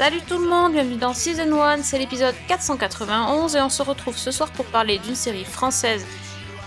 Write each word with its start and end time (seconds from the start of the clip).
Salut 0.00 0.22
tout 0.26 0.38
le 0.38 0.48
monde, 0.48 0.72
bienvenue 0.72 0.96
dans 0.96 1.12
Season 1.12 1.60
1, 1.60 1.82
c'est 1.82 1.98
l'épisode 1.98 2.34
491 2.48 3.54
et 3.54 3.60
on 3.60 3.68
se 3.68 3.82
retrouve 3.82 4.16
ce 4.16 4.30
soir 4.30 4.50
pour 4.50 4.64
parler 4.64 4.98
d'une 4.98 5.14
série 5.14 5.44
française 5.44 6.06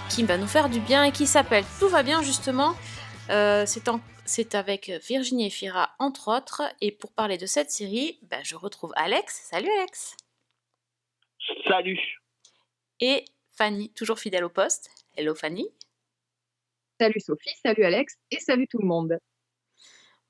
qui 0.08 0.24
va 0.24 0.38
nous 0.38 0.46
faire 0.46 0.70
du 0.70 0.80
bien 0.80 1.04
et 1.04 1.12
qui 1.12 1.26
s'appelle 1.26 1.64
Tout 1.80 1.90
va 1.90 2.04
bien 2.04 2.22
justement. 2.22 2.76
Euh, 3.32 3.66
c'est 4.26 4.54
avec 4.54 4.92
Virginie 5.10 5.48
Efira 5.48 5.96
entre 5.98 6.28
autres 6.28 6.62
et 6.80 6.92
pour 6.92 7.12
parler 7.12 7.40
de 7.40 7.48
cette 7.48 7.72
série, 7.72 8.20
ben, 8.22 8.44
je 8.44 8.56
retrouve 8.56 8.94
Alex. 8.96 9.48
Salut 9.50 9.72
Alex 9.80 10.16
Salut. 11.68 12.22
Et 13.00 13.26
Fanny, 13.58 13.92
toujours 13.94 14.20
fidèle 14.20 14.44
au 14.44 14.50
poste. 14.50 14.92
Hello 15.18 15.34
Fanny. 15.34 15.68
Salut 17.00 17.20
Sophie, 17.20 17.56
salut 17.66 17.84
Alex 17.84 18.14
et 18.30 18.40
salut 18.40 18.68
tout 18.68 18.78
le 18.78 18.86
monde. 18.86 19.18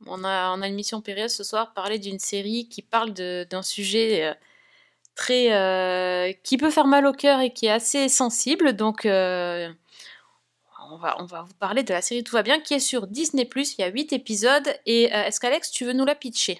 On 0.08 0.24
a, 0.24 0.56
on 0.56 0.62
a 0.62 0.68
une 0.68 0.76
mission 0.76 1.02
périlleuse 1.02 1.34
ce 1.34 1.44
soir, 1.44 1.74
parler 1.74 2.00
d'une 2.00 2.20
série 2.20 2.68
qui 2.68 2.82
parle 2.82 3.14
d'un 3.14 3.62
sujet 3.62 4.26
euh, 4.26 4.34
très 5.16 5.54
euh, 5.54 6.34
qui 6.44 6.58
peut 6.58 6.72
faire 6.72 6.88
mal 6.88 7.06
au 7.06 7.14
cœur 7.14 7.40
et 7.40 7.52
qui 7.52 7.68
est 7.68 7.72
assez 7.72 8.10
sensible. 8.10 8.74
Donc, 8.74 9.06
euh, 9.06 9.70
on, 10.92 10.98
va, 10.98 11.16
vous 11.20 11.54
parler 11.60 11.84
de 11.84 11.94
la 11.94 12.02
série 12.02 12.24
Tout 12.24 12.36
va 12.36 12.44
bien, 12.44 12.60
qui 12.60 12.74
est 12.74 12.80
sur 12.80 13.08
Disney+. 13.08 13.48
Il 13.56 13.82
y 13.82 13.84
a 13.84 13.90
8 13.90 14.14
épisodes. 14.14 14.68
Et 14.86 15.04
est-ce 15.04 15.40
qu'Alex, 15.40 15.72
tu 15.72 15.86
veux 15.86 15.94
nous 15.94 16.06
la 16.06 16.16
pitcher? 16.16 16.60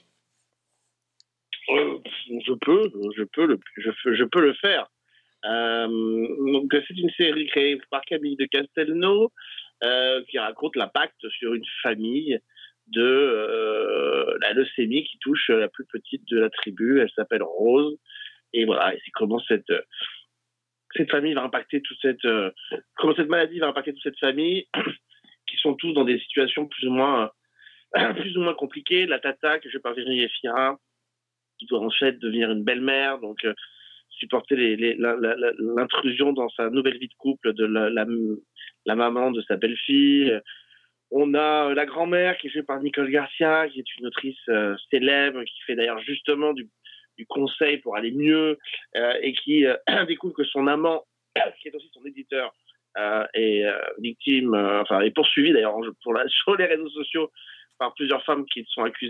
Je 1.68 2.54
peux, 2.54 2.92
je 3.16 4.24
peux 4.24 4.42
le, 4.42 4.54
faire. 4.56 4.88
C'est 5.44 6.98
une 6.98 7.12
série 7.18 7.48
créée 7.48 7.78
par 7.92 8.02
Camille 8.02 8.38
de 8.38 8.46
Castelnau 8.46 9.32
qui 10.30 10.40
raconte 10.40 10.76
l'impact 10.76 11.16
sur 11.30 11.54
une 11.54 11.66
famille 11.82 12.40
de 12.88 13.02
euh, 13.02 14.38
la 14.42 14.54
leucémie 14.54 15.04
qui 15.04 15.18
touche 15.20 15.50
la 15.50 15.68
plus 15.68 15.86
petite 15.86 16.28
de 16.30 16.40
la 16.40 16.50
tribu. 16.50 17.00
Elle 17.00 17.12
s'appelle 17.12 17.44
Rose. 17.44 17.98
Et 18.54 18.66
voilà, 18.66 18.94
et 18.94 19.00
c'est 19.04 19.12
comment 19.12 19.40
cette 19.48 19.72
cette 20.96 21.10
famille 21.10 21.34
va 21.34 21.44
impacter 21.44 21.82
toute 21.82 21.98
cette 22.02 22.26
euh, 22.26 22.52
comment 22.96 23.16
cette 23.16 23.30
maladie 23.30 23.60
va 23.60 23.68
impacter 23.68 23.94
toute 23.94 24.04
cette 24.04 24.20
famille 24.20 24.68
qui 25.48 25.58
sont 25.58 25.74
tous 25.74 25.94
dans 25.94 26.06
des 26.06 26.20
situations 26.20 26.68
plus 26.68 26.88
ou 26.88 26.92
moins 26.92 27.32
euh, 27.98 28.14
plus 28.20 28.38
ou 28.38 28.42
moins 28.42 28.54
compliquées. 28.54 29.06
La 29.06 29.20
tata 29.20 29.60
que 29.60 29.70
je 29.70 29.78
par 29.78 29.94
Virginie 29.94 30.24
Efira 30.24 30.78
qui 31.60 31.66
doit 31.66 31.80
en 31.80 31.92
fait 31.92 32.20
devenir 32.20 32.52
une 32.52 32.64
belle-mère, 32.64 33.20
donc 33.20 33.44
euh, 33.46 33.54
supporter 34.10 34.56
l'intrusion 34.98 36.34
dans 36.34 36.50
sa 36.50 36.70
nouvelle 36.70 36.98
vie 36.98 37.08
de 37.08 37.14
couple 37.18 37.54
de 37.54 37.66
la, 37.66 37.90
la 37.90 38.96
maman 38.96 39.32
de 39.32 39.42
sa 39.44 39.56
belle-fille. 39.56 40.40
On 41.16 41.36
a 41.36 41.70
euh, 41.70 41.76
la 41.76 41.86
grand-mère 41.86 42.38
qui 42.38 42.48
est 42.48 42.50
jouée 42.50 42.64
par 42.64 42.82
Nicole 42.82 43.12
Garcia, 43.12 43.68
qui 43.70 43.80
est 43.80 43.96
une 44.00 44.08
autrice 44.08 44.36
euh, 44.50 44.76
célèbre, 44.90 45.44
qui 45.44 45.62
fait 45.68 45.76
d'ailleurs 45.76 46.00
justement 46.00 46.54
du, 46.54 46.68
conseil 47.30 47.78
pour 47.78 47.96
aller 47.96 48.12
mieux, 48.12 48.58
euh, 48.98 49.14
et 49.22 49.34
qui 49.34 49.64
découvre 50.08 50.34
que 50.34 50.44
son 50.44 50.66
amant, 50.66 51.06
qui 51.62 51.68
est 51.68 51.76
aussi 51.76 51.90
son 51.94 52.04
éditeur, 52.06 52.52
est 53.34 53.64
victime, 54.00 54.54
enfin 54.54 55.02
est 55.02 55.12
poursuivi 55.12 55.52
d'ailleurs 55.52 55.78
sur 56.28 56.56
les 56.58 56.66
réseaux 56.66 56.90
sociaux 56.90 57.32
par 57.80 57.94
plusieurs 57.96 58.24
femmes 58.24 58.46
qui 58.46 58.68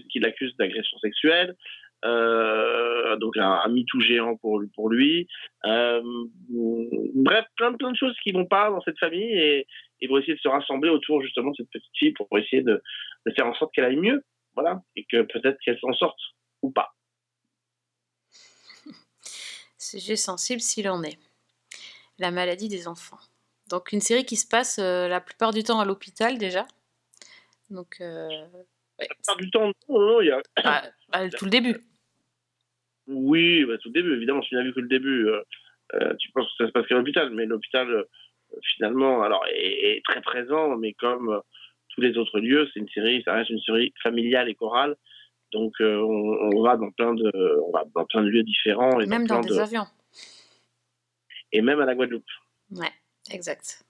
qui 0.09 0.19
l'accusent 0.19 0.55
d'agression 0.55 0.97
sexuelle. 0.99 1.55
Donc 2.03 3.35
un, 3.37 3.61
un 3.65 3.67
MeToo 3.67 3.99
géant 3.99 4.37
pour, 4.37 4.89
lui. 4.89 5.27
Bref, 5.63 7.45
plein, 7.57 7.73
plein 7.73 7.91
de 7.91 7.97
choses 7.97 8.15
qui 8.23 8.31
vont 8.31 8.45
pas 8.45 8.69
dans 8.69 8.81
cette 8.81 8.99
famille 8.99 9.37
et 9.37 9.67
ils 10.03 10.09
vont 10.09 10.17
essayer 10.17 10.35
de 10.35 10.39
se 10.39 10.49
rassembler 10.49 10.89
autour 10.89 11.21
justement 11.21 11.51
de 11.51 11.55
cette 11.55 11.69
petite 11.69 11.97
fille 11.97 12.11
pour 12.11 12.27
essayer 12.37 12.61
de, 12.61 12.81
de 13.25 13.33
faire 13.33 13.47
en 13.47 13.53
sorte 13.55 13.73
qu'elle 13.73 13.85
aille 13.85 13.95
mieux. 13.95 14.23
Voilà. 14.53 14.83
Et 14.97 15.05
que 15.05 15.21
peut-être 15.21 15.57
qu'elle 15.63 15.79
s'en 15.79 15.93
sorte 15.93 16.19
ou 16.61 16.71
pas. 16.71 16.93
Sujet 19.77 20.17
sensible 20.17 20.59
s'il 20.59 20.89
en 20.89 21.03
est. 21.03 21.17
La 22.19 22.31
maladie 22.31 22.67
des 22.67 22.87
enfants. 22.87 23.17
Donc, 23.69 23.93
une 23.93 24.01
série 24.01 24.25
qui 24.25 24.35
se 24.35 24.47
passe 24.47 24.77
euh, 24.77 25.07
la 25.07 25.21
plupart 25.21 25.51
du 25.51 25.63
temps 25.63 25.79
à 25.79 25.85
l'hôpital 25.85 26.37
déjà. 26.37 26.67
Donc, 27.69 28.01
euh, 28.01 28.27
ouais, 28.99 29.07
Par 29.25 29.37
du 29.37 29.49
temps, 29.49 29.71
non, 29.87 29.99
non, 29.99 30.21
il 30.21 30.27
y 30.27 30.31
a... 30.31 30.41
bah, 30.63 30.83
bah, 31.09 31.29
tout 31.29 31.45
le 31.45 31.51
début. 31.51 31.77
Oui, 33.07 33.63
bah, 33.63 33.77
tout 33.77 33.87
le 33.87 33.93
début, 33.93 34.15
évidemment, 34.15 34.41
si 34.43 34.49
tu 34.49 34.55
n'as 34.55 34.63
vu 34.63 34.73
que 34.73 34.81
le 34.81 34.89
début, 34.89 35.29
euh, 35.29 36.13
tu 36.19 36.29
penses 36.31 36.45
que 36.57 36.65
ça 36.65 36.67
se 36.67 36.73
passe 36.73 36.85
qu'à 36.87 36.95
l'hôpital, 36.95 37.29
mais 37.31 37.45
l'hôpital, 37.45 38.05
finalement, 38.73 39.23
alors, 39.23 39.45
est, 39.47 39.97
est 39.97 40.01
très 40.05 40.21
présent, 40.21 40.77
mais 40.77 40.93
comme 40.93 41.29
euh, 41.29 41.39
tous 41.89 42.01
les 42.01 42.17
autres 42.17 42.39
lieux, 42.39 42.69
c'est 42.73 42.79
une 42.79 42.89
série, 42.89 43.21
ça 43.23 43.33
reste 43.33 43.49
une 43.49 43.61
série 43.61 43.93
familiale 44.01 44.49
et 44.49 44.55
chorale, 44.55 44.95
donc 45.51 45.73
euh, 45.81 45.97
on, 45.97 46.55
on 46.57 46.63
va 46.63 46.77
dans 46.77 46.91
plein 46.91 47.13
de, 47.13 47.31
on 47.67 47.71
va 47.71 47.83
dans 47.93 48.05
plein 48.05 48.21
de 48.23 48.29
lieux 48.29 48.43
différents 48.43 48.99
et 48.99 49.05
Même 49.05 49.27
dans 49.27 49.41
des 49.41 49.49
de, 49.49 49.59
avions. 49.59 49.85
et 51.51 51.61
même 51.61 51.79
à 51.79 51.85
la 51.85 51.93
Guadeloupe. 51.95 52.23
Ouais, 52.71 52.91
exact. 53.31 53.83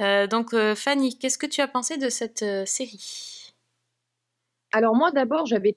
Euh, 0.00 0.26
donc, 0.26 0.54
euh, 0.54 0.74
Fanny, 0.74 1.18
qu'est-ce 1.18 1.38
que 1.38 1.46
tu 1.46 1.60
as 1.60 1.68
pensé 1.68 1.98
de 1.98 2.08
cette 2.08 2.42
euh, 2.42 2.64
série? 2.66 3.52
Alors 4.72 4.94
moi 4.96 5.10
d'abord 5.12 5.44
j'avais 5.44 5.76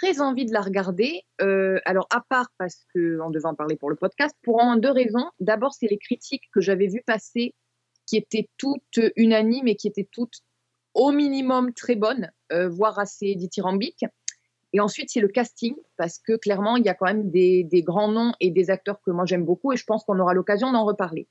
très 0.00 0.20
envie 0.20 0.46
de 0.46 0.52
la 0.52 0.60
regarder, 0.60 1.22
euh, 1.40 1.78
alors 1.84 2.06
à 2.10 2.20
part 2.20 2.48
parce 2.58 2.84
qu'on 2.92 3.30
devait 3.30 3.46
en 3.46 3.54
parler 3.54 3.76
pour 3.76 3.90
le 3.90 3.96
podcast, 3.96 4.34
pour 4.42 4.62
moins 4.62 4.76
deux 4.76 4.90
raisons. 4.90 5.30
D'abord 5.40 5.74
c'est 5.74 5.88
les 5.88 5.98
critiques 5.98 6.44
que 6.52 6.60
j'avais 6.60 6.86
vues 6.88 7.02
passer 7.06 7.54
qui 8.06 8.16
étaient 8.16 8.48
toutes 8.56 9.00
unanimes 9.16 9.68
et 9.68 9.76
qui 9.76 9.88
étaient 9.88 10.08
toutes 10.10 10.40
au 10.94 11.12
minimum 11.12 11.72
très 11.72 11.94
bonnes, 11.94 12.30
euh, 12.52 12.68
voire 12.68 12.98
assez 12.98 13.34
dithyrambiques. 13.34 14.04
Et 14.74 14.80
ensuite, 14.80 15.10
c'est 15.10 15.20
le 15.20 15.28
casting, 15.28 15.74
parce 15.96 16.18
que 16.18 16.36
clairement, 16.36 16.76
il 16.76 16.84
y 16.84 16.88
a 16.88 16.94
quand 16.94 17.06
même 17.06 17.30
des, 17.30 17.66
grands 17.84 18.10
noms 18.10 18.32
et 18.40 18.50
des 18.50 18.70
acteurs 18.70 19.00
que 19.02 19.10
moi 19.10 19.26
j'aime 19.26 19.44
beaucoup, 19.44 19.72
et 19.72 19.76
je 19.76 19.84
pense 19.84 20.04
qu'on 20.04 20.18
aura 20.18 20.32
l'occasion 20.32 20.72
d'en 20.72 20.84
reparler. 20.84 21.28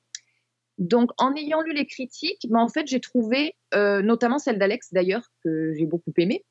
Donc, 0.78 1.12
en 1.18 1.34
ayant 1.36 1.62
lu 1.62 1.74
les 1.74 1.86
critiques, 1.86 2.48
ben, 2.50 2.60
en 2.60 2.70
fait, 2.70 2.88
j'ai 2.88 3.00
trouvé, 3.00 3.56
euh, 3.74 4.02
notamment 4.02 4.40
celle 4.40 4.58
d'Alex 4.58 4.94
d'ailleurs, 4.94 5.32
que 5.44 5.74
j'ai 5.74 5.86
beaucoup 5.86 6.14
aimé, 6.18 6.46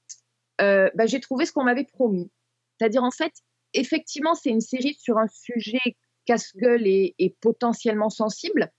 euh, 0.60 0.91
ben, 0.94 1.06
j'ai 1.06 1.21
trouvé 1.21 1.47
ce 1.47 1.53
qu'on 1.53 1.65
m'avait 1.65 1.84
promis. 1.84 2.31
C'est-à-dire, 2.78 3.04
en 3.04 3.10
fait, 3.10 3.32
effectivement, 3.75 4.34
c'est 4.34 4.50
une 4.50 4.60
série 4.60 4.94
sur 4.98 5.19
un 5.19 5.28
sujet 5.28 5.97
casse-gueule 6.26 6.87
et, 6.87 7.37
potentiellement 7.41 8.10
sensible, 8.10 8.70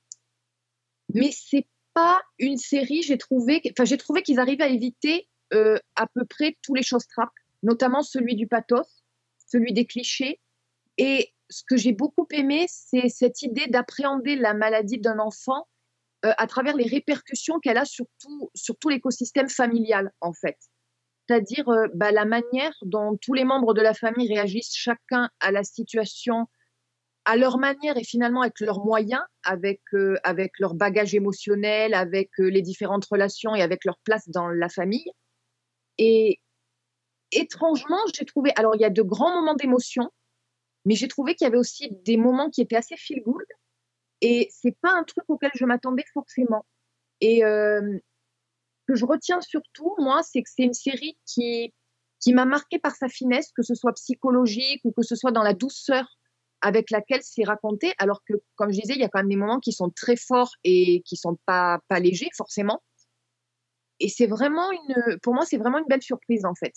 mais 1.14 1.32
c'est 1.32 1.68
pas 1.94 2.22
une 2.40 2.58
série, 2.58 3.02
j'ai 3.02 3.18
trouvé, 3.18 3.62
enfin, 3.72 3.84
j'ai 3.84 3.98
trouvé 3.98 4.22
qu'ils 4.22 4.40
arrivaient 4.40 4.64
à 4.64 4.70
éviter 4.70 5.28
euh, 5.54 5.78
à 5.96 6.08
peu 6.08 6.24
près 6.26 6.58
tous 6.62 6.74
les 6.74 6.84
choses 6.84 7.06
trappes, 7.08 7.30
notamment 7.64 8.02
celui 8.02 8.36
du 8.36 8.48
pathos, 8.48 9.04
celui 9.48 9.74
des 9.74 9.86
clichés. 9.86 10.40
Et 10.98 11.34
ce 11.50 11.64
que 11.68 11.76
j'ai 11.76 11.92
beaucoup 11.92 12.28
aimé, 12.32 12.66
c'est 12.70 13.10
cette 13.10 13.42
idée 13.42 13.68
d'appréhender 13.68 14.38
la 14.38 14.54
maladie 14.54 15.00
d'un 15.00 15.20
enfant 15.20 15.68
euh, 16.24 16.34
à 16.38 16.48
travers 16.48 16.78
les 16.78 16.88
répercussions 16.88 17.60
qu'elle 17.60 17.78
a 17.78 17.86
sur 17.86 18.06
tout 18.22 18.90
l'écosystème 18.90 19.50
familial, 19.50 20.14
en 20.22 20.32
fait. 20.32 20.58
C'est-à-dire 21.32 21.70
euh, 21.70 21.88
bah, 21.94 22.12
la 22.12 22.26
manière 22.26 22.74
dont 22.82 23.16
tous 23.16 23.34
les 23.34 23.46
membres 23.46 23.74
de 23.74 23.82
la 23.82 23.94
famille 23.94 24.28
réagissent 24.28 24.76
chacun 24.76 25.30
à 25.40 25.52
la 25.52 25.64
situation 25.64 26.48
à 27.24 27.38
leur 27.38 27.58
manière 27.58 27.96
et 27.98 28.04
finalement 28.04 28.42
avec 28.42 28.60
leurs 28.60 28.84
moyens, 28.84 29.22
avec, 29.44 29.82
euh, 29.94 30.18
avec 30.24 30.60
leur 30.60 30.74
bagage 30.74 31.16
émotionnel, 31.16 31.94
avec 31.94 32.32
euh, 32.40 32.50
les 32.50 32.62
différentes 32.62 33.06
relations 33.06 33.56
et 33.56 33.62
avec 33.62 33.86
leur 33.86 33.98
place 34.04 34.28
dans 34.28 34.50
la 34.50 34.68
famille. 34.68 35.10
Et 35.98 36.42
étrangement, 37.32 38.00
j'ai 38.14 38.26
trouvé, 38.26 38.52
alors 38.58 38.76
il 38.76 38.82
y 38.82 38.86
a 38.86 38.90
de 38.90 39.02
grands 39.02 39.34
moments 39.34 39.56
d'émotion, 39.56 40.10
mais 40.84 40.96
j'ai 40.96 41.08
trouvé 41.08 41.36
qu'il 41.36 41.46
y 41.46 41.48
avait 41.48 41.58
aussi 41.58 41.96
des 42.04 42.18
moments 42.18 42.50
qui 42.50 42.60
étaient 42.60 42.76
assez 42.76 42.98
feel 42.98 43.22
good. 43.24 43.46
Et 44.20 44.50
c'est 44.52 44.76
pas 44.82 44.92
un 44.92 45.06
truc 45.06 45.24
auquel 45.30 45.52
je 45.56 45.64
m'attendais 45.64 46.06
forcément. 46.14 46.66
Euh, 47.24 48.00
que 48.88 48.96
je 48.96 49.06
retiens 49.06 49.42
surtout, 49.42 49.94
moi, 49.98 50.22
c'est 50.24 50.42
que 50.42 50.50
c'est 50.54 50.64
une 50.64 50.74
série 50.74 51.18
qui, 51.26 51.74
qui 52.20 52.34
m'a 52.34 52.46
marqué 52.46 52.80
par 52.80 52.96
sa 52.96 53.10
finesse, 53.10 53.52
que 53.56 53.64
ce 53.64 53.76
soit 53.76 53.94
psychologique 53.94 54.82
ou 54.84 54.92
que 54.92 55.04
ce 55.04 55.16
soit 55.16 55.32
dans 55.32 55.44
la 55.44 55.54
douceur 55.54 56.08
avec 56.62 56.92
laquelle 56.92 57.22
c'est 57.24 57.44
raconté, 57.44 57.94
alors 57.98 58.22
que, 58.24 58.36
comme 58.56 58.72
je 58.72 58.80
disais, 58.80 58.94
il 58.94 59.00
y 59.00 59.04
a 59.04 59.10
quand 59.10 59.20
même 59.20 59.30
des 59.30 59.36
moments 59.36 59.60
qui 59.60 59.72
sont 59.72 59.90
très 59.90 60.16
forts 60.16 60.52
et 60.64 61.02
qui 61.06 61.18
sont 61.18 61.38
pas, 61.46 61.80
pas 61.88 62.00
légers, 62.00 62.30
forcément. 62.38 62.84
Et 64.00 64.10
c'est 64.10 64.28
vraiment 64.28 64.72
une, 64.72 65.18
pour 65.22 65.34
moi, 65.34 65.46
c'est 65.46 65.58
vraiment 65.58 65.80
une 65.80 65.88
belle 65.88 66.04
surprise, 66.04 66.46
en 66.46 66.54
fait. 66.54 66.74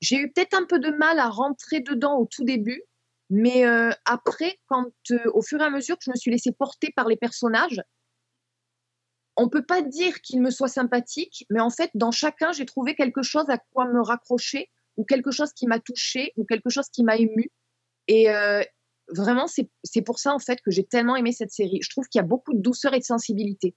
J'ai 0.00 0.16
eu 0.16 0.30
peut-être 0.30 0.54
un 0.54 0.64
peu 0.64 0.78
de 0.78 0.90
mal 0.90 1.18
à 1.18 1.28
rentrer 1.28 1.80
dedans 1.80 2.18
au 2.18 2.26
tout 2.26 2.44
début, 2.44 2.82
mais 3.30 3.66
euh, 3.66 3.90
après, 4.04 4.58
quand, 4.66 4.86
euh, 5.10 5.18
au 5.32 5.42
fur 5.42 5.60
et 5.60 5.64
à 5.64 5.70
mesure 5.70 5.96
que 5.96 6.04
je 6.04 6.10
me 6.10 6.16
suis 6.16 6.30
laissée 6.30 6.52
porter 6.52 6.92
par 6.94 7.08
les 7.08 7.16
personnages, 7.16 7.80
on 9.38 9.48
peut 9.48 9.64
pas 9.64 9.82
dire 9.82 10.20
qu'ils 10.20 10.42
me 10.42 10.50
soient 10.50 10.68
sympathiques, 10.68 11.46
mais 11.48 11.60
en 11.60 11.70
fait, 11.70 11.90
dans 11.94 12.10
chacun, 12.10 12.50
j'ai 12.52 12.66
trouvé 12.66 12.94
quelque 12.94 13.22
chose 13.22 13.48
à 13.48 13.58
quoi 13.72 13.86
me 13.86 14.02
raccrocher, 14.02 14.68
ou 14.96 15.04
quelque 15.04 15.30
chose 15.30 15.52
qui 15.52 15.66
m'a 15.66 15.78
touchée, 15.78 16.32
ou 16.36 16.44
quelque 16.44 16.68
chose 16.68 16.88
qui 16.92 17.04
m'a 17.04 17.16
ému. 17.16 17.50
Et, 18.08 18.30
euh, 18.30 18.62
vraiment, 19.08 19.46
c'est 19.46 20.02
pour 20.02 20.18
ça 20.18 20.34
en 20.34 20.40
fait 20.40 20.60
que 20.60 20.72
j'ai 20.72 20.84
tellement 20.84 21.14
aimé 21.14 21.32
cette 21.32 21.52
série. 21.52 21.78
Je 21.82 21.88
trouve 21.88 22.06
qu'il 22.08 22.18
y 22.18 22.22
a 22.22 22.26
beaucoup 22.26 22.52
de 22.52 22.60
douceur 22.60 22.94
et 22.94 22.98
de 22.98 23.04
sensibilité. 23.04 23.74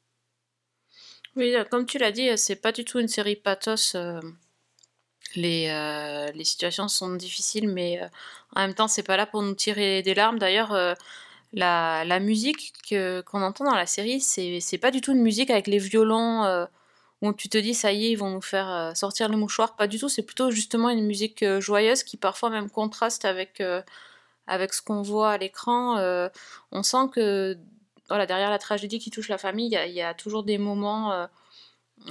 Oui, 1.36 1.54
comme 1.70 1.86
tu 1.86 2.00
l'as 2.00 2.12
dit, 2.12 2.30
c'est 2.38 2.56
pas 2.56 2.72
du 2.72 2.84
tout 2.84 3.00
une 3.00 3.08
série 3.08 3.36
pathos. 3.36 3.96
Les, 5.36 5.68
les, 6.36 6.44
situations 6.44 6.90
sont 6.90 7.16
difficiles, 7.16 7.70
mais 7.70 8.02
en 8.56 8.62
même 8.62 8.74
temps, 8.74 8.90
c'est 8.90 9.04
pas 9.04 9.16
là 9.16 9.26
pour 9.26 9.42
nous 9.42 9.56
tirer 9.56 10.02
des 10.02 10.14
larmes. 10.14 10.40
D'ailleurs, 10.40 10.98
la, 11.54 12.20
musique 12.20 12.74
qu'on 13.26 13.42
entend 13.42 13.66
dans 13.66 13.76
la 13.76 13.86
série, 13.86 14.22
c'est 14.22 14.78
pas 14.78 14.92
du 14.92 15.02
tout 15.02 15.12
une 15.12 15.22
musique 15.22 15.50
avec 15.50 15.68
les 15.68 15.80
violons 15.80 16.68
où 17.22 17.34
tu 17.34 17.50
te 17.50 17.58
dis 17.58 17.74
ça 17.74 17.92
y 17.92 18.06
est, 18.06 18.12
ils 18.12 18.16
vont 18.16 18.32
nous 18.32 18.42
faire 18.42 18.70
euh, 18.70 18.94
sortir 18.96 19.30
le 19.30 19.38
mouchoir. 19.38 19.76
Pas 19.76 19.88
du 19.88 20.00
tout, 20.00 20.10
c'est 20.10 20.24
plutôt 20.24 20.52
justement 20.52 20.90
une 20.90 21.06
musique 21.06 21.44
euh, 21.44 21.62
joyeuse 21.62 22.04
qui 22.04 22.18
parfois 22.18 22.50
même 22.50 22.70
contraste 22.70 23.26
avec, 23.26 23.62
euh, 23.62 23.82
avec 24.48 24.74
ce 24.74 24.82
qu'on 24.82 25.02
voit 25.04 25.32
à 25.32 25.38
l'écran. 25.38 25.98
on 26.72 26.84
sent 26.84 27.10
que 27.14 27.58
voilà, 28.10 28.26
derrière 28.26 28.50
la 28.50 28.60
tragédie 28.60 29.00
qui 29.00 29.12
touche 29.12 29.30
la 29.30 29.38
famille, 29.38 29.78
il 29.88 29.94
y, 29.94 30.02
a 30.02 30.14
toujours 30.14 30.44
des 30.44 30.58
moments 30.58 31.14
un 31.14 31.30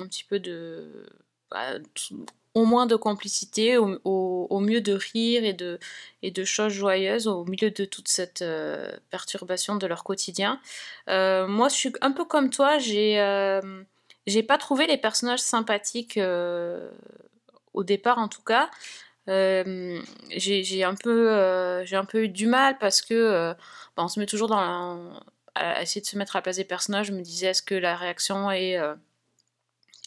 petit 0.06 0.24
peu 0.24 0.38
de. 0.40 1.06
Bah, 1.50 1.78
au 2.54 2.64
moins 2.64 2.86
de 2.86 2.96
complicité, 2.96 3.76
au, 3.78 3.98
au, 4.04 4.60
mieux 4.60 4.80
de 4.80 4.92
rire 4.92 5.44
et 5.44 5.52
de, 5.52 5.78
et 6.22 6.30
de 6.30 6.44
choses 6.44 6.72
joyeuses 6.72 7.28
au 7.28 7.44
milieu 7.44 7.70
de 7.70 7.84
toute 7.84 8.08
cette 8.08 8.44
perturbation 9.10 9.76
de 9.76 9.86
leur 9.86 10.04
quotidien. 10.04 10.60
moi, 11.06 11.68
je 11.68 11.74
suis 11.74 11.92
un 12.00 12.12
peu 12.12 12.24
comme 12.24 12.50
toi, 12.50 12.78
j'ai 12.78 13.18
j'ai 14.26 14.42
pas 14.42 14.58
trouvé 14.58 14.86
les 14.86 14.98
personnages 14.98 15.40
sympathiques 15.40 16.16
euh, 16.16 16.90
au 17.74 17.84
départ, 17.84 18.18
en 18.18 18.28
tout 18.28 18.42
cas. 18.42 18.70
Euh, 19.28 20.00
j'ai 20.30 20.84
un 20.84 20.94
peu 20.94 21.30
euh, 21.30 21.84
un 21.92 22.04
peu 22.04 22.24
eu 22.24 22.28
du 22.28 22.46
mal 22.46 22.78
parce 22.78 23.02
que 23.02 23.54
bah, 23.96 24.04
on 24.04 24.08
se 24.08 24.18
met 24.20 24.26
toujours 24.26 24.48
dans 24.48 25.10
à 25.56 25.82
essayer 25.82 26.00
de 26.00 26.06
se 26.06 26.16
mettre 26.16 26.36
à 26.36 26.38
la 26.38 26.42
place 26.42 26.56
des 26.56 26.64
personnages. 26.64 27.06
Je 27.06 27.12
me 27.12 27.22
disais 27.22 27.48
est-ce 27.48 27.62
que 27.62 27.74
la 27.74 27.96
réaction 27.96 28.50
est 28.50 28.78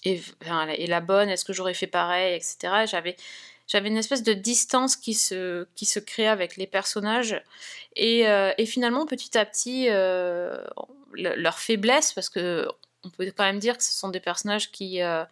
est, 0.06 0.88
la 0.88 1.02
bonne 1.02 1.30
Est-ce 1.30 1.46
que 1.46 1.54
j'aurais 1.54 1.74
fait 1.74 1.88
pareil, 1.88 2.36
etc. 2.36 2.86
J'avais 2.86 3.16
j'avais 3.66 3.88
une 3.88 3.98
espèce 3.98 4.24
de 4.24 4.34
distance 4.34 4.98
qui 4.98 5.14
se, 5.14 5.66
qui 5.76 5.86
se 5.86 6.00
crée 6.00 6.28
avec 6.28 6.58
les 6.58 6.68
personnages. 6.68 7.42
Et, 7.96 8.26
et 8.58 8.66
finalement, 8.66 9.06
petit 9.06 9.38
à 9.38 9.46
petit, 9.46 9.88
leur 11.14 11.60
faiblesse, 11.60 12.12
parce 12.12 12.30
que 12.30 12.68
on 13.04 13.10
peut 13.10 13.26
quand 13.36 13.44
même 13.44 13.60
dire 13.60 13.78
que 13.78 13.84
ce 13.84 13.92
sont 13.92 14.10
des 14.10 14.20
personnages 14.20 14.72
qui 14.72 15.02
euh, 15.02 15.24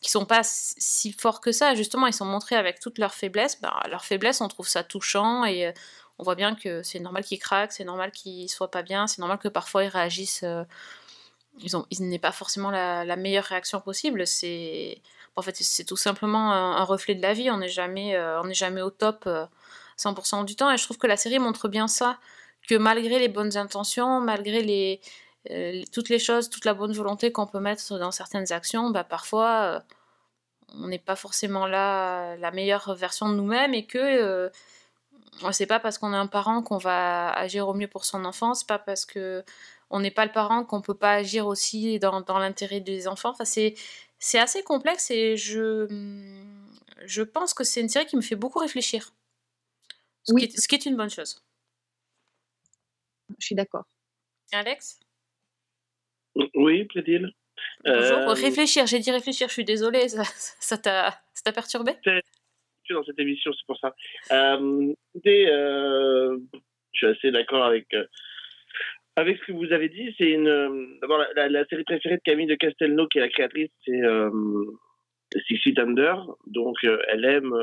qui 0.00 0.10
sont 0.10 0.24
pas 0.24 0.42
si 0.44 1.12
forts 1.12 1.40
que 1.40 1.50
ça. 1.52 1.74
Justement, 1.74 2.06
ils 2.06 2.12
sont 2.12 2.24
montrés 2.24 2.54
avec 2.54 2.78
toutes 2.78 2.98
leurs 2.98 3.14
faiblesses. 3.14 3.60
Bah, 3.60 3.82
leurs 3.90 4.04
faiblesses, 4.04 4.40
on 4.40 4.48
trouve 4.48 4.68
ça 4.68 4.84
touchant 4.84 5.44
et 5.44 5.66
euh, 5.66 5.72
on 6.18 6.22
voit 6.22 6.36
bien 6.36 6.54
que 6.54 6.82
c'est 6.82 7.00
normal 7.00 7.24
qu'ils 7.24 7.40
craquent, 7.40 7.72
c'est 7.72 7.84
normal 7.84 8.12
qu'ils 8.12 8.48
soient 8.48 8.70
pas 8.70 8.82
bien, 8.82 9.06
c'est 9.06 9.18
normal 9.18 9.38
que 9.38 9.48
parfois 9.48 9.84
ils 9.84 9.88
réagissent. 9.88 10.44
Euh, 11.58 11.64
ils 11.64 11.76
ont, 11.76 11.86
ils 11.90 12.08
n'aient 12.08 12.18
pas 12.18 12.32
forcément 12.32 12.70
la, 12.70 13.16
meilleure 13.16 13.44
réaction 13.44 13.80
possible. 13.80 14.26
C'est 14.26 15.00
en 15.36 15.42
fait 15.42 15.56
c'est 15.56 15.84
tout 15.84 15.96
simplement 15.96 16.52
un, 16.52 16.84
reflet 16.84 17.14
de 17.14 17.22
la 17.22 17.32
vie. 17.34 17.50
On 17.50 17.58
n'est 17.58 17.68
jamais 17.68 18.18
on 18.18 18.44
n'est 18.44 18.54
jamais 18.54 18.82
au 18.82 18.90
top 18.90 19.28
100% 19.98 20.44
du 20.44 20.56
temps. 20.56 20.70
Et 20.70 20.76
je 20.76 20.84
trouve 20.84 20.98
que 20.98 21.06
la 21.06 21.16
série 21.16 21.38
montre 21.38 21.68
bien 21.68 21.88
ça 21.88 22.18
que 22.68 22.74
malgré 22.74 23.18
les 23.18 23.28
bonnes 23.28 23.56
intentions, 23.56 24.20
malgré 24.20 25.00
euh, 25.50 25.82
toutes 25.92 26.08
les 26.10 26.18
choses, 26.18 26.50
toute 26.50 26.64
la 26.64 26.74
bonne 26.74 26.92
volonté 26.92 27.32
qu'on 27.32 27.46
peut 27.46 27.60
mettre 27.60 27.98
dans 27.98 28.10
certaines 28.10 28.52
actions, 28.52 28.90
bah, 28.90 29.04
parfois 29.04 29.50
euh, 29.62 29.80
on 30.74 30.88
n'est 30.88 30.98
pas 30.98 31.16
forcément 31.16 31.66
là 31.66 32.36
la 32.36 32.50
meilleure 32.50 32.94
version 32.94 33.28
de 33.28 33.34
nous-mêmes 33.34 33.72
et 33.72 33.86
que 33.86 33.98
euh, 33.98 34.50
c'est 35.52 35.66
pas 35.66 35.80
parce 35.80 35.96
qu'on 35.96 36.12
est 36.12 36.16
un 36.16 36.26
parent 36.26 36.62
qu'on 36.62 36.78
va 36.78 37.30
agir 37.30 37.68
au 37.68 37.74
mieux 37.74 37.88
pour 37.88 38.04
son 38.04 38.24
enfant, 38.24 38.54
c'est 38.54 38.66
pas 38.66 38.78
parce 38.78 39.06
que 39.06 39.44
on 39.90 40.00
n'est 40.00 40.10
pas 40.10 40.26
le 40.26 40.32
parent 40.32 40.64
qu'on 40.64 40.82
peut 40.82 40.96
pas 40.96 41.14
agir 41.14 41.46
aussi 41.46 41.98
dans, 41.98 42.20
dans 42.20 42.38
l'intérêt 42.38 42.80
des 42.80 43.08
enfants. 43.08 43.30
Enfin, 43.30 43.44
c'est, 43.44 43.74
c'est 44.18 44.38
assez 44.38 44.62
complexe 44.62 45.10
et 45.10 45.36
je, 45.36 45.86
je 47.04 47.22
pense 47.22 47.54
que 47.54 47.64
c'est 47.64 47.80
une 47.80 47.88
série 47.88 48.06
qui 48.06 48.16
me 48.16 48.22
fait 48.22 48.36
beaucoup 48.36 48.58
réfléchir. 48.58 49.12
Ce, 50.24 50.34
qui, 50.34 50.44
est, 50.44 50.60
ce 50.60 50.68
qui 50.68 50.74
est 50.74 50.86
une 50.86 50.96
bonne 50.96 51.10
chose. 51.10 51.42
Je 53.38 53.46
suis 53.46 53.54
d'accord. 53.54 53.84
Alex? 54.52 55.00
Oui, 56.54 56.84
plaît-il 56.84 57.32
Bonjour, 57.84 58.18
euh, 58.18 58.34
réfléchir, 58.34 58.86
j'ai 58.86 59.00
dit 59.00 59.10
réfléchir, 59.10 59.48
je 59.48 59.52
suis 59.52 59.64
désolée, 59.64 60.06
ça 60.60 60.78
t'a 60.78 61.12
perturbé 61.52 61.96
dans 62.94 63.04
cette 63.04 63.18
émission, 63.18 63.52
c'est 63.52 63.66
pour 63.66 63.78
ça. 63.78 63.94
Euh, 64.32 64.94
euh, 65.26 66.38
je 66.92 66.96
suis 66.96 67.06
assez 67.06 67.30
d'accord 67.30 67.64
avec, 67.64 67.94
avec 69.18 69.38
ce 69.38 69.46
que 69.46 69.52
vous 69.52 69.72
avez 69.72 69.88
dit. 69.88 70.14
C'est 70.18 70.30
une. 70.30 70.98
D'abord, 71.00 71.22
la, 71.34 71.64
série 71.66 71.84
préférée 71.84 72.16
de 72.16 72.22
Camille 72.22 72.46
de 72.46 72.54
Castelnau, 72.54 73.06
qui 73.08 73.18
est 73.18 73.22
la 73.22 73.28
créatrice, 73.28 73.70
c'est 73.84 74.00
Six 75.46 75.58
Feet 75.58 75.78
Under. 75.78 76.26
Donc, 76.46 76.76
elle 76.82 77.24
aime, 77.24 77.54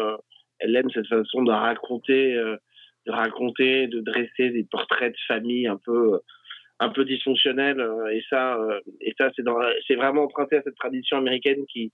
elle 0.60 0.76
aime 0.76 0.90
cette 0.92 1.08
façon 1.08 1.44
de 1.44 1.52
raconter, 1.52 2.34
de 2.36 3.12
raconter, 3.12 3.88
de 3.88 4.02
dresser 4.02 4.50
des 4.50 4.66
portraits 4.70 5.14
de 5.14 5.20
famille 5.28 5.68
un 5.68 5.78
peu 5.78 6.20
un 6.80 6.90
peu 6.90 7.06
dysfonctionnel 7.06 7.80
euh, 7.80 8.08
et 8.08 8.24
ça 8.30 8.58
euh, 8.58 8.80
et 9.02 9.14
ça 9.18 9.32
c'est 9.36 9.96
vraiment 9.96 10.24
emprunté 10.24 10.58
à 10.58 10.62
cette 10.62 10.76
tradition 10.76 11.18
américaine 11.18 11.66
qui 11.72 11.92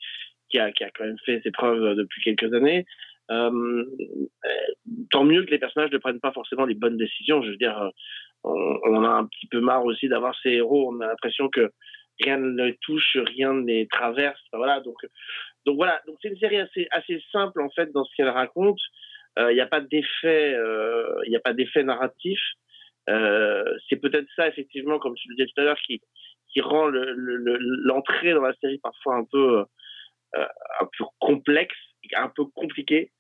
qui 0.50 0.60
a, 0.60 0.72
qui 0.72 0.84
a 0.84 0.90
quand 0.90 1.06
même 1.06 1.20
fait 1.26 1.40
ses 1.44 1.52
preuves 1.52 1.96
depuis 1.96 2.22
quelques 2.24 2.54
années 2.54 2.86
euh, 3.30 3.86
tant 5.12 5.24
mieux 5.24 5.44
que 5.46 5.52
les 5.52 5.60
personnages 5.60 5.92
ne 5.92 5.98
prennent 5.98 6.20
pas 6.20 6.32
forcément 6.32 6.66
les 6.66 6.74
bonnes 6.74 6.98
décisions 6.98 7.44
je 7.44 7.52
veux 7.52 7.58
dire 7.58 7.92
on, 8.44 8.80
on 8.84 9.04
a 9.04 9.10
un 9.10 9.26
petit 9.26 9.48
peu 9.48 9.60
marre 9.60 9.86
aussi 9.86 10.08
d'avoir 10.10 10.36
ces 10.42 10.52
héros. 10.52 10.92
On 10.92 11.00
a 11.02 11.08
l'impression 11.08 11.50
que 11.50 11.72
rien 12.24 12.38
ne 12.38 12.64
les 12.64 12.78
touche 12.82 13.18
rien 13.36 13.54
ne 13.54 13.66
les 13.66 13.88
traverse. 13.88 14.42
Voilà. 14.54 14.80
Donc 14.82 14.98
donc 15.66 15.76
voilà. 15.76 16.02
Donc 16.08 16.18
c'est 16.22 16.30
une 16.30 16.40
série 16.40 16.60
assez 16.60 16.88
assez 16.92 17.22
simple 17.32 17.62
en 17.62 17.70
fait 17.70 17.92
dans 17.92 18.04
ce 18.06 18.16
qu'elle 18.16 18.30
raconte. 18.30 18.80
Il 19.38 19.54
n'y 19.54 19.62
a 19.62 19.68
pas 19.68 19.82
d'effet 19.82 20.56
il 21.26 21.30
n'y 21.30 21.38
a 21.38 21.42
pas 21.42 21.54
d'effet 21.54 21.84
narratif. 21.84 22.40
Euh, 23.10 23.64
c'est 23.90 23.98
peut-être 23.98 24.28
ça, 24.36 24.48
effectivement, 24.48 25.00
comme 25.00 25.16
tu 25.16 25.30
le 25.30 25.36
disais 25.36 25.48
tout 25.48 25.62
à 25.62 25.64
l'heure, 25.64 25.80
qui, 25.86 26.02
qui 26.52 26.62
rend 26.62 26.88
l'entrée 26.88 28.30
le, 28.30 28.36
dans 28.36 28.42
la 28.42 28.54
série 28.56 28.80
parfois 28.80 29.16
un 29.16 29.26
peu, 29.26 29.66
euh, 30.36 30.46
un 30.80 30.88
peu 30.98 31.06
complexe, 31.20 31.76
un 32.16 32.30
peu 32.30 32.46
compliqué, 32.46 33.12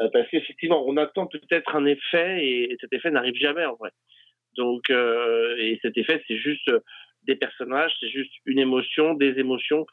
euh, 0.00 0.08
parce 0.12 0.28
qu'effectivement, 0.28 0.86
on 0.86 0.96
attend 0.96 1.26
peut-être 1.26 1.74
un 1.74 1.84
effet 1.86 2.44
et, 2.44 2.76
cet 2.80 2.92
effet 2.92 3.10
n'arrive 3.10 3.36
jamais 3.36 3.64
en 3.64 3.74
vrai. 3.76 3.90
Donc, 4.56 4.90
et 4.90 5.78
cet 5.82 5.96
effet, 5.98 6.22
c'est 6.26 6.38
juste 6.38 6.70
des 7.24 7.36
personnages, 7.36 7.92
c'est 8.00 8.08
juste 8.08 8.32
une 8.44 8.58
émotion, 8.58 9.14
des 9.14 9.38
émotions 9.38 9.86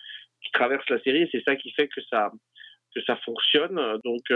qui 0.43 0.51
traversent 0.51 0.89
la 0.89 1.01
série. 1.01 1.27
C'est 1.31 1.43
ça 1.43 1.55
qui 1.55 1.71
fait 1.71 1.87
que 1.87 2.01
ça 2.09 2.31
que 2.95 3.01
ça 3.01 3.15
fonctionne. 3.17 3.79
Donc, 4.03 4.31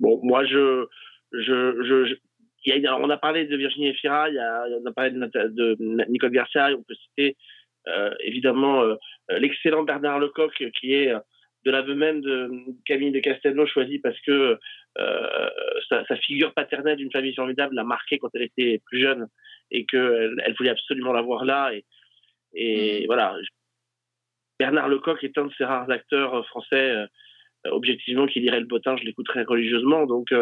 bon, 0.00 0.20
moi, 0.22 0.44
je, 0.44 0.86
je, 1.32 2.16
on 2.66 3.10
a 3.10 3.16
parlé 3.16 3.46
de 3.46 3.56
Virginie 3.56 3.88
Efira, 3.88 4.28
il 4.28 4.34
y 4.34 4.38
a, 4.38 4.64
on 4.80 4.86
a 4.86 4.92
parlé 4.92 5.10
de, 5.10 6.06
Nicole 6.08 6.30
Garcia, 6.30 6.70
on 6.76 6.82
peut 6.82 6.94
citer 6.94 7.36
euh, 7.88 8.14
évidemment 8.20 8.82
euh, 8.82 8.96
l'excellent 9.38 9.82
Bernard 9.82 10.18
Lecoq 10.18 10.52
qui 10.80 10.94
est 10.94 11.12
de 11.64 11.70
l'aveu 11.70 11.94
même 11.94 12.20
de 12.20 12.50
Camille 12.86 13.12
de 13.12 13.20
Castelnau 13.20 13.66
choisi 13.66 13.98
parce 13.98 14.18
que 14.20 14.58
euh, 14.98 15.50
sa, 15.88 16.16
figure 16.16 16.54
paternelle 16.54 16.96
d'une 16.96 17.10
famille 17.10 17.34
formidable 17.34 17.74
l'a 17.74 17.84
marqué 17.84 18.18
quand 18.18 18.30
elle 18.34 18.42
était 18.42 18.80
plus 18.86 19.00
jeune 19.00 19.28
et 19.70 19.86
qu'elle 19.86 20.40
elle 20.44 20.54
voulait 20.54 20.70
absolument 20.70 21.12
la 21.12 21.22
voir 21.22 21.44
là. 21.44 21.72
Et, 21.74 21.84
et 22.54 23.02
mm. 23.02 23.06
voilà, 23.06 23.36
Bernard 24.58 24.88
Lecoq 24.88 25.22
est 25.24 25.36
un 25.38 25.46
de 25.46 25.52
ces 25.56 25.64
rares 25.64 25.90
acteurs 25.90 26.46
français, 26.46 26.94
objectivement, 27.64 28.26
qui 28.26 28.40
lirait 28.40 28.60
le 28.60 28.66
bottin, 28.66 28.96
je 28.96 29.04
l'écouterai 29.04 29.42
religieusement. 29.42 30.06
Donc, 30.06 30.32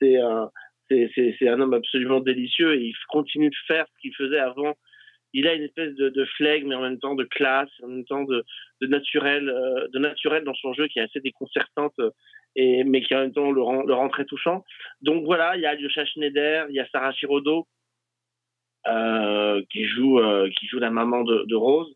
c'est 0.00 0.18
un 0.18 0.50
c'est 0.88 1.48
un 1.48 1.60
homme 1.60 1.74
absolument 1.74 2.20
délicieux 2.20 2.74
et 2.74 2.86
il 2.86 2.94
continue 3.08 3.50
de 3.50 3.56
faire 3.66 3.86
ce 3.86 4.00
qu'il 4.00 4.14
faisait 4.14 4.38
avant. 4.38 4.74
Il 5.34 5.46
a 5.46 5.54
une 5.54 5.64
espèce 5.64 5.94
de, 5.96 6.08
de 6.08 6.24
flegme, 6.24 6.68
mais 6.68 6.74
en 6.74 6.80
même 6.80 6.98
temps 6.98 7.14
de 7.14 7.24
classe, 7.24 7.68
en 7.82 7.88
même 7.88 8.04
temps 8.06 8.24
de, 8.24 8.44
naturel, 8.80 9.48
euh, 9.50 9.88
de 9.92 9.98
naturel 9.98 10.44
dans 10.44 10.54
son 10.54 10.72
jeu 10.72 10.86
qui 10.86 11.00
est 11.00 11.02
assez 11.02 11.20
déconcertante, 11.20 12.00
et, 12.56 12.84
mais 12.84 13.02
qui 13.02 13.14
en 13.14 13.20
même 13.20 13.32
temps 13.32 13.50
le 13.50 13.60
rend, 13.60 13.82
le 13.82 13.94
rend 13.94 14.08
très 14.08 14.24
touchant. 14.24 14.64
Donc 15.02 15.24
voilà, 15.24 15.56
il 15.56 15.62
y 15.62 15.66
a 15.66 15.70
Alyosha 15.70 16.04
Schneider, 16.06 16.66
il 16.70 16.76
y 16.76 16.80
a 16.80 16.86
Sarah 16.88 17.12
Chirodo 17.12 17.66
euh, 18.86 19.62
qui 19.70 19.84
joue 19.86 20.18
euh, 20.18 20.48
qui 20.58 20.66
joue 20.66 20.78
la 20.78 20.90
maman 20.90 21.24
de, 21.24 21.54
Rose. 21.54 21.92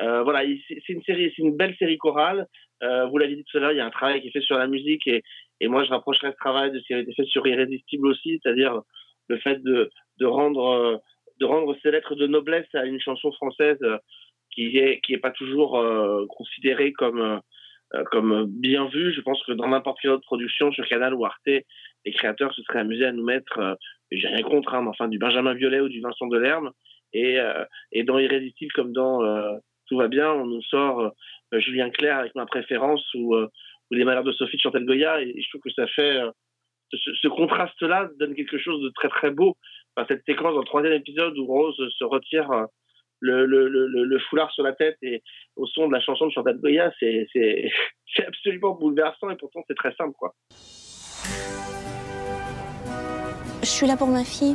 Euh, 0.00 0.22
voilà, 0.22 0.42
c'est 0.68 0.92
une 0.92 1.02
série, 1.02 1.32
c'est 1.34 1.42
une 1.42 1.56
belle 1.56 1.74
série 1.76 1.98
chorale. 1.98 2.46
Euh, 2.82 3.06
vous 3.06 3.16
l'avez 3.16 3.36
dit 3.36 3.44
tout 3.44 3.56
à 3.56 3.60
l'heure, 3.60 3.72
il 3.72 3.78
y 3.78 3.80
a 3.80 3.86
un 3.86 3.90
travail 3.90 4.20
qui 4.20 4.28
est 4.28 4.32
fait 4.32 4.42
sur 4.42 4.58
la 4.58 4.66
musique 4.66 5.06
et, 5.06 5.22
et 5.60 5.68
moi 5.68 5.84
je 5.84 5.88
rapprocherais 5.88 6.32
ce 6.32 6.36
travail 6.36 6.70
de 6.70 6.78
ce 6.78 6.86
qui 6.86 6.94
a 6.94 6.98
été 6.98 7.14
fait 7.14 7.24
sur 7.24 7.46
Irrésistible 7.46 8.06
aussi, 8.06 8.38
c'est-à-dire 8.42 8.82
le 9.28 9.38
fait 9.38 9.62
de, 9.62 9.90
de 10.18 10.26
rendre 10.26 11.00
de 11.38 11.44
rendre 11.44 11.76
ces 11.82 11.90
lettres 11.90 12.14
de 12.14 12.26
noblesse 12.26 12.72
à 12.74 12.84
une 12.84 13.00
chanson 13.00 13.32
française 13.32 13.78
euh, 13.82 13.98
qui 14.50 14.78
est 14.78 15.00
qui 15.00 15.12
est 15.12 15.18
pas 15.18 15.30
toujours 15.30 15.78
euh, 15.78 16.24
considérée 16.28 16.92
comme 16.92 17.40
euh, 17.94 18.04
comme 18.10 18.46
bien 18.46 18.86
vue. 18.86 19.12
Je 19.12 19.20
pense 19.20 19.42
que 19.44 19.52
dans 19.52 19.68
n'importe 19.68 19.98
quelle 20.00 20.12
autre 20.12 20.24
production 20.26 20.72
sur 20.72 20.86
Canal 20.86 21.14
ou 21.14 21.24
Arte, 21.24 21.46
les 21.46 22.12
créateurs 22.12 22.52
se 22.54 22.62
seraient 22.62 22.80
amusés 22.80 23.06
à 23.06 23.12
nous 23.12 23.24
mettre, 23.24 23.76
j'ai 24.10 24.26
rien 24.26 24.42
contre, 24.42 24.74
hein, 24.74 24.82
mais 24.82 24.88
enfin 24.88 25.08
du 25.08 25.18
Benjamin 25.18 25.54
Violet 25.54 25.80
ou 25.80 25.88
du 25.88 26.00
Vincent 26.00 26.26
Delerme, 26.26 26.72
et, 27.12 27.38
et 27.92 28.02
dans 28.02 28.18
Irrésistible 28.18 28.72
comme 28.72 28.92
dans 28.92 29.20
Tout 29.86 29.96
va 29.96 30.08
bien, 30.08 30.32
on 30.32 30.46
nous 30.46 30.62
sort 30.62 31.12
Julien 31.52 31.90
Clerc 31.90 32.18
avec 32.18 32.34
ma 32.34 32.44
préférence 32.44 33.06
ou, 33.14 33.36
ou 33.36 33.94
Les 33.94 34.04
Malheurs 34.04 34.24
de 34.24 34.32
Sophie 34.32 34.56
de 34.56 34.62
Chantal 34.62 34.84
Goya, 34.84 35.20
et, 35.22 35.40
je 35.40 35.48
trouve 35.48 35.62
que 35.62 35.70
ça 35.70 35.86
fait 35.86 36.20
ce, 36.92 37.14
ce 37.14 37.28
contraste-là 37.28 38.10
donne 38.18 38.34
quelque 38.34 38.58
chose 38.58 38.82
de 38.82 38.90
très 38.90 39.08
très 39.08 39.30
beau. 39.30 39.56
Enfin, 39.96 40.06
cette 40.08 40.24
séquence 40.26 40.52
dans 40.52 40.60
le 40.60 40.64
troisième 40.66 40.92
épisode 40.92 41.36
où 41.38 41.46
Rose 41.46 41.76
se 41.76 42.04
retire 42.04 42.50
euh, 42.52 42.64
le, 43.20 43.46
le, 43.46 43.66
le, 43.68 43.86
le 44.04 44.18
foulard 44.28 44.50
sur 44.52 44.62
la 44.62 44.72
tête 44.74 44.98
et 45.02 45.22
au 45.56 45.66
son 45.66 45.88
de 45.88 45.92
la 45.92 46.00
chanson 46.00 46.26
de 46.26 46.32
Chantal 46.32 46.58
Goya, 46.58 46.92
c'est 47.00 47.26
c'est 47.32 47.70
c'est 48.14 48.26
absolument 48.26 48.74
bouleversant 48.74 49.30
et 49.30 49.36
pourtant 49.36 49.60
c'est 49.66 49.74
très 49.76 49.94
simple 49.94 50.14
quoi. 50.18 50.34
Je 53.62 53.66
suis 53.68 53.86
là 53.86 53.96
pour 53.96 54.08
ma 54.08 54.22
fille, 54.24 54.54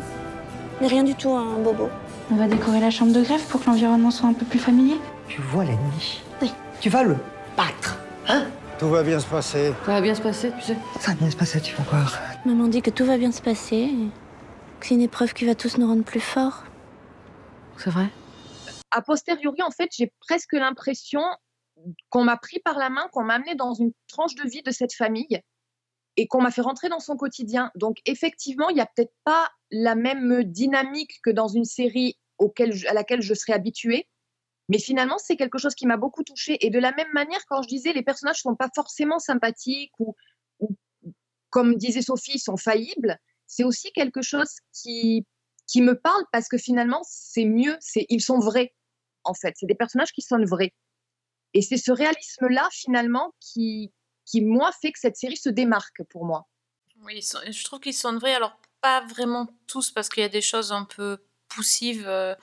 mais 0.79 0.87
rien 0.87 1.03
du 1.03 1.15
tout 1.15 1.31
un 1.31 1.57
bobo. 1.61 1.89
On 2.31 2.35
va 2.35 2.47
décorer 2.47 2.79
la 2.79 2.91
chambre 2.91 3.13
de 3.13 3.21
greffe 3.21 3.49
pour 3.49 3.61
que 3.61 3.65
l'environnement 3.65 4.11
soit 4.11 4.29
un 4.29 4.33
peu 4.33 4.45
plus 4.45 4.59
familier. 4.59 4.95
Tu 5.27 5.41
vois 5.41 5.65
l'ennemi 5.65 6.21
Oui. 6.41 6.49
Tu 6.81 6.89
vas 6.89 7.03
le 7.03 7.15
battre, 7.57 7.97
hein? 8.27 8.45
Tout 8.79 8.87
va 8.89 9.03
bien 9.03 9.19
se 9.19 9.27
passer. 9.27 9.73
Ça 9.85 9.93
va 9.93 10.01
bien 10.01 10.15
se 10.15 10.21
passer, 10.21 10.51
tu 10.51 10.61
sais. 10.61 10.77
Ça 10.99 11.11
va 11.11 11.17
bien 11.17 11.29
se 11.29 11.35
passer, 11.35 11.59
tu 11.61 11.75
vas 11.75 11.83
voir. 11.83 12.17
Maman 12.45 12.67
dit 12.67 12.81
que 12.81 12.89
tout 12.89 13.05
va 13.05 13.17
bien 13.17 13.31
se 13.31 13.41
passer, 13.41 13.75
et 13.75 14.07
c'est 14.85 14.95
une 14.95 15.01
épreuve 15.01 15.33
qui 15.33 15.45
va 15.45 15.55
tous 15.55 15.77
nous 15.77 15.87
rendre 15.87 16.03
plus 16.03 16.19
forts. 16.19 16.63
C'est 17.77 17.89
vrai. 17.89 18.07
A 18.91 19.01
posteriori, 19.01 19.61
en 19.61 19.71
fait, 19.71 19.89
j'ai 19.95 20.13
presque 20.19 20.53
l'impression 20.53 21.21
qu'on 22.09 22.23
m'a 22.23 22.37
pris 22.37 22.59
par 22.59 22.77
la 22.77 22.89
main, 22.89 23.07
qu'on 23.11 23.23
m'a 23.23 23.35
amené 23.35 23.55
dans 23.55 23.73
une 23.73 23.91
tranche 24.07 24.35
de 24.35 24.47
vie 24.47 24.61
de 24.61 24.71
cette 24.71 24.93
famille 24.93 25.41
et 26.17 26.27
qu'on 26.27 26.41
m'a 26.41 26.51
fait 26.51 26.61
rentrer 26.61 26.89
dans 26.89 26.99
son 26.99 27.15
quotidien. 27.15 27.71
Donc, 27.75 27.97
effectivement, 28.05 28.69
il 28.69 28.75
n'y 28.75 28.81
a 28.81 28.85
peut-être 28.85 29.13
pas 29.23 29.49
la 29.71 29.95
même 29.95 30.43
dynamique 30.43 31.19
que 31.23 31.29
dans 31.29 31.47
une 31.47 31.65
série 31.65 32.17
auquel 32.37 32.73
je- 32.73 32.87
à 32.87 32.93
laquelle 32.93 33.21
je 33.21 33.33
serais 33.33 33.53
habituée. 33.53 34.07
Mais 34.69 34.77
finalement, 34.79 35.17
c'est 35.17 35.37
quelque 35.37 35.57
chose 35.57 35.75
qui 35.75 35.87
m'a 35.87 35.97
beaucoup 35.97 36.23
touchée. 36.23 36.65
Et 36.65 36.69
de 36.69 36.79
la 36.79 36.91
même 36.91 37.11
manière, 37.13 37.45
quand 37.47 37.61
je 37.61 37.67
disais 37.67 37.93
les 37.93 38.03
personnages 38.03 38.37
ne 38.37 38.51
sont 38.51 38.55
pas 38.55 38.69
forcément 38.75 39.19
sympathiques 39.19 39.93
ou, 39.99 40.15
ou, 40.59 40.75
comme 41.49 41.75
disait 41.75 42.01
Sophie, 42.01 42.39
sont 42.39 42.57
faillibles, 42.57 43.17
c'est 43.51 43.65
aussi 43.65 43.91
quelque 43.91 44.21
chose 44.21 44.49
qui, 44.71 45.27
qui 45.67 45.81
me 45.81 45.99
parle 45.99 46.23
parce 46.31 46.47
que 46.47 46.57
finalement, 46.57 47.01
c'est 47.03 47.43
mieux, 47.43 47.75
c'est, 47.81 48.05
ils 48.07 48.21
sont 48.21 48.39
vrais, 48.39 48.73
en 49.25 49.33
fait. 49.33 49.53
C'est 49.57 49.65
des 49.65 49.75
personnages 49.75 50.13
qui 50.13 50.21
sonnent 50.21 50.45
vrais. 50.45 50.73
Et 51.53 51.61
c'est 51.61 51.75
ce 51.75 51.91
réalisme-là, 51.91 52.69
finalement, 52.71 53.33
qui, 53.41 53.91
qui, 54.25 54.39
moi, 54.39 54.71
fait 54.81 54.93
que 54.93 54.99
cette 54.99 55.17
série 55.17 55.35
se 55.35 55.49
démarque 55.49 56.01
pour 56.09 56.23
moi. 56.23 56.47
Oui, 57.01 57.21
je 57.21 57.63
trouve 57.65 57.81
qu'ils 57.81 57.93
sont 57.93 58.17
vrais. 58.17 58.33
Alors, 58.33 58.57
pas 58.79 59.01
vraiment 59.01 59.49
tous, 59.67 59.91
parce 59.91 60.07
qu'il 60.07 60.21
y 60.21 60.25
a 60.25 60.29
des 60.29 60.41
choses 60.41 60.71
un 60.71 60.85
peu 60.85 61.17
poussives. 61.49 62.07
euh, 62.07 62.35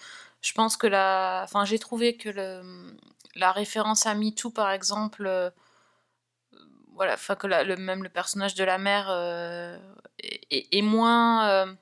je 0.42 0.52
pense 0.52 0.76
que 0.76 0.86
la. 0.86 1.40
Enfin, 1.42 1.64
j'ai 1.64 1.78
trouvé 1.78 2.18
que 2.18 2.28
la 3.34 3.52
référence 3.52 4.04
à 4.04 4.14
MeToo, 4.14 4.50
par 4.50 4.70
exemple. 4.72 5.26
Voilà, 6.98 7.14
enfin, 7.14 7.36
que 7.36 7.46
le, 7.46 7.76
même 7.76 8.02
le 8.02 8.08
personnage 8.08 8.54
de 8.56 8.64
la 8.64 8.76
mère 8.76 9.08
euh, 9.08 9.78
est, 10.50 10.82
moins. 10.82 11.48
euh, 11.48 11.74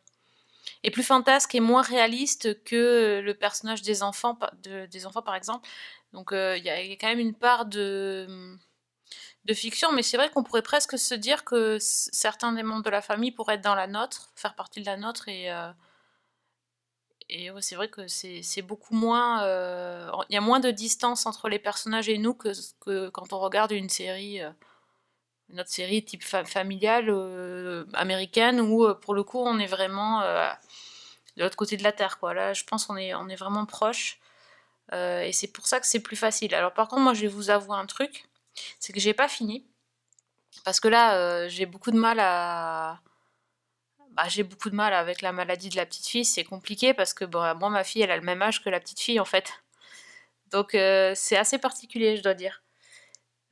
est 0.84 0.90
plus 0.90 1.02
fantasque 1.02 1.54
et 1.54 1.60
moins 1.60 1.80
réaliste 1.82 2.62
que 2.64 3.20
le 3.24 3.34
personnage 3.34 3.80
des 3.82 4.02
enfants, 4.02 4.38
des 4.62 5.06
enfants 5.06 5.22
par 5.22 5.34
exemple. 5.34 5.66
Donc, 6.12 6.32
euh, 6.32 6.56
il 6.58 6.64
y, 6.64 6.70
a 6.70 6.78
quand 6.96 7.08
même 7.08 7.18
une 7.18 7.34
part 7.34 7.66
de 7.66 8.56
de 9.46 9.54
fiction, 9.54 9.92
mais 9.92 10.02
c'est 10.02 10.16
vrai 10.16 10.28
qu'on 10.30 10.42
pourrait 10.42 10.62
presque 10.62 10.98
se 10.98 11.14
dire 11.14 11.44
que 11.44 11.78
certains 11.80 12.52
des 12.52 12.62
membres 12.64 12.82
de 12.82 12.90
la 12.90 13.00
famille 13.00 13.30
pourraient 13.32 13.54
être 13.54 13.60
dans 13.62 13.76
la 13.76 13.86
nôtre, 13.86 14.30
faire 14.34 14.54
partie 14.54 14.80
de 14.80 14.86
la 14.86 14.96
nôtre, 14.96 15.28
et, 15.28 15.48
et 17.28 17.50
c'est 17.60 17.76
vrai 17.76 17.88
que 17.88 18.08
c'est 18.08 18.62
beaucoup 18.62 18.94
moins... 18.94 19.44
Il 20.28 20.34
y 20.34 20.36
a 20.36 20.40
moins 20.40 20.58
de 20.58 20.72
distance 20.72 21.26
entre 21.26 21.48
les 21.48 21.60
personnages 21.60 22.08
et 22.08 22.18
nous 22.18 22.34
que, 22.34 23.08
quand 23.10 23.32
on 23.32 23.38
regarde 23.38 23.70
une 23.70 23.88
série, 23.88 24.40
une 25.50 25.64
série 25.66 26.04
type 26.04 26.24
fa- 26.24 26.44
familiale 26.44 27.06
euh, 27.08 27.84
américaine, 27.94 28.60
où 28.60 28.84
euh, 28.84 28.94
pour 28.94 29.14
le 29.14 29.22
coup 29.22 29.38
on 29.38 29.58
est 29.58 29.66
vraiment 29.66 30.22
euh, 30.22 30.50
de 31.36 31.42
l'autre 31.42 31.56
côté 31.56 31.76
de 31.76 31.82
la 31.82 31.92
Terre. 31.92 32.18
Quoi. 32.18 32.34
Là, 32.34 32.52
je 32.52 32.64
pense 32.64 32.86
qu'on 32.86 32.96
est, 32.96 33.14
on 33.14 33.28
est 33.28 33.36
vraiment 33.36 33.66
proche. 33.66 34.18
et 34.92 35.32
c'est 35.32 35.48
pour 35.48 35.66
ça 35.66 35.80
que 35.80 35.86
c'est 35.86 36.00
plus 36.00 36.16
facile. 36.16 36.54
Alors 36.54 36.72
par 36.72 36.88
contre, 36.88 37.02
moi 37.02 37.14
je 37.14 37.22
vais 37.22 37.28
vous 37.28 37.50
avouer 37.50 37.76
un 37.76 37.86
truc 37.86 38.26
c'est 38.80 38.92
que 38.92 39.00
j'ai 39.00 39.14
pas 39.14 39.28
fini. 39.28 39.66
Parce 40.64 40.80
que 40.80 40.88
là, 40.88 41.48
j'ai 41.48 41.66
beaucoup 41.66 41.90
de 41.90 41.98
mal 41.98 42.18
à. 42.20 43.00
Bah, 44.12 44.28
j'ai 44.28 44.42
beaucoup 44.42 44.70
de 44.70 44.74
mal 44.74 44.94
avec 44.94 45.20
la 45.20 45.32
maladie 45.32 45.68
de 45.68 45.76
la 45.76 45.84
petite 45.84 46.06
fille. 46.06 46.24
C'est 46.24 46.44
compliqué 46.44 46.94
parce 46.94 47.12
que 47.12 47.24
bon, 47.24 47.40
moi, 47.56 47.68
ma 47.70 47.84
fille, 47.84 48.02
elle 48.02 48.10
a 48.10 48.16
le 48.16 48.22
même 48.22 48.40
âge 48.42 48.62
que 48.64 48.70
la 48.70 48.80
petite 48.80 49.00
fille, 49.00 49.20
en 49.20 49.24
fait. 49.26 49.52
Donc, 50.50 50.70
c'est 50.72 51.36
assez 51.36 51.58
particulier, 51.58 52.16
je 52.16 52.22
dois 52.22 52.34
dire. 52.34 52.62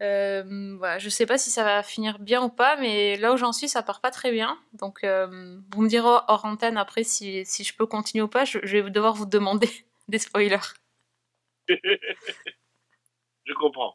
Euh, 0.05 0.77
voilà, 0.77 0.99
je 0.99 1.09
sais 1.09 1.25
pas 1.25 1.39
si 1.39 1.51
ça 1.51 1.65
va 1.65 1.83
finir 1.83 2.19
bien 2.19 2.43
ou 2.43 2.51
pas, 2.51 2.77
mais 2.77 3.17
là 3.17 3.33
où 3.33 3.37
j'en 3.37 3.53
suis, 3.53 3.69
ça 3.69 3.83
part 3.83 4.01
pas 4.01 4.11
très 4.11 4.31
bien. 4.33 4.59
Donc, 4.75 5.03
euh, 5.03 5.59
vous 5.73 5.83
me 5.83 5.89
direz 5.89 6.07
hors 6.29 6.45
antenne 6.45 6.77
après 6.77 7.05
si, 7.05 7.45
si 7.47 7.65
je 7.65 7.75
peux 7.75 7.87
continuer 7.87 8.23
ou 8.23 8.29
pas. 8.29 8.45
Je, 8.45 8.59
je 8.63 8.79
vais 8.79 8.91
devoir 8.91 9.15
vous 9.15 9.27
demander 9.27 9.71
des 10.09 10.19
spoilers. 10.19 10.59
Je 13.47 13.53
comprends. 13.53 13.95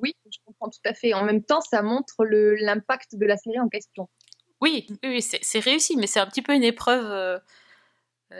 Oui, 0.00 0.14
je 0.32 0.38
comprends 0.46 0.70
tout 0.70 0.80
à 0.86 0.94
fait. 0.94 1.12
En 1.12 1.22
même 1.22 1.44
temps, 1.44 1.60
ça 1.60 1.82
montre 1.82 2.24
l'impact 2.24 3.14
de 3.16 3.26
la 3.26 3.36
série 3.36 3.60
en 3.60 3.68
question. 3.68 4.08
Oui, 4.62 4.86
oui, 4.88 4.98
oui, 5.04 5.22
c'est 5.22 5.58
réussi, 5.58 5.96
mais 5.98 6.06
c'est 6.06 6.20
un 6.20 6.26
petit 6.26 6.40
peu 6.40 6.54
une 6.54 6.62
épreuve 6.64 7.04
euh, 7.04 7.38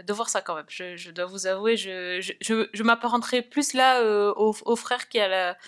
de 0.02 0.12
voir 0.14 0.30
ça 0.30 0.40
quand 0.40 0.54
même. 0.54 0.64
Je, 0.68 0.96
je 0.96 1.10
dois 1.10 1.26
vous 1.26 1.46
avouer, 1.46 1.76
je, 1.76 2.20
je, 2.22 2.32
je, 2.40 2.68
je 2.72 2.82
m'apparenterai 2.82 3.42
plus 3.42 3.74
là 3.74 4.00
euh, 4.00 4.32
au, 4.36 4.54
au 4.64 4.76
frère 4.76 5.08
qui 5.10 5.18
a 5.18 5.28
la, 5.28 5.58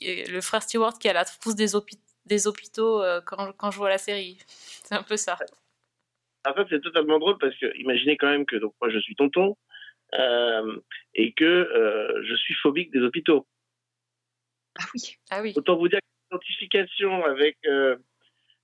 le 0.00 0.40
frère 0.40 0.62
Stewart 0.62 0.98
qui 0.98 1.08
a 1.08 1.12
la 1.12 1.24
trousse 1.24 1.54
des, 1.56 1.74
hôpi- 1.74 2.00
des 2.26 2.46
hôpitaux 2.46 3.02
euh, 3.02 3.20
quand, 3.20 3.52
quand 3.52 3.70
je 3.70 3.78
vois 3.78 3.88
la 3.88 3.98
série. 3.98 4.38
C'est 4.84 4.94
un 4.94 5.02
peu 5.02 5.16
ça. 5.16 5.38
En 6.48 6.54
fait, 6.54 6.66
c'est 6.70 6.80
totalement 6.80 7.18
drôle 7.18 7.36
parce 7.38 7.54
que 7.58 7.66
imaginez 7.76 8.16
quand 8.16 8.30
même 8.30 8.46
que 8.46 8.56
donc 8.56 8.74
moi 8.80 8.90
je 8.90 8.98
suis 8.98 9.14
tonton 9.14 9.58
euh, 10.18 10.80
et 11.14 11.32
que 11.34 11.44
euh, 11.44 12.22
je 12.24 12.34
suis 12.34 12.54
phobique 12.54 12.90
des 12.92 13.00
hôpitaux. 13.00 13.46
Ah 14.78 14.84
oui. 14.94 15.00
Ah 15.30 15.42
oui. 15.42 15.52
Autant 15.56 15.76
vous 15.76 15.88
dire 15.88 15.98
que 16.00 16.06
l'identification 16.34 17.24
avec 17.26 17.58
euh, 17.66 17.96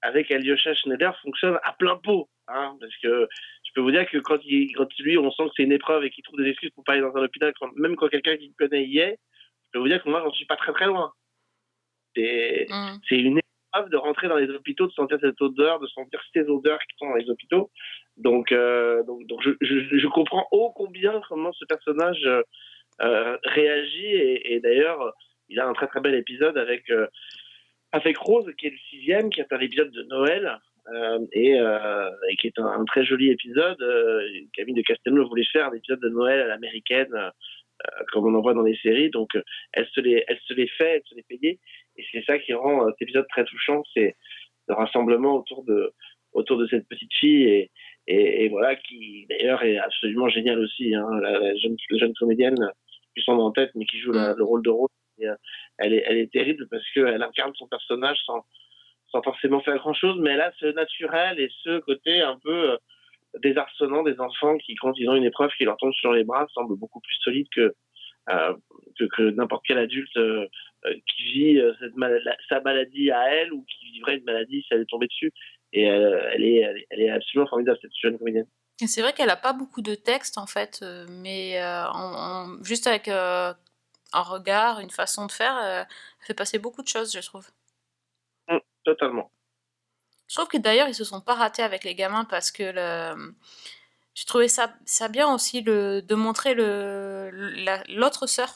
avec 0.03 0.31
Alyosha 0.31 0.73
Schneider 0.75 1.19
fonctionne 1.21 1.59
à 1.65 1.73
plein 1.75 1.97
pot, 1.97 2.31
hein, 2.49 2.77
parce 2.81 2.97
que 3.03 3.29
je 3.65 3.71
peux 3.75 3.81
vous 3.83 3.91
dire 3.91 4.09
que 4.09 4.19
quand, 4.19 4.39
il, 4.45 4.73
quand 4.75 4.89
lui, 4.99 5.19
on 5.19 5.31
sent 5.31 5.45
que 5.45 5.51
c'est 5.57 5.63
une 5.65 5.73
épreuve 5.73 6.05
et 6.05 6.11
qu'il 6.11 6.25
trouve 6.25 6.41
des 6.41 6.49
excuses 6.49 6.71
pour 6.71 6.85
pas 6.85 6.93
aller 6.93 7.03
dans 7.03 7.15
un 7.17 7.25
hôpital, 7.25 7.53
quand- 7.61 7.73
même 7.77 7.97
quand 7.97 8.09
quelqu'un 8.09 8.37
qui 8.37 8.49
le 8.49 8.55
connaît 8.67 8.85
y 8.87 8.99
est, 8.99 9.19
je 9.77 9.81
peux 9.81 9.83
vous 9.83 9.89
dire 9.89 10.03
que 10.03 10.09
moi, 10.09 10.23
j'en 10.25 10.33
suis 10.33 10.47
pas 10.47 10.57
très 10.57 10.73
très 10.73 10.87
loin. 10.87 11.13
C'est 12.15 12.67
Mm. 12.71 12.97
c'est 13.09 13.19
une 13.19 13.39
épreuve 13.39 13.91
de 13.91 13.97
rentrer 13.97 14.29
dans 14.29 14.37
les 14.37 14.49
hôpitaux, 14.49 14.87
de 14.87 14.93
sentir 14.93 15.19
cette 15.21 15.41
odeur, 15.43 15.81
de 15.81 15.87
sentir 15.89 16.21
ces 16.33 16.43
odeurs 16.49 16.79
qui 16.81 16.97
sont 16.99 17.09
dans 17.11 17.17
les 17.17 17.29
hôpitaux. 17.29 17.71
Donc, 18.17 18.53
euh, 18.53 19.03
donc, 19.05 19.27
donc 19.27 19.43
je, 19.43 19.51
je, 19.61 19.99
je 19.99 20.07
comprends 20.09 20.47
ô 20.51 20.71
combien 20.73 21.21
comment 21.29 21.53
ce 21.53 21.65
personnage 21.67 22.25
euh, 22.25 22.43
euh, 23.03 23.37
réagit. 23.45 24.07
Et, 24.07 24.55
et 24.55 24.61
d'ailleurs, 24.61 25.13
il 25.51 25.61
a 25.61 25.67
un 25.67 25.75
très 25.75 25.89
très 25.89 26.01
bel 26.01 26.15
épisode 26.15 26.57
avec, 26.57 26.89
euh, 26.91 27.07
avec 27.93 28.17
Rose, 28.17 28.51
qui 28.59 28.69
est 28.69 28.71
le 28.71 28.79
sixième, 28.91 29.29
qui 29.31 29.41
est 29.41 29.53
un 29.53 29.61
épisode 29.61 29.91
de 29.91 30.03
Noël. 30.05 30.59
euh, 30.95 31.19
et, 31.33 31.61
euh, 31.61 32.11
et 32.31 32.37
qui 32.37 32.47
est 32.47 32.59
un, 32.59 32.67
un 32.67 32.85
très 32.85 33.05
joli 33.05 33.31
épisode. 33.31 33.81
Euh, 33.83 34.23
Camille 34.55 34.75
de 34.75 34.83
Castelnau 34.83 35.29
voulait 35.29 35.45
faire 35.53 35.67
un 35.67 35.75
épisode 35.75 36.01
de 36.01 36.09
Noël 36.09 36.41
à 36.41 36.47
l'américaine, 36.47 37.13
comme 38.13 38.27
on 38.27 38.35
en 38.39 38.41
voit 38.43 38.55
dans 38.55 38.63
les 38.63 38.77
séries. 38.79 39.11
Donc, 39.11 39.35
euh, 39.35 39.43
elle 39.73 39.87
se 39.89 40.01
les, 40.01 40.25
elle 40.29 40.41
se 40.47 40.55
les 40.55 40.69
fait, 40.69 40.97
elle 40.97 41.03
se 41.05 41.15
les 41.15 41.23
payait. 41.23 41.59
Et 41.97 42.05
c'est 42.13 42.25
ça 42.25 42.39
qui 42.39 42.53
rend 42.55 42.83
euh, 42.87 42.91
cet 42.93 43.03
épisode 43.03 43.27
très 43.29 43.45
touchant, 43.45 43.83
c'est 43.95 44.15
le 44.69 44.75
rassemblement 44.75 45.37
autour 45.37 45.65
de, 45.65 45.93
autour 46.33 46.59
de 46.59 46.67
cette 46.67 46.89
petite 46.89 47.13
fille 47.15 47.45
et, 47.45 47.71
et, 48.09 48.45
et 48.45 48.49
voilà, 48.49 48.77
qui 48.77 49.27
d'ailleurs 49.29 49.63
est 49.63 49.79
absolument 49.79 50.29
géniale 50.29 50.59
aussi, 50.61 50.95
hein, 50.95 51.09
la, 51.23 51.39
la 51.39 51.57
jeune, 51.57 51.77
la 51.91 51.99
jeune 51.99 52.15
comédienne, 52.15 52.57
son 53.25 53.37
nom 53.37 53.45
en 53.45 53.53
tête, 53.53 53.71
mais 53.75 53.87
qui 53.87 53.99
joue 53.99 54.13
la- 54.13 54.35
le 54.35 54.45
rôle 54.45 54.63
de 54.63 54.71
Rose. 54.71 54.91
Et, 55.19 55.27
euh, 55.27 55.35
elle, 55.79 55.95
est, 55.95 56.05
elle 56.07 56.19
est 56.19 56.31
terrible 56.31 56.69
parce 56.71 56.85
qu'elle 56.93 57.23
incarne 57.23 57.55
son 57.55 57.67
personnage 57.69 58.19
sans, 58.27 58.45
sans 59.11 59.23
forcément 59.23 59.61
faire 59.61 59.79
grand 59.79 59.95
chose, 59.95 60.19
mais 60.21 60.31
elle 60.33 60.43
a 60.43 60.53
ce 60.59 60.67
naturel 60.67 61.41
et 61.41 61.49
ce 61.63 61.79
côté 61.79 62.21
un 62.21 62.39
peu 62.39 62.73
euh, 62.73 62.77
désarçonnant 63.43 64.03
des 64.03 64.21
enfants 64.21 64.57
qui, 64.59 64.75
quand 64.77 64.93
ils 64.97 65.09
ont 65.09 65.15
une 65.15 65.25
épreuve 65.25 65.51
qui 65.57 65.65
leur 65.65 65.77
tombe 65.77 65.93
sur 65.95 66.13
les 66.13 66.25
bras, 66.25 66.47
semblent 66.55 66.77
beaucoup 66.77 67.01
plus 67.01 67.17
solides 67.17 67.49
que, 67.55 67.75
euh, 68.31 68.55
que, 68.99 69.05
que 69.05 69.31
n'importe 69.31 69.65
quel 69.67 69.79
adulte 69.79 70.17
euh, 70.17 70.47
euh, 70.85 70.95
qui 71.07 71.23
vit 71.33 71.61
cette 71.81 71.97
mal- 71.97 72.37
sa 72.49 72.61
maladie 72.61 73.11
à 73.11 73.29
elle 73.35 73.53
ou 73.53 73.65
qui 73.65 73.93
vivrait 73.93 74.17
une 74.17 74.25
maladie 74.25 74.63
si 74.63 74.69
elle 74.71 74.83
est 74.83 74.91
tombée 74.91 75.07
dessus. 75.07 75.33
Et 75.73 75.83
elle, 75.83 76.45
est, 76.45 76.57
elle, 76.57 76.79
est, 76.79 76.87
elle 76.91 77.01
est 77.01 77.11
absolument 77.11 77.49
formidable, 77.49 77.79
cette 77.83 77.91
jeune 78.01 78.19
comédienne. 78.19 78.47
C'est 78.79 79.01
vrai 79.03 79.13
qu'elle 79.13 79.31
a 79.31 79.37
pas 79.37 79.53
beaucoup 79.53 79.83
de 79.83 79.95
texte 79.95 80.39
en 80.39 80.47
fait, 80.47 80.85
mais 81.09 81.61
juste 82.63 82.87
avec 82.87 83.09
un 83.09 83.57
regard, 84.13 84.81
une 84.81 84.91
façon 84.91 85.27
de 85.27 85.33
faire, 85.33 85.59
elle 85.59 85.87
fait 86.27 86.35
passer 86.35 86.59
beaucoup 86.59 86.83
de 86.83 86.89
choses, 86.89 87.13
je 87.13 87.21
trouve. 87.27 87.47
Hum, 88.49 88.61
totalement. 88.85 89.31
Trouve 90.37 90.49
que 90.49 90.57
d'ailleurs, 90.59 90.89
ils 90.89 90.95
se 90.95 91.05
sont 91.05 91.21
pas 91.21 91.35
ratés 91.35 91.63
avec 91.63 91.83
les 91.85 91.95
gamins 91.95 92.25
parce 92.25 92.51
que 92.51 92.63
le... 92.63 93.35
j'ai 94.15 94.25
trouvé 94.27 94.49
ça, 94.49 94.75
ça 94.85 95.09
bien 95.09 95.33
aussi 95.33 95.61
le, 95.63 96.01
de 96.03 96.15
montrer 96.15 96.55
le, 96.55 97.31
la- 97.33 97.83
l'autre 97.89 98.27
sœur, 98.27 98.55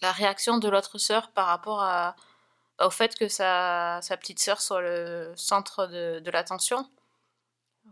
la 0.00 0.12
réaction 0.12 0.58
de 0.58 0.68
l'autre 0.68 0.98
sœur 0.98 1.30
par 1.32 1.46
rapport 1.46 1.82
à, 1.82 2.16
au 2.80 2.90
fait 2.90 3.16
que 3.16 3.28
sa, 3.28 4.00
sa 4.02 4.16
petite 4.16 4.38
sœur 4.40 4.60
soit 4.60 4.80
le 4.82 5.32
centre 5.36 5.86
de, 5.86 6.20
de 6.20 6.30
l'attention. 6.30 6.88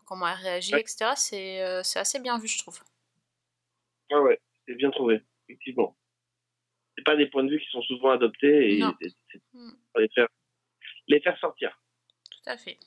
Comment 0.07 0.27
elle 0.29 0.39
réagit, 0.39 0.75
Ouais. 0.75 0.81
etc. 0.81 1.13
C'est, 1.17 1.63
euh, 1.63 1.83
c'est 1.83 1.99
assez 1.99 2.19
bien 2.21 2.39
vu, 2.39 2.47
je 2.49 2.59
trouve. 2.59 2.79
Ah 4.13 4.21
ouais, 4.21 4.41
c'est 4.67 4.75
bien 4.75 4.91
trouvé, 4.91 5.23
effectivement. 5.49 5.97
C'est 6.97 7.05
pas 7.05 7.17
des 7.17 7.27
points 7.27 7.45
de 7.45 7.51
vue 7.51 7.61
qui 7.61 7.71
sont 7.71 7.83
souvent 7.83 8.11
adoptés 8.11 8.75
et 8.77 8.81
c'est- 9.01 9.15
c'est- 9.33 9.41
Mm. 9.53 9.71
faut 9.93 10.01
les 10.01 10.09
faire, 10.15 10.29
les 11.09 11.21
faire 11.21 11.39
sortir. 11.39 11.77
Tout 12.43 12.51
à 12.51 12.57
fait. 12.57 12.79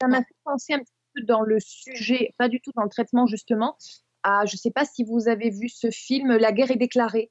Ça 0.00 0.08
m'a 0.08 0.18
fait 0.18 0.36
penser 0.44 0.74
un 0.74 0.78
petit 0.78 0.92
peu 1.14 1.22
dans 1.22 1.42
le 1.42 1.58
sujet, 1.60 2.34
pas 2.38 2.48
du 2.48 2.60
tout 2.60 2.70
dans 2.76 2.84
le 2.84 2.88
traitement 2.88 3.26
justement, 3.26 3.76
à, 4.22 4.46
je 4.46 4.54
ne 4.54 4.58
sais 4.58 4.70
pas 4.70 4.84
si 4.84 5.04
vous 5.04 5.28
avez 5.28 5.50
vu 5.50 5.68
ce 5.68 5.90
film 5.90 6.36
La 6.36 6.52
guerre 6.52 6.70
est 6.70 6.76
déclarée, 6.76 7.30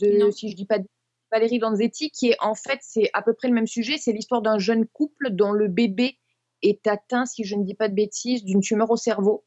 de, 0.00 0.18
Non. 0.18 0.30
si 0.30 0.50
je 0.50 0.56
dis 0.56 0.66
pas 0.66 0.78
de 0.78 0.86
Valérie 1.30 1.58
Lanzetti, 1.58 2.10
qui 2.10 2.28
est 2.28 2.36
en 2.40 2.54
fait, 2.54 2.78
c'est 2.82 3.08
à 3.14 3.22
peu 3.22 3.32
près 3.32 3.48
le 3.48 3.54
même 3.54 3.66
sujet, 3.66 3.96
c'est 3.96 4.12
l'histoire 4.12 4.42
d'un 4.42 4.58
jeune 4.58 4.86
couple 4.86 5.30
dont 5.30 5.52
le 5.52 5.68
bébé 5.68 6.18
est 6.60 6.86
atteint, 6.86 7.24
si 7.24 7.44
je 7.44 7.56
ne 7.56 7.64
dis 7.64 7.74
pas 7.74 7.88
de 7.88 7.94
bêtises, 7.94 8.44
d'une 8.44 8.60
tumeur 8.60 8.90
au 8.90 8.96
cerveau. 8.96 9.44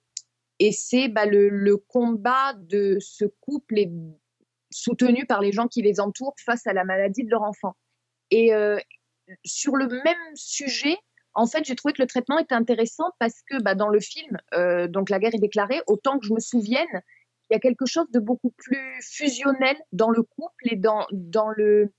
Et 0.59 0.71
c'est 0.71 1.09
bah, 1.09 1.25
le, 1.25 1.49
le 1.49 1.77
combat 1.77 2.53
de 2.53 2.97
ce 2.99 3.25
couple 3.25 3.77
est 3.79 3.91
soutenu 4.71 5.25
par 5.25 5.41
les 5.41 5.51
gens 5.51 5.67
qui 5.67 5.81
les 5.81 5.99
entourent 5.99 6.35
face 6.43 6.65
à 6.65 6.73
la 6.73 6.83
maladie 6.83 7.23
de 7.23 7.29
leur 7.29 7.43
enfant. 7.43 7.75
Et 8.31 8.53
euh, 8.53 8.79
sur 9.43 9.75
le 9.75 9.87
même 9.87 10.35
sujet, 10.35 10.97
en 11.33 11.47
fait, 11.47 11.65
j'ai 11.65 11.75
trouvé 11.75 11.93
que 11.93 12.01
le 12.01 12.07
traitement 12.07 12.37
était 12.37 12.55
intéressant 12.55 13.11
parce 13.19 13.41
que 13.49 13.61
bah, 13.61 13.75
dans 13.75 13.89
le 13.89 13.99
film, 13.99 14.37
euh, 14.53 14.87
donc 14.87 15.09
la 15.09 15.19
guerre 15.19 15.35
est 15.35 15.39
déclarée, 15.39 15.81
autant 15.87 16.17
que 16.17 16.25
je 16.25 16.33
me 16.33 16.39
souvienne, 16.39 17.01
il 17.49 17.53
y 17.53 17.55
a 17.57 17.59
quelque 17.59 17.85
chose 17.85 18.09
de 18.11 18.19
beaucoup 18.19 18.51
plus 18.51 19.01
fusionnel 19.01 19.77
dans 19.91 20.09
le 20.09 20.23
couple 20.23 20.71
et 20.71 20.75
dans, 20.77 21.05
dans 21.11 21.49
le, 21.49 21.91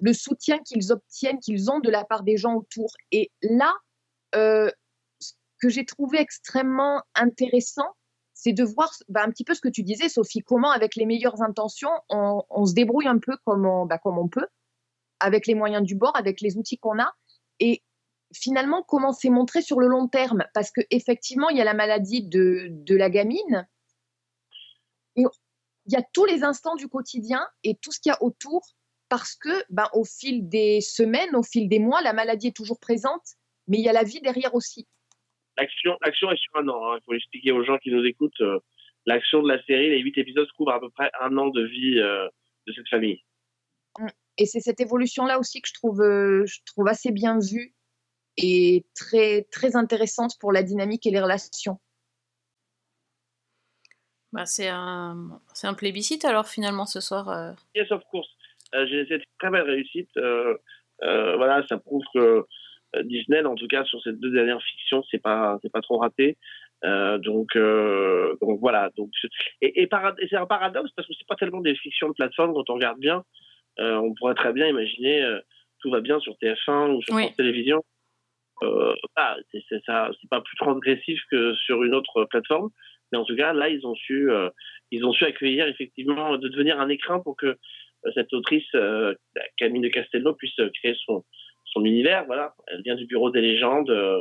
le 0.00 0.12
soutien 0.12 0.58
qu'ils 0.58 0.92
obtiennent, 0.92 1.40
qu'ils 1.40 1.70
ont 1.70 1.80
de 1.80 1.90
la 1.90 2.04
part 2.04 2.22
des 2.22 2.36
gens 2.36 2.54
autour. 2.54 2.92
Et 3.10 3.30
là, 3.42 3.72
euh, 4.34 4.70
ce 5.20 5.32
que 5.60 5.68
j'ai 5.68 5.86
trouvé 5.86 6.18
extrêmement 6.20 7.02
intéressant, 7.14 7.96
c'est 8.34 8.52
de 8.52 8.62
voir 8.62 8.90
bah, 9.08 9.22
un 9.24 9.30
petit 9.30 9.44
peu 9.44 9.54
ce 9.54 9.60
que 9.60 9.68
tu 9.68 9.82
disais, 9.82 10.10
Sophie, 10.10 10.42
comment 10.42 10.70
avec 10.70 10.94
les 10.94 11.06
meilleures 11.06 11.42
intentions, 11.42 11.90
on, 12.10 12.44
on 12.50 12.66
se 12.66 12.74
débrouille 12.74 13.08
un 13.08 13.18
peu 13.18 13.36
comme 13.44 13.64
on, 13.64 13.86
bah, 13.86 13.98
comme 13.98 14.18
on 14.18 14.28
peut, 14.28 14.46
avec 15.20 15.46
les 15.46 15.54
moyens 15.54 15.84
du 15.84 15.94
bord, 15.94 16.16
avec 16.16 16.40
les 16.40 16.56
outils 16.56 16.78
qu'on 16.78 16.98
a. 16.98 17.12
Et 17.60 17.82
finalement, 18.34 18.82
comment 18.82 19.12
c'est 19.12 19.30
montré 19.30 19.62
sur 19.62 19.80
le 19.80 19.86
long 19.86 20.08
terme? 20.08 20.44
Parce 20.54 20.70
qu'effectivement, 20.70 21.48
il 21.48 21.56
y 21.56 21.60
a 21.60 21.64
la 21.64 21.74
maladie 21.74 22.26
de, 22.26 22.68
de 22.70 22.96
la 22.96 23.10
gamine. 23.10 23.66
Il 25.16 25.26
y 25.86 25.96
a 25.96 26.02
tous 26.12 26.24
les 26.24 26.42
instants 26.42 26.74
du 26.74 26.88
quotidien 26.88 27.46
et 27.62 27.76
tout 27.76 27.92
ce 27.92 28.00
qu'il 28.00 28.10
y 28.10 28.12
a 28.12 28.22
autour, 28.22 28.62
parce 29.08 29.36
que 29.36 29.64
ben, 29.70 29.88
au 29.92 30.04
fil 30.04 30.48
des 30.48 30.80
semaines, 30.80 31.34
au 31.36 31.42
fil 31.42 31.68
des 31.68 31.78
mois, 31.78 32.02
la 32.02 32.12
maladie 32.12 32.48
est 32.48 32.56
toujours 32.56 32.80
présente, 32.80 33.22
mais 33.68 33.78
il 33.78 33.84
y 33.84 33.88
a 33.88 33.92
la 33.92 34.02
vie 34.02 34.20
derrière 34.20 34.54
aussi. 34.54 34.86
L'action, 35.56 35.96
l'action 36.04 36.30
est 36.30 36.36
sur 36.36 36.56
un 36.56 36.68
an. 36.68 36.92
hein. 36.92 36.98
Il 37.00 37.04
faut 37.04 37.14
expliquer 37.14 37.52
aux 37.52 37.64
gens 37.64 37.78
qui 37.78 37.90
nous 37.90 38.04
écoutent. 38.04 38.40
euh, 38.40 38.58
l'action 39.06 39.42
de 39.42 39.48
la 39.48 39.62
série, 39.64 39.90
les 39.90 40.00
huit 40.00 40.18
épisodes 40.18 40.48
couvrent 40.56 40.72
à 40.72 40.80
peu 40.80 40.90
près 40.90 41.10
un 41.20 41.38
an 41.38 41.48
de 41.48 41.62
vie 41.62 41.98
euh, 41.98 42.28
de 42.66 42.72
cette 42.74 42.88
famille. 42.88 43.22
Et 44.38 44.46
c'est 44.46 44.60
cette 44.60 44.80
évolution-là 44.80 45.38
aussi 45.38 45.60
que 45.62 45.68
je 45.68 45.74
trouve, 45.74 46.02
euh, 46.02 46.44
je 46.46 46.58
trouve 46.66 46.88
assez 46.88 47.10
bien 47.10 47.38
vue 47.38 47.74
et 48.36 48.84
très, 48.94 49.46
très 49.50 49.76
intéressante 49.76 50.38
pour 50.38 50.52
la 50.52 50.62
dynamique 50.62 51.06
et 51.06 51.10
les 51.10 51.20
relations. 51.20 51.78
Bah, 54.32 54.44
c'est 54.44 54.68
un, 54.68 55.40
c'est 55.54 55.66
un 55.66 55.74
plébiscite 55.74 56.24
alors 56.26 56.46
finalement 56.46 56.84
ce 56.84 57.00
soir. 57.00 57.28
euh. 57.30 57.52
Yes, 57.74 57.90
of 57.90 58.02
course. 58.10 58.28
Euh, 58.74 58.86
j'ai 58.88 59.06
cette 59.06 59.22
très 59.38 59.50
belle 59.50 59.62
réussite. 59.62 60.10
Euh, 60.18 60.56
euh, 61.02 61.36
voilà, 61.36 61.66
ça 61.68 61.78
prouve 61.78 62.04
que 62.12 62.44
Disney, 63.04 63.42
en 63.44 63.54
tout 63.54 63.68
cas 63.68 63.84
sur 63.84 64.02
ces 64.02 64.12
deux 64.12 64.30
dernières 64.30 64.62
fictions, 64.62 65.02
c'est 65.10 65.18
pas 65.18 65.58
c'est 65.62 65.72
pas 65.72 65.80
trop 65.80 65.98
raté. 65.98 66.36
Euh, 66.84 67.16
donc 67.18 67.56
euh, 67.56 68.36
donc 68.42 68.60
voilà. 68.60 68.90
Donc 68.96 69.10
et, 69.62 69.82
et 69.82 69.88
c'est 70.28 70.36
un 70.36 70.46
paradoxe 70.46 70.90
parce 70.94 71.08
que 71.08 71.14
c'est 71.14 71.26
pas 71.26 71.36
tellement 71.36 71.60
des 71.60 71.74
fictions 71.76 72.08
de 72.08 72.14
plateforme 72.14 72.52
quand 72.52 72.68
on 72.68 72.74
regarde 72.74 72.98
bien. 72.98 73.24
Euh, 73.80 73.96
on 73.96 74.14
pourrait 74.14 74.34
très 74.34 74.52
bien 74.52 74.66
imaginer 74.68 75.22
euh, 75.22 75.38
tout 75.80 75.90
va 75.90 76.00
bien 76.00 76.18
sur 76.20 76.34
TF1 76.42 76.94
ou 76.94 77.02
sur 77.02 77.14
Oui. 77.14 77.22
France 77.24 77.36
Télévisions. 77.36 77.82
Euh, 78.62 78.94
bah, 79.14 79.36
c'est 79.52 79.62
c'est 79.68 79.82
ça, 79.84 80.10
c'est 80.20 80.30
pas 80.30 80.40
plus 80.40 80.56
transgressif 80.56 81.20
que 81.30 81.54
sur 81.54 81.82
une 81.84 81.94
autre 81.94 82.24
plateforme. 82.24 82.70
Mais 83.12 83.18
en 83.18 83.24
tout 83.24 83.36
cas, 83.36 83.52
là, 83.52 83.68
ils 83.68 83.86
ont 83.86 83.94
su, 83.94 84.30
euh, 84.30 84.48
ils 84.90 85.04
ont 85.04 85.12
su 85.12 85.24
accueillir 85.24 85.66
effectivement, 85.68 86.36
de 86.38 86.48
devenir 86.48 86.80
un 86.80 86.88
écrin 86.88 87.20
pour 87.20 87.36
que 87.36 87.46
euh, 87.46 88.10
cette 88.14 88.32
autrice, 88.32 88.64
euh, 88.74 89.14
Camille 89.58 89.82
de 89.82 89.88
Castelnau, 89.88 90.34
puisse 90.34 90.56
créer 90.80 90.96
son, 91.04 91.24
son 91.66 91.84
univers. 91.84 92.24
Voilà, 92.26 92.54
elle 92.68 92.82
vient 92.82 92.94
du 92.96 93.06
bureau 93.06 93.30
des 93.30 93.42
légendes. 93.42 93.90
euh, 93.90 94.20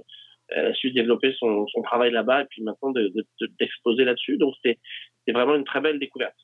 elle 0.49 0.67
a 0.67 0.73
su 0.75 0.91
développer 0.91 1.33
son, 1.39 1.65
son 1.69 1.81
travail 1.81 2.11
là-bas 2.11 2.43
et 2.43 2.45
puis 2.45 2.61
maintenant 2.61 2.91
de- 2.91 3.07
de- 3.15 3.25
de- 3.41 3.49
d'exposer 3.59 4.03
là-dessus. 4.05 4.37
Donc 4.37 4.53
c'est 4.63 4.77
c'est 5.25 5.31
vraiment 5.31 5.55
une 5.55 5.63
très 5.63 5.81
belle 5.81 5.97
découverte. 5.97 6.35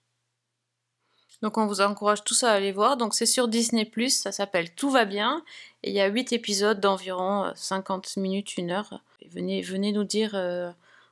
Donc 1.41 1.57
on 1.57 1.65
vous 1.65 1.81
encourage 1.81 2.23
tous 2.23 2.43
à 2.43 2.51
aller 2.51 2.71
voir. 2.71 2.97
Donc 2.97 3.13
c'est 3.13 3.25
sur 3.25 3.47
Disney+, 3.47 3.89
ça 4.09 4.31
s'appelle 4.31 4.71
Tout 4.73 4.89
va 4.89 5.05
bien. 5.05 5.43
Et 5.83 5.89
il 5.89 5.95
y 5.95 6.01
a 6.01 6.07
8 6.07 6.33
épisodes 6.33 6.79
d'environ 6.79 7.45
euh, 7.45 7.51
50 7.55 8.17
minutes, 8.17 8.53
1 8.57 8.69
heure. 8.69 9.01
Et 9.21 9.27
venez, 9.29 9.61
venez 9.61 9.91
nous 9.91 10.03
dire 10.03 10.31
euh, 10.35 10.69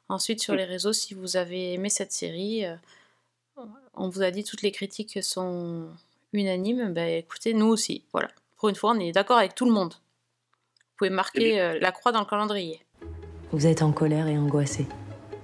ensuite 0.08 0.42
sur 0.42 0.56
les 0.56 0.66
réseaux 0.66 0.94
si 0.94 1.14
vous 1.14 1.38
avez 1.38 1.74
aimé 1.74 1.90
cette 1.90 2.12
série. 2.12 2.66
Euh, 2.66 2.76
On 3.96 4.10
vous 4.10 4.22
a 4.22 4.32
dit 4.32 4.44
toutes 4.44 4.62
les 4.62 4.72
critiques 4.72 5.24
sont 5.24 5.88
unanimes. 6.34 6.94
Ben 6.94 7.10
écoutez, 7.18 7.54
nous 7.54 7.68
aussi. 7.68 8.04
Voilà. 8.12 8.30
Pour 8.58 8.70
une 8.70 8.76
fois, 8.76 8.92
on 8.92 9.00
est 9.00 9.12
d'accord 9.12 9.38
avec 9.38 9.56
tout 9.56 9.66
le 9.66 9.72
monde. 9.72 9.94
Vous 9.94 11.06
pouvez 11.06 11.10
marquer 11.10 11.62
euh, 11.62 11.80
la 11.80 11.92
croix 11.92 12.12
dans 12.12 12.20
le 12.20 12.26
calendrier. 12.26 12.82
Vous 13.52 13.66
êtes 13.66 13.82
en 13.82 13.92
colère 13.92 14.28
et 14.28 14.38
angoissé. 14.38 14.86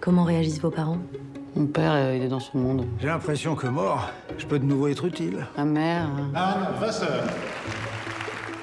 Comment 0.02 0.26
réagissent 0.26 0.60
vos 0.60 0.70
parents? 0.70 1.00
Mon 1.56 1.68
père, 1.68 1.94
euh, 1.94 2.16
il 2.18 2.22
est 2.22 2.28
dans 2.28 2.42
son 2.42 2.58
monde. 2.58 2.86
J'ai 3.00 3.08
l'impression 3.08 3.56
que 3.56 3.68
mort, 3.68 4.10
je 4.38 4.46
peux 4.46 4.60
de 4.60 4.66
nouveau 4.66 4.90
être 4.90 5.06
utile. 5.06 5.48
Ma 5.56 5.64
mère, 5.64 6.10
euh, 6.10 6.36
Anne, 6.36 6.76
Vasseur. 6.82 7.24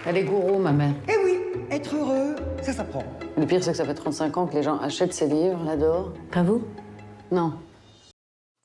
elle 0.04 0.18
est 0.18 0.24
gourou, 0.24 0.58
ma 0.58 0.72
mère. 0.72 0.92
Eh 1.08 1.16
oui, 1.24 1.38
être 1.70 1.96
heureux, 1.96 2.36
ça 2.60 2.74
s'apprend. 2.74 3.02
Le 3.38 3.46
pire, 3.46 3.64
c'est 3.64 3.70
que 3.70 3.78
ça 3.78 3.86
fait 3.86 3.94
35 3.94 4.36
ans 4.36 4.46
que 4.46 4.54
les 4.54 4.62
gens 4.62 4.78
achètent 4.78 5.14
ses 5.14 5.26
livres, 5.26 5.58
l'adorent. 5.64 6.12
Pas 6.30 6.42
vous? 6.42 6.68
Non. 7.30 7.54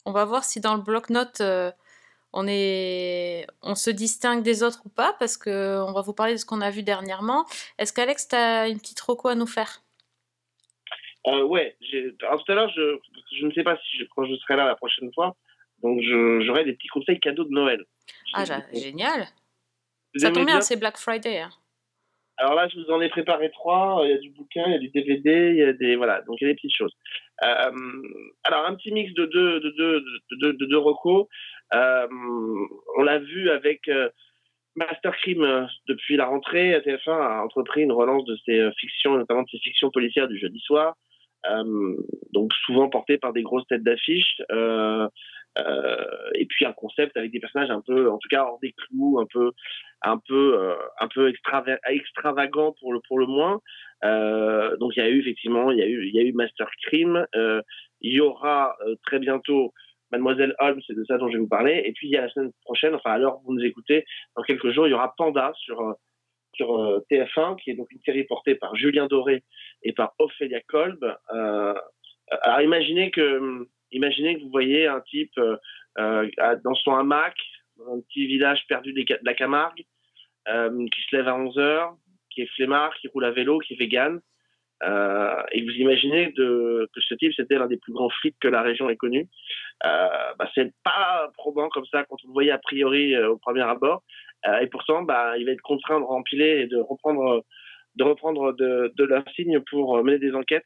On 0.05 0.11
va 0.11 0.25
voir 0.25 0.43
si 0.43 0.59
dans 0.59 0.75
le 0.75 0.81
bloc-notes 0.81 1.39
euh, 1.39 1.71
on 2.33 2.47
est, 2.49 3.47
on 3.61 3.75
se 3.75 3.89
distingue 3.89 4.43
des 4.43 4.61
autres 4.61 4.81
ou 4.83 4.89
pas, 4.89 5.15
parce 5.19 5.37
que 5.37 5.81
on 5.87 5.93
va 5.93 6.01
vous 6.01 6.11
parler 6.13 6.33
de 6.33 6.37
ce 6.37 6.45
qu'on 6.45 6.59
a 6.59 6.69
vu 6.69 6.83
dernièrement. 6.83 7.45
Est-ce 7.77 7.93
qu'Alex, 7.93 8.27
t'as 8.27 8.67
une 8.67 8.79
petite 8.79 8.99
reco 8.99 9.29
à 9.29 9.35
nous 9.35 9.47
faire? 9.47 9.83
Euh, 11.27 11.43
ouais, 11.43 11.75
alors 12.21 12.43
tout 12.43 12.51
à 12.51 12.55
l'heure, 12.55 12.69
je, 12.75 12.99
je 13.35 13.45
ne 13.45 13.51
sais 13.51 13.63
pas 13.63 13.77
si 13.77 13.97
je, 13.97 14.05
quand 14.15 14.25
je 14.25 14.35
serai 14.35 14.55
là 14.55 14.65
la 14.65 14.75
prochaine 14.75 15.11
fois, 15.13 15.35
donc 15.83 16.01
j'aurai 16.01 16.63
des 16.65 16.73
petits 16.73 16.87
conseils 16.87 17.19
cadeaux 17.19 17.43
de 17.45 17.51
Noël. 17.51 17.83
Ah, 18.33 18.43
génial. 18.73 19.27
Vous 20.13 20.21
Ça 20.21 20.31
tombe 20.31 20.45
bien, 20.45 20.61
c'est 20.61 20.77
Black 20.79 20.97
Friday. 20.97 21.39
hein. 21.39 21.49
Alors 22.37 22.53
là, 22.53 22.67
je 22.67 22.79
vous 22.79 22.91
en 22.91 23.01
ai 23.01 23.09
préparé 23.09 23.49
trois. 23.49 24.01
Il 24.03 24.11
y 24.11 24.13
a 24.13 24.17
du 24.19 24.29
bouquin, 24.29 24.63
il 24.67 24.71
y 24.71 24.75
a 24.75 24.79
du 24.79 24.89
DVD, 24.89 25.49
il 25.49 25.57
y 25.57 25.63
a 25.63 25.73
des 25.73 25.95
voilà, 25.95 26.21
donc 26.21 26.37
il 26.39 26.43
y 26.43 26.47
a 26.47 26.51
des 26.51 26.55
petites 26.55 26.75
choses. 26.75 26.93
Euh, 27.43 27.71
alors 28.43 28.65
un 28.65 28.75
petit 28.75 28.91
mix 28.91 29.11
de 29.13 29.25
deux 29.25 29.59
de 29.59 29.69
deux 29.71 30.01
de 30.01 30.35
deux 30.39 30.53
de 30.53 30.65
deux 30.65 30.77
recos. 30.77 31.27
Euh, 31.73 32.07
on 32.97 33.01
l'a 33.03 33.17
vu 33.19 33.49
avec 33.49 33.87
euh, 33.87 34.09
Master 34.75 35.15
Crime 35.17 35.43
euh, 35.43 35.65
depuis 35.87 36.15
la 36.15 36.27
rentrée. 36.27 36.79
TF1 36.79 37.09
a 37.11 37.43
entrepris 37.43 37.81
une 37.81 37.91
relance 37.91 38.23
de 38.25 38.37
ses 38.45 38.59
euh, 38.59 38.71
fictions, 38.79 39.17
notamment 39.17 39.41
de 39.41 39.49
ses 39.49 39.59
fictions 39.59 39.89
policières 39.89 40.27
du 40.27 40.37
jeudi 40.37 40.59
soir. 40.59 40.95
Euh, 41.45 41.95
donc 42.34 42.54
souvent 42.65 42.89
portées 42.89 43.17
par 43.17 43.34
des 43.34 43.43
grosses 43.43 43.67
têtes 43.67 43.84
d'affiche. 43.84 44.41
Euh, 44.52 45.08
euh, 45.60 46.30
et 46.36 46.45
puis 46.45 46.65
un 46.65 46.73
concept 46.73 47.17
avec 47.17 47.32
des 47.32 47.39
personnages 47.39 47.71
un 47.71 47.82
peu, 47.82 48.12
en 48.12 48.17
tout 48.17 48.30
cas 48.30 48.43
hors 48.43 48.60
des 48.62 48.73
clous, 48.73 49.19
un 49.19 49.26
peu, 49.26 49.52
un 50.04 50.19
peu, 50.28 50.76
un 51.00 51.08
peu 51.08 51.32
extrava- 51.32 51.80
extravagant 51.88 52.76
pour 52.80 52.93
le 52.93 53.00
pour 53.08 53.17
le 53.17 53.26
moins. 53.26 53.60
Donc 54.80 54.95
il 54.95 55.00
y 55.00 55.02
a 55.02 55.10
eu 55.10 55.19
effectivement, 55.19 55.71
il 55.71 55.80
y 55.80 55.82
a 55.82 55.88
eu, 55.88 56.06
il 56.08 56.15
y 56.15 56.19
a 56.19 56.23
eu 56.23 56.34
Master 56.34 56.69
Crime. 56.84 57.26
Il 58.02 58.13
y 58.13 58.21
aura 58.21 58.76
très 59.04 59.17
bientôt 59.17 59.73
Mademoiselle 60.12 60.56
Holmes, 60.60 60.80
c'est 60.86 60.95
de 60.95 61.04
ça 61.06 61.17
dont 61.17 61.28
je 61.28 61.34
vais 61.34 61.39
vous 61.39 61.47
parler. 61.47 61.82
Et 61.86 61.91
puis 61.91 62.08
il 62.08 62.12
y 62.12 62.17
a 62.17 62.21
la 62.21 62.30
semaine 62.30 62.52
prochaine, 62.63 62.93
enfin 62.93 63.13
à 63.13 63.17
l'heure 63.17 63.38
où 63.39 63.47
vous 63.47 63.54
nous 63.56 63.65
écoutez, 63.65 64.06
dans 64.36 64.43
quelques 64.43 64.69
jours, 64.69 64.88
il 64.88 64.91
y 64.91 64.93
aura 64.93 65.15
Panda 65.17 65.54
sur 65.56 65.95
sur 66.58 66.78
euh, 66.80 67.00
TF1, 67.10 67.56
qui 67.62 67.71
est 67.71 67.76
donc 67.76 67.91
une 67.91 68.02
série 68.02 68.23
portée 68.26 68.56
par 68.56 68.76
Julien 68.76 69.08
Doré 69.08 69.43
et 69.83 69.93
par 69.93 70.13
Ophélia 70.19 70.61
Kolb. 70.61 71.03
Euh, 71.33 71.73
alors 72.41 72.61
imaginez 72.61 73.11
que 73.11 73.67
imaginez 73.91 74.37
que 74.37 74.43
vous 74.43 74.49
voyez 74.49 74.87
un 74.87 75.01
type 75.01 75.39
euh, 75.97 76.29
dans 76.63 76.75
son 76.75 76.93
hamac, 76.93 77.35
dans 77.77 77.95
un 77.95 78.01
petit 78.01 78.27
village 78.27 78.65
perdu 78.67 78.93
de 78.93 79.19
la 79.23 79.33
Camargue, 79.33 79.85
euh, 80.49 80.85
qui 80.93 81.01
se 81.01 81.15
lève 81.15 81.27
à 81.27 81.35
11 81.35 81.57
heures, 81.57 81.95
qui 82.29 82.41
est 82.41 82.49
flemmard, 82.55 82.93
qui 82.95 83.07
roule 83.09 83.25
à 83.25 83.31
vélo, 83.31 83.59
qui 83.59 83.73
est 83.73 83.77
vegan. 83.77 84.21
Euh, 84.83 85.41
et 85.51 85.63
vous 85.63 85.71
imaginez 85.71 86.31
de, 86.37 86.87
que 86.93 87.01
ce 87.01 87.15
type, 87.15 87.33
c'était 87.35 87.55
l'un 87.55 87.67
des 87.67 87.77
plus 87.77 87.91
grands 87.91 88.09
flics 88.09 88.37
que 88.39 88.47
la 88.47 88.61
région 88.61 88.89
ait 88.89 88.95
connu. 88.95 89.27
Euh, 89.85 90.33
bah, 90.37 90.49
c'est 90.55 90.71
pas 90.83 91.29
probant 91.33 91.67
comme 91.69 91.85
ça 91.87 92.03
quand 92.03 92.15
on 92.23 92.27
le 92.27 92.33
voyait 92.33 92.51
a 92.51 92.59
priori 92.59 93.17
au 93.17 93.37
premier 93.37 93.63
abord. 93.63 94.03
Et 94.61 94.67
pourtant, 94.67 95.01
bah, 95.01 95.37
il 95.37 95.45
va 95.45 95.51
être 95.51 95.61
contraint 95.61 95.99
de 95.99 96.05
rempiler 96.05 96.61
et 96.61 96.67
de 96.67 96.77
reprendre, 96.77 97.43
de 97.97 98.03
reprendre 98.03 98.53
de, 98.53 99.03
l'insigne 99.03 99.60
pour 99.69 99.97
mener 100.03 100.19
des 100.19 100.33
enquêtes 100.33 100.65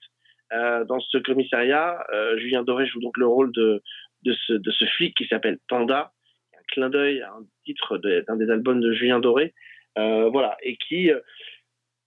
euh, 0.54 0.84
dans 0.86 1.00
ce 1.00 1.18
commissariat. 1.18 2.06
Euh, 2.14 2.38
Julien 2.38 2.64
Doré 2.64 2.86
joue 2.86 3.00
donc 3.00 3.18
le 3.18 3.28
rôle 3.28 3.52
de, 3.54 3.82
ce, 4.26 4.86
flic 4.98 5.16
qui 5.16 5.28
s'appelle 5.28 5.58
Panda. 5.68 6.12
Un 6.54 6.64
clin 6.68 6.90
d'œil 6.90 7.22
à 7.22 7.30
un 7.30 7.44
titre 7.66 7.98
d'un 7.98 8.36
des 8.36 8.50
albums 8.50 8.82
de 8.82 8.92
Julien 8.94 9.20
Doré. 9.20 9.54
Euh, 9.98 10.30
voilà, 10.30 10.58
et 10.62 10.78
qui, 10.78 11.12
euh, 11.12 11.20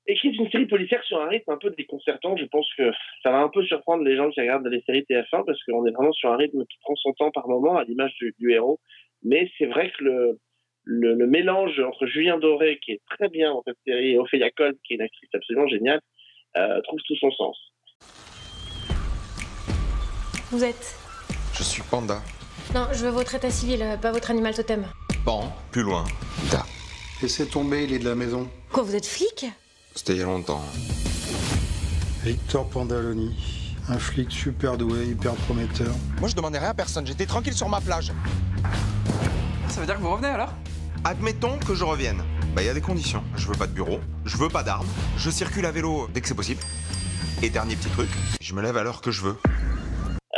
est 0.06 0.22
une 0.22 0.50
série 0.50 0.66
policière 0.66 1.02
sur 1.04 1.20
un 1.20 1.28
rythme 1.28 1.50
un 1.50 1.56
peu 1.56 1.70
déconcertant. 1.70 2.36
Je 2.36 2.44
pense 2.44 2.68
que 2.76 2.92
ça 3.22 3.30
va 3.30 3.38
un 3.38 3.48
peu 3.48 3.62
surprendre 3.64 4.04
les 4.04 4.16
gens 4.16 4.30
qui 4.30 4.40
regardent 4.40 4.66
les 4.66 4.82
séries 4.82 5.06
TF1 5.08 5.44
parce 5.46 5.62
qu'on 5.64 5.86
est 5.86 5.92
vraiment 5.92 6.12
sur 6.12 6.30
un 6.30 6.36
rythme 6.36 6.64
qui 6.66 6.78
prend 6.80 6.94
son 6.96 7.12
temps 7.14 7.30
par 7.30 7.48
moment 7.48 7.76
à 7.76 7.84
l'image 7.84 8.14
du 8.38 8.52
héros. 8.52 8.78
Mais 9.22 9.50
c'est 9.56 9.66
vrai 9.66 9.90
que 9.90 10.04
le, 10.04 10.38
le, 10.84 11.14
le 11.14 11.26
mélange 11.26 11.80
entre 11.80 12.06
Julien 12.06 12.38
Doré, 12.38 12.78
qui 12.84 12.92
est 12.92 13.00
très 13.10 13.28
bien 13.28 13.52
dans 13.52 13.62
cette 13.66 13.78
série, 13.86 14.12
et 14.12 14.18
Ophélia 14.18 14.50
Kolb, 14.50 14.76
qui 14.84 14.94
est 14.94 14.96
une 14.96 15.02
actrice 15.02 15.30
absolument 15.34 15.66
géniale, 15.68 16.00
euh, 16.56 16.80
trouve 16.82 17.00
tout 17.06 17.16
son 17.16 17.30
sens. 17.32 17.56
Vous 20.50 20.62
êtes 20.62 20.96
Je 21.54 21.62
suis 21.62 21.82
Panda. 21.82 22.20
Non, 22.74 22.86
je 22.92 23.04
veux 23.04 23.10
votre 23.10 23.34
état 23.34 23.50
civil, 23.50 23.82
euh, 23.82 23.96
pas 23.96 24.12
votre 24.12 24.30
animal 24.30 24.54
totem. 24.54 24.86
Pan, 25.24 25.52
plus 25.72 25.82
loin. 25.82 26.04
Da. 26.50 26.64
Laissez 27.22 27.48
tomber, 27.48 27.84
il 27.84 27.92
est 27.94 27.98
de 27.98 28.04
la 28.08 28.14
maison. 28.14 28.48
Quoi, 28.72 28.82
vous 28.82 28.94
êtes 28.94 29.06
flic? 29.06 29.46
C'était 29.94 30.12
il 30.14 30.18
y 30.18 30.22
a 30.22 30.26
longtemps. 30.26 30.60
Victor 32.24 32.68
Pandaloni, 32.68 33.34
un 33.88 33.98
flic 33.98 34.30
super 34.30 34.76
doué, 34.76 35.06
hyper 35.06 35.34
prometteur. 35.34 35.94
Moi, 36.18 36.28
je 36.28 36.34
demandais 36.34 36.58
rien 36.58 36.70
à 36.70 36.74
personne. 36.74 37.06
J'étais 37.06 37.26
tranquille 37.26 37.52
sur 37.52 37.68
ma 37.68 37.80
plage. 37.80 38.12
Ça 39.68 39.80
veut 39.80 39.86
dire 39.86 39.96
que 39.96 40.00
vous 40.00 40.10
revenez 40.10 40.28
alors? 40.28 40.52
Admettons 41.06 41.58
que 41.58 41.74
je 41.74 41.84
revienne. 41.84 42.24
Bah, 42.56 42.62
il 42.62 42.66
y 42.66 42.70
a 42.70 42.72
des 42.72 42.80
conditions. 42.80 43.20
Je 43.36 43.46
veux 43.46 43.58
pas 43.58 43.66
de 43.66 43.74
bureau, 43.74 44.00
je 44.24 44.38
veux 44.38 44.48
pas 44.48 44.62
d'armes, 44.62 44.88
je 45.18 45.28
circule 45.28 45.66
à 45.66 45.70
vélo 45.70 46.08
dès 46.08 46.22
que 46.22 46.26
c'est 46.26 46.34
possible. 46.34 46.62
Et 47.44 47.50
dernier 47.50 47.76
petit 47.76 47.92
truc, 47.92 48.08
je 48.40 48.54
me 48.54 48.62
lève 48.62 48.78
à 48.78 48.82
l'heure 48.82 49.02
que 49.02 49.10
je 49.10 49.20
veux. 49.20 49.36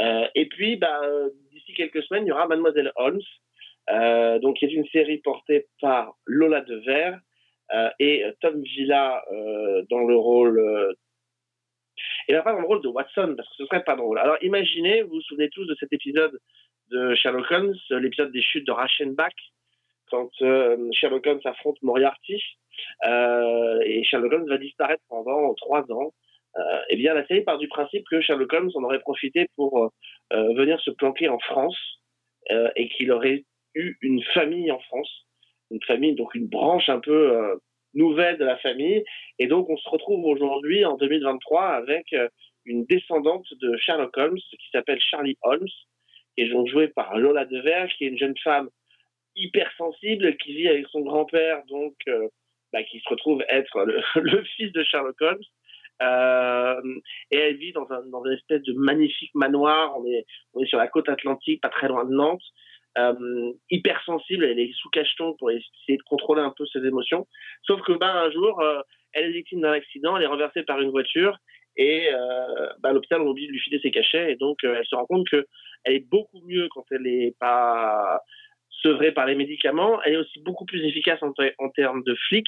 Euh, 0.01 0.27
et 0.35 0.47
puis, 0.47 0.75
bah, 0.75 0.99
d'ici 1.53 1.73
quelques 1.73 2.03
semaines, 2.03 2.25
il 2.27 2.31
y 2.31 2.33
aura 2.33 2.49
Mademoiselle 2.49 2.91
Holmes, 2.97 3.23
euh, 3.91 4.41
donc 4.41 4.57
qui 4.57 4.65
est 4.65 4.75
une 4.75 4.89
série 4.89 5.19
portée 5.19 5.69
par 5.81 6.15
Lola 6.27 6.63
Dever 6.63 7.15
euh, 7.73 7.91
et 8.01 8.25
Tom 8.41 8.61
Villa 8.61 9.23
euh, 9.31 9.85
dans 9.89 10.03
le 10.03 10.17
rôle. 10.17 10.97
Et 12.27 12.33
là, 12.33 12.43
pas 12.43 12.53
dans 12.53 12.61
le 12.61 12.67
rôle 12.67 12.83
de 12.83 12.89
Watson, 12.89 13.35
parce 13.37 13.49
que 13.51 13.55
ce 13.59 13.67
serait 13.67 13.85
pas 13.85 13.95
drôle. 13.95 14.19
Alors, 14.19 14.37
imaginez, 14.43 15.03
vous 15.03 15.15
vous 15.15 15.21
souvenez 15.21 15.49
tous 15.51 15.65
de 15.67 15.77
cet 15.79 15.93
épisode 15.93 16.41
de 16.91 17.15
Sherlock 17.15 17.49
Holmes, 17.53 17.77
l'épisode 17.91 18.33
des 18.33 18.43
chutes 18.43 18.67
de 18.67 18.73
Rachenbach, 18.73 19.31
quand 20.11 20.31
euh, 20.43 20.77
Sherlock 20.93 21.27
Holmes 21.27 21.41
affronte 21.45 21.81
Moriarty, 21.83 22.43
euh, 23.07 23.81
et 23.85 24.05
Sherlock 24.05 24.33
Holmes 24.33 24.49
va 24.49 24.59
disparaître 24.59 25.03
pendant 25.09 25.55
trois 25.55 25.91
ans. 25.93 26.13
Euh, 26.57 26.81
eh 26.89 26.97
bien, 26.97 27.15
la 27.15 27.27
série 27.27 27.43
part 27.43 27.59
du 27.59 27.69
principe 27.69 28.05
que 28.11 28.21
Sherlock 28.21 28.53
Holmes 28.53 28.71
en 28.75 28.85
aurait 28.85 29.01
profité 29.01 29.47
pour 29.57 29.91
venir 30.33 30.81
se 30.81 30.91
planquer 30.91 31.29
en 31.29 31.39
France 31.39 31.79
et 32.77 32.89
qu'il 32.89 33.13
aurait 33.13 33.45
eu 33.75 33.97
une 34.01 34.23
famille 34.35 34.73
en 34.73 34.81
France, 34.81 35.27
une 35.71 35.83
famille, 35.83 36.15
donc 36.15 36.35
une 36.35 36.49
branche 36.49 36.89
un 36.89 36.99
peu 36.99 37.59
nouvelle 37.95 38.39
de 38.39 38.45
la 38.45 38.57
famille. 38.59 39.05
Et 39.39 39.47
donc, 39.47 39.69
on 39.69 39.77
se 39.77 39.89
retrouve 39.89 40.25
aujourd'hui, 40.25 40.85
en 40.85 40.97
2023, 40.97 41.63
avec 41.63 42.15
une 42.65 42.85
descendante 42.87 43.47
de 43.61 43.77
Sherlock 43.77 44.17
Holmes 44.17 44.39
qui 44.39 44.69
s'appelle 44.73 44.99
Charlie 45.01 45.37
Holmes, 45.43 45.69
qui 46.37 46.45
est 46.45 46.67
jouée 46.69 46.89
par 46.89 47.19
Lola 47.19 47.45
Deverge, 47.45 47.95
qui 47.97 48.05
est 48.05 48.09
une 48.09 48.19
jeune 48.19 48.37
femme 48.43 48.69
hypersensible 49.37 50.37
qui 50.37 50.55
vit 50.55 50.69
avec 50.69 50.87
son 50.89 51.01
grand-père, 51.01 51.63
donc 51.69 51.95
euh, 52.09 52.29
bah, 52.73 52.83
qui 52.83 53.01
se 53.01 53.09
retrouve 53.09 53.43
être 53.49 53.85
le, 54.17 54.43
fils 54.57 54.73
de 54.73 54.83
Sherlock 54.85 55.21
Holmes. 55.21 55.43
Euh, 56.03 57.01
et 57.31 57.39
elle 57.39 57.57
vit 57.57 57.73
dans, 57.73 57.91
un, 57.91 58.03
dans 58.07 58.25
une 58.25 58.33
espèce 58.33 58.63
de 58.63 58.75
magnifique 58.75 59.35
manoir. 59.35 59.99
On 59.99 60.05
est, 60.07 60.27
on 60.55 60.63
est 60.63 60.67
sur 60.67 60.79
la 60.79 60.89
côte 60.89 61.09
atlantique, 61.09 61.63
pas 61.63 61.69
très 61.69 61.89
loin 61.89 62.05
de 62.05 62.13
Nantes. 62.13 62.43
Euh, 62.99 63.53
hypersensible, 63.71 64.45
elle 64.45 64.59
est 64.59 64.73
sous 64.75 64.89
cacheton 64.89 65.35
pour 65.39 65.51
essayer 65.51 65.99
de 65.99 66.03
contrôler 66.05 66.41
un 66.41 66.53
peu 66.57 66.65
ses 66.67 66.85
émotions. 66.85 67.27
Sauf 67.67 67.83
que 67.83 67.93
bah, 67.93 68.23
un 68.23 68.31
jour, 68.31 68.61
euh, 68.61 68.81
elle 69.13 69.27
est 69.27 69.33
victime 69.33 69.61
d'un 69.61 69.73
accident, 69.73 70.17
elle 70.17 70.23
est 70.23 70.29
renversée 70.29 70.63
par 70.63 70.81
une 70.81 70.91
voiture 70.91 71.39
et 71.77 72.09
euh, 72.13 72.69
bah, 72.81 72.93
l'hôpital 72.93 73.21
on 73.21 73.29
oublie 73.29 73.47
de 73.47 73.53
lui 73.53 73.61
filer 73.61 73.81
ses 73.81 73.91
cachets 73.91 74.33
et 74.33 74.37
donc 74.37 74.65
euh, 74.65 74.77
elle 74.79 74.87
se 74.87 74.95
rend 74.95 75.07
compte 75.07 75.29
que 75.29 75.47
elle 75.85 75.95
est 75.95 76.09
beaucoup 76.09 76.41
mieux 76.47 76.69
quand 76.71 76.85
elle 76.91 77.03
n'est 77.03 77.35
pas 77.39 78.21
sevrée 78.87 79.13
par 79.13 79.27
les 79.27 79.35
médicaments. 79.35 80.01
Elle 80.03 80.15
est 80.15 80.19
aussi 80.19 80.41
beaucoup 80.41 80.65
plus 80.65 80.85
efficace 80.85 81.23
en, 81.23 81.33
ter- 81.33 81.55
en 81.59 81.71
termes 81.71 82.03
de 82.05 82.15
flic. 82.29 82.47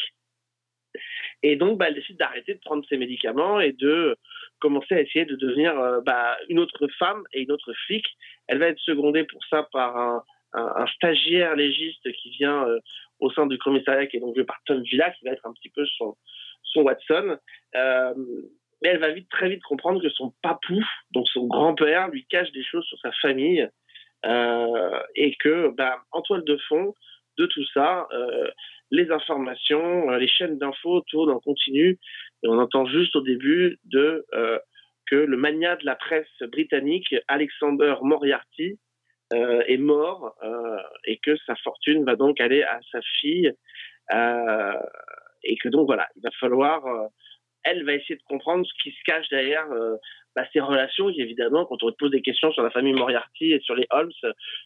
Et 1.42 1.56
donc, 1.56 1.78
bah, 1.78 1.86
elle 1.88 1.94
décide 1.94 2.16
d'arrêter 2.16 2.54
de 2.54 2.60
prendre 2.60 2.84
ses 2.88 2.96
médicaments 2.96 3.60
et 3.60 3.72
de 3.72 4.16
commencer 4.60 4.94
à 4.94 5.00
essayer 5.00 5.24
de 5.24 5.36
devenir 5.36 5.78
euh, 5.78 6.00
bah, 6.00 6.36
une 6.48 6.58
autre 6.58 6.88
femme 6.98 7.22
et 7.32 7.42
une 7.42 7.52
autre 7.52 7.72
flic. 7.86 8.04
Elle 8.48 8.58
va 8.58 8.66
être 8.66 8.80
secondée 8.80 9.24
pour 9.24 9.44
ça 9.50 9.68
par 9.72 9.96
un, 9.96 10.86
stagiaire 10.94 11.54
légiste 11.54 12.10
qui 12.12 12.30
vient 12.30 12.66
euh, 12.66 12.80
au 13.20 13.30
sein 13.30 13.46
du 13.46 13.58
commissariat, 13.58 14.06
qui 14.06 14.16
est 14.16 14.20
donc 14.20 14.34
joué 14.34 14.44
par 14.44 14.60
Tom 14.64 14.82
Villa, 14.82 15.10
qui 15.10 15.24
va 15.24 15.32
être 15.32 15.46
un 15.46 15.52
petit 15.52 15.68
peu 15.68 15.84
son, 15.98 16.16
son 16.62 16.82
Watson. 16.82 17.36
Euh, 17.76 18.14
mais 18.82 18.88
elle 18.90 18.98
va 18.98 19.10
vite, 19.10 19.28
très 19.28 19.48
vite 19.48 19.62
comprendre 19.62 20.00
que 20.00 20.08
son 20.08 20.32
papou, 20.42 20.82
donc 21.10 21.28
son 21.28 21.46
grand-père, 21.46 22.08
lui 22.08 22.24
cache 22.26 22.50
des 22.52 22.64
choses 22.64 22.84
sur 22.86 22.98
sa 23.00 23.12
famille 23.12 23.62
euh, 23.62 23.68
et 24.24 25.36
que, 25.40 25.68
bah, 25.76 25.98
en 26.12 26.22
toile 26.22 26.44
de 26.44 26.56
fond 26.68 26.94
de 27.38 27.46
tout 27.46 27.64
ça, 27.72 28.06
euh, 28.12 28.50
les 28.90 29.10
informations, 29.10 30.10
euh, 30.10 30.18
les 30.18 30.28
chaînes 30.28 30.58
d'infos 30.58 31.02
tournent 31.08 31.30
en 31.30 31.40
continu. 31.40 31.98
Et 32.42 32.48
on 32.48 32.58
entend 32.58 32.86
juste 32.86 33.16
au 33.16 33.20
début 33.20 33.78
de 33.84 34.26
euh, 34.34 34.58
que 35.06 35.16
le 35.16 35.36
magnat 35.36 35.76
de 35.76 35.86
la 35.86 35.94
presse 35.94 36.26
britannique, 36.52 37.14
Alexander 37.28 37.94
Moriarty, 38.02 38.78
euh, 39.34 39.62
est 39.66 39.76
mort 39.76 40.34
euh, 40.42 40.78
et 41.04 41.18
que 41.18 41.36
sa 41.46 41.54
fortune 41.56 42.04
va 42.04 42.16
donc 42.16 42.40
aller 42.40 42.62
à 42.62 42.80
sa 42.90 43.00
fille. 43.20 43.52
Euh, 44.12 44.72
et 45.44 45.56
que 45.56 45.68
donc 45.68 45.86
voilà, 45.86 46.08
il 46.16 46.22
va 46.22 46.30
falloir. 46.40 46.84
Elle 47.64 47.84
va 47.84 47.94
essayer 47.94 48.16
de 48.16 48.22
comprendre 48.22 48.66
ce 48.66 48.82
qui 48.82 48.90
se 48.90 49.02
cache 49.04 49.28
derrière 49.28 49.70
euh, 49.72 49.96
bah, 50.34 50.44
ces 50.52 50.60
relations. 50.60 51.10
Et 51.10 51.18
évidemment, 51.18 51.64
quand 51.66 51.82
on 51.82 51.90
te 51.90 51.96
pose 51.96 52.10
des 52.10 52.22
questions 52.22 52.52
sur 52.52 52.62
la 52.62 52.70
famille 52.70 52.92
Moriarty 52.92 53.52
et 53.52 53.60
sur 53.60 53.74
les 53.74 53.86
Holmes, 53.90 54.12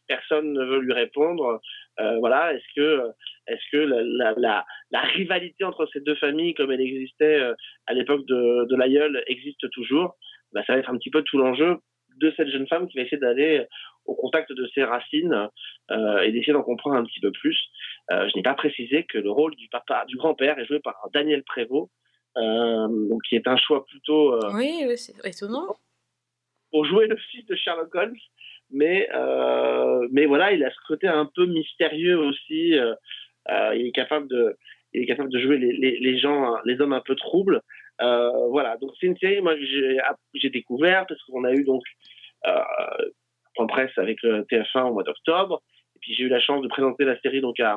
personne 0.07 0.53
ne 0.53 0.65
veut 0.65 0.81
lui 0.81 0.93
répondre. 0.93 1.61
Euh, 2.01 2.19
voilà, 2.19 2.55
est-ce 2.55 2.65
que, 2.77 3.03
est-ce 3.47 3.63
que 3.71 3.79
la, 3.79 4.65
rivalité 4.93 5.65
entre 5.65 5.87
ces 5.93 6.01
deux 6.01 6.15
familles, 6.17 6.55
comme 6.55 6.71
elle 6.71 6.81
existait 6.81 7.41
euh, 7.41 7.55
à 7.87 7.95
l'époque 7.95 8.27
de, 8.27 8.67
de 8.69 8.77
l'aïeul, 8.77 9.23
existe 9.27 9.69
toujours? 9.71 10.17
Bah, 10.53 10.63
Ça 10.67 10.75
va 10.75 10.79
être 10.79 10.91
un 10.91 10.99
petit 10.99 11.11
peu 11.11 11.23
tout 11.23 11.39
l'enjeu 11.39 11.79
de 12.19 12.33
cette 12.37 12.49
jeune 12.49 12.69
femme 12.69 12.89
qui 12.89 12.99
va 12.99 13.05
essayer 13.05 13.17
d'aller 13.17 13.65
au 14.05 14.15
contact 14.15 14.53
de 14.53 14.67
ses 14.75 14.85
racines 14.85 15.49
et 15.91 16.31
d'essayer 16.31 16.53
d'en 16.53 16.63
comprendre 16.63 16.97
un 16.97 17.05
petit 17.05 17.21
peu 17.21 17.33
plus. 17.33 17.59
Je 18.11 18.37
n'ai 18.37 18.43
pas 18.43 18.53
précisé 18.53 19.05
que 19.05 19.17
le 19.17 19.31
rôle 19.31 19.57
du 19.57 19.69
du 20.09 20.17
grand-père, 20.17 20.59
est 20.59 20.67
joué 20.67 20.79
par 20.81 21.09
Daniel 21.15 21.43
Prévost, 21.43 21.91
donc 22.37 23.21
qui 23.29 23.37
est 23.37 23.47
un 23.47 23.57
choix 23.57 23.85
plutôt 23.87 24.35
euh, 24.35 24.51
Oui, 24.55 24.85
oui, 24.87 24.97
c'est 24.99 25.15
étonnant. 25.25 25.77
pour 26.71 26.85
jouer 26.87 27.07
le 27.07 27.17
fils 27.17 27.45
de 27.47 27.55
Sherlock 27.55 27.95
Holmes, 27.95 28.17
mais 28.71 29.09
euh, 29.15 30.07
mais 30.11 30.27
voilà, 30.27 30.53
il 30.53 30.65
a 30.65 30.71
ce 30.71 30.81
côté 30.87 31.07
un 31.09 31.27
peu 31.35 31.47
mystérieux 31.47 32.19
aussi. 32.19 32.79
euh, 32.79 32.95
euh, 33.51 33.75
il 33.75 33.87
est 33.89 33.93
capable 33.93 34.29
de 34.29 34.57
il 34.95 35.03
est 35.03 35.07
capable 35.07 35.31
de 35.31 35.39
jouer 35.41 35.59
les, 35.59 35.73
les, 35.73 35.99
les 35.99 36.19
gens, 36.19 36.57
les 36.65 36.81
hommes 36.81 36.93
un 36.93 37.01
peu 37.01 37.15
troubles. 37.17 37.61
Euh, 38.01 38.31
voilà, 38.49 38.77
donc 38.79 38.91
c'est 38.99 39.07
une 39.07 39.17
série 39.19 39.41
moi 39.43 39.55
que 39.55 39.65
j'ai 39.65 39.99
j'ai 40.35 40.51
découvert 40.51 41.07
parce 41.07 41.21
qu'on 41.25 41.45
a 41.45 41.53
eu 41.53 41.65
donc 41.65 41.83
euh, 42.47 42.61
en 43.59 43.67
presse 43.67 43.97
avec 43.99 44.23
le 44.23 44.43
TF1 44.45 44.89
au 44.89 44.93
mois 44.95 45.03
d'octobre, 45.03 45.63
et 45.95 45.99
puis 46.01 46.15
j'ai 46.15 46.25
eu 46.25 46.29
la 46.29 46.41
chance 46.41 46.63
de 46.63 46.69
présenter 46.69 47.05
la 47.05 47.19
série 47.21 47.41
donc 47.43 47.61
à 47.61 47.77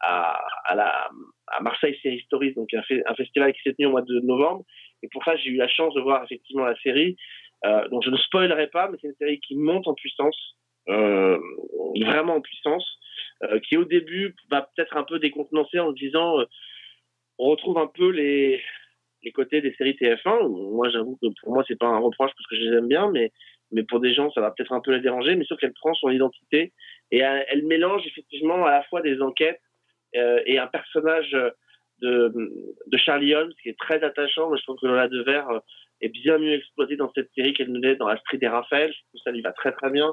à, 0.00 0.44
à 0.66 0.74
la 0.74 1.08
à 1.48 1.62
Marseille 1.62 1.98
Série 2.02 2.20
Stories, 2.20 2.54
donc 2.54 2.72
un, 2.74 2.80
fe- 2.82 3.02
un 3.06 3.14
festival 3.14 3.52
qui 3.52 3.60
s'est 3.62 3.74
tenu 3.74 3.86
au 3.86 3.90
mois 3.90 4.02
de 4.02 4.20
novembre. 4.20 4.64
Et 5.02 5.08
pour 5.12 5.22
ça, 5.24 5.36
j'ai 5.36 5.50
eu 5.50 5.56
la 5.56 5.68
chance 5.68 5.94
de 5.94 6.00
voir 6.00 6.24
effectivement 6.24 6.64
la 6.64 6.76
série. 6.80 7.16
Euh, 7.64 7.88
donc 7.88 8.02
je 8.04 8.10
ne 8.10 8.16
spoilerai 8.16 8.68
pas, 8.68 8.88
mais 8.90 8.98
c'est 9.00 9.08
une 9.08 9.14
série 9.14 9.40
qui 9.40 9.56
monte 9.56 9.86
en 9.88 9.94
puissance, 9.94 10.56
euh, 10.88 11.38
vraiment 12.02 12.36
en 12.36 12.40
puissance, 12.40 12.86
euh, 13.44 13.58
qui 13.60 13.76
au 13.76 13.84
début 13.84 14.34
va 14.50 14.62
peut-être 14.62 14.96
un 14.96 15.04
peu 15.04 15.18
décontenancée 15.18 15.78
en 15.78 15.90
se 15.90 15.96
disant, 15.96 16.40
euh, 16.40 16.44
on 17.38 17.46
retrouve 17.50 17.78
un 17.78 17.86
peu 17.86 18.10
les 18.10 18.62
les 19.22 19.32
côtés 19.32 19.60
des 19.60 19.74
séries 19.74 19.94
TF1. 20.00 20.48
Moi, 20.74 20.88
j'avoue 20.90 21.18
que 21.20 21.26
pour 21.40 21.52
moi, 21.52 21.64
c'est 21.66 21.78
pas 21.78 21.86
un 21.86 21.98
reproche 21.98 22.30
parce 22.36 22.46
que 22.48 22.56
je 22.56 22.62
les 22.62 22.76
aime 22.78 22.88
bien, 22.88 23.10
mais 23.10 23.32
mais 23.72 23.82
pour 23.82 23.98
des 23.98 24.14
gens, 24.14 24.30
ça 24.30 24.40
va 24.40 24.52
peut-être 24.52 24.72
un 24.72 24.80
peu 24.80 24.92
les 24.94 25.00
déranger. 25.00 25.34
Mais 25.34 25.44
sauf 25.44 25.58
qu'elle 25.58 25.72
prend 25.72 25.94
son 25.94 26.10
identité 26.10 26.72
et 27.10 27.18
elle, 27.18 27.44
elle 27.48 27.64
mélange 27.66 28.06
effectivement 28.06 28.64
à 28.64 28.70
la 28.70 28.82
fois 28.84 29.00
des 29.02 29.20
enquêtes 29.22 29.60
euh, 29.60 29.65
et 30.46 30.58
un 30.58 30.66
personnage 30.66 31.36
de, 32.02 32.32
de 32.86 32.96
Charlie 32.98 33.34
Holmes 33.34 33.52
qui 33.62 33.68
est 33.68 33.78
très 33.78 34.02
attachant. 34.02 34.48
Moi, 34.48 34.56
je 34.56 34.62
trouve 34.62 34.78
que 34.80 34.86
Lola 34.86 35.08
Devers 35.08 35.48
euh, 35.48 35.60
est 36.00 36.08
bien 36.08 36.38
mieux 36.38 36.54
exploitée 36.54 36.96
dans 36.96 37.10
cette 37.14 37.30
série 37.34 37.54
qu'elle 37.54 37.72
ne 37.72 37.80
l'est 37.80 37.96
dans 37.96 38.06
Astrid 38.06 38.42
et 38.42 38.48
Raphaël. 38.48 38.92
Je 38.92 38.98
trouve 38.98 39.12
que 39.12 39.24
ça 39.24 39.30
lui 39.30 39.42
va 39.42 39.52
très 39.52 39.72
très 39.72 39.90
bien. 39.90 40.12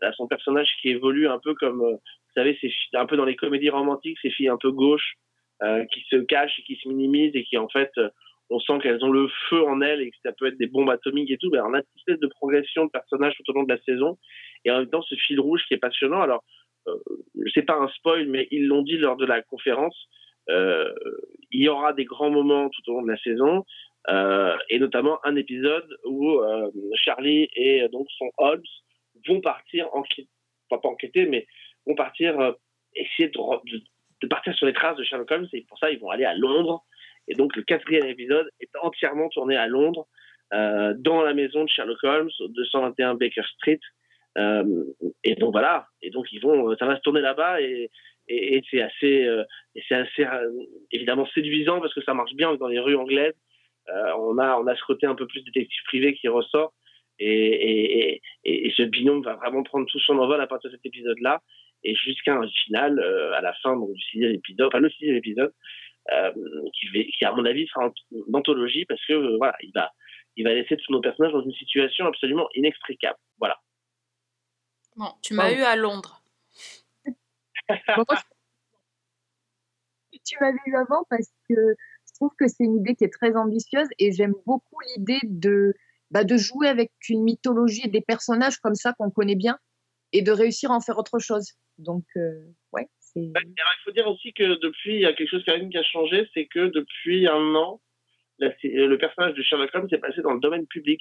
Elle 0.00 0.08
a 0.08 0.12
son 0.12 0.26
personnage 0.26 0.68
qui 0.80 0.90
évolue 0.90 1.28
un 1.28 1.38
peu 1.42 1.54
comme, 1.54 1.82
euh, 1.82 1.92
vous 1.92 2.34
savez, 2.34 2.58
c'est 2.60 2.96
un 2.96 3.06
peu 3.06 3.16
dans 3.16 3.24
les 3.24 3.36
comédies 3.36 3.70
romantiques, 3.70 4.18
ces 4.22 4.30
filles 4.30 4.48
un 4.48 4.58
peu 4.58 4.70
gauches 4.70 5.14
euh, 5.62 5.84
qui 5.92 6.04
se 6.10 6.16
cachent 6.16 6.58
et 6.58 6.62
qui 6.62 6.76
se 6.76 6.88
minimisent 6.88 7.34
et 7.34 7.44
qui 7.44 7.56
en 7.56 7.68
fait, 7.68 7.90
euh, 7.98 8.08
on 8.50 8.60
sent 8.60 8.78
qu'elles 8.82 9.02
ont 9.04 9.10
le 9.10 9.28
feu 9.48 9.64
en 9.64 9.80
elles 9.80 10.02
et 10.02 10.10
que 10.10 10.16
ça 10.22 10.32
peut 10.32 10.46
être 10.46 10.58
des 10.58 10.66
bombes 10.66 10.90
atomiques 10.90 11.30
et 11.30 11.38
tout. 11.38 11.50
Ben, 11.50 11.64
on 11.64 11.74
a 11.74 11.78
une 11.78 11.84
espèce 11.96 12.20
de 12.20 12.26
progression 12.26 12.84
de 12.84 12.90
personnages 12.90 13.34
tout 13.36 13.50
au 13.50 13.54
long 13.54 13.62
de 13.64 13.72
la 13.72 13.80
saison 13.82 14.18
et 14.64 14.70
en 14.70 14.78
même 14.78 14.90
temps 14.90 15.02
ce 15.02 15.14
fil 15.14 15.40
rouge 15.40 15.62
qui 15.66 15.74
est 15.74 15.78
passionnant. 15.78 16.20
Alors, 16.20 16.42
euh, 16.42 16.63
c'est 17.54 17.62
pas 17.62 17.76
un 17.76 17.88
spoil, 17.88 18.26
mais 18.26 18.48
ils 18.50 18.66
l'ont 18.66 18.82
dit 18.82 18.96
lors 18.96 19.16
de 19.16 19.26
la 19.26 19.42
conférence. 19.42 19.96
Euh, 20.50 20.92
il 21.50 21.62
y 21.62 21.68
aura 21.68 21.92
des 21.92 22.04
grands 22.04 22.30
moments 22.30 22.68
tout 22.68 22.82
au 22.90 22.94
long 22.94 23.02
de 23.02 23.10
la 23.10 23.18
saison, 23.18 23.64
euh, 24.10 24.56
et 24.68 24.78
notamment 24.78 25.18
un 25.24 25.36
épisode 25.36 25.88
où 26.04 26.38
euh, 26.38 26.70
Charlie 26.94 27.48
et 27.56 27.82
euh, 27.82 27.88
donc 27.88 28.06
son 28.18 28.30
Holmes 28.36 28.62
vont 29.26 29.40
partir 29.40 29.88
enquêter, 29.94 30.28
pas, 30.68 30.78
pas 30.78 30.88
enquêter, 30.88 31.24
mais 31.26 31.46
vont 31.86 31.94
partir 31.94 32.38
euh, 32.38 32.52
essayer 32.94 33.28
de, 33.28 33.82
de, 34.20 34.26
partir 34.26 34.54
sur 34.54 34.66
les 34.66 34.74
traces 34.74 34.96
de 34.98 35.04
Sherlock 35.04 35.30
Holmes, 35.30 35.48
et 35.54 35.64
pour 35.68 35.78
ça 35.78 35.90
ils 35.90 35.98
vont 35.98 36.10
aller 36.10 36.24
à 36.24 36.34
Londres. 36.34 36.84
Et 37.26 37.34
donc 37.34 37.56
le 37.56 37.62
quatrième 37.62 38.06
épisode 38.06 38.50
est 38.60 38.70
entièrement 38.82 39.30
tourné 39.30 39.56
à 39.56 39.66
Londres, 39.66 40.06
euh, 40.52 40.92
dans 40.98 41.22
la 41.22 41.32
maison 41.32 41.64
de 41.64 41.68
Sherlock 41.70 42.02
Holmes, 42.04 42.30
au 42.40 42.48
221 42.48 43.14
Baker 43.14 43.42
Street. 43.56 43.80
Euh, 44.36 44.84
et 45.22 45.36
donc 45.36 45.52
voilà, 45.52 45.86
et 46.02 46.10
donc 46.10 46.26
ils 46.32 46.40
vont, 46.40 46.76
ça 46.76 46.86
va 46.86 46.96
se 46.96 47.02
tourner 47.02 47.20
là-bas 47.20 47.60
et, 47.60 47.88
et, 48.26 48.56
et 48.56 48.62
c'est 48.68 48.82
assez, 48.82 49.26
euh, 49.26 49.44
c'est 49.88 49.94
assez 49.94 50.24
euh, 50.24 50.50
évidemment 50.90 51.26
séduisant 51.34 51.80
parce 51.80 51.94
que 51.94 52.02
ça 52.02 52.14
marche 52.14 52.34
bien 52.34 52.54
dans 52.54 52.66
les 52.66 52.80
rues 52.80 52.96
anglaises. 52.96 53.34
Euh, 53.90 54.12
on 54.18 54.38
a, 54.38 54.58
on 54.58 54.66
a 54.66 54.74
ce 54.74 54.82
côté 54.82 55.06
un 55.06 55.14
peu 55.14 55.26
plus 55.26 55.42
détective 55.44 55.82
privé 55.84 56.14
qui 56.14 56.26
ressort 56.28 56.72
et, 57.18 58.14
et, 58.14 58.22
et, 58.44 58.70
ce 58.76 58.82
binôme 58.82 59.22
va 59.22 59.34
vraiment 59.34 59.62
prendre 59.62 59.86
tout 59.86 60.00
son 60.00 60.18
envol 60.18 60.40
à 60.40 60.46
partir 60.46 60.70
de 60.70 60.76
cet 60.76 60.86
épisode-là 60.86 61.40
et 61.84 61.94
jusqu'à 61.94 62.34
un 62.34 62.48
final 62.48 62.98
euh, 62.98 63.34
à 63.34 63.40
la 63.40 63.52
fin 63.54 63.76
du 63.76 64.00
sixième 64.00 64.32
épisode, 64.32 64.68
enfin 64.68 64.80
le 64.80 64.90
sixième 64.90 65.16
épisode, 65.16 65.52
euh, 66.12 66.32
qui, 66.72 66.88
qui 66.90 67.24
à 67.24 67.32
mon 67.32 67.44
avis 67.44 67.66
sera 67.68 67.92
une 68.10 68.34
anthologie 68.34 68.84
parce 68.86 69.04
que 69.06 69.12
euh, 69.12 69.36
voilà, 69.36 69.54
il 69.62 69.70
va, 69.74 69.90
il 70.36 70.44
va 70.44 70.54
laisser 70.54 70.76
tous 70.76 70.92
nos 70.92 71.00
personnages 71.00 71.32
dans 71.32 71.44
une 71.44 71.52
situation 71.52 72.06
absolument 72.06 72.48
inextricable. 72.54 73.18
Voilà. 73.38 73.58
Bon, 74.96 75.12
tu 75.22 75.34
m'as 75.34 75.52
eu 75.52 75.62
à 75.62 75.76
Londres. 75.76 76.22
Tu 80.24 80.36
m'avais 80.40 80.58
eu 80.66 80.76
avant 80.76 81.04
parce 81.10 81.28
que 81.48 81.54
je 81.54 82.14
trouve 82.14 82.30
que 82.38 82.46
c'est 82.48 82.64
une 82.64 82.76
idée 82.76 82.94
qui 82.94 83.04
est 83.04 83.12
très 83.12 83.34
ambitieuse 83.36 83.88
et 83.98 84.12
j'aime 84.12 84.34
beaucoup 84.46 84.78
l'idée 84.96 85.18
de, 85.24 85.74
bah, 86.10 86.24
de 86.24 86.36
jouer 86.36 86.68
avec 86.68 86.92
une 87.08 87.24
mythologie 87.24 87.82
et 87.84 87.88
des 87.90 88.00
personnages 88.00 88.58
comme 88.58 88.74
ça 88.76 88.92
qu'on 88.92 89.10
connaît 89.10 89.34
bien 89.34 89.58
et 90.12 90.22
de 90.22 90.30
réussir 90.30 90.70
à 90.70 90.76
en 90.76 90.80
faire 90.80 90.98
autre 90.98 91.18
chose. 91.18 91.52
Donc, 91.78 92.04
euh, 92.16 92.46
ouais, 92.72 92.88
alors, 93.34 93.72
il 93.80 93.82
faut 93.84 93.90
dire 93.90 94.06
aussi 94.06 94.32
que 94.32 94.58
depuis, 94.60 94.94
il 94.94 95.00
y 95.00 95.06
a 95.06 95.12
quelque 95.12 95.30
chose 95.30 95.42
quand 95.44 95.56
même 95.56 95.68
qui 95.70 95.78
a 95.78 95.82
changé, 95.82 96.28
c'est 96.32 96.46
que 96.46 96.68
depuis 96.68 97.26
un 97.26 97.54
an, 97.56 97.80
la- 98.38 98.52
le 98.62 98.96
personnage 98.96 99.34
de 99.34 99.42
Sherlock 99.42 99.70
Holmes 99.74 99.88
est 99.90 99.98
passé 99.98 100.22
dans 100.22 100.32
le 100.34 100.40
domaine 100.40 100.66
public. 100.66 101.00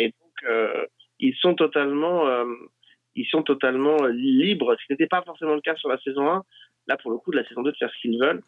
Et 0.00 0.08
donc, 0.20 0.32
euh, 0.48 0.86
ils 1.18 1.34
sont 1.36 1.54
totalement, 1.54 2.26
euh, 2.28 2.46
ils 3.14 3.26
sont 3.26 3.42
totalement 3.42 4.02
euh, 4.04 4.08
libres, 4.08 4.76
ce 4.80 4.86
qui 4.86 4.92
n'était 4.92 5.06
pas 5.06 5.22
forcément 5.22 5.54
le 5.54 5.60
cas 5.60 5.76
sur 5.76 5.88
la 5.88 5.98
saison 5.98 6.28
1. 6.28 6.44
Là, 6.86 6.96
pour 6.96 7.10
le 7.10 7.18
coup, 7.18 7.30
de 7.30 7.36
la 7.36 7.46
saison 7.46 7.62
2, 7.62 7.72
de 7.72 7.76
faire 7.76 7.90
ce 7.90 8.00
qu'ils 8.00 8.18
veulent. 8.18 8.42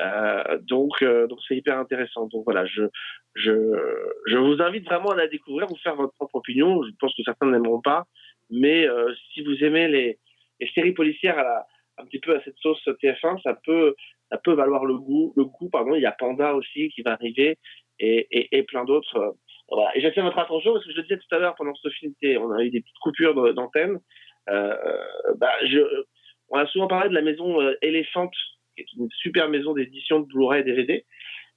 Euh, 0.00 0.58
donc, 0.62 1.02
euh, 1.02 1.26
donc 1.26 1.38
c'est 1.46 1.56
hyper 1.56 1.78
intéressant. 1.78 2.26
Donc 2.26 2.44
voilà, 2.44 2.64
je, 2.66 2.82
je, 3.34 3.52
je 4.26 4.36
vous 4.36 4.62
invite 4.62 4.84
vraiment 4.84 5.10
à 5.10 5.16
la 5.16 5.26
découvrir, 5.26 5.66
vous 5.66 5.76
faire 5.76 5.96
votre 5.96 6.14
propre 6.14 6.36
opinion. 6.36 6.82
Je 6.84 6.90
pense 7.00 7.14
que 7.16 7.22
certains 7.24 7.46
n'aimeront 7.46 7.80
pas, 7.80 8.06
mais 8.50 8.86
euh, 8.86 9.12
si 9.32 9.42
vous 9.42 9.64
aimez 9.64 9.88
les, 9.88 10.18
les 10.60 10.68
séries 10.68 10.92
policières 10.92 11.38
à 11.38 11.42
la, 11.42 11.66
un 11.98 12.04
petit 12.04 12.20
peu 12.20 12.36
à 12.36 12.42
cette 12.44 12.56
sauce 12.58 12.80
TF1, 12.86 13.42
ça 13.42 13.58
peut, 13.64 13.94
ça 14.30 14.38
peut 14.38 14.52
valoir 14.52 14.84
le 14.84 14.96
goût. 14.96 15.32
Le 15.36 15.44
goût, 15.44 15.68
pardon. 15.68 15.94
Il 15.94 16.02
y 16.02 16.06
a 16.06 16.12
Panda 16.12 16.54
aussi 16.54 16.90
qui 16.90 17.02
va 17.02 17.12
arriver 17.12 17.58
et, 17.98 18.26
et, 18.30 18.58
et 18.58 18.62
plein 18.62 18.84
d'autres. 18.84 19.36
Euh, 19.70 19.74
Voilà. 19.74 19.96
Et 19.96 20.00
j'attire 20.00 20.24
votre 20.24 20.38
attention 20.38 20.72
parce 20.72 20.84
que 20.84 20.92
je 20.92 20.96
le 20.96 21.02
disais 21.02 21.18
tout 21.18 21.34
à 21.34 21.38
l'heure 21.38 21.54
pendant 21.56 21.74
ce 21.74 21.88
film, 21.90 22.14
on 22.40 22.52
a 22.52 22.62
eu 22.62 22.70
des 22.70 22.80
petites 22.80 22.98
coupures 22.98 23.54
d'antenne. 23.54 23.98
Euh, 24.48 24.74
bah, 25.36 25.52
je, 25.66 25.80
on 26.48 26.58
a 26.58 26.66
souvent 26.66 26.88
parlé 26.88 27.08
de 27.10 27.14
la 27.14 27.22
maison 27.22 27.60
euh, 27.60 27.74
qui 27.82 27.86
est 27.86 28.92
une 28.96 29.08
super 29.10 29.48
maison 29.48 29.74
d'édition 29.74 30.20
de 30.20 30.26
Blu-ray 30.26 30.60
et 30.60 30.64
DVD. 30.64 31.04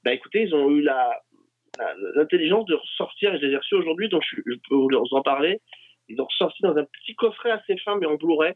Bah 0.04 0.14
écoutez, 0.14 0.44
ils 0.44 0.56
ont 0.56 0.70
eu 0.72 0.82
la 0.82 1.22
l'intelligence 2.16 2.66
de 2.66 2.76
ressortir, 2.76 3.34
et 3.34 3.40
je 3.40 3.46
les 3.46 3.54
ai 3.54 3.58
reçus 3.58 3.76
aujourd'hui, 3.76 4.10
donc 4.10 4.22
je, 4.24 4.42
peux 4.70 4.76
vous 4.76 4.90
en 5.12 5.22
parler. 5.22 5.62
Ils 6.10 6.20
ont 6.22 6.26
ressorti 6.26 6.62
dans 6.62 6.76
un 6.76 6.84
petit 6.84 7.16
coffret 7.16 7.52
assez 7.52 7.78
fin, 7.78 7.98
mais 7.98 8.06
en 8.06 8.16
Blu-ray, 8.16 8.54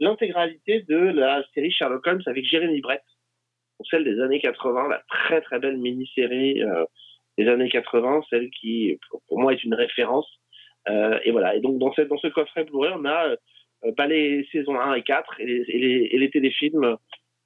l'intégralité 0.00 0.82
de 0.82 0.96
la 0.96 1.42
série 1.54 1.70
Sherlock 1.70 2.06
Holmes 2.06 2.22
avec 2.26 2.44
Jérémy 2.44 2.80
Brett, 2.80 3.02
celle 3.90 4.04
des 4.04 4.20
années 4.20 4.40
80, 4.40 4.88
la 4.88 5.02
très 5.08 5.40
très 5.40 5.58
belle 5.58 5.78
mini-série 5.78 6.62
euh, 6.62 6.84
des 7.38 7.48
années 7.48 7.68
80, 7.68 8.22
celle 8.28 8.50
qui 8.50 8.98
pour, 9.28 9.38
moi 9.38 9.52
est 9.52 9.64
une 9.64 9.74
référence. 9.74 10.28
Euh, 10.88 11.18
et 11.24 11.30
voilà. 11.30 11.54
Et 11.54 11.60
donc 11.60 11.78
dans, 11.78 11.92
cette, 11.94 12.08
dans 12.08 12.18
ce 12.18 12.28
coffret 12.28 12.64
Blu-ray, 12.64 12.92
on 12.94 13.04
a 13.04 13.36
euh, 13.84 13.92
pas 13.96 14.06
les 14.06 14.46
saisons 14.52 14.78
1 14.78 14.94
et 14.94 15.02
4 15.02 15.40
et 15.40 15.46
les, 15.46 15.64
et 15.68 15.78
les, 15.78 16.08
et 16.12 16.18
les 16.18 16.30
téléfilms 16.30 16.96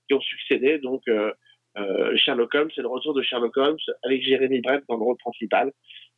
qui 0.08 0.14
ont 0.14 0.20
succédé. 0.20 0.78
Donc 0.78 1.02
euh, 1.08 1.32
euh, 1.78 2.16
Sherlock 2.16 2.54
Holmes, 2.54 2.70
c'est 2.74 2.82
le 2.82 2.88
retour 2.88 3.14
de 3.14 3.22
Sherlock 3.22 3.56
Holmes 3.56 3.78
avec 4.02 4.22
Jérémy 4.22 4.60
Brett 4.60 4.84
dans 4.88 4.96
le 4.96 5.02
rôle 5.02 5.16
principal 5.16 5.72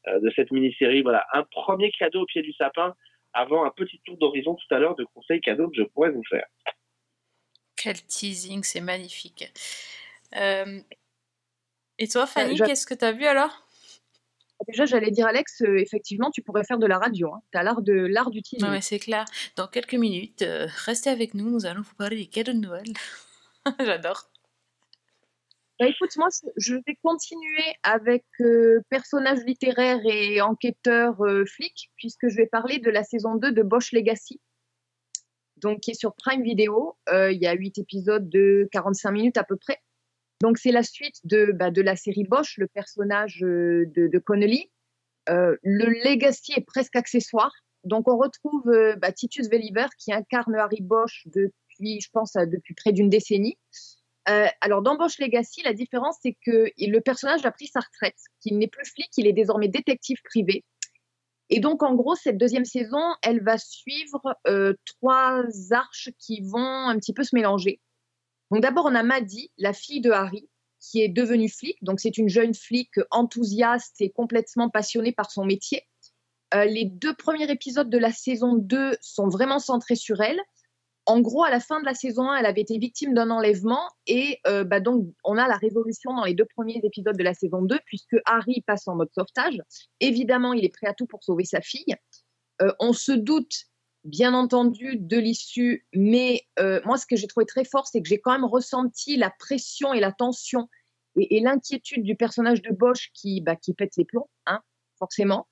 euh, 0.08 0.18
de 0.20 0.30
cette 0.34 0.50
mini-série. 0.50 1.02
Voilà, 1.02 1.26
un 1.32 1.44
premier 1.44 1.90
cadeau 1.92 2.22
au 2.22 2.26
pied 2.26 2.42
du 2.42 2.52
sapin 2.52 2.94
avant 3.32 3.64
un 3.64 3.70
petit 3.70 4.00
tour 4.04 4.16
d'horizon 4.18 4.54
tout 4.54 4.74
à 4.74 4.78
l'heure 4.78 4.96
de 4.96 5.04
conseils 5.14 5.40
cadeaux 5.40 5.68
que 5.68 5.76
je 5.76 5.82
pourrais 5.82 6.10
vous 6.10 6.24
faire. 6.28 6.46
Quel 7.76 8.00
teasing, 8.06 8.62
c'est 8.62 8.80
magnifique. 8.80 9.52
Euh, 10.36 10.80
Et 11.98 12.08
toi, 12.08 12.26
Fanny, 12.26 12.56
qu'est-ce 12.56 12.86
que 12.86 12.94
tu 12.94 13.04
as 13.04 13.12
vu 13.12 13.24
alors? 13.24 13.63
Déjà, 14.68 14.86
j'allais 14.86 15.10
dire, 15.10 15.26
Alex, 15.26 15.62
euh, 15.62 15.76
effectivement, 15.78 16.30
tu 16.30 16.42
pourrais 16.42 16.64
faire 16.64 16.78
de 16.78 16.86
la 16.86 16.98
radio. 16.98 17.34
Hein. 17.34 17.42
Tu 17.52 17.58
as 17.58 17.62
l'art 17.62 17.82
de 17.82 17.92
l'art 17.92 18.30
du 18.30 18.40
teasing. 18.40 18.68
Ouais, 18.68 18.80
c'est 18.80 18.98
clair. 18.98 19.24
Dans 19.56 19.66
quelques 19.66 19.94
minutes, 19.94 20.42
euh, 20.42 20.66
restez 20.84 21.10
avec 21.10 21.34
nous, 21.34 21.50
nous 21.50 21.66
allons 21.66 21.82
vous 21.82 21.94
parler 21.96 22.16
des 22.16 22.26
cadeaux 22.26 22.52
de 22.52 22.58
Noël. 22.58 22.86
J'adore. 23.80 24.30
Bah, 25.80 25.88
écoute, 25.88 26.16
moi, 26.16 26.28
je 26.56 26.76
vais 26.86 26.96
continuer 27.02 27.64
avec 27.82 28.24
euh, 28.40 28.80
personnages 28.90 29.44
littéraires 29.44 30.00
et 30.04 30.40
enquêteurs 30.40 31.20
euh, 31.22 31.44
flics, 31.44 31.90
puisque 31.96 32.28
je 32.28 32.36
vais 32.36 32.46
parler 32.46 32.78
de 32.78 32.90
la 32.90 33.02
saison 33.02 33.34
2 33.34 33.50
de 33.50 33.62
Bosch 33.62 33.90
Legacy, 33.92 34.40
donc 35.56 35.80
qui 35.80 35.90
est 35.90 35.98
sur 35.98 36.14
Prime 36.14 36.42
Video. 36.42 36.96
Il 37.10 37.38
y 37.40 37.46
a 37.46 37.52
8 37.52 37.78
épisodes 37.78 38.28
de 38.28 38.68
45 38.70 39.10
minutes 39.10 39.36
à 39.36 39.44
peu 39.44 39.56
près. 39.56 39.80
Donc, 40.40 40.58
c'est 40.58 40.72
la 40.72 40.82
suite 40.82 41.20
de, 41.24 41.52
bah, 41.52 41.70
de 41.70 41.82
la 41.82 41.96
série 41.96 42.24
Bosch, 42.24 42.58
le 42.58 42.66
personnage 42.66 43.42
euh, 43.42 43.86
de, 43.94 44.18
Connolly. 44.18 44.70
Euh, 45.28 45.56
le 45.62 45.86
Legacy 46.04 46.52
est 46.56 46.64
presque 46.64 46.96
accessoire. 46.96 47.52
Donc, 47.84 48.08
on 48.08 48.16
retrouve 48.16 48.68
euh, 48.68 48.96
bah, 48.96 49.12
Titus 49.12 49.48
Welliver 49.48 49.86
qui 49.98 50.12
incarne 50.12 50.54
Harry 50.56 50.82
Bosch 50.82 51.26
depuis, 51.26 52.00
je 52.00 52.10
pense, 52.10 52.32
depuis 52.34 52.74
près 52.74 52.92
d'une 52.92 53.08
décennie. 53.08 53.58
Alors, 54.26 54.80
dans 54.80 54.96
Bosch 54.96 55.18
Legacy, 55.18 55.62
la 55.64 55.74
différence, 55.74 56.16
c'est 56.22 56.34
que 56.46 56.70
le 56.78 56.98
personnage 57.00 57.44
a 57.44 57.52
pris 57.52 57.66
sa 57.66 57.80
retraite, 57.80 58.16
qu'il 58.40 58.56
n'est 58.56 58.68
plus 58.68 58.86
flic, 58.86 59.10
il 59.18 59.26
est 59.26 59.34
désormais 59.34 59.68
détective 59.68 60.16
privé. 60.24 60.64
Et 61.50 61.60
donc, 61.60 61.82
en 61.82 61.94
gros, 61.94 62.14
cette 62.14 62.38
deuxième 62.38 62.64
saison, 62.64 63.02
elle 63.22 63.42
va 63.44 63.58
suivre 63.58 64.34
trois 64.86 65.44
arches 65.72 66.08
qui 66.18 66.40
vont 66.40 66.88
un 66.88 66.98
petit 66.98 67.12
peu 67.12 67.22
se 67.22 67.36
mélanger. 67.36 67.80
Donc, 68.54 68.62
d'abord, 68.62 68.84
on 68.86 68.94
a 68.94 69.02
Maddie, 69.02 69.50
la 69.58 69.72
fille 69.72 70.00
de 70.00 70.12
Harry, 70.12 70.48
qui 70.78 71.02
est 71.02 71.08
devenue 71.08 71.48
flic. 71.48 71.76
Donc, 71.82 71.98
c'est 71.98 72.18
une 72.18 72.28
jeune 72.28 72.54
flic 72.54 72.88
enthousiaste 73.10 74.00
et 74.00 74.10
complètement 74.10 74.70
passionnée 74.70 75.10
par 75.10 75.28
son 75.28 75.44
métier. 75.44 75.82
Euh, 76.54 76.64
les 76.64 76.84
deux 76.84 77.14
premiers 77.14 77.50
épisodes 77.50 77.90
de 77.90 77.98
la 77.98 78.12
saison 78.12 78.54
2 78.54 78.96
sont 79.00 79.26
vraiment 79.26 79.58
centrés 79.58 79.96
sur 79.96 80.20
elle. 80.20 80.38
En 81.04 81.20
gros, 81.20 81.42
à 81.42 81.50
la 81.50 81.58
fin 81.58 81.80
de 81.80 81.84
la 81.84 81.94
saison 81.94 82.30
1, 82.30 82.36
elle 82.36 82.46
avait 82.46 82.60
été 82.60 82.78
victime 82.78 83.12
d'un 83.12 83.30
enlèvement 83.30 83.90
et 84.06 84.38
euh, 84.46 84.62
bah, 84.62 84.78
donc 84.78 85.04
on 85.24 85.36
a 85.36 85.48
la 85.48 85.56
résolution 85.56 86.14
dans 86.14 86.24
les 86.24 86.34
deux 86.34 86.46
premiers 86.56 86.80
épisodes 86.82 87.16
de 87.16 87.24
la 87.24 87.34
saison 87.34 87.60
2 87.60 87.76
puisque 87.84 88.16
Harry 88.24 88.62
passe 88.66 88.86
en 88.86 88.94
mode 88.94 89.10
sauvetage. 89.12 89.60
Évidemment, 89.98 90.52
il 90.52 90.64
est 90.64 90.72
prêt 90.72 90.86
à 90.86 90.94
tout 90.94 91.06
pour 91.06 91.24
sauver 91.24 91.44
sa 91.44 91.60
fille. 91.60 91.96
Euh, 92.62 92.72
on 92.78 92.92
se 92.92 93.12
doute, 93.12 93.66
bien 94.04 94.34
entendu, 94.34 94.96
de 94.96 95.18
l'issue, 95.18 95.86
mais 95.94 96.42
euh, 96.58 96.80
moi, 96.84 96.98
ce 96.98 97.06
que 97.06 97.16
j'ai 97.16 97.26
trouvé 97.26 97.46
très 97.46 97.64
fort, 97.64 97.86
c'est 97.86 98.02
que 98.02 98.08
j'ai 98.08 98.20
quand 98.20 98.32
même 98.32 98.44
ressenti 98.44 99.16
la 99.16 99.30
pression 99.30 99.92
et 99.92 100.00
la 100.00 100.12
tension 100.12 100.68
et, 101.16 101.36
et 101.36 101.40
l'inquiétude 101.40 102.02
du 102.02 102.16
personnage 102.16 102.62
de 102.62 102.70
Bosch 102.70 103.10
qui, 103.14 103.40
bah, 103.40 103.56
qui 103.56 103.72
pète 103.72 103.96
les 103.96 104.04
plombs, 104.04 104.28
hein, 104.46 104.60
forcément. 104.98 105.46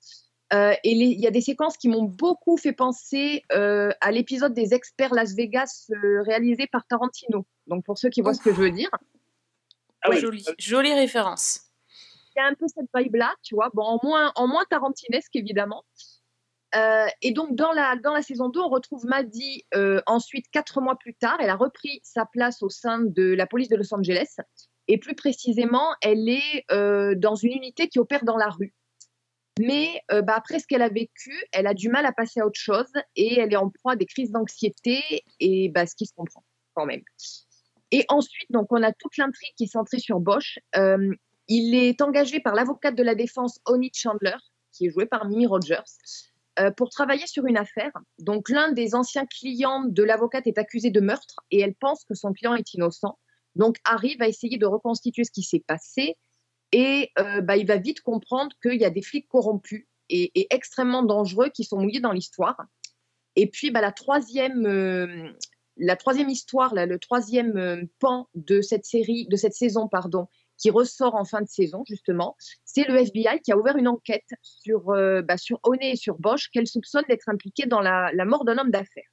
Euh, 0.53 0.73
et 0.83 0.91
il 0.91 1.19
y 1.19 1.25
a 1.25 1.31
des 1.31 1.41
séquences 1.41 1.77
qui 1.77 1.89
m'ont 1.89 2.03
beaucoup 2.03 2.57
fait 2.57 2.73
penser 2.73 3.43
euh, 3.51 3.91
à 4.01 4.11
l'épisode 4.11 4.53
des 4.53 4.75
experts 4.75 5.13
Las 5.13 5.33
Vegas 5.33 5.89
euh, 5.91 6.21
réalisé 6.21 6.67
par 6.67 6.85
Tarantino. 6.85 7.47
Donc 7.65 7.83
pour 7.85 7.97
ceux 7.97 8.09
qui 8.09 8.21
voient 8.21 8.35
ce 8.35 8.41
que 8.41 8.51
je 8.53 8.59
veux 8.59 8.71
dire. 8.71 8.89
Ah 10.03 10.09
oui. 10.11 10.19
Jolie, 10.19 10.45
jolie 10.59 10.93
référence. 10.93 11.61
Il 12.35 12.39
y 12.39 12.43
a 12.43 12.47
un 12.47 12.53
peu 12.53 12.65
cette 12.67 12.89
vibe-là, 12.93 13.33
tu 13.41 13.55
vois. 13.55 13.69
Bon, 13.73 13.83
en 13.83 13.99
moins, 14.03 14.31
en 14.35 14.47
moins 14.47 14.65
tarantinesque, 14.69 15.35
évidemment. 15.35 15.83
Euh, 16.75 17.05
et 17.21 17.31
donc, 17.31 17.55
dans 17.55 17.71
la, 17.71 17.95
dans 17.97 18.13
la 18.13 18.21
saison 18.21 18.49
2, 18.49 18.59
on 18.59 18.69
retrouve 18.69 19.05
Maddie 19.05 19.65
euh, 19.75 20.01
ensuite, 20.07 20.45
quatre 20.51 20.81
mois 20.81 20.95
plus 20.95 21.13
tard. 21.13 21.37
Elle 21.39 21.49
a 21.49 21.55
repris 21.55 21.99
sa 22.03 22.25
place 22.25 22.63
au 22.63 22.69
sein 22.69 22.99
de 22.99 23.33
la 23.33 23.45
police 23.45 23.69
de 23.69 23.75
Los 23.75 23.93
Angeles. 23.93 24.37
Et 24.87 24.97
plus 24.97 25.15
précisément, 25.15 25.93
elle 26.01 26.27
est 26.27 26.65
euh, 26.71 27.15
dans 27.15 27.35
une 27.35 27.53
unité 27.53 27.87
qui 27.87 27.99
opère 27.99 28.25
dans 28.25 28.37
la 28.37 28.49
rue. 28.49 28.73
Mais 29.59 30.01
bah, 30.09 30.33
après 30.35 30.57
ce 30.57 30.65
qu'elle 30.65 30.81
a 30.81 30.89
vécu, 30.89 31.31
elle 31.51 31.67
a 31.67 31.75
du 31.75 31.87
mal 31.87 32.07
à 32.07 32.11
passer 32.11 32.39
à 32.39 32.47
autre 32.47 32.59
chose 32.59 32.91
et 33.15 33.39
elle 33.39 33.53
est 33.53 33.55
en 33.55 33.69
proie 33.69 33.91
à 33.91 33.95
des 33.95 34.07
crises 34.07 34.31
d'anxiété 34.31 35.23
et 35.39 35.69
bah, 35.69 35.85
ce 35.85 35.93
qui 35.93 36.07
se 36.07 36.13
comprend 36.15 36.43
quand 36.73 36.87
même. 36.87 37.03
Et 37.91 38.03
ensuite, 38.09 38.49
donc, 38.49 38.65
on 38.71 38.81
a 38.81 38.91
toute 38.91 39.15
l'intrigue 39.17 39.53
qui 39.55 39.65
est 39.65 39.71
centrée 39.71 39.99
sur 39.99 40.19
Bosch. 40.19 40.57
Il 41.47 41.75
est 41.75 42.01
engagé 42.01 42.39
par 42.39 42.55
l'avocate 42.55 42.95
de 42.95 43.03
la 43.03 43.13
défense, 43.13 43.59
Oni 43.67 43.91
Chandler, 43.93 44.37
qui 44.71 44.87
est 44.87 44.89
jouée 44.89 45.05
par 45.05 45.27
Mimi 45.27 45.45
Rogers, 45.45 45.83
euh, 46.59 46.69
pour 46.71 46.89
travailler 46.89 47.25
sur 47.25 47.47
une 47.47 47.57
affaire. 47.57 47.91
Donc, 48.19 48.49
l'un 48.49 48.71
des 48.71 48.93
anciens 48.93 49.25
clients 49.25 49.83
de 49.85 50.03
l'avocate 50.03 50.45
est 50.45 50.59
accusé 50.59 50.91
de 50.91 50.99
meurtre 50.99 51.37
et 51.49 51.59
elle 51.59 51.73
pense 51.73 52.03
que 52.03 52.13
son 52.13 52.31
client 52.31 52.53
est 52.53 52.73
innocent. 52.75 53.17
Donc, 53.55 53.77
Harry 53.85 54.15
va 54.17 54.27
essayer 54.27 54.57
de 54.57 54.65
reconstituer 54.65 55.23
ce 55.23 55.31
qui 55.31 55.41
s'est 55.41 55.63
passé 55.65 56.15
et 56.71 57.11
euh, 57.17 57.41
bah, 57.41 57.57
il 57.57 57.65
va 57.65 57.77
vite 57.77 58.01
comprendre 58.01 58.55
qu'il 58.61 58.79
y 58.79 58.85
a 58.85 58.91
des 58.91 59.01
flics 59.01 59.27
corrompus 59.27 59.87
et, 60.09 60.47
extrêmement 60.53 61.01
dangereux 61.01 61.49
qui 61.49 61.63
sont 61.63 61.79
mouillés 61.79 62.01
dans 62.01 62.11
l'histoire. 62.11 62.57
Et 63.35 63.49
puis, 63.49 63.71
bah, 63.71 63.81
la 63.81 63.91
troisième, 63.91 64.67
euh, 64.67 65.31
la 65.77 65.95
troisième 65.95 66.29
histoire, 66.29 66.75
là, 66.75 66.85
le 66.85 66.99
troisième 66.99 67.87
pan 67.97 68.27
de 68.35 68.61
cette 68.61 68.85
série, 68.85 69.25
de 69.27 69.35
cette 69.35 69.53
saison, 69.53 69.87
pardon, 69.87 70.27
qui 70.57 70.69
ressort 70.69 71.15
en 71.15 71.25
fin 71.25 71.41
de 71.41 71.47
saison, 71.47 71.83
justement, 71.87 72.35
c'est 72.65 72.87
le 72.87 72.97
FBI 72.97 73.41
qui 73.43 73.51
a 73.51 73.57
ouvert 73.57 73.75
une 73.77 73.87
enquête 73.87 74.29
sur, 74.41 74.89
euh, 74.91 75.21
bah, 75.21 75.37
sur 75.37 75.59
Honey 75.63 75.91
et 75.91 75.95
sur 75.95 76.17
Bosch, 76.17 76.49
qu'elle 76.49 76.67
soupçonne 76.67 77.03
d'être 77.09 77.27
impliquée 77.27 77.65
dans 77.65 77.81
la, 77.81 78.11
mort 78.25 78.45
d'un 78.45 78.57
homme 78.57 78.71
d'affaires. 78.71 79.09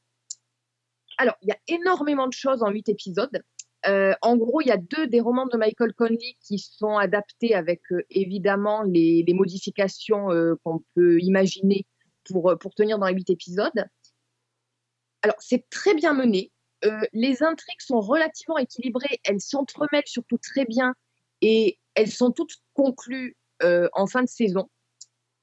Alors, 1.18 1.36
il 1.42 1.48
y 1.48 1.52
a 1.52 1.58
énormément 1.68 2.26
de 2.28 2.32
choses 2.32 2.62
en 2.62 2.70
huit 2.70 2.88
épisodes. 2.88 3.42
Euh, 3.86 4.14
en 4.20 4.36
gros, 4.36 4.60
il 4.60 4.68
y 4.68 4.72
a 4.72 4.76
deux 4.76 5.06
des 5.06 5.20
romans 5.20 5.46
de 5.46 5.56
Michael 5.56 5.94
Conley 5.94 6.36
qui 6.46 6.58
sont 6.58 6.98
adaptés 6.98 7.54
avec 7.54 7.80
euh, 7.92 8.04
évidemment 8.10 8.82
les, 8.82 9.24
modifications 9.28 10.30
euh, 10.30 10.54
qu'on 10.64 10.82
peut 10.94 11.18
imaginer 11.20 11.86
pour, 12.24 12.54
pour 12.60 12.74
tenir 12.74 12.98
dans 12.98 13.06
les 13.06 13.14
huit 13.14 13.30
épisodes. 13.30 13.86
Alors, 15.22 15.36
c'est 15.38 15.68
très 15.70 15.94
bien 15.94 16.12
mené. 16.14 16.52
Les 17.12 17.42
intrigues 17.42 17.80
sont 17.80 18.00
relativement 18.00 18.56
équilibrées. 18.56 19.20
Elles 19.24 19.40
s'entremêlent 19.40 20.06
surtout 20.06 20.38
très 20.38 20.64
bien 20.64 20.94
et 21.42 21.78
elles 21.94 22.10
sont 22.10 22.30
toutes 22.30 22.56
conclues 22.74 23.36
euh, 23.62 23.88
en 23.92 24.06
fin 24.06 24.22
de 24.22 24.28
saison. 24.28 24.68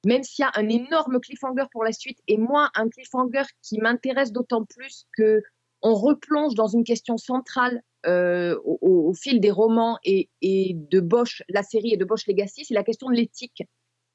Même 0.06 0.24
s'il 0.24 0.44
y 0.44 0.46
a 0.46 0.52
un 0.56 0.70
énorme 0.70 1.20
cliffhanger 1.20 1.66
pour 1.72 1.84
la 1.84 1.92
suite 1.92 2.20
et 2.28 2.38
moi, 2.38 2.70
un 2.76 2.88
cliffhanger 2.90 3.44
qui 3.62 3.80
m'intéresse 3.80 4.32
d'autant 4.32 4.64
plus 4.64 5.06
que 5.18 5.42
on 5.82 5.94
replonge 5.94 6.56
dans 6.56 6.68
une 6.68 6.84
question 6.84 7.18
centrale 7.18 7.82
euh, 8.06 8.58
au, 8.64 9.14
fil 9.14 9.40
des 9.40 9.52
romans 9.52 10.00
et, 10.04 10.30
et, 10.42 10.74
de 10.74 11.00
Bosch, 11.00 11.44
la 11.50 11.62
série 11.62 11.94
et 11.94 11.98
de 11.98 12.06
Bosch 12.06 12.26
Legacy, 12.26 12.66
c'est 12.66 12.74
la 12.74 12.84
question 12.84 13.10
de 13.10 13.16
l'éthique 13.16 13.64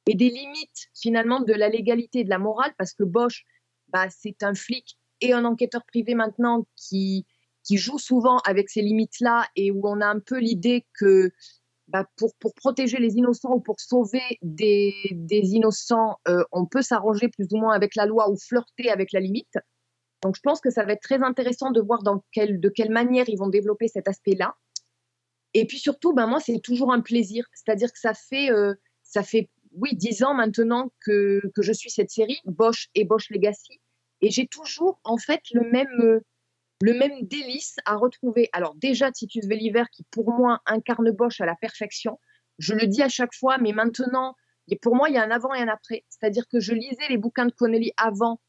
et 0.08 0.14
des 0.14 0.30
limites 0.30 0.88
finalement 0.94 1.40
de 1.40 1.52
la 1.52 1.68
légalité 1.68 2.20
et 2.20 2.24
de 2.24 2.30
la 2.30 2.38
morale, 2.38 2.72
parce 2.78 2.94
que 2.94 3.04
Bosch, 3.04 3.44
bah, 3.88 4.08
c'est 4.10 4.42
un 4.42 4.54
flic 4.54 4.98
et 5.20 5.32
un 5.32 5.44
enquêteur 5.44 5.84
privé 5.84 6.14
maintenant 6.14 6.66
qui, 6.74 7.26
qui 7.62 7.76
joue 7.76 7.98
souvent 7.98 8.38
avec 8.38 8.70
ces 8.70 8.82
limites-là 8.82 9.46
et 9.56 9.70
où 9.70 9.86
on 9.86 10.00
a 10.00 10.06
un 10.06 10.20
peu 10.20 10.38
l'idée 10.38 10.86
que 10.98 11.30
bah, 11.88 12.06
pour, 12.16 12.32
pour 12.38 12.54
protéger 12.54 12.98
les 12.98 13.16
innocents 13.16 13.54
ou 13.54 13.60
pour 13.60 13.80
sauver 13.80 14.22
des, 14.42 14.94
des 15.12 15.54
innocents, 15.54 16.18
euh, 16.28 16.44
on 16.52 16.66
peut 16.66 16.82
s'arranger 16.82 17.28
plus 17.28 17.46
ou 17.52 17.58
moins 17.58 17.74
avec 17.74 17.94
la 17.96 18.06
loi 18.06 18.30
ou 18.30 18.36
flirter 18.36 18.90
avec 18.90 19.12
la 19.12 19.20
limite. 19.20 19.58
Donc, 20.22 20.36
je 20.36 20.40
pense 20.42 20.60
que 20.60 20.70
ça 20.70 20.84
va 20.84 20.92
être 20.92 21.02
très 21.02 21.22
intéressant 21.22 21.70
de 21.70 21.80
voir 21.80 22.02
dans 22.02 22.24
quelle, 22.32 22.60
de 22.60 22.68
quelle 22.68 22.90
manière 22.90 23.28
ils 23.28 23.38
vont 23.38 23.48
développer 23.48 23.88
cet 23.88 24.08
aspect-là. 24.08 24.54
Et 25.54 25.66
puis 25.66 25.78
surtout, 25.78 26.14
ben 26.14 26.26
moi, 26.26 26.40
c'est 26.40 26.60
toujours 26.60 26.92
un 26.92 27.00
plaisir. 27.00 27.44
C'est-à-dire 27.52 27.92
que 27.92 27.98
ça 27.98 28.14
fait, 28.14 28.50
euh, 28.50 28.74
ça 29.02 29.22
fait, 29.22 29.50
oui, 29.72 29.94
dix 29.94 30.22
ans 30.22 30.34
maintenant 30.34 30.90
que, 31.04 31.42
que 31.54 31.62
je 31.62 31.72
suis 31.72 31.90
cette 31.90 32.10
série, 32.10 32.38
Bosch 32.44 32.88
et 32.94 33.04
Bosch 33.04 33.28
Legacy. 33.30 33.80
Et 34.20 34.30
j'ai 34.30 34.46
toujours, 34.46 35.00
en 35.04 35.18
fait, 35.18 35.40
le 35.52 35.68
même, 35.70 36.00
euh, 36.00 36.20
le 36.82 36.94
même 36.94 37.22
délice 37.22 37.76
à 37.84 37.94
retrouver. 37.94 38.48
Alors, 38.52 38.74
déjà, 38.74 39.12
Titus 39.12 39.46
Welliver, 39.46 39.84
qui 39.92 40.02
pour 40.10 40.32
moi 40.32 40.60
incarne 40.66 41.12
Bosch 41.12 41.40
à 41.40 41.46
la 41.46 41.54
perfection. 41.54 42.18
Je 42.58 42.74
le 42.74 42.88
dis 42.88 43.02
à 43.02 43.08
chaque 43.08 43.34
fois, 43.34 43.56
mais 43.58 43.72
maintenant, 43.72 44.34
pour 44.80 44.96
moi, 44.96 45.08
il 45.08 45.14
y 45.14 45.18
a 45.18 45.22
un 45.22 45.30
avant 45.30 45.54
et 45.54 45.60
un 45.60 45.68
après. 45.68 46.04
C'est-à-dire 46.08 46.48
que 46.48 46.58
je 46.58 46.74
lisais 46.74 47.08
les 47.08 47.18
bouquins 47.18 47.46
de 47.46 47.52
Connelly 47.52 47.92
avant 47.96 48.40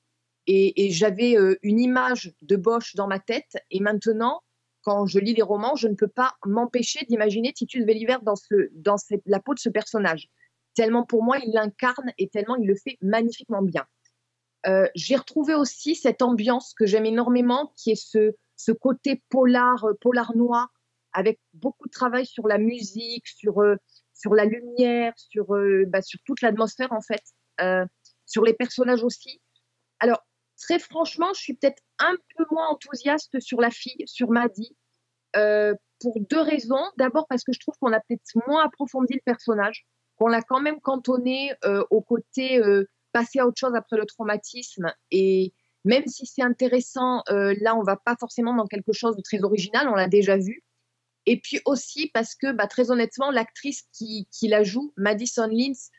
et, 0.48 0.90
j'avais 0.92 1.38
euh, 1.38 1.58
une 1.62 1.80
image 1.80 2.34
de 2.42 2.56
Bosch 2.56 2.96
dans 2.96 3.08
ma 3.08 3.20
tête. 3.20 3.56
Et 3.70 3.80
maintenant, 3.80 4.42
quand 4.82 5.06
je 5.06 5.20
lis 5.20 5.36
les 5.36 5.44
romans, 5.44 5.76
je 5.76 5.88
ne 5.88 5.94
peux 5.94 6.08
pas 6.08 6.34
m'empêcher 6.44 7.06
d'imaginer 7.08 7.54
Titus 7.54 7.86
Welliver 7.86 8.18
dans, 8.24 8.34
dans 8.74 8.96
la 9.28 9.40
peau 9.40 9.54
de 9.54 9.60
ce 9.60 9.70
personnage. 9.70 10.28
Tellement 10.74 11.06
pour 11.06 11.24
moi, 11.24 11.38
il 11.38 11.54
l'incarne 11.54 12.12
et 12.18 12.30
tellement 12.30 12.56
il 12.56 12.68
le 12.68 12.76
fait 12.76 12.98
magnifiquement 13.02 13.62
bien. 13.62 13.86
Euh, 14.66 14.88
J'ai 14.96 15.16
retrouvé 15.16 15.56
aussi 15.56 15.96
cette 15.96 16.22
ambiance 16.22 16.74
que 16.74 16.86
j'aime 16.86 17.06
énormément, 17.06 17.74
qui 17.76 17.92
est 17.92 17.96
ce, 17.96 18.72
côté 18.72 19.22
polar, 19.30 19.84
euh, 19.86 19.94
polar 20.00 20.36
noir, 20.36 20.70
avec 21.12 21.40
beaucoup 21.54 21.88
de 21.88 21.92
travail 21.92 22.26
sur 22.26 22.48
la 22.48 22.58
musique, 22.58 23.28
sur, 23.28 23.62
euh, 23.62 23.76
la 24.32 24.46
lumière, 24.46 25.14
sur, 25.18 25.54
euh, 25.54 25.84
bah, 25.88 26.02
sur 26.02 26.20
toute 26.26 26.42
l'atmosphère 26.42 26.94
en 26.94 27.02
fait, 27.02 27.22
sur 28.26 28.44
les 28.44 28.54
personnages 28.54 29.04
aussi. 29.04 29.42
Alors, 30.00 30.26
très 30.58 30.80
franchement, 30.80 31.28
je 31.36 31.42
suis 31.42 31.54
peut-être 31.56 31.82
un 32.00 32.16
peu 32.38 32.46
moins 32.52 32.70
enthousiaste 32.70 33.40
sur 33.42 33.60
la 33.60 33.70
fille, 33.70 34.04
sur 34.06 34.30
Maddy, 34.30 34.76
pour 35.34 36.20
deux 36.22 36.40
raisons. 36.40 36.84
D'abord 36.98 37.28
parce 37.28 37.44
que 37.44 37.52
je 37.52 37.60
trouve 37.60 37.76
qu'on 37.82 37.92
a 37.92 38.00
peut-être 38.00 38.48
moins 38.48 38.64
approfondi 38.66 39.16
le 39.16 39.22
personnage, 39.26 39.86
qu'on 40.16 40.28
l'a 40.28 40.42
quand 40.42 40.62
même 40.62 40.80
cantonné 40.80 41.54
au 41.92 42.02
côté 42.02 42.62
passer 43.14 43.40
à 43.40 43.48
autre 43.48 43.58
chose 43.58 43.76
après 43.76 43.96
le 43.96 44.06
traumatisme. 44.06 44.94
Et 45.12 45.54
même 45.86 46.06
si 46.08 46.26
c'est 46.26 46.42
intéressant, 46.42 47.24
euh, 47.30 47.56
là, 47.62 47.76
on 47.76 47.84
va 47.84 47.96
pas 47.96 48.16
forcément 48.20 48.56
dans 48.56 48.68
quelque 48.68 48.94
chose 48.94 49.16
de 49.16 49.22
très 49.22 49.44
original, 49.44 49.88
on 49.88 49.96
l'a 49.96 50.08
déjà 50.08 50.38
vu. 50.38 50.64
Et 51.26 51.40
puis 51.40 51.62
aussi 51.66 52.10
parce 52.14 52.36
que, 52.36 52.52
bah, 52.52 52.68
très 52.68 52.92
honnêtement, 52.92 53.32
l'actrice 53.32 53.84
qui, 53.94 54.28
qui 54.32 54.48
la 54.50 54.64
joue, 54.64 54.94
Madison 54.98 55.48
Lins, 55.48 55.90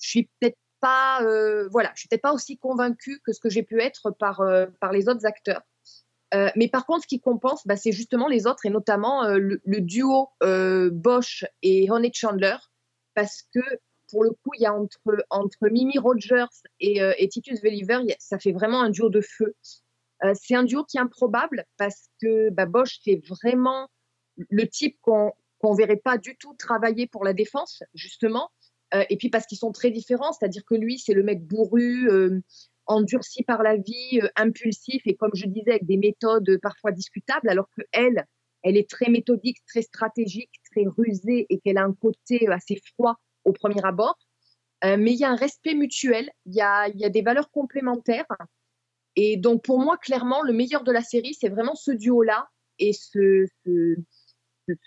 je 0.00 0.08
suis 0.08 0.30
peut-être 0.40 0.56
pas, 0.80 1.22
euh, 1.22 1.68
voilà, 1.70 1.92
je 1.94 2.00
suis 2.00 2.08
peut-être 2.08 2.22
pas 2.22 2.32
aussi 2.32 2.56
convaincue 2.56 3.20
que 3.24 3.32
ce 3.32 3.40
que 3.40 3.50
j'ai 3.50 3.62
pu 3.62 3.80
être 3.82 4.10
par, 4.10 4.40
euh, 4.40 4.66
par 4.80 4.92
les 4.92 5.08
autres 5.08 5.26
acteurs. 5.26 5.62
Mais 6.54 6.68
par 6.68 6.86
contre, 6.86 7.02
ce 7.02 7.08
qui 7.08 7.20
compense, 7.20 7.66
bah, 7.66 7.76
c'est 7.76 7.90
justement 7.90 8.28
les 8.28 8.46
autres 8.46 8.64
et 8.64 8.70
notamment 8.70 9.26
le, 9.30 9.60
le, 9.64 9.80
duo 9.80 10.28
Bosch 10.92 11.44
et 11.62 11.90
Honey 11.90 12.12
Chandler, 12.14 12.54
parce 13.14 13.42
que 13.52 13.60
pour 14.10 14.24
le 14.24 14.30
coup, 14.30 14.50
il 14.56 14.62
y 14.62 14.66
a 14.66 14.74
entre, 14.74 15.24
entre 15.30 15.68
Mimi 15.68 15.98
Rogers 15.98 16.46
et, 16.80 17.02
euh, 17.02 17.12
Titus 17.30 17.62
Welliver, 17.62 17.94
a, 17.94 18.16
ça 18.18 18.38
fait 18.38 18.52
vraiment 18.52 18.82
un 18.82 18.90
duo 18.90 19.08
de 19.08 19.20
feu. 19.20 19.54
Euh, 20.24 20.32
c'est 20.40 20.54
un 20.54 20.64
duo 20.64 20.84
qui 20.84 20.98
est 20.98 21.00
improbable 21.00 21.64
parce 21.76 22.08
que 22.20 22.50
bah, 22.50 22.66
Bosch, 22.66 22.98
c'est 23.04 23.20
vraiment 23.26 23.88
le 24.36 24.66
type 24.66 24.98
qu'on 25.00 25.32
qu'on 25.58 25.74
verrait 25.74 26.00
pas 26.02 26.16
du 26.16 26.38
tout 26.38 26.54
travailler 26.54 27.06
pour 27.06 27.22
la 27.22 27.34
défense, 27.34 27.82
justement. 27.92 28.48
Euh, 28.94 29.04
et 29.10 29.18
puis 29.18 29.28
parce 29.28 29.44
qu'ils 29.44 29.58
sont 29.58 29.72
très 29.72 29.90
différents, 29.90 30.32
c'est-à-dire 30.32 30.64
que 30.64 30.74
lui, 30.74 30.98
c'est 30.98 31.12
le 31.12 31.22
mec 31.22 31.44
bourru, 31.44 32.08
endurci 32.86 33.42
par 33.42 33.62
la 33.62 33.76
vie, 33.76 34.20
impulsif 34.36 35.02
et 35.04 35.16
comme 35.16 35.32
je 35.34 35.46
disais, 35.46 35.72
avec 35.72 35.84
des 35.84 35.98
méthodes 35.98 36.58
parfois 36.62 36.92
discutables, 36.92 37.50
alors 37.50 37.68
que 37.76 37.82
elle, 37.92 38.24
elle 38.62 38.78
est 38.78 38.88
très 38.88 39.10
méthodique, 39.10 39.58
très 39.66 39.82
stratégique, 39.82 40.50
très 40.70 40.84
rusée 40.96 41.46
et 41.50 41.58
qu'elle 41.60 41.76
a 41.76 41.84
un 41.84 41.92
côté 41.92 42.48
assez 42.48 42.80
froid 42.94 43.18
au 43.44 43.52
premier 43.52 43.84
abord. 43.84 44.18
Euh, 44.84 44.96
mais 44.98 45.12
il 45.12 45.18
y 45.18 45.24
a 45.24 45.30
un 45.30 45.36
respect 45.36 45.74
mutuel, 45.74 46.30
il 46.46 46.54
y 46.54 46.60
a, 46.60 46.88
y 46.88 47.04
a 47.04 47.10
des 47.10 47.22
valeurs 47.22 47.50
complémentaires. 47.50 48.26
Et 49.16 49.36
donc 49.36 49.62
pour 49.62 49.78
moi, 49.78 49.96
clairement, 49.98 50.42
le 50.42 50.52
meilleur 50.52 50.84
de 50.84 50.92
la 50.92 51.02
série, 51.02 51.34
c'est 51.34 51.48
vraiment 51.48 51.74
ce 51.74 51.90
duo-là 51.90 52.48
et 52.78 52.92
ce, 52.92 53.46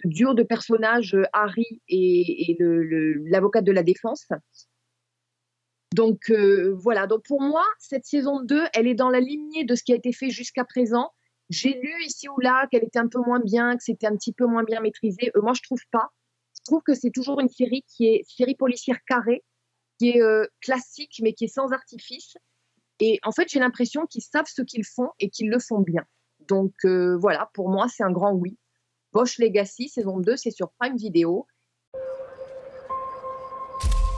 duo 0.05 0.33
de 0.33 0.43
personnages, 0.43 1.13
euh, 1.13 1.25
Harry 1.33 1.81
et, 1.87 2.51
et 2.51 2.57
l'avocat 2.59 3.61
de 3.61 3.71
la 3.71 3.83
défense. 3.83 4.27
Donc 5.93 6.31
euh, 6.31 6.73
voilà, 6.79 7.05
donc 7.05 7.23
pour 7.27 7.41
moi, 7.41 7.63
cette 7.77 8.05
saison 8.05 8.41
2, 8.41 8.63
elle 8.73 8.87
est 8.87 8.95
dans 8.95 9.09
la 9.09 9.19
lignée 9.19 9.63
de 9.63 9.75
ce 9.75 9.83
qui 9.83 9.93
a 9.93 9.95
été 9.95 10.11
fait 10.11 10.31
jusqu'à 10.31 10.65
présent. 10.65 11.11
J'ai 11.51 11.79
lu 11.79 11.93
ici 12.03 12.27
ou 12.29 12.39
là 12.39 12.67
qu'elle 12.71 12.83
était 12.83 12.97
un 12.97 13.07
peu 13.07 13.19
moins 13.19 13.39
bien, 13.39 13.77
que 13.77 13.83
c'était 13.83 14.07
un 14.07 14.15
petit 14.15 14.33
peu 14.33 14.47
moins 14.47 14.63
bien 14.63 14.79
maîtrisé. 14.79 15.31
Moi, 15.35 15.53
je 15.53 15.61
trouve 15.61 15.81
pas. 15.91 16.09
Je 16.63 16.71
trouve 16.71 16.81
que 16.81 16.93
c'est 16.93 17.11
toujours 17.11 17.41
une 17.41 17.49
série 17.49 17.83
qui 17.87 18.07
est 18.07 18.23
série 18.25 18.55
policière 18.55 18.97
carrée, 19.05 19.43
qui 19.99 20.11
est 20.11 20.21
euh, 20.21 20.45
classique, 20.61 21.19
mais 21.21 21.33
qui 21.33 21.45
est 21.45 21.53
sans 21.53 21.73
artifice. 21.73 22.37
Et 23.01 23.19
en 23.23 23.33
fait, 23.33 23.49
j'ai 23.49 23.59
l'impression 23.59 24.05
qu'ils 24.05 24.21
savent 24.21 24.47
ce 24.47 24.61
qu'ils 24.61 24.85
font 24.85 25.09
et 25.19 25.29
qu'ils 25.29 25.49
le 25.49 25.59
font 25.59 25.81
bien. 25.81 26.03
Donc 26.47 26.73
euh, 26.85 27.17
voilà, 27.17 27.49
pour 27.53 27.69
moi, 27.69 27.87
c'est 27.89 28.03
un 28.03 28.11
grand 28.11 28.31
oui. 28.31 28.57
Bosch 29.11 29.39
Legacy, 29.39 29.89
saison 29.89 30.19
2, 30.19 30.37
c'est 30.37 30.51
sur 30.51 30.71
Prime 30.79 30.95
Video. 30.95 31.45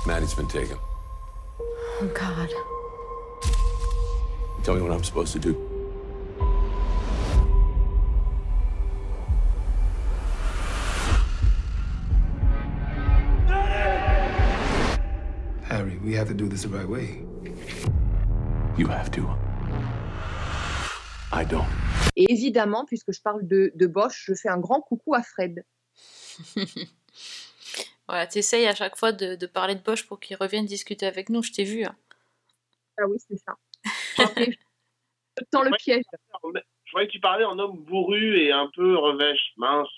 Maddie's 0.05 0.35
been 0.35 0.47
taken. 0.47 0.77
Oh, 1.99 2.07
God. 2.13 2.53
Tell 4.63 4.75
me 4.75 4.81
what 4.81 4.91
I'm 4.91 5.03
supposed 5.03 5.33
to 5.33 5.39
do. 5.39 5.74
Have 16.25 16.35
to 16.35 16.43
do 16.43 16.49
this 16.49 16.63
the 16.63 16.69
right 16.69 16.87
way. 16.87 17.23
You 18.77 18.87
have 18.87 19.11
to. 19.11 19.29
I 21.31 21.45
don't. 21.45 21.65
Et 22.15 22.31
évidemment, 22.31 22.85
puisque 22.85 23.11
je 23.11 23.21
parle 23.21 23.45
de, 23.47 23.71
de 23.75 23.87
Bosch, 23.87 24.23
je 24.25 24.33
fais 24.33 24.49
un 24.49 24.57
grand 24.57 24.81
coucou 24.81 25.13
à 25.13 25.21
Fred. 25.23 25.63
Voilà, 28.07 28.27
t'essayes 28.27 28.67
à 28.67 28.75
chaque 28.75 28.97
fois 28.97 29.11
de, 29.11 29.33
de 29.33 29.47
parler 29.47 29.73
de 29.73 29.79
Bosch 29.79 30.05
pour 30.05 30.19
qu'il 30.19 30.37
revienne 30.37 30.67
discuter 30.67 31.07
avec 31.07 31.29
nous, 31.29 31.41
je 31.41 31.51
t'ai 31.51 31.63
vu. 31.63 31.85
hein. 31.85 31.95
Ah 32.99 33.05
oui, 33.09 33.17
c'est 33.17 33.37
ça. 33.37 33.57
Tends 35.51 35.63
le 35.63 35.71
piège. 35.75 36.03
Je 36.43 36.91
croyais 36.91 37.07
que 37.07 37.11
tu 37.11 37.19
parlais 37.19 37.45
en 37.45 37.57
homme 37.57 37.79
bourru 37.83 38.37
et 38.37 38.51
un 38.51 38.69
peu 38.75 38.95
revêche. 38.95 39.53
Mince. 39.57 39.89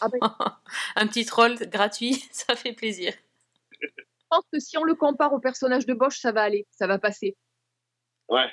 Ah 0.00 0.08
ben, 0.08 0.18
Un 0.96 1.06
petit 1.06 1.24
troll 1.24 1.54
gratuit, 1.68 2.24
ça 2.32 2.56
fait 2.56 2.72
plaisir. 2.72 3.12
Je 4.32 4.36
pense 4.36 4.46
que 4.50 4.58
si 4.60 4.78
on 4.78 4.84
le 4.84 4.94
compare 4.94 5.32
au 5.34 5.40
personnage 5.40 5.84
de 5.84 5.92
Bosch, 5.92 6.18
ça 6.18 6.32
va 6.32 6.42
aller, 6.42 6.66
ça 6.70 6.86
va 6.86 6.98
passer. 6.98 7.36
Ouais. 8.28 8.50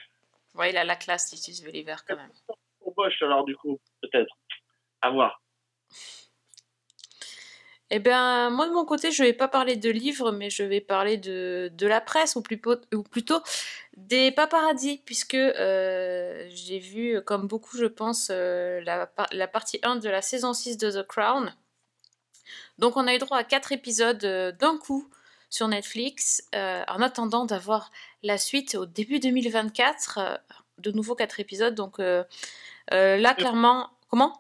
Ouais, 0.56 0.72
il 0.72 0.78
a 0.78 0.84
la 0.84 0.96
classe, 0.98 1.30
Titus 1.30 1.62
Welliver, 1.64 1.96
quand 2.06 2.18
même. 2.18 2.32
Pour 2.80 2.94
Bosch, 2.96 3.22
alors, 3.22 3.46
du 3.46 3.56
coup, 3.56 3.80
peut-être. 4.02 4.36
À 5.02 5.10
voir. 5.10 5.42
Eh 7.92 8.00
bien, 8.00 8.50
moi 8.50 8.68
de 8.68 8.74
mon 8.74 8.86
côté, 8.86 9.10
je 9.12 9.24
vais 9.24 9.34
pas 9.34 9.48
parler 9.48 9.76
de 9.78 9.90
livres, 9.90 10.32
mais 10.32 10.50
je 10.50 10.64
vais 10.64 10.82
parler 10.82 11.18
de, 11.18 11.72
de 11.74 11.88
la 11.88 12.02
presse, 12.02 12.36
ou, 12.36 12.42
plus 12.42 12.58
po- 12.58 12.76
ou 12.94 13.02
plutôt 13.02 13.42
des 13.96 14.32
paparazzis, 14.32 15.02
puisque 15.06 15.36
euh, 15.36 16.46
j'ai 16.50 16.80
vu, 16.80 17.22
comme 17.24 17.48
beaucoup, 17.48 17.78
je 17.78 17.86
pense, 17.86 18.28
euh, 18.32 18.82
la 18.82 19.48
partie 19.48 19.80
1 19.82 19.96
de 19.96 20.10
la 20.10 20.22
saison 20.22 20.54
6 20.54 20.78
de 20.78 20.92
The 20.92 21.08
Crown. 21.08 21.56
Donc, 22.80 22.98
on 22.98 23.08
a 23.08 23.16
eu 23.16 23.18
droit 23.18 23.38
à 23.38 23.44
4 23.46 23.72
épisodes 23.72 24.24
euh, 24.26 24.52
d'un 24.52 24.78
coup 24.78 25.10
sur 25.50 25.68
Netflix, 25.68 26.48
euh, 26.56 26.84
en 26.88 27.02
attendant 27.02 27.46
d'avoir 27.46 27.90
la 28.24 28.38
suite 28.38 28.76
au 28.76 28.86
début 28.86 29.20
2024, 29.20 30.20
euh, 30.20 30.36
de 30.78 30.92
nouveau 30.92 31.16
4 31.16 31.40
épisodes. 31.40 31.76
Donc, 31.76 32.00
euh, 32.00 32.24
là, 32.92 33.34
clairement. 33.34 33.90
Comment? 34.10 34.34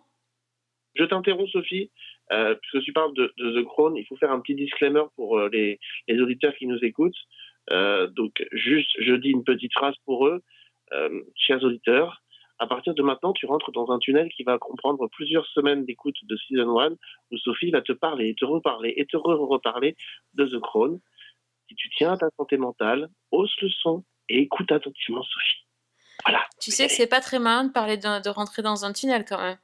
Je 0.95 1.03
t'interromps, 1.03 1.51
Sophie, 1.51 1.91
puisque 2.29 2.83
tu 2.83 2.93
parles 2.93 3.13
de, 3.13 3.33
de 3.37 3.61
The 3.61 3.65
Crown. 3.65 3.95
Il 3.95 4.05
faut 4.05 4.17
faire 4.17 4.31
un 4.31 4.39
petit 4.39 4.55
disclaimer 4.55 5.03
pour 5.15 5.39
les, 5.39 5.79
les 6.07 6.19
auditeurs 6.19 6.55
qui 6.55 6.65
nous 6.65 6.79
écoutent. 6.83 7.17
Donc, 7.69 8.43
juste, 8.51 8.89
je 8.99 9.13
dis 9.13 9.29
une 9.29 9.43
petite 9.43 9.73
phrase 9.73 9.95
pour 10.05 10.27
eux. 10.27 10.41
Chers 11.35 11.63
auditeurs, 11.63 12.23
à 12.59 12.67
partir 12.67 12.93
de 12.93 13.01
maintenant, 13.01 13.31
tu 13.31 13.45
rentres 13.45 13.71
dans 13.71 13.89
un 13.91 13.99
tunnel 13.99 14.29
qui 14.29 14.43
va 14.43 14.57
comprendre 14.57 15.07
plusieurs 15.07 15.45
semaines 15.47 15.85
d'écoute 15.85 16.17
de 16.23 16.35
Season 16.35 16.79
1, 16.79 16.91
où 17.31 17.37
Sophie 17.37 17.71
va 17.71 17.81
te 17.81 17.93
parler 17.93 18.29
et 18.29 18.35
te 18.35 18.45
reparler 18.45 18.93
et 18.97 19.05
te 19.05 19.15
re-reparler 19.15 19.95
de 20.33 20.45
The 20.45 20.59
Crown. 20.59 20.99
Si 21.69 21.75
tu 21.75 21.89
tiens 21.91 22.13
à 22.13 22.17
ta 22.17 22.27
santé 22.37 22.57
mentale, 22.57 23.09
hausse 23.31 23.55
le 23.61 23.69
son 23.69 24.03
et 24.27 24.39
écoute 24.39 24.71
attentivement 24.71 25.23
Sophie. 25.23 25.65
Voilà. 26.25 26.45
Tu 26.59 26.71
sais 26.71 26.87
que 26.87 26.93
c'est 26.93 27.07
pas 27.07 27.21
très 27.21 27.39
malin 27.39 27.63
de 27.63 27.71
parler 27.71 27.97
de 27.97 28.29
rentrer 28.29 28.61
dans 28.61 28.83
un 28.83 28.91
tunnel 28.91 29.23
quand 29.23 29.41
même. 29.41 29.57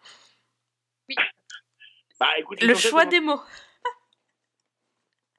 Bah, 2.19 2.27
écoute, 2.37 2.61
Le 2.61 2.75
choix 2.75 3.05
des 3.05 3.19
mots. 3.19 3.41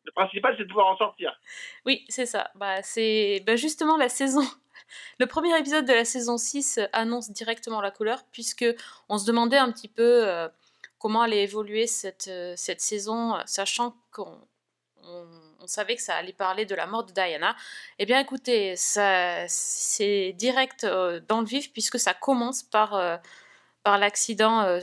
Le 0.05 0.13
principal, 0.13 0.55
c'est 0.57 0.65
de 0.65 0.69
pouvoir 0.69 0.89
en 0.89 0.97
sortir. 0.99 1.35
Oui, 1.87 2.05
c'est 2.09 2.27
ça. 2.27 2.51
Bah, 2.55 2.83
c'est 2.83 3.43
bah, 3.47 3.57
justement 3.57 3.97
la 3.97 4.11
saison. 4.11 4.43
Le 5.19 5.27
premier 5.27 5.59
épisode 5.59 5.85
de 5.85 5.93
la 5.93 6.05
saison 6.05 6.37
6 6.37 6.81
annonce 6.93 7.31
directement 7.31 7.81
la 7.81 7.91
couleur, 7.91 8.25
puisque 8.33 8.67
on 9.09 9.19
se 9.19 9.27
demandait 9.27 9.59
un 9.59 9.71
petit 9.73 9.89
peu 9.89 10.27
euh, 10.27 10.49
comment 10.99 11.23
allait 11.23 11.43
évoluer 11.43 11.87
cette, 11.87 12.29
euh, 12.29 12.55
saison, 12.57 13.37
euh, 13.37 13.41
sachant 13.47 13.97
qu'on 14.13 14.39
on, 15.03 15.27
on 15.61 15.67
savait 15.67 15.97
que 15.97 16.03
ça 16.03 16.15
allait 16.17 16.33
parler 16.33 16.67
de 16.67 16.75
la 16.75 16.87
mort 16.87 17.05
de 17.05 17.13
Diana. 17.13 17.57
Eh 17.99 18.07
bien, 18.07 18.19
écoutez, 18.21 18.75
c'est 18.77 20.33
direct 20.37 20.85
dans 20.85 21.41
le 21.41 21.47
vif, 21.47 21.73
puisque 21.73 21.99
ça 21.99 22.13
commence 22.15 22.63
par, 22.63 23.21
par 23.83 23.99
l'accident 23.99 24.81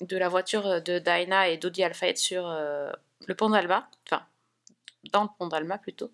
de 0.00 0.16
la 0.16 0.28
voiture 0.28 0.82
de 0.82 0.98
Diana 0.98 1.48
et 1.48 1.56
d'Audi 1.56 1.82
Alfayet 1.82 2.16
sur 2.16 2.46
le 2.46 3.34
pont 3.34 3.48
d'Alba. 3.50 3.88
Enfin, 4.06 4.26
dans 5.12 5.22
le 5.22 5.28
pont 5.38 5.46
d'Alma 5.46 5.78
plutôt. 5.78 6.10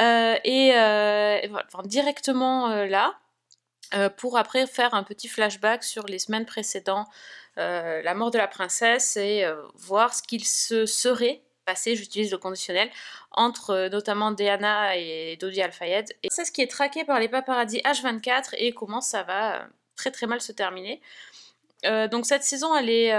Euh, 0.00 0.36
et, 0.44 0.72
euh, 0.74 1.40
enfin, 1.66 1.82
directement 1.84 2.70
euh, 2.70 2.86
là, 2.86 3.14
pour 4.18 4.38
après 4.38 4.68
faire 4.68 4.94
un 4.94 5.02
petit 5.02 5.26
flashback 5.26 5.82
sur 5.82 6.06
les 6.06 6.20
semaines 6.20 6.46
précédentes, 6.46 7.08
la 7.56 8.14
mort 8.14 8.30
de 8.30 8.38
la 8.38 8.46
princesse, 8.46 9.16
et 9.16 9.44
voir 9.74 10.14
ce 10.14 10.22
qu'il 10.22 10.44
se 10.44 10.86
serait 10.86 11.42
passé, 11.66 11.96
j'utilise 11.96 12.30
le 12.30 12.38
conditionnel, 12.38 12.88
entre 13.32 13.88
notamment 13.88 14.30
Diana 14.30 14.96
et 14.96 15.36
Dodi 15.40 15.60
Al-Fayed. 15.60 16.16
Et 16.22 16.28
c'est 16.30 16.44
ce 16.44 16.52
qui 16.52 16.62
est 16.62 16.70
traqué 16.70 17.04
par 17.04 17.18
les 17.18 17.28
paparazzis 17.28 17.80
H24 17.80 18.54
et 18.58 18.70
comment 18.70 19.00
ça 19.00 19.24
va 19.24 19.66
très 19.96 20.12
très 20.12 20.28
mal 20.28 20.40
se 20.40 20.52
terminer. 20.52 21.02
Donc 21.82 22.26
cette 22.26 22.44
saison, 22.44 22.76
elle 22.76 22.90
est, 22.90 23.12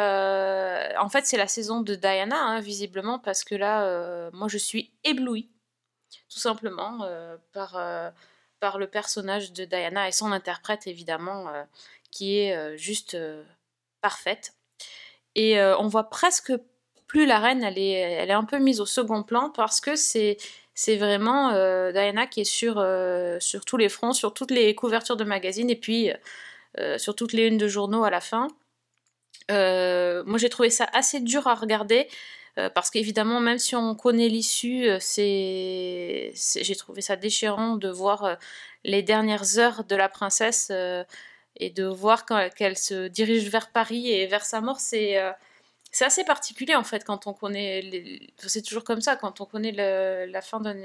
en 0.98 1.10
fait, 1.10 1.26
c'est 1.26 1.38
la 1.38 1.48
saison 1.48 1.82
de 1.82 1.96
Diana, 1.96 2.42
hein, 2.42 2.62
visiblement, 2.62 3.20
parce 3.20 3.44
que 3.44 3.56
là, 3.56 4.30
moi, 4.32 4.48
je 4.48 4.58
suis 4.58 4.90
éblouie, 5.04 5.50
tout 6.30 6.40
simplement, 6.40 7.00
euh, 7.04 7.38
par, 7.54 7.76
euh, 7.76 8.10
par 8.60 8.78
le 8.78 8.88
personnage 8.88 9.52
de 9.54 9.66
Diana 9.66 10.08
et 10.08 10.12
son 10.12 10.32
interprète, 10.32 10.88
évidemment, 10.88 11.50
euh, 11.50 11.64
qui 12.12 12.40
est 12.40 12.78
juste 12.78 13.18
parfaite. 14.02 14.54
Et 15.36 15.62
on 15.62 15.88
voit 15.88 16.10
presque 16.10 16.52
plus 17.08 17.26
la 17.26 17.40
reine, 17.40 17.64
elle 17.64 17.78
est, 17.78 17.94
elle 17.94 18.30
est 18.30 18.34
un 18.34 18.44
peu 18.44 18.60
mise 18.60 18.82
au 18.82 18.86
second 18.86 19.24
plan 19.24 19.50
parce 19.50 19.80
que 19.80 19.96
c'est 19.96 20.38
c'est 20.74 20.98
vraiment 20.98 21.52
Diana 21.92 22.28
qui 22.28 22.42
est 22.42 22.44
sur, 22.44 22.86
sur 23.40 23.64
tous 23.64 23.78
les 23.78 23.88
fronts, 23.88 24.12
sur 24.12 24.34
toutes 24.34 24.52
les 24.52 24.76
couvertures 24.76 25.16
de 25.16 25.24
magazines 25.24 25.70
et 25.70 25.78
puis 25.78 26.12
sur 26.98 27.16
toutes 27.16 27.32
les 27.32 27.48
unes 27.48 27.58
de 27.58 27.70
journaux 27.70 28.04
à 28.04 28.10
la 28.10 28.20
fin. 28.20 28.50
Moi 29.48 30.38
j'ai 30.38 30.50
trouvé 30.50 30.70
ça 30.70 30.90
assez 30.92 31.22
dur 31.22 31.48
à 31.48 31.56
regarder 31.56 32.10
euh, 32.58 32.70
parce 32.70 32.90
qu'évidemment 32.90 33.40
même 33.40 33.58
si 33.58 33.76
on 33.76 33.96
connaît 33.96 34.28
l'issue, 34.28 34.90
euh, 34.90 34.98
c'est, 35.00 36.34
j'ai 36.36 36.76
trouvé 36.76 37.02
ça 37.02 37.16
déchirant 37.16 37.78
de 37.78 37.90
voir 37.90 38.26
euh, 38.26 38.36
les 38.84 39.04
dernières 39.04 39.58
heures 39.58 39.86
de 39.86 39.96
la 39.96 40.10
princesse 40.10 40.72
et 41.58 41.70
de 41.70 41.86
voir 41.86 42.26
qu'elle 42.26 42.78
se 42.78 43.08
dirige 43.08 43.50
vers 43.50 43.72
Paris 43.72 44.12
et 44.12 44.28
vers 44.28 44.46
sa 44.46 44.62
mort, 44.62 44.80
c'est 44.80 45.18
c'est 45.92 46.06
assez 46.06 46.24
particulier 46.24 46.76
en 46.76 46.84
fait 46.84 47.04
quand 47.04 47.28
on 47.28 47.34
connaît. 47.34 48.30
C'est 48.38 48.64
toujours 48.64 48.84
comme 48.84 49.02
ça 49.02 49.16
quand 49.16 49.42
on 49.42 49.46
connaît 49.46 49.72
la 49.72 50.42
fin 50.42 50.60
d'un, 50.60 50.76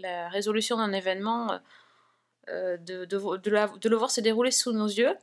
la 0.00 0.28
résolution 0.28 0.76
d'un 0.76 0.92
événement, 0.92 1.58
de, 2.48 3.04
de 3.06 3.88
le 3.88 3.96
voir 3.96 4.10
se 4.10 4.20
dérouler 4.20 4.50
sous 4.50 4.72
nos 4.72 4.88
yeux. 4.88 5.16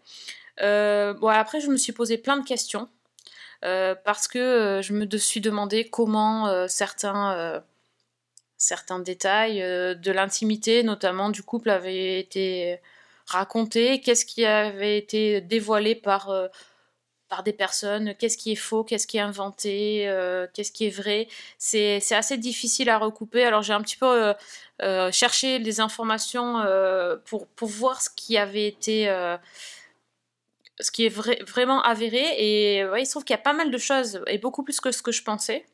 Bon 0.60 1.28
après 1.28 1.60
je 1.62 1.68
me 1.70 1.78
suis 1.78 1.94
posé 1.94 2.18
plein 2.18 2.38
de 2.38 2.46
questions 2.46 2.90
euh, 3.66 3.96
parce 4.04 4.28
que 4.28 4.38
euh, 4.38 4.82
je 4.82 4.94
me 4.94 5.18
suis 5.18 5.42
demandé 5.42 5.90
comment 5.90 6.48
euh, 6.48 6.68
certains 6.68 7.64
certains 8.58 9.00
détails 9.00 9.60
de 9.60 10.12
l'intimité, 10.12 10.82
notamment 10.82 11.30
du 11.30 11.44
couple, 11.44 11.70
avaient 11.70 12.20
été 12.20 12.80
racontés, 13.28 14.02
qu'est-ce 14.02 14.26
qui 14.26 14.46
avait 14.46 14.98
été 14.98 15.42
dévoilé 15.42 15.94
par, 15.94 16.32
par 17.30 17.44
des 17.44 17.54
personnes, 17.54 18.16
qu'est-ce 18.16 18.36
qui 18.36 18.54
est 18.54 18.56
faux, 18.56 18.84
qu'est-ce 18.84 19.06
qui 19.06 19.18
est 19.18 19.22
inventé, 19.22 20.12
qu'est-ce 20.56 20.72
qui 20.72 20.88
est 20.88 20.90
vrai? 20.90 21.28
C'est 21.60 22.02
assez 22.14 22.38
difficile 22.40 22.90
à 22.90 22.98
recouper. 22.98 23.44
Alors 23.44 23.62
j'ai 23.62 23.74
un 23.74 23.82
petit 23.84 23.98
peu 23.98 24.34
cherché 25.12 25.60
des 25.60 25.80
informations 25.80 26.66
pour, 27.26 27.46
pour 27.46 27.68
voir 27.68 28.02
ce 28.02 28.10
qui 28.10 28.40
avait 28.40 28.66
été... 28.66 29.08
ce 30.80 30.92
qui 30.92 31.06
est 31.06 31.10
vrai- 31.10 31.40
vraiment 31.48 31.82
avéré, 31.82 32.24
et 32.38 32.80
il 32.80 33.06
se 33.06 33.12
trouve 33.12 33.24
qu'il 33.24 33.34
y 33.34 33.40
a 33.40 33.42
pas 33.42 33.54
mal 33.54 33.72
de 33.72 33.78
choses, 33.78 34.22
et 34.28 34.38
beaucoup 34.38 34.64
plus 34.64 34.80
que 34.80 34.92
ce 34.92 35.02
que 35.02 35.12
je 35.12 35.24
pensais. 35.24 35.66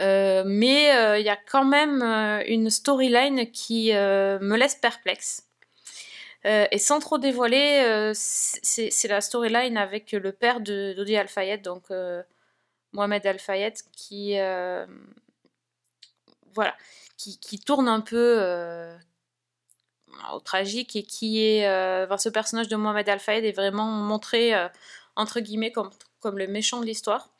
Euh, 0.00 0.44
mais 0.46 0.94
euh, 0.94 1.18
il 1.18 1.26
y 1.26 1.28
a 1.28 1.36
quand 1.36 1.64
même 1.64 2.02
euh, 2.02 2.44
une 2.46 2.70
storyline 2.70 3.50
qui 3.50 3.92
me 3.92 4.56
laisse 4.56 4.76
perplexe. 4.76 5.44
Et 6.44 6.78
sans 6.78 6.98
trop 6.98 7.18
dévoiler, 7.18 8.12
c'est 8.14 9.08
la 9.08 9.20
storyline 9.20 9.76
avec 9.76 10.12
le 10.12 10.32
père 10.32 10.60
Dodi 10.60 11.16
Al-Fayed, 11.16 11.62
donc 11.62 11.90
Mohamed 12.92 13.26
Al-Fayed, 13.26 13.74
qui, 13.92 14.38
voilà, 16.54 16.74
qui, 17.18 17.58
tourne 17.58 17.88
un 17.88 18.00
peu 18.00 18.38
au 20.34 20.40
tragique 20.40 20.96
et 20.96 21.02
qui 21.02 21.44
est, 21.44 21.66
euh, 21.68 22.16
ce 22.16 22.28
personnage 22.28 22.68
de 22.68 22.76
Mohamed 22.76 23.08
Al-Fayed 23.08 23.44
est 23.44 23.52
vraiment 23.52 23.86
montré 23.86 24.54
euh, 24.54 24.68
entre 25.16 25.40
guillemets 25.40 25.72
comme, 25.72 25.90
comme 26.20 26.38
le 26.38 26.46
méchant 26.46 26.80
de 26.80 26.86
l'histoire. 26.86 27.30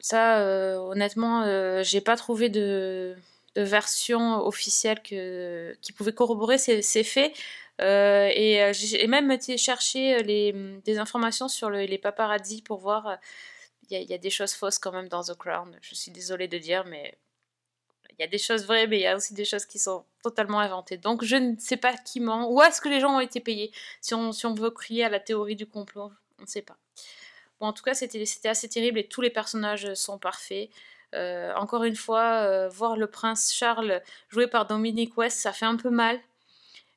Ça, 0.00 0.40
euh, 0.40 0.76
honnêtement, 0.76 1.42
euh, 1.42 1.82
j'ai 1.82 2.00
pas 2.00 2.16
trouvé 2.16 2.48
de, 2.48 3.16
version 3.56 4.46
officielle 4.46 5.00
qui 5.02 5.92
pouvait 5.92 6.12
corroborer 6.12 6.58
ces, 6.58 7.04
faits. 7.04 7.32
Euh, 7.80 8.28
et 8.34 8.62
euh, 8.62 8.72
j'ai 8.74 9.06
même 9.06 9.30
été 9.30 9.56
chercher 9.56 10.22
les, 10.22 10.52
des 10.84 10.98
informations 10.98 11.48
sur 11.48 11.70
le- 11.70 11.84
les 11.84 11.98
paparazzi 11.98 12.62
pour 12.62 12.78
voir. 12.78 13.06
euh, 13.08 13.16
Il 13.90 13.94
y, 13.94 13.96
a- 13.96 14.00
il 14.02 14.10
y 14.10 14.14
a 14.14 14.18
des 14.18 14.30
choses 14.30 14.52
fausses 14.52 14.78
quand 14.78 14.92
même 14.92 15.08
dans 15.08 15.22
The 15.24 15.34
Crown. 15.36 15.76
Je 15.82 15.94
suis 15.96 16.12
désolée 16.12 16.46
de 16.48 16.58
dire, 16.58 16.84
mais 16.86 17.14
y 18.20 18.24
a 18.24 18.28
des 18.28 18.38
choses 18.38 18.64
vraies, 18.66 18.86
mais 18.86 18.98
il 18.98 19.02
y 19.02 19.06
a 19.06 19.16
aussi 19.16 19.34
des 19.34 19.44
choses 19.44 19.64
qui 19.64 19.78
sont 19.78 20.04
totalement 20.22 20.60
inventées. 20.60 20.96
Donc 20.96 21.24
je 21.24 21.36
ne 21.36 21.56
sais 21.58 21.76
pas 21.76 21.94
qui 21.96 22.20
ment. 22.20 22.50
Où 22.50 22.60
est-ce 22.62 22.80
que 22.80 22.88
les 22.88 23.00
gens 23.00 23.16
ont 23.16 23.20
été 23.20 23.40
payés? 23.40 23.72
Si 24.00 24.14
on, 24.14 24.32
si 24.32 24.46
on 24.46 24.54
veut 24.54 24.70
crier 24.70 25.04
à 25.04 25.08
la 25.08 25.20
théorie 25.20 25.56
du 25.56 25.66
complot, 25.66 26.12
on 26.38 26.42
ne 26.42 26.46
sait 26.46 26.62
pas. 26.62 26.76
Bon, 27.60 27.66
en 27.66 27.72
tout 27.72 27.82
cas, 27.82 27.94
c'était 27.94 28.48
assez 28.48 28.68
terrible 28.68 28.98
et 28.98 29.06
tous 29.06 29.20
les 29.20 29.30
personnages 29.30 29.92
sont 29.94 30.18
parfaits. 30.18 30.70
Euh, 31.14 31.52
encore 31.54 31.84
une 31.84 31.96
fois, 31.96 32.42
euh, 32.42 32.68
voir 32.68 32.96
le 32.96 33.06
prince 33.06 33.52
Charles 33.52 34.02
joué 34.28 34.46
par 34.46 34.66
Dominic 34.66 35.16
West, 35.16 35.38
ça 35.38 35.52
fait 35.52 35.66
un 35.66 35.76
peu 35.76 35.90
mal. 35.90 36.18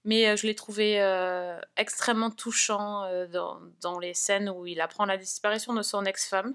Mais 0.05 0.27
euh, 0.27 0.35
je 0.35 0.47
l'ai 0.47 0.55
trouvé 0.55 0.97
extrêmement 1.77 2.31
touchant 2.31 3.09
dans, 3.27 3.59
dans 3.81 3.99
les 3.99 4.13
scènes 4.13 4.49
où 4.49 4.65
il 4.65 4.81
apprend 4.81 5.05
la 5.05 5.17
disparition 5.17 5.73
de 5.73 5.81
son 5.81 6.05
ex-femme. 6.05 6.53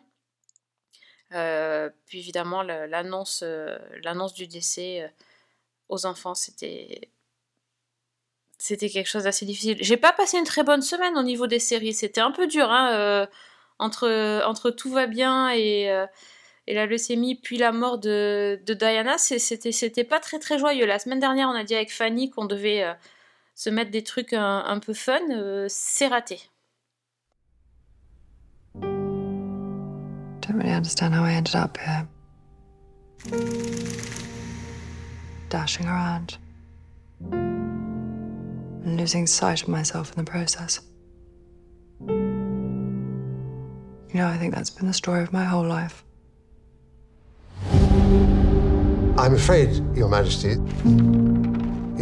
Euh, 1.35 1.91
puis 2.07 2.21
évidemment, 2.21 2.63
euh, 2.69 2.87
l'annonce 2.87 4.35
du 4.35 4.47
décès 4.47 5.03
euh, 5.03 5.09
aux 5.89 6.07
enfants, 6.07 6.35
c'était 6.35 7.11
c'était 8.59 8.89
quelque 8.89 9.07
chose 9.09 9.25
d'assez 9.25 9.47
difficile. 9.47 9.79
J'ai 9.81 9.97
pas 9.97 10.13
passé 10.13 10.39
une 10.39 10.45
très 10.45 10.65
bonne 10.65 10.83
semaine 10.83 11.17
au 11.17 11.23
niveau 11.23 11.47
des 11.47 11.61
séries. 11.61 11.95
C'était 11.95 12.21
un 12.21 12.33
peu 12.33 12.47
dur, 12.49 12.71
hein, 12.71 13.29
entre, 13.79 14.43
entre 14.45 14.71
tout 14.71 14.91
va 14.91 15.07
bien 15.07 15.51
et, 15.53 15.87
la 16.67 16.87
leucémie, 16.87 17.37
puis 17.37 17.57
la 17.57 17.73
mort 17.73 17.99
de, 17.99 18.61
Diana. 18.67 19.17
C'était 19.19 20.05
pas 20.05 20.21
très 20.21 20.39
très 20.41 20.59
joyeux. 20.59 20.87
La 20.87 20.99
semaine 20.99 21.21
dernière, 21.21 21.49
on 21.49 21.55
a 21.55 21.65
dit 21.65 21.75
avec 21.77 21.93
Fanny 21.93 22.31
qu'on 22.31 22.47
devait 22.47 22.85
se 23.55 23.71
mettre 23.71 23.93
des 23.93 24.03
trucs 24.03 24.33
un, 24.33 24.81
peu 24.81 24.95
fun. 24.95 25.21
C'est 25.69 26.09
raté. 26.09 26.41
Don't 30.49 30.57
really 30.57 30.73
understand 30.73 31.13
how 31.13 31.25
I 31.25 31.33
ended 31.33 31.55
up 31.57 31.77
here. 31.77 32.09
Dashing 35.51 35.87
around. 35.87 36.39
And 37.31 38.97
losing 38.97 39.27
sight 39.27 39.63
of 39.63 39.69
myself 39.69 40.11
in 40.13 40.25
the 40.25 40.31
process. 40.31 40.81
You 42.01 42.15
know, 44.15 44.27
I 44.27 44.39
think 44.39 44.55
that's 44.55 44.71
been 44.71 44.87
the 44.87 44.95
story 44.95 45.23
of 45.23 45.35
my 45.35 45.45
whole 45.45 45.67
life. 45.67 46.03
I'm 49.19 49.35
afraid, 49.35 49.83
Your 49.95 50.09
Majesty, 50.09 50.53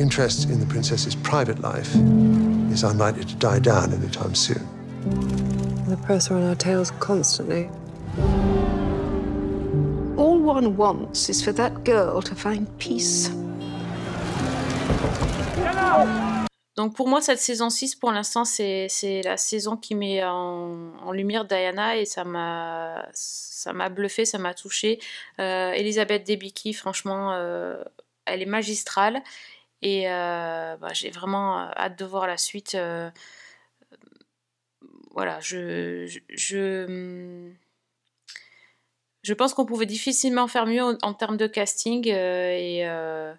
interest 0.00 0.48
in 0.50 0.60
the 0.60 0.66
princess's 0.68 1.16
private 1.16 1.58
life 1.58 1.92
is 2.70 2.84
unlikely 2.84 3.24
to 3.24 3.34
die 3.34 3.58
down 3.58 3.92
anytime 3.92 4.36
soon. 4.36 4.64
The 5.88 5.96
press 5.96 6.30
are 6.30 6.36
on 6.36 6.44
our 6.44 6.54
tails 6.54 6.92
constantly. 7.00 7.68
All 10.46 10.54
one 10.54 10.76
wants 10.76 11.28
is 11.28 11.42
for 11.42 11.50
that 11.54 11.82
girl 11.82 12.22
to 12.22 12.34
find 12.36 12.68
peace. 12.78 13.30
Donc 16.76 16.94
pour 16.94 17.08
moi, 17.08 17.20
cette 17.20 17.40
saison 17.40 17.68
6, 17.68 17.96
pour 17.96 18.12
l'instant, 18.12 18.44
c'est 18.44 18.88
la 19.24 19.36
saison 19.36 19.76
qui 19.76 19.96
met 19.96 20.22
en, 20.22 21.10
lumière 21.10 21.46
Diana 21.46 21.96
et 21.96 22.04
ça 22.04 22.22
m'a 22.22 23.08
bluffé, 23.90 24.24
ça 24.24 24.38
m'a 24.38 24.54
touché. 24.54 25.00
Euh, 25.40 25.72
Elisabeth 25.72 26.24
Debicki, 26.24 26.74
franchement, 26.74 27.32
euh, 27.32 27.82
elle 28.24 28.40
est 28.40 28.46
magistrale 28.46 29.22
et 29.82 30.08
euh, 30.08 30.76
bah, 30.76 30.92
j'ai 30.92 31.10
vraiment 31.10 31.58
hâte 31.76 31.98
de 31.98 32.04
voir 32.04 32.28
la 32.28 32.36
suite. 32.36 32.78
voilà, 35.10 35.40
je, 35.40 36.06
je, 36.06 36.20
je, 36.28 37.50
je 39.26 39.34
pense 39.34 39.54
qu'on 39.54 39.66
pouvait 39.66 39.86
difficilement 39.86 40.46
faire 40.46 40.66
mieux 40.66 40.82
en, 40.82 41.12
termes 41.12 41.36
de 41.36 41.48
casting 41.48 42.08
euh, 42.08 42.50
et 42.52 42.86
euh, 42.88 43.34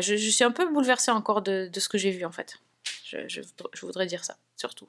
je, 0.00 0.16
suis 0.16 0.42
un 0.42 0.50
peu 0.50 0.68
bouleversée 0.68 1.12
encore 1.12 1.40
de, 1.40 1.70
ce 1.72 1.88
que 1.88 1.98
j'ai 1.98 2.10
vu 2.10 2.24
en 2.24 2.32
fait. 2.32 2.58
Je, 3.04 3.40
voudrais 3.80 4.06
dire 4.06 4.24
ça, 4.24 4.36
surtout. 4.56 4.88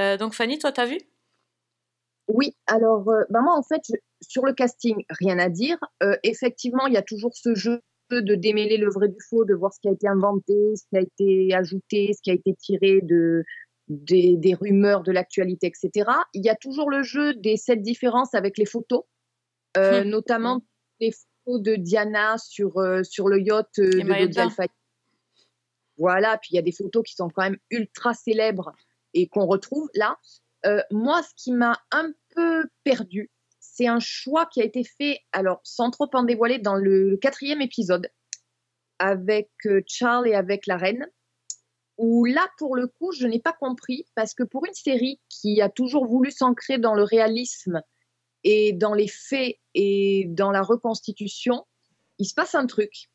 Euh, 0.00 0.16
donc 0.16 0.34
Fanny, 0.34 0.58
toi, 0.58 0.72
t'as 0.72 0.86
vu? 0.86 0.98
Oui, 2.26 2.56
alors 2.66 3.04
bah 3.04 3.40
moi 3.40 3.56
en 3.56 3.62
fait, 3.62 3.82
sur 4.20 4.44
le 4.44 4.52
casting, 4.52 5.04
rien 5.10 5.38
à 5.38 5.48
dire. 5.48 5.78
Effectivement, 6.24 6.88
il 6.88 6.94
y 6.94 6.96
a 6.96 7.02
toujours 7.02 7.36
ce 7.36 7.54
jeu 7.54 7.82
de 8.10 8.34
démêler 8.34 8.78
le 8.78 8.90
vrai 8.90 9.08
du 9.08 9.20
faux, 9.28 9.44
de 9.44 9.54
voir 9.54 9.72
ce 9.72 9.78
qui 9.78 9.88
a 9.88 9.92
été 9.92 10.08
inventé, 10.08 10.74
ce 10.74 10.82
qui 10.88 10.96
a 10.96 11.00
été 11.00 11.54
ajouté, 11.54 12.12
ce 12.14 12.22
qui 12.22 12.30
a 12.30 12.34
été 12.34 12.54
tiré 12.54 13.00
de, 13.02 13.44
des, 13.88 14.36
des 14.36 14.54
rumeurs 14.54 15.02
de 15.02 15.12
l'actualité, 15.12 15.66
etc. 15.66 16.10
Il 16.32 16.44
y 16.44 16.48
a 16.48 16.56
toujours 16.56 16.90
le 16.90 17.02
jeu 17.02 17.34
des 17.34 17.56
sept 17.56 17.82
différences 17.82 18.34
avec 18.34 18.58
les 18.58 18.66
photos, 18.66 19.04
euh, 19.76 20.04
Hmm. 20.04 20.08
notamment 20.08 20.62
les 21.00 21.12
photos 21.12 21.62
de 21.62 21.76
Diana 21.76 22.36
sur, 22.38 22.78
euh, 22.78 23.02
sur 23.02 23.28
le 23.28 23.40
yacht 23.40 23.68
euh, 23.78 23.90
de 23.90 24.00
Dodi. 24.00 24.38
Al-Fayed. 24.38 24.70
Voilà, 25.98 26.38
puis 26.38 26.50
il 26.52 26.56
y 26.56 26.58
a 26.58 26.62
des 26.62 26.72
photos 26.72 27.04
qui 27.04 27.14
sont 27.14 27.28
quand 27.28 27.42
même 27.42 27.58
ultra 27.70 28.14
célèbres 28.14 28.72
et 29.12 29.28
qu'on 29.28 29.46
retrouve 29.46 29.88
là. 29.94 30.18
Moi, 30.90 31.22
ce 31.22 31.30
qui 31.36 31.52
m'a 31.52 31.78
un 31.92 32.10
peu 32.34 32.64
perdu, 32.84 33.30
c'est 33.60 33.86
un 33.86 34.00
choix 34.00 34.46
qui 34.46 34.62
a 34.62 34.64
été 34.64 34.82
fait, 34.82 35.20
alors 35.32 35.60
sans 35.62 35.90
trop 35.90 36.08
en 36.14 36.24
dévoiler, 36.24 36.58
dans 36.58 36.74
le, 36.74 37.10
le 37.10 37.16
quatrième 37.18 37.60
épisode, 37.60 38.08
avec 38.98 39.50
Charles 39.86 40.26
et 40.26 40.34
avec 40.34 40.66
la 40.66 40.78
reine, 40.78 41.06
où 41.96 42.24
là, 42.24 42.48
pour 42.58 42.76
le 42.76 42.86
coup, 42.86 43.12
je 43.12 43.26
n'ai 43.26 43.40
pas 43.40 43.52
compris, 43.52 44.06
parce 44.14 44.34
que 44.34 44.42
pour 44.42 44.66
une 44.66 44.74
série 44.74 45.20
qui 45.28 45.60
a 45.60 45.68
toujours 45.68 46.06
voulu 46.06 46.30
s'ancrer 46.30 46.78
dans 46.78 46.94
le 46.94 47.02
réalisme 47.02 47.82
et 48.42 48.72
dans 48.72 48.94
les 48.94 49.08
faits 49.08 49.56
et 49.74 50.26
dans 50.28 50.50
la 50.50 50.62
reconstitution, 50.62 51.66
il 52.18 52.26
se 52.26 52.34
passe 52.34 52.54
un 52.54 52.66
truc 52.66 53.10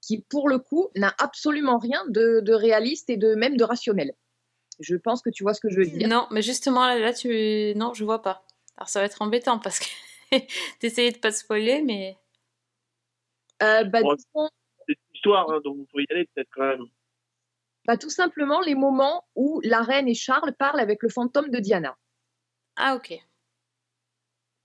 qui, 0.00 0.22
pour 0.22 0.48
le 0.48 0.58
coup, 0.58 0.88
n'a 0.96 1.14
absolument 1.18 1.78
rien 1.78 2.02
de, 2.08 2.40
de 2.40 2.52
réaliste 2.52 3.10
et 3.10 3.16
de 3.16 3.34
même 3.34 3.56
de 3.56 3.64
rationnel. 3.64 4.14
Je 4.78 4.96
pense 4.96 5.20
que 5.20 5.30
tu 5.30 5.42
vois 5.42 5.52
ce 5.52 5.60
que 5.60 5.68
je 5.68 5.76
veux 5.76 5.86
dire. 5.86 6.08
Non, 6.08 6.26
mais 6.30 6.42
justement, 6.42 6.86
là, 6.86 6.98
là, 6.98 7.12
tu... 7.12 7.74
Non, 7.76 7.92
je 7.92 8.04
vois 8.04 8.22
pas. 8.22 8.46
Alors 8.76 8.88
ça 8.88 9.00
va 9.00 9.06
être 9.06 9.20
embêtant 9.20 9.58
parce 9.58 9.78
que 9.78 9.86
t'essayais 10.80 11.10
de 11.12 11.18
pas 11.18 11.32
spoiler, 11.32 11.82
mais... 11.82 12.16
Euh, 13.62 13.84
bah, 13.84 14.00
Bon, 14.00 14.14
disons, 14.14 14.48
C'est 14.88 14.94
une 14.94 15.14
histoire, 15.14 15.50
hein, 15.50 15.60
donc 15.62 15.76
vous 15.76 15.84
pouvez 15.90 16.06
y 16.08 16.12
aller 16.14 16.26
peut-être 16.34 16.48
quand 16.54 16.66
même. 16.66 16.86
Bah, 17.90 17.96
tout 17.96 18.08
simplement 18.08 18.60
les 18.60 18.76
moments 18.76 19.24
où 19.34 19.60
la 19.64 19.82
reine 19.82 20.06
et 20.06 20.14
Charles 20.14 20.54
parlent 20.56 20.78
avec 20.78 21.02
le 21.02 21.08
fantôme 21.08 21.50
de 21.50 21.58
Diana. 21.58 21.98
Ah, 22.76 22.94
ok. 22.94 23.18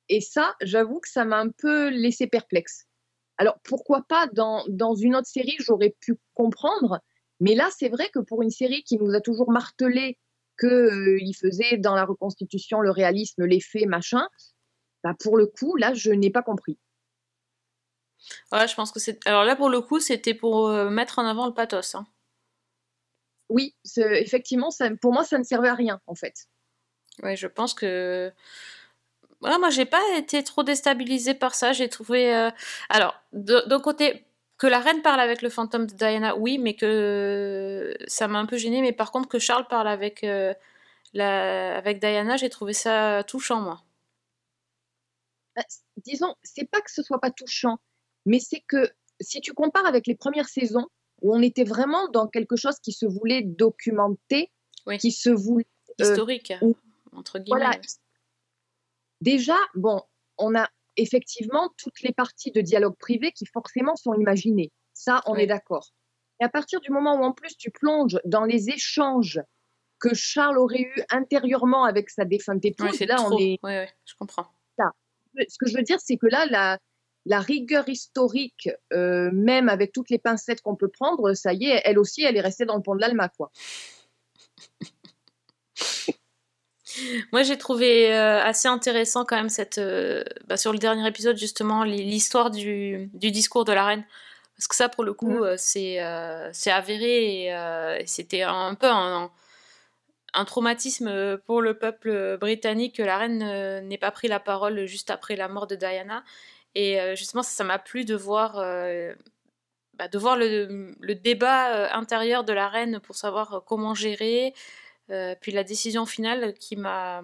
Et 0.10 0.22
ça, 0.22 0.56
j'avoue 0.62 1.00
que 1.00 1.10
ça 1.10 1.26
m'a 1.26 1.40
un 1.40 1.50
peu 1.50 1.90
laissé 1.90 2.28
perplexe. 2.28 2.86
Alors, 3.38 3.58
pourquoi 3.64 4.04
pas 4.08 4.28
dans, 4.28 4.64
dans 4.68 4.94
une 4.94 5.16
autre 5.16 5.26
série, 5.26 5.56
j'aurais 5.58 5.96
pu 6.02 6.20
comprendre, 6.36 7.00
mais 7.40 7.56
là, 7.56 7.70
c'est 7.76 7.90
vrai 7.90 8.12
que 8.14 8.20
pour 8.20 8.44
une 8.44 8.52
série 8.52 8.84
qui 8.84 9.00
nous 9.00 9.16
a 9.16 9.22
toujours 9.22 9.52
martelé 9.52 10.20
qu'il 10.60 11.36
faisait 11.36 11.78
dans 11.78 11.96
la 11.96 12.06
reconstitution 12.06 12.80
le 12.80 12.92
réalisme, 12.92 13.44
les 13.46 13.60
faits, 13.60 13.88
machin, 13.88 14.28
bah, 15.04 15.16
pour 15.20 15.36
le 15.36 15.48
coup, 15.48 15.78
là, 15.78 15.96
je 15.96 16.12
n'ai 16.12 16.30
pas 16.30 16.44
compris. 16.44 16.78
Ouais, 18.52 18.68
je 18.68 18.76
pense 18.76 18.92
que 18.92 19.00
c'est... 19.00 19.18
Alors 19.26 19.46
là, 19.46 19.56
pour 19.56 19.70
le 19.70 19.82
coup, 19.82 20.00
c'était 20.00 20.36
pour 20.36 20.68
euh, 20.68 20.92
mettre 20.92 21.18
en 21.18 21.26
avant 21.26 21.48
le 21.48 21.56
pathos. 21.56 21.96
Hein. 21.96 22.06
Oui, 23.50 23.76
effectivement, 23.98 24.72
ça, 24.72 24.89
pour 25.02 25.14
moi, 25.14 25.24
ça 25.24 25.38
ne 25.38 25.43
servait 25.43 25.70
à 25.70 25.76
rien, 25.76 26.02
en 26.08 26.16
fait. 26.16 26.48
Ouais, 27.24 27.36
je 27.36 27.48
pense 27.48 27.74
que... 27.74 28.32
Voilà, 29.41 29.60
moi, 29.60 29.70
j'ai 29.70 29.86
pas 29.86 30.02
été 30.18 30.43
trop 30.43 30.64
déstabilisée 30.64 31.36
par 31.36 31.54
ça. 31.54 31.72
J'ai 31.72 31.89
trouvé... 31.89 32.34
euh, 32.34 32.50
Alors, 32.89 33.22
d'un 33.34 33.80
côté, 33.80 34.26
que 34.58 34.68
la 34.68 34.80
reine 34.80 35.02
parle 35.02 35.20
avec 35.20 35.41
le 35.41 35.50
fantôme 35.50 35.86
de 35.86 35.93
Diana, 35.93 36.36
oui, 36.36 36.58
mais 36.58 36.76
que 36.76 37.96
ça 38.08 38.28
m'a 38.28 38.39
un 38.39 38.46
peu 38.46 38.58
gênée. 38.58 38.82
Mais 38.82 38.93
par 38.93 39.12
contre, 39.12 39.30
que 39.30 39.39
Charles 39.39 39.68
parle 39.68 39.88
avec, 39.88 40.24
euh, 40.24 40.54
la... 41.14 41.78
avec 41.78 42.00
Diana, 42.00 42.38
j'ai 42.38 42.50
trouvé 42.50 42.74
ça 42.74 43.24
touchant, 43.28 43.62
moi. 43.62 43.84
Bah, 45.56 45.64
disons, 45.98 46.36
c'est 46.43 46.70
pas 46.70 46.82
que 46.82 46.91
ce 46.91 47.04
soit 47.04 47.22
pas 47.22 47.32
touchant, 47.32 47.78
mais 48.26 48.39
c'est 48.39 48.62
que 48.68 48.91
si 49.22 49.39
tu 49.39 49.54
compares 49.54 49.86
avec 49.86 50.08
les 50.08 50.16
premières 50.16 50.50
saisons, 50.50 50.88
où 51.22 51.36
on 51.36 51.41
était 51.41 51.63
vraiment 51.63 52.07
dans 52.09 52.28
quelque 52.28 52.55
chose 52.55 52.80
qui 52.80 52.91
se 52.91 53.05
voulait 53.05 53.41
documenté, 53.41 54.51
qui 54.99 55.11
se 55.11 55.30
voulait 55.30 55.66
euh, 56.01 56.11
Historique, 56.11 56.53
où- 56.61 56.76
entre 57.13 57.39
guillemets. 57.39 57.59
voilà. 57.61 57.80
Déjà, 59.22 59.55
bon, 59.76 60.01
on 60.38 60.55
a 60.55 60.68
effectivement 60.97 61.70
toutes 61.78 62.01
les 62.01 62.13
parties 62.13 62.51
de 62.51 62.61
dialogue 62.61 62.95
privé 62.97 63.32
qui 63.32 63.45
forcément 63.45 63.95
sont 63.95 64.13
imaginées. 64.13 64.72
Ça, 64.93 65.22
on 65.26 65.34
Oui. 65.34 65.41
est 65.43 65.47
d'accord. 65.47 65.89
Et 66.41 66.43
à 66.45 66.49
partir 66.49 66.80
du 66.82 66.91
moment 66.91 67.16
où 67.20 67.24
en 67.24 67.32
plus 67.32 67.55
tu 67.57 67.72
plonges 67.72 68.20
dans 68.26 68.43
les 68.43 68.70
échanges 68.70 69.41
que 69.99 70.13
Charles 70.13 70.57
aurait 70.57 70.82
eu 70.82 70.95
intérieurement 71.09 71.86
avec 71.86 72.09
sa 72.09 72.26
défunte 72.26 72.63
épouse, 72.66 72.91
c'est 72.97 73.05
là 73.05 73.16
trop. 73.16 73.36
on 73.36 73.39
est 73.39 73.57
ouais, 73.63 73.89
je 74.05 74.13
comprends. 74.20 74.47
là. 74.78 74.91
ce 75.47 75.57
que 75.57 75.68
je 75.70 75.78
veux 75.78 75.84
dire, 75.84 75.99
c'est 76.01 76.18
que 76.18 76.28
là, 76.28 76.45
la, 76.47 76.78
la 77.26 77.40
rigueur 77.40 77.90
historique, 77.90 78.70
euh, 78.94 79.32
même 79.34 79.68
avec 79.68 79.92
toutes 79.92 80.12
les 80.12 80.20
pincettes 80.20 80.62
qu'on 80.62 80.76
peut 80.76 80.90
prendre, 80.90 81.34
ça 81.34 81.54
y 81.54 81.66
est, 81.66 81.82
elle 81.84 81.98
aussi, 81.98 82.24
elle 82.24 82.38
est 82.38 82.42
restée 82.42 82.66
dans 82.66 82.76
le 82.76 82.84
pont 82.84 82.94
de 82.96 83.02
l'Alma, 83.02 83.30
quoi. 83.30 83.52
Moi, 87.34 87.44
j'ai 87.44 87.58
trouvé 87.58 88.14
euh, 88.14 88.42
assez 88.42 88.70
intéressant 88.70 89.26
quand 89.26 89.36
même 89.36 89.50
cette, 89.50 89.80
euh, 89.80 90.24
bah, 90.48 90.56
sur 90.56 90.72
le 90.72 90.78
dernier 90.78 91.06
épisode 91.08 91.36
justement 91.36 91.84
l'histoire 91.84 92.52
du, 92.52 93.10
du, 93.14 93.32
discours 93.32 93.66
de 93.66 93.74
la 93.74 93.86
reine, 93.86 94.06
parce 94.56 94.68
que 94.68 94.76
ça, 94.76 94.88
pour 94.88 95.04
le 95.04 95.14
coup, 95.14 95.44
mmh. 95.44 95.58
c'est 95.58 96.00
c'est 96.54 96.72
avéré 96.72 97.48
et, 97.48 98.06
c'était 98.06 98.44
un 98.44 98.76
peu 98.76 98.88
un, 98.88 99.30
un, 100.34 100.46
traumatisme 100.46 101.38
pour 101.40 101.62
le 101.62 101.78
peuple 101.78 102.38
britannique 102.38 102.96
que 102.96 103.04
la 103.04 103.18
reine 103.18 103.86
n'ait 103.86 103.98
pas 103.98 104.12
pris 104.12 104.30
la 104.30 104.40
parole 104.40 104.86
juste 104.86 105.10
après 105.10 105.36
la 105.36 105.50
mort 105.50 105.68
de 105.68 105.76
Diana. 105.76 106.24
Et 106.76 107.16
justement, 107.16 107.42
ça 107.42 107.64
m'a 107.64 107.80
plu 107.80 108.04
de 108.04 108.16
voir, 108.16 108.56
bah, 109.94 110.08
de 110.10 110.18
voir 110.18 110.36
le, 110.38 111.16
débat 111.16 111.96
intérieur 111.96 112.44
de 112.44 112.52
la 112.54 112.68
reine 112.68 113.00
pour 113.00 113.16
savoir 113.16 113.64
comment 113.66 113.94
gérer. 113.96 114.54
puis 115.42 115.52
la 115.54 115.64
décision 115.64 116.06
finale 116.06 116.54
qui 116.54 116.76
m'a. 116.76 117.24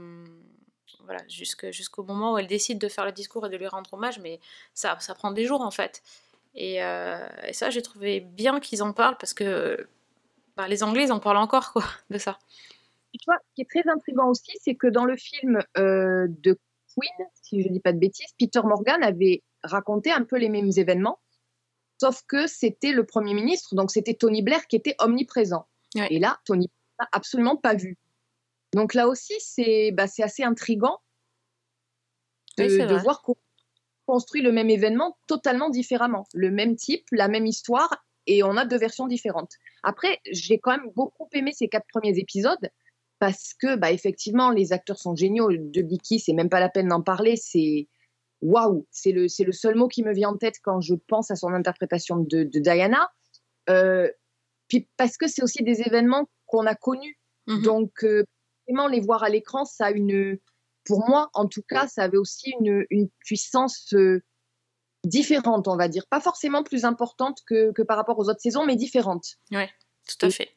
Voilà, 1.04 1.22
jusqu'au 1.28 2.04
moment 2.04 2.34
où 2.34 2.38
elle 2.38 2.48
décide 2.48 2.80
de 2.80 2.88
faire 2.88 3.06
le 3.06 3.12
discours 3.12 3.46
et 3.46 3.50
de 3.50 3.58
lui 3.58 3.68
rendre 3.68 3.92
hommage, 3.94 4.20
mais 4.20 4.40
ça, 4.74 4.98
ça 5.00 5.14
prend 5.16 5.32
des 5.32 5.46
jours 5.46 5.62
en 5.62 5.72
fait. 5.72 6.02
Et, 6.56 6.78
ça, 7.52 7.70
j'ai 7.70 7.82
trouvé 7.82 8.22
bien 8.22 8.62
qu'ils 8.62 8.84
en 8.84 8.94
parlent 8.94 9.18
parce 9.18 9.34
que 9.34 9.88
bah, 10.56 10.70
les 10.70 10.84
Anglais, 10.84 11.06
ils 11.06 11.12
en 11.12 11.20
parlent 11.20 11.38
encore 11.38 11.74
quoi, 11.74 11.84
de 12.10 12.18
ça. 12.18 12.40
Et 13.14 13.18
tu 13.18 13.26
vois, 13.26 13.38
ce 13.50 13.56
qui 13.56 13.62
est 13.62 13.70
très 13.70 13.90
intriguant 13.92 14.30
aussi, 14.30 14.54
c'est 14.62 14.76
que 14.76 14.88
dans 14.88 15.04
le 15.04 15.18
film 15.18 15.62
de 15.76 16.58
Queen, 16.96 17.28
si 17.42 17.62
je 17.62 17.68
ne 17.68 17.74
dis 17.74 17.80
pas 17.80 17.94
de 17.94 18.00
bêtises, 18.00 18.34
Peter 18.40 18.62
Morgan 18.64 19.04
avait 19.04 19.44
raconté 19.64 20.12
un 20.12 20.24
peu 20.24 20.38
les 20.38 20.50
mêmes 20.50 20.72
événements, 20.76 21.20
sauf 22.00 22.22
que 22.28 22.48
c'était 22.48 22.92
le 22.92 23.06
Premier 23.06 23.34
ministre, 23.34 23.76
donc 23.76 23.92
c'était 23.92 24.14
Tony 24.14 24.42
Blair 24.42 24.68
qui 24.68 24.76
était 24.76 24.96
omniprésent. 25.00 25.68
Et 26.10 26.20
là, 26.20 26.40
Tony 26.46 26.70
n'a 27.00 27.08
absolument 27.12 27.58
pas 27.58 27.76
vu. 27.76 27.98
Donc 28.74 28.94
là 28.94 29.08
aussi, 29.08 29.34
c'est 29.40 29.92
bah, 29.92 30.04
assez 30.04 30.44
intriguant 30.44 31.00
de, 32.58 32.88
de 32.88 32.96
voir 32.96 33.22
qu'on 33.22 33.36
construit 34.06 34.42
le 34.42 34.52
même 34.52 34.70
événement 34.70 35.18
totalement 35.28 35.70
différemment. 35.70 36.26
Le 36.34 36.50
même 36.52 36.76
type, 36.76 37.06
la 37.12 37.28
même 37.28 37.46
histoire, 37.46 38.06
et 38.28 38.44
on 38.44 38.56
a 38.56 38.66
deux 38.66 38.78
versions 38.78 39.08
différentes. 39.08 39.52
Après, 39.84 40.20
j'ai 40.32 40.60
quand 40.60 40.72
même 40.72 40.92
beaucoup 40.96 41.28
aimé 41.34 41.52
ces 41.54 41.68
quatre 41.68 41.88
premiers 41.88 42.18
épisodes 42.18 42.70
parce 43.22 43.54
que, 43.54 43.76
bah, 43.76 43.92
effectivement, 43.92 44.50
les 44.50 44.74
acteurs 44.74 44.98
sont 44.98 45.16
géniaux. 45.16 45.52
De 45.52 45.84
Bicky, 45.84 46.20
c'est 46.20 46.34
même 46.34 46.50
pas 46.50 46.60
la 46.60 46.70
peine 46.70 46.88
d'en 46.88 47.04
parler. 47.04 47.36
C'est 47.36 47.88
waouh, 48.42 48.88
c'est 48.90 49.12
le, 49.12 49.28
c'est 49.28 49.44
le 49.44 49.52
seul 49.52 49.76
mot 49.76 49.88
qui 49.88 50.02
me 50.02 50.12
vient 50.12 50.30
en 50.30 50.38
tête 50.38 50.56
quand 50.64 50.82
je 50.82 50.96
pense 50.96 51.30
à 51.30 51.36
son 51.36 51.50
interprétation 51.50 52.18
de, 52.18 52.46
Diana. 52.46 53.12
Euh, 53.70 54.10
puis 54.68 54.90
parce 54.98 55.18
que 55.18 55.28
c'est 55.28 55.44
aussi 55.44 55.64
des 55.64 55.82
événements 55.82 56.28
qu'on 56.48 56.66
a 56.66 56.74
connus. 56.74 57.20
Mmh 57.46 57.62
Donc, 57.62 58.04
euh, 58.04 58.24
vraiment, 58.68 58.88
les 58.88 59.02
voir 59.02 59.22
à 59.22 59.30
l'écran, 59.30 59.66
ça 59.66 59.86
a 59.86 59.92
une. 59.92 60.40
Pour 60.84 61.08
moi, 61.08 61.30
en 61.36 61.48
tout 61.48 61.62
cas, 61.62 61.88
ça 61.88 62.02
avait 62.02 62.18
aussi 62.18 62.56
une, 62.60 62.88
une 62.90 63.08
puissance 63.20 63.94
euh, 63.94 64.24
différente, 65.04 65.68
on 65.68 65.78
va 65.78 65.90
dire. 65.90 66.08
Pas 66.10 66.22
forcément 66.22 66.64
plus 66.64 66.86
importante 66.86 67.38
que, 67.46 67.72
que 67.72 67.84
par 67.84 67.98
rapport 67.98 68.18
aux 68.18 68.30
autres 68.30 68.42
saisons, 68.42 68.66
mais 68.66 68.76
différente. 68.76 69.36
Oui, 69.52 69.68
tout 70.08 70.26
à 70.26 70.32
fait 70.32 70.50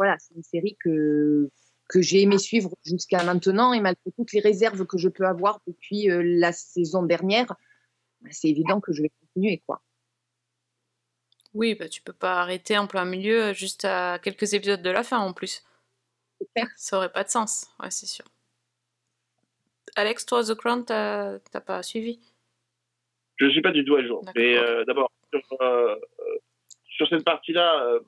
voilà, 0.00 0.16
c'est 0.18 0.34
une 0.34 0.42
série 0.42 0.78
que, 0.82 1.50
que 1.86 2.00
j'ai 2.00 2.22
aimé 2.22 2.38
suivre 2.38 2.70
jusqu'à 2.86 3.22
maintenant 3.22 3.74
et 3.74 3.80
malgré 3.80 4.10
toutes 4.16 4.32
les 4.32 4.40
réserves 4.40 4.86
que 4.86 4.96
je 4.96 5.10
peux 5.10 5.26
avoir 5.26 5.60
depuis 5.66 6.10
euh, 6.10 6.22
la 6.24 6.52
saison 6.52 7.02
dernière, 7.02 7.48
bah, 8.22 8.30
c'est 8.30 8.48
évident 8.48 8.80
que 8.80 8.94
je 8.94 9.02
vais 9.02 9.10
continuer. 9.20 9.62
quoi. 9.66 9.82
Oui, 11.52 11.74
bah, 11.74 11.86
tu 11.86 12.00
peux 12.00 12.14
pas 12.14 12.40
arrêter 12.40 12.78
en 12.78 12.86
plein 12.86 13.04
milieu 13.04 13.48
euh, 13.48 13.52
juste 13.52 13.84
à 13.84 14.18
quelques 14.18 14.54
épisodes 14.54 14.80
de 14.80 14.88
la 14.88 15.02
fin 15.02 15.18
en 15.18 15.34
plus. 15.34 15.62
Ça 16.76 16.96
aurait 16.96 17.12
pas 17.12 17.24
de 17.24 17.28
sens, 17.28 17.70
ouais, 17.82 17.90
c'est 17.90 18.06
sûr. 18.06 18.24
Alex, 19.96 20.24
toi, 20.24 20.42
The 20.42 20.54
Crown, 20.54 20.82
t'as 20.86 21.40
pas 21.66 21.82
suivi? 21.82 22.20
Je 23.36 23.44
ne 23.44 23.50
suis 23.50 23.60
pas 23.60 23.72
du 23.72 23.84
tout 23.84 23.96
à 23.96 24.06
jour. 24.06 24.24
Mais 24.34 24.56
euh, 24.56 24.82
d'abord, 24.86 25.12
sur, 25.30 25.42
sur, 26.88 27.06
cette 27.06 27.24
partie-là, 27.24 28.00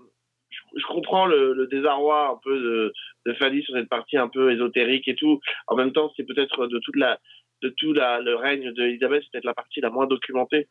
je 0.77 0.87
comprends 0.87 1.27
le, 1.27 1.67
désarroi 1.71 2.31
un 2.31 2.41
peu 2.43 2.59
de, 2.59 2.93
de 3.27 3.33
Fanny 3.35 3.63
sur 3.63 3.75
cette 3.75 3.89
partie 3.89 4.17
un 4.17 4.29
peu 4.29 4.53
ésotérique 4.53 5.09
et 5.09 5.15
tout. 5.15 5.41
En 5.67 5.77
même 5.77 5.93
temps, 5.93 6.13
c'est 6.17 6.25
peut-être 6.25 6.67
de 6.67 6.79
toute 6.79 6.97
la, 6.97 7.19
de 7.63 7.69
tout 7.77 7.93
la, 7.93 8.21
le 8.21 8.35
règne 8.35 8.73
d'Elisabeth, 8.73 9.23
c'est 9.23 9.33
peut-être 9.33 9.45
la 9.45 9.55
partie 9.55 9.81
la 9.81 9.91
moins 9.91 10.07
documentée 10.07 10.69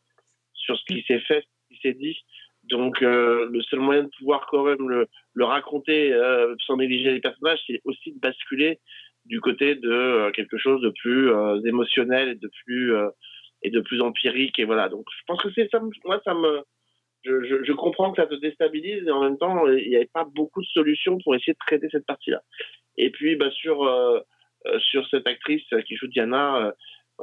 sur 0.54 0.76
ce 0.76 0.84
qui 0.84 1.02
s'est 1.02 1.20
fait, 1.20 1.40
ce 1.42 1.74
qui 1.74 1.80
s'est 1.80 1.94
dit. 1.94 2.16
Donc, 2.64 3.02
euh, 3.02 3.48
le 3.50 3.60
seul 3.62 3.80
moyen 3.80 4.04
de 4.04 4.10
pouvoir 4.18 4.46
quand 4.48 4.64
même 4.64 4.88
le, 4.88 5.08
le 5.34 5.44
raconter 5.44 6.12
euh, 6.12 6.54
sans 6.64 6.76
négliger 6.76 7.12
les 7.12 7.20
personnages, 7.20 7.58
c'est 7.66 7.80
aussi 7.84 8.12
de 8.12 8.20
basculer 8.20 8.78
du 9.24 9.40
côté 9.40 9.74
de 9.74 9.90
euh, 9.90 10.30
quelque 10.30 10.58
chose 10.58 10.80
de 10.80 10.90
plus 10.90 11.30
émotionnel 11.66 12.28
et 12.28 12.34
de 12.34 12.50
plus 12.64 12.94
et 13.64 13.70
de 13.70 13.80
plus 13.80 14.00
empirique. 14.00 14.58
Et 14.58 14.64
voilà. 14.64 14.88
Donc, 14.88 15.06
je 15.10 15.22
pense 15.26 15.42
que 15.42 15.52
c'est 15.54 15.68
ça. 15.70 15.80
Moi, 16.04 16.20
ça 16.24 16.34
me 16.34 16.62
je, 17.24 17.64
je, 17.64 17.72
comprends 17.72 18.12
que 18.12 18.20
ça 18.20 18.26
te 18.26 18.34
déstabilise 18.34 19.06
et 19.06 19.10
en 19.10 19.22
même 19.22 19.38
temps, 19.38 19.66
il 19.68 19.88
n'y 19.88 19.96
avait 19.96 20.10
pas 20.12 20.24
beaucoup 20.24 20.60
de 20.60 20.66
solutions 20.66 21.18
pour 21.22 21.34
essayer 21.34 21.52
de 21.52 21.58
traiter 21.58 21.88
cette 21.90 22.06
partie-là. 22.06 22.42
Et 22.96 23.10
puis, 23.10 23.36
bah, 23.36 23.50
sur, 23.50 23.84
euh, 23.84 24.20
euh, 24.66 24.78
sur 24.80 25.06
cette 25.08 25.26
actrice 25.26 25.66
qui 25.86 25.96
joue 25.96 26.08
Diana, 26.08 26.56
euh, 26.56 26.72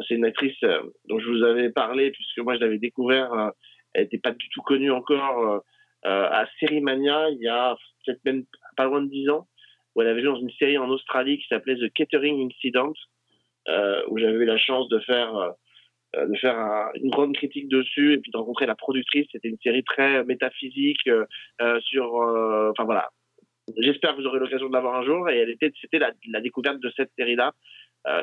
c'est 0.08 0.16
une 0.16 0.26
actrice 0.26 0.60
dont 1.06 1.20
je 1.20 1.30
vous 1.30 1.44
avais 1.44 1.70
parlé 1.70 2.12
puisque 2.12 2.40
moi 2.40 2.56
je 2.56 2.62
l'avais 2.62 2.78
découvert, 2.78 3.52
elle 3.94 4.04
n'était 4.04 4.20
pas 4.20 4.32
du 4.32 4.48
tout 4.50 4.62
connue 4.62 4.92
encore 4.92 5.62
à 6.04 6.46
Série 6.60 6.80
Mania 6.80 7.30
il 7.32 7.40
y 7.40 7.50
a 7.50 7.76
peut-être 8.06 8.24
même 8.24 8.46
pas 8.78 8.86
loin 8.86 9.02
de 9.02 9.10
10 9.10 9.30
ans, 9.30 9.48
où 9.94 10.02
elle 10.02 10.08
avait 10.08 10.22
joué 10.22 10.32
dans 10.32 10.40
une 10.40 10.52
série 10.52 10.78
en 10.78 10.90
Australie 10.90 11.40
qui 11.40 11.48
s'appelait 11.48 11.76
The 11.76 11.92
Catering 11.92 12.48
Incident, 12.48 12.94
où 14.08 14.18
j'avais 14.18 14.38
eu 14.38 14.46
la 14.46 14.58
chance 14.58 14.88
de 14.88 15.00
faire 15.00 15.54
euh, 16.16 16.26
de 16.28 16.38
faire 16.38 16.92
une 16.96 17.10
grande 17.10 17.36
critique 17.36 17.68
dessus 17.68 18.14
et 18.14 18.18
puis 18.18 18.32
de 18.32 18.38
rencontrer 18.38 18.66
la 18.66 18.76
productrice. 18.76 19.28
C'était 19.32 19.50
une 19.50 19.60
série 19.64 19.84
très 19.84 20.24
métaphysique 20.24 21.08
euh, 21.08 21.26
euh, 21.62 21.80
sur, 21.82 22.14
enfin 22.72 22.84
voilà. 22.84 23.10
J'espère 23.78 24.16
que 24.16 24.22
vous 24.22 24.28
aurez 24.28 24.40
l'occasion 24.40 24.68
de 24.68 24.74
la 24.74 24.82
voir 24.82 24.96
un 24.96 25.04
jour. 25.04 25.30
Et 25.30 25.38
elle 25.38 25.50
était, 25.50 25.72
c'était 25.80 26.00
la, 26.00 26.12
la, 26.28 26.42
découverte 26.42 26.80
de 26.80 26.92
cette 26.96 27.12
série-là. 27.18 27.54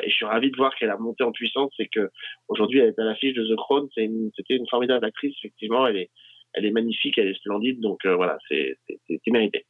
et 0.03 0.11
je 0.11 0.15
suis 0.15 0.25
ravi 0.25 0.51
de 0.51 0.57
voir 0.57 0.75
qu'elle 0.75 0.91
a 0.91 0.97
monté 0.97 1.23
en 1.23 1.31
puissance 1.31 1.73
et 1.79 1.87
que 1.87 2.11
aujourd'hui 2.49 2.81
elle 2.81 2.89
est 2.89 2.99
à 2.99 3.05
l'affiche 3.05 3.35
de 3.35 3.47
The 3.47 3.57
Crown. 3.57 3.89
Une, 3.97 4.31
c'était 4.35 4.57
une 4.57 4.69
formidable 4.69 5.05
actrice. 5.05 5.37
Effectivement, 5.39 5.87
elle 5.87 5.97
est, 5.97 6.11
elle 6.55 6.67
est 6.67 6.73
magnifique, 6.73 7.17
elle 7.19 7.29
est 7.29 7.39
splendide. 7.39 7.81
Donc 7.81 8.05
voilà, 8.05 8.39
c'est, 8.49 8.77
c'est, 9.07 9.31
mérité. 9.31 9.65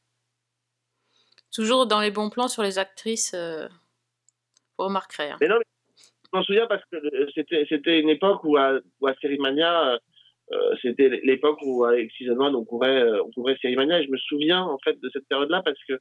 Toujours 1.57 1.87
dans 1.87 2.01
les 2.01 2.11
bons 2.11 2.29
plans 2.29 2.49
sur 2.49 2.63
les 2.63 2.79
actrices, 2.79 3.33
euh, 3.33 3.67
vous 4.79 4.85
remarquerez. 4.85 5.31
Hein. 5.31 5.39
Mais 5.41 5.49
non, 5.49 5.57
mais 5.59 5.65
je 6.33 6.39
m'en 6.39 6.45
souviens 6.45 6.67
parce 6.67 6.83
que 6.91 6.97
euh, 6.97 7.65
c'était 7.69 8.01
une 8.01 8.09
époque 8.09 8.43
où 8.45 8.57
à, 8.57 8.79
où 9.01 9.07
à 9.07 9.15
euh, 9.23 9.99
euh, 10.53 10.77
c'était 10.81 11.09
l'époque 11.25 11.59
où 11.63 11.85
avec 11.85 12.11
Season 12.13 12.41
1 12.41 12.55
on 12.55 12.65
couvrait 12.65 13.05
on 13.37 13.57
Sérimania 13.61 14.01
et 14.01 14.05
je 14.05 14.11
me 14.11 14.17
souviens 14.17 14.63
en 14.63 14.79
fait 14.79 15.01
de 15.01 15.11
cette 15.13 15.27
période-là 15.29 15.63
parce 15.65 15.83
que 15.89 15.99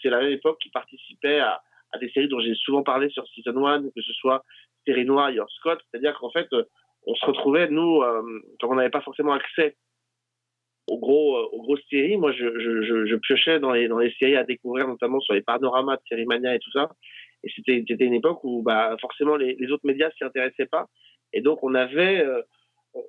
c'est 0.00 0.08
la 0.08 0.20
même 0.20 0.32
époque 0.32 0.58
qui 0.62 0.70
participait 0.70 1.40
à, 1.40 1.60
à 1.92 1.98
des 1.98 2.08
séries 2.10 2.28
dont 2.28 2.40
j'ai 2.40 2.54
souvent 2.54 2.82
parlé 2.82 3.10
sur 3.10 3.26
Season 3.28 3.66
1, 3.66 3.82
que 3.82 4.00
ce 4.00 4.12
soit 4.14 4.42
Série 4.86 5.04
Noire, 5.04 5.30
Your 5.30 5.50
Scott, 5.50 5.80
c'est-à-dire 5.90 6.14
qu'en 6.18 6.30
fait 6.30 6.48
on 7.06 7.14
se 7.14 7.26
retrouvait 7.26 7.68
nous 7.68 8.00
quand 8.60 8.70
on 8.70 8.76
n'avait 8.76 8.90
pas 8.90 9.02
forcément 9.02 9.32
accès 9.32 9.76
aux 10.86 10.98
gros 10.98 11.38
aux 11.38 11.62
grosses 11.62 11.84
séries 11.90 12.16
moi 12.16 12.32
je, 12.32 12.58
je, 12.58 13.06
je, 13.06 13.16
piochais 13.16 13.60
dans 13.60 13.72
les 13.72 13.88
dans 13.88 13.98
les 13.98 14.12
séries 14.18 14.36
à 14.36 14.44
découvrir 14.44 14.88
notamment 14.88 15.20
sur 15.20 15.34
les 15.34 15.42
panoramas 15.42 15.96
de 15.96 16.02
Sérimania 16.08 16.54
et 16.54 16.58
tout 16.58 16.70
ça 16.72 16.90
et 17.44 17.50
c'était, 17.54 18.04
une 18.04 18.14
époque 18.14 18.42
où 18.44 18.62
bah, 18.62 18.96
forcément 19.00 19.36
les, 19.36 19.54
les 19.58 19.70
autres 19.70 19.86
médias 19.86 20.10
s'y 20.16 20.24
intéressaient 20.24 20.66
pas. 20.66 20.86
Et 21.32 21.40
donc 21.40 21.62
on 21.62 21.74
avait, 21.74 22.24
euh, 22.24 22.42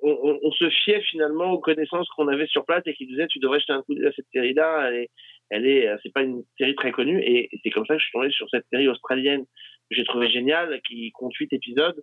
on, 0.02 0.50
se 0.52 0.68
fiait 0.68 1.00
finalement 1.02 1.52
aux 1.52 1.58
connaissances 1.58 2.08
qu'on 2.10 2.28
avait 2.28 2.46
sur 2.46 2.64
place 2.64 2.82
et 2.86 2.94
qui 2.94 3.06
disaient 3.06 3.26
tu 3.28 3.38
devrais 3.38 3.60
jeter 3.60 3.72
un 3.72 3.82
coup 3.82 3.94
d'œil 3.94 4.08
à 4.08 4.12
cette 4.12 4.26
série-là. 4.32 4.88
Elle 4.88 4.94
est, 4.94 5.10
elle 5.50 5.66
est, 5.66 5.96
c'est 6.02 6.12
pas 6.12 6.22
une 6.22 6.42
série 6.58 6.74
très 6.74 6.92
connue. 6.92 7.22
Et 7.22 7.48
c'est 7.62 7.70
comme 7.70 7.86
ça 7.86 7.94
que 7.94 8.00
je 8.00 8.04
suis 8.04 8.12
tombé 8.12 8.30
sur 8.30 8.48
cette 8.50 8.66
série 8.70 8.88
australienne 8.88 9.44
que 9.88 9.96
j'ai 9.96 10.04
trouvé 10.04 10.28
géniale, 10.28 10.80
qui 10.86 11.12
compte 11.12 11.34
huit 11.34 11.52
épisodes. 11.52 12.02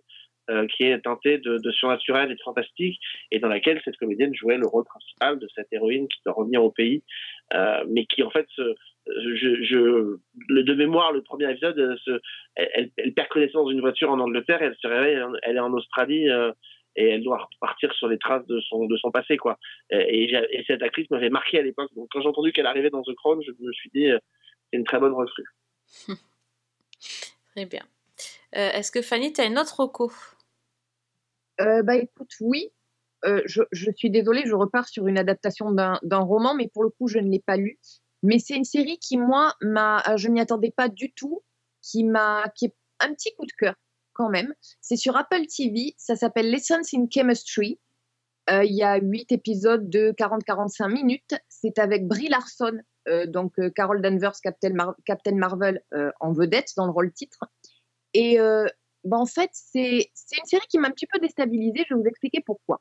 Euh, 0.50 0.66
qui 0.66 0.82
est 0.82 1.00
teintée 1.00 1.38
de, 1.38 1.70
surnaturel 1.70 2.30
et 2.30 2.34
de 2.34 2.40
fantastique, 2.44 3.00
et 3.30 3.38
dans 3.38 3.48
laquelle 3.48 3.80
cette 3.82 3.96
comédienne 3.96 4.34
jouait 4.34 4.58
le 4.58 4.66
rôle 4.66 4.84
principal 4.84 5.38
de 5.38 5.48
cette 5.54 5.68
héroïne 5.72 6.06
qui 6.06 6.20
doit 6.26 6.34
revenir 6.34 6.62
au 6.62 6.70
pays, 6.70 7.02
euh, 7.54 7.82
mais 7.88 8.04
qui 8.04 8.22
en 8.22 8.28
fait 8.28 8.46
je, 9.06 10.18
le 10.48 10.62
de 10.62 10.74
mémoire, 10.74 11.12
le 11.12 11.22
premier 11.22 11.50
épisode, 11.50 11.78
elle, 11.78 11.98
se, 11.98 12.20
elle, 12.56 13.14
perd 13.14 13.28
connaissance 13.28 13.68
d'une 13.68 13.80
voiture 13.80 14.10
en 14.10 14.20
Angleterre, 14.20 14.60
et 14.60 14.66
elle 14.66 14.76
se 14.76 14.86
réveille, 14.86 15.18
elle 15.44 15.56
est 15.56 15.60
en 15.60 15.72
Australie 15.72 16.28
euh, 16.28 16.52
et 16.94 17.08
elle 17.08 17.22
doit 17.22 17.48
repartir 17.54 17.94
sur 17.94 18.08
les 18.08 18.18
traces 18.18 18.46
de 18.46 18.60
son 18.60 18.84
de 18.84 18.98
son 18.98 19.10
passé 19.10 19.38
quoi. 19.38 19.58
Et, 19.90 20.24
et 20.30 20.64
cette 20.66 20.82
actrice 20.82 21.10
m'avait 21.10 21.30
marqué 21.30 21.58
à 21.58 21.62
l'époque. 21.62 21.90
Donc 21.96 22.08
quand 22.10 22.20
j'ai 22.20 22.28
entendu 22.28 22.52
qu'elle 22.52 22.66
arrivait 22.66 22.90
dans 22.90 23.02
The 23.02 23.14
Crown, 23.14 23.40
je 23.42 23.52
me 23.60 23.72
suis 23.72 23.90
dit 23.94 24.10
euh, 24.10 24.18
c'est 24.70 24.76
une 24.76 24.84
très 24.84 25.00
bonne 25.00 25.14
recrue. 25.14 25.48
très 27.54 27.64
bien. 27.64 27.84
Euh, 28.56 28.70
Est-ce 28.70 28.92
que 28.92 29.02
Fanny, 29.02 29.32
tu 29.32 29.40
as 29.40 29.46
une 29.46 29.58
autre 29.58 29.80
reco? 29.80 30.12
Euh, 31.60 31.82
bah 31.82 31.96
écoute, 31.96 32.32
oui. 32.40 32.70
Euh, 33.24 33.42
je, 33.46 33.90
suis 33.96 34.10
désolée, 34.10 34.42
je 34.44 34.54
repars 34.54 34.86
sur 34.88 35.06
une 35.06 35.16
adaptation 35.16 35.70
d'un 35.72 36.18
roman, 36.18 36.54
mais 36.54 36.68
pour 36.68 36.84
le 36.84 36.90
coup, 36.90 37.08
je 37.08 37.18
ne 37.18 37.30
l'ai 37.30 37.40
pas 37.40 37.56
lu. 37.56 37.78
Mais 38.22 38.38
c'est 38.38 38.54
une 38.54 38.64
série 38.64 38.98
qui, 38.98 39.16
moi, 39.16 39.54
m'a, 39.62 40.02
euh, 40.08 40.16
je 40.16 40.28
m'y 40.28 40.40
attendais 40.40 40.72
pas 40.76 40.88
du 40.88 41.12
tout, 41.12 41.42
qui 41.80 42.00
est 42.02 42.74
un 43.00 43.14
petit 43.14 43.34
coup 43.36 43.46
de 43.46 43.52
cœur 43.52 43.74
quand 44.12 44.28
même. 44.28 44.54
C'est 44.80 44.96
sur 44.96 45.16
Apple 45.16 45.46
TV, 45.46 45.94
ça 45.96 46.16
s'appelle 46.16 46.50
Lessons 46.50 46.82
in 46.94 47.06
Chemistry. 47.10 47.80
Il 48.48 48.74
y 48.74 48.82
a 48.82 48.98
huit 48.98 49.32
épisodes 49.32 49.88
de 49.88 50.12
40-45 50.12 50.92
minutes. 50.92 51.34
C'est 51.48 51.78
avec 51.78 52.06
Brie 52.06 52.28
Larson, 52.28 52.78
donc 53.26 53.58
euh, 53.58 53.70
Carol 53.70 54.02
Danvers, 54.02 54.38
Captain, 54.42 54.94
Captain 55.06 55.34
Marvel 55.34 55.82
en 56.20 56.32
vedette 56.32 56.72
dans 56.76 56.84
le 56.84 56.92
rôle 56.92 57.12
titre. 57.12 57.38
Et 58.12 58.38
bah, 59.04 59.18
en 59.18 59.26
fait, 59.26 59.50
c'est 59.52 60.08
une 60.32 60.46
série 60.46 60.66
qui 60.68 60.78
m'a 60.78 60.88
un 60.88 60.90
petit 60.90 61.06
peu 61.06 61.18
déstabilisée. 61.18 61.84
Je 61.88 61.94
vais 61.94 62.00
vous 62.00 62.08
expliquer 62.08 62.42
pourquoi. 62.44 62.80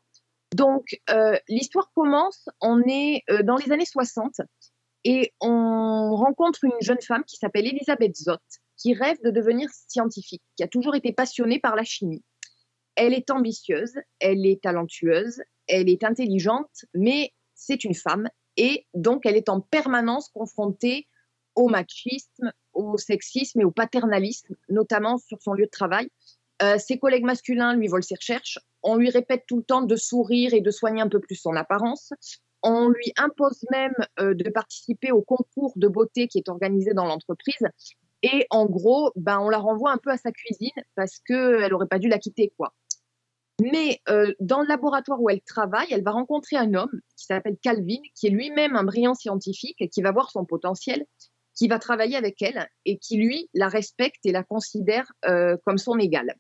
Donc, 0.56 1.00
euh, 1.10 1.38
l'histoire 1.48 1.92
commence, 1.94 2.48
on 2.62 2.82
est 2.88 3.24
euh, 3.30 3.44
dans 3.44 3.56
les 3.56 3.72
années 3.72 3.86
60 3.86 4.42
et 5.04 5.34
on 5.42 6.16
rencontre 6.16 6.64
une 6.64 6.80
jeune 6.82 7.02
femme 7.02 7.24
qui 7.26 7.38
s'appelle 7.38 7.68
Elisabeth 7.68 8.16
Zott, 8.16 8.40
qui 8.78 8.94
rêve 8.94 9.18
de 9.24 9.32
devenir 9.32 9.70
scientifique, 9.88 10.44
qui 10.56 10.64
a 10.64 10.68
toujours 10.68 10.96
été 10.96 11.12
passionnée 11.12 11.60
par 11.60 11.76
la 11.76 11.84
chimie. 11.84 12.24
Elle 12.96 13.14
est 13.14 13.32
ambitieuse, 13.32 13.96
elle 14.20 14.46
est 14.46 14.62
talentueuse, 14.62 15.42
elle 15.68 15.90
est 15.90 16.04
intelligente, 16.04 16.86
mais 16.94 17.34
c'est 17.56 17.84
une 17.84 17.96
femme 17.96 18.30
et 18.56 18.86
donc 18.94 19.26
elle 19.26 19.36
est 19.36 19.50
en 19.50 19.60
permanence 19.60 20.30
confrontée 20.30 21.08
au 21.56 21.70
machisme, 21.70 22.52
au 22.74 22.98
sexisme 22.98 23.62
et 23.62 23.66
au 23.66 23.72
paternalisme, 23.72 24.56
notamment 24.70 25.18
sur 25.18 25.42
son 25.42 25.54
lieu 25.54 25.66
de 25.66 25.72
travail. 25.72 26.10
Euh, 26.62 26.78
ses 26.78 26.98
collègues 26.98 27.26
masculins 27.26 27.76
lui 27.76 27.88
volent 27.88 28.04
ses 28.04 28.16
recherches. 28.16 28.60
On 28.84 28.96
lui 28.96 29.10
répète 29.10 29.44
tout 29.48 29.58
le 29.58 29.64
temps 29.64 29.82
de 29.82 29.96
sourire 29.96 30.54
et 30.54 30.62
de 30.62 30.72
soigner 30.72 31.02
un 31.02 31.10
peu 31.10 31.20
plus 31.20 31.36
son 31.36 31.56
apparence. 31.56 32.14
On 32.62 32.90
lui 32.90 33.12
impose 33.18 33.66
même 33.72 33.96
euh, 34.20 34.34
de 34.34 34.50
participer 34.50 35.12
au 35.12 35.22
concours 35.22 35.74
de 35.76 35.88
beauté 35.88 36.28
qui 36.28 36.38
est 36.38 36.50
organisé 36.50 36.94
dans 36.94 37.06
l'entreprise. 37.06 37.68
Et 38.22 38.48
en 38.52 38.66
gros, 38.66 39.12
ben, 39.16 39.40
on 39.40 39.50
la 39.50 39.58
renvoie 39.58 39.92
un 39.92 39.98
peu 39.98 40.12
à 40.12 40.18
sa 40.18 40.32
cuisine 40.32 40.72
parce 40.96 41.20
qu'elle 41.20 41.72
n'aurait 41.72 41.88
pas 41.88 42.00
dû 42.00 42.08
la 42.08 42.20
quitter. 42.20 42.54
quoi. 42.58 42.74
Mais 43.62 44.00
euh, 44.10 44.34
dans 44.40 44.62
le 44.62 44.68
laboratoire 44.68 45.22
où 45.22 45.30
elle 45.30 45.42
travaille, 45.42 45.88
elle 45.92 46.04
va 46.04 46.12
rencontrer 46.12 46.56
un 46.56 46.74
homme 46.74 47.02
qui 47.16 47.26
s'appelle 47.26 47.58
Calvin, 47.62 48.00
qui 48.16 48.28
est 48.28 48.32
lui-même 48.32 48.76
un 48.76 48.84
brillant 48.84 49.14
scientifique 49.14 49.76
et 49.80 49.90
qui 49.90 50.02
va 50.02 50.12
voir 50.12 50.32
son 50.32 50.46
potentiel, 50.46 51.06
qui 51.56 51.68
va 51.68 51.80
travailler 51.80 52.16
avec 52.16 52.42
elle 52.42 52.68
et 52.86 52.98
qui, 52.98 53.18
lui, 53.18 53.50
la 53.54 53.68
respecte 53.68 54.26
et 54.26 54.32
la 54.32 54.44
considère 54.44 55.12
euh, 55.26 55.58
comme 55.66 55.78
son 55.78 55.98
égale. 56.00 56.36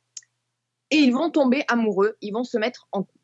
Et 0.91 0.97
ils 0.97 1.13
vont 1.13 1.29
tomber 1.29 1.63
amoureux, 1.67 2.17
ils 2.21 2.31
vont 2.31 2.43
se 2.43 2.57
mettre 2.57 2.87
en 2.91 3.03
couple. 3.03 3.19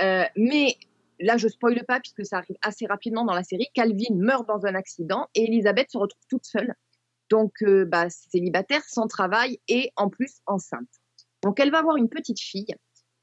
Euh, 0.00 0.24
mais 0.36 0.76
là, 1.20 1.36
je 1.36 1.48
spoile 1.48 1.84
pas 1.86 2.00
puisque 2.00 2.24
ça 2.24 2.38
arrive 2.38 2.56
assez 2.62 2.86
rapidement 2.86 3.24
dans 3.24 3.34
la 3.34 3.44
série. 3.44 3.68
Calvin 3.74 4.14
meurt 4.14 4.46
dans 4.46 4.66
un 4.66 4.74
accident 4.74 5.28
et 5.34 5.44
Elisabeth 5.44 5.90
se 5.90 5.98
retrouve 5.98 6.22
toute 6.28 6.44
seule. 6.44 6.74
Donc, 7.30 7.52
euh, 7.62 7.84
bah, 7.84 8.08
célibataire, 8.10 8.82
sans 8.86 9.06
travail 9.06 9.58
et 9.68 9.90
en 9.96 10.08
plus 10.08 10.40
enceinte. 10.46 10.88
Donc, 11.42 11.60
elle 11.60 11.70
va 11.70 11.78
avoir 11.78 11.96
une 11.96 12.08
petite 12.08 12.40
fille 12.40 12.74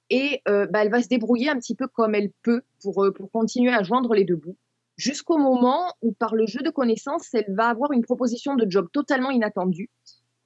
et 0.09 0.41
bah, 0.45 0.83
elle 0.83 0.91
va 0.91 1.01
se 1.01 1.07
débrouiller 1.07 1.49
un 1.49 1.57
petit 1.57 1.73
peu 1.73 1.87
comme 1.87 2.15
elle 2.15 2.31
peut 2.43 2.63
pour, 2.81 3.07
pour 3.15 3.31
continuer 3.31 3.73
à 3.73 3.81
joindre 3.81 4.13
les 4.13 4.25
deux 4.25 4.35
bouts. 4.35 4.57
Jusqu'au 5.01 5.39
moment 5.39 5.95
où, 6.03 6.11
par 6.11 6.35
le 6.35 6.45
jeu 6.45 6.59
de 6.61 6.69
connaissances, 6.69 7.33
elle 7.33 7.51
va 7.55 7.69
avoir 7.69 7.91
une 7.91 8.03
proposition 8.03 8.53
de 8.53 8.69
job 8.69 8.87
totalement 8.93 9.31
inattendue, 9.31 9.89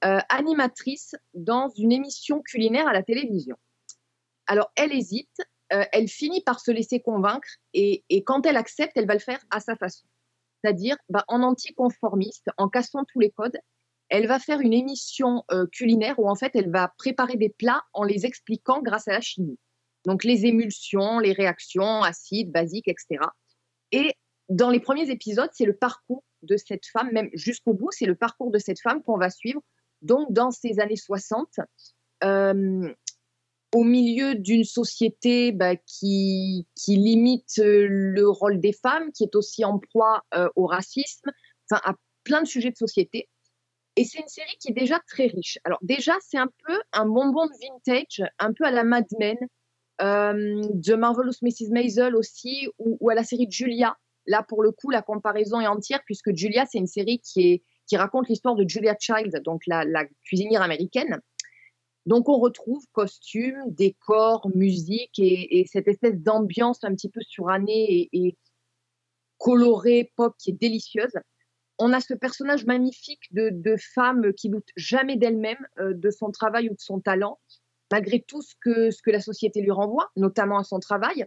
euh, 0.06 0.20
animatrice 0.30 1.14
dans 1.34 1.68
une 1.78 1.92
émission 1.92 2.42
culinaire 2.42 2.88
à 2.88 2.94
la 2.94 3.04
télévision. 3.04 3.58
Alors, 4.48 4.72
elle 4.78 4.94
hésite, 4.94 5.42
euh, 5.74 5.84
elle 5.92 6.08
finit 6.08 6.42
par 6.42 6.62
se 6.62 6.72
laisser 6.72 7.02
convaincre 7.02 7.50
et, 7.74 8.06
quand 8.26 8.46
elle 8.46 8.56
accepte, 8.56 8.96
elle 8.96 9.08
va 9.08 9.16
le 9.16 9.20
faire 9.20 9.44
à 9.52 9.60
sa 9.60 9.76
façon. 9.76 10.06
C'est-à-dire 10.64 10.96
bah, 11.10 11.26
en 11.28 11.44
anticonformiste, 11.44 12.50
en 12.58 12.70
cassant 12.70 13.04
tous 13.12 13.20
les 13.20 13.32
codes. 13.32 13.60
Elle 14.08 14.28
va 14.28 14.40
faire 14.40 14.62
une 14.62 14.74
émission 14.74 15.44
euh, 15.52 15.66
culinaire 15.68 16.18
où 16.18 16.30
en 16.30 16.36
fait 16.36 16.52
elle 16.56 16.72
va 16.72 16.94
préparer 16.98 17.36
des 17.36 17.50
plats 17.50 17.84
en 17.92 18.04
les 18.04 18.26
expliquant 18.26 18.82
grâce 18.82 19.10
à 19.10 19.12
la 19.12 19.22
chimie. 19.22 19.60
Donc 20.06 20.24
les 20.24 20.46
émulsions, 20.46 21.20
les 21.20 21.34
réactions 21.34 22.04
acides, 22.04 22.54
basiques, 22.54 22.88
etc. 22.88 23.26
Et 23.92 24.14
dans 24.50 24.70
les 24.70 24.80
premiers 24.80 25.10
épisodes, 25.10 25.50
c'est 25.54 25.66
le 25.66 25.76
parcours 25.76 26.24
de 26.44 26.58
cette 26.58 26.86
femme, 26.86 27.12
même 27.12 27.30
jusqu'au 27.34 27.74
bout, 27.74 27.90
c'est 27.92 28.06
le 28.06 28.16
parcours 28.16 28.52
de 28.52 28.60
cette 28.60 28.80
femme 28.80 29.02
qu'on 29.04 29.18
va 29.18 29.30
suivre. 29.30 29.62
Donc 30.02 30.32
dans 30.32 30.52
ces 30.52 30.80
années 30.80 30.96
60, 30.96 31.48
euh, 32.24 32.94
au 33.74 33.84
milieu 33.84 34.36
d'une 34.36 34.64
société 34.64 35.52
bah, 35.52 35.76
qui, 35.76 36.68
limite 36.88 37.60
euh, 37.60 37.88
le 37.90 38.30
rôle 38.30 38.60
des 38.60 38.74
femmes, 38.74 39.12
qui 39.12 39.24
est 39.24 39.36
aussi 39.36 39.66
en 39.66 39.80
proie 39.80 40.24
euh, 40.36 40.48
au 40.56 40.66
racisme, 40.68 41.32
enfin 41.70 41.82
à 41.84 41.96
plein 42.24 42.42
de 42.42 42.48
sujets 42.48 42.72
de 42.72 42.78
société. 42.78 43.28
Et 43.96 44.04
c'est 44.04 44.20
une 44.20 44.28
série 44.28 44.56
qui 44.60 44.70
est 44.72 44.74
déjà 44.74 45.00
très 45.08 45.28
riche. 45.28 45.58
Alors 45.64 45.80
déjà, 45.82 46.14
c'est 46.22 46.38
un 46.38 46.50
peu 46.66 46.80
un 46.92 47.06
bonbon 47.06 47.48
de 47.48 47.54
vintage, 47.62 48.30
un 48.40 48.54
peu 48.54 48.66
à 48.66 48.72
la 48.72 48.84
Mad 48.84 49.06
Men, 49.20 49.38
euh, 50.02 50.62
de 50.74 50.96
Marvelous 50.96 51.34
Mrs. 51.42 51.70
Maisel 51.72 52.16
aussi, 52.16 52.68
ou, 52.80 53.10
à 53.10 53.16
la 53.16 53.24
série 53.24 53.48
Julia. 53.50 53.96
Là, 54.28 54.44
pour 54.44 54.64
le 54.64 54.72
coup, 54.72 54.90
la 54.90 55.02
comparaison 55.02 55.60
est 55.62 55.68
entière, 55.68 56.02
puisque 56.06 56.34
Julia, 56.34 56.66
c'est 56.66 56.80
une 56.80 56.88
série 56.88 57.20
qui, 57.20 57.52
est, 57.52 57.64
qui 57.88 57.98
raconte 57.98 58.28
l'histoire 58.28 58.56
de 58.56 58.68
Julia 58.68 58.96
Child, 59.00 59.42
donc 59.44 59.62
la, 59.68 60.06
cuisinière 60.24 60.62
américaine. 60.62 61.22
Donc 62.06 62.30
on 62.30 62.38
retrouve 62.38 62.84
costumes, 62.92 63.64
décors, 63.68 64.48
musique 64.54 65.18
et, 65.18 65.60
et 65.60 65.66
cette 65.66 65.88
espèce 65.88 66.16
d'ambiance 66.18 66.84
un 66.84 66.94
petit 66.94 67.10
peu 67.10 67.22
surannée 67.22 68.10
et, 68.14 68.38
colorée, 69.38 70.12
pop, 70.16 70.36
qui 70.38 70.52
est 70.52 70.54
délicieuse. 70.54 71.14
On 71.78 71.92
a 71.94 72.00
ce 72.00 72.14
personnage 72.14 72.66
magnifique 72.66 73.22
de, 73.32 73.50
de 73.52 73.76
femme 73.78 74.34
qui 74.34 74.50
doute 74.50 74.70
jamais 74.78 75.18
d'elle-même, 75.18 75.58
euh, 75.80 75.94
de 75.94 76.10
son 76.10 76.32
travail 76.32 76.70
ou 76.70 76.74
de 76.74 76.80
son 76.80 77.00
talent, 77.00 77.40
malgré 77.92 78.22
tout 78.22 78.42
ce 78.42 78.56
que, 78.62 78.92
ce 78.92 79.02
que 79.02 79.12
la 79.12 79.20
société 79.20 79.62
lui 79.62 79.72
renvoie, 79.72 80.10
notamment 80.16 80.58
à 80.58 80.64
son 80.64 80.80
travail. 80.80 81.26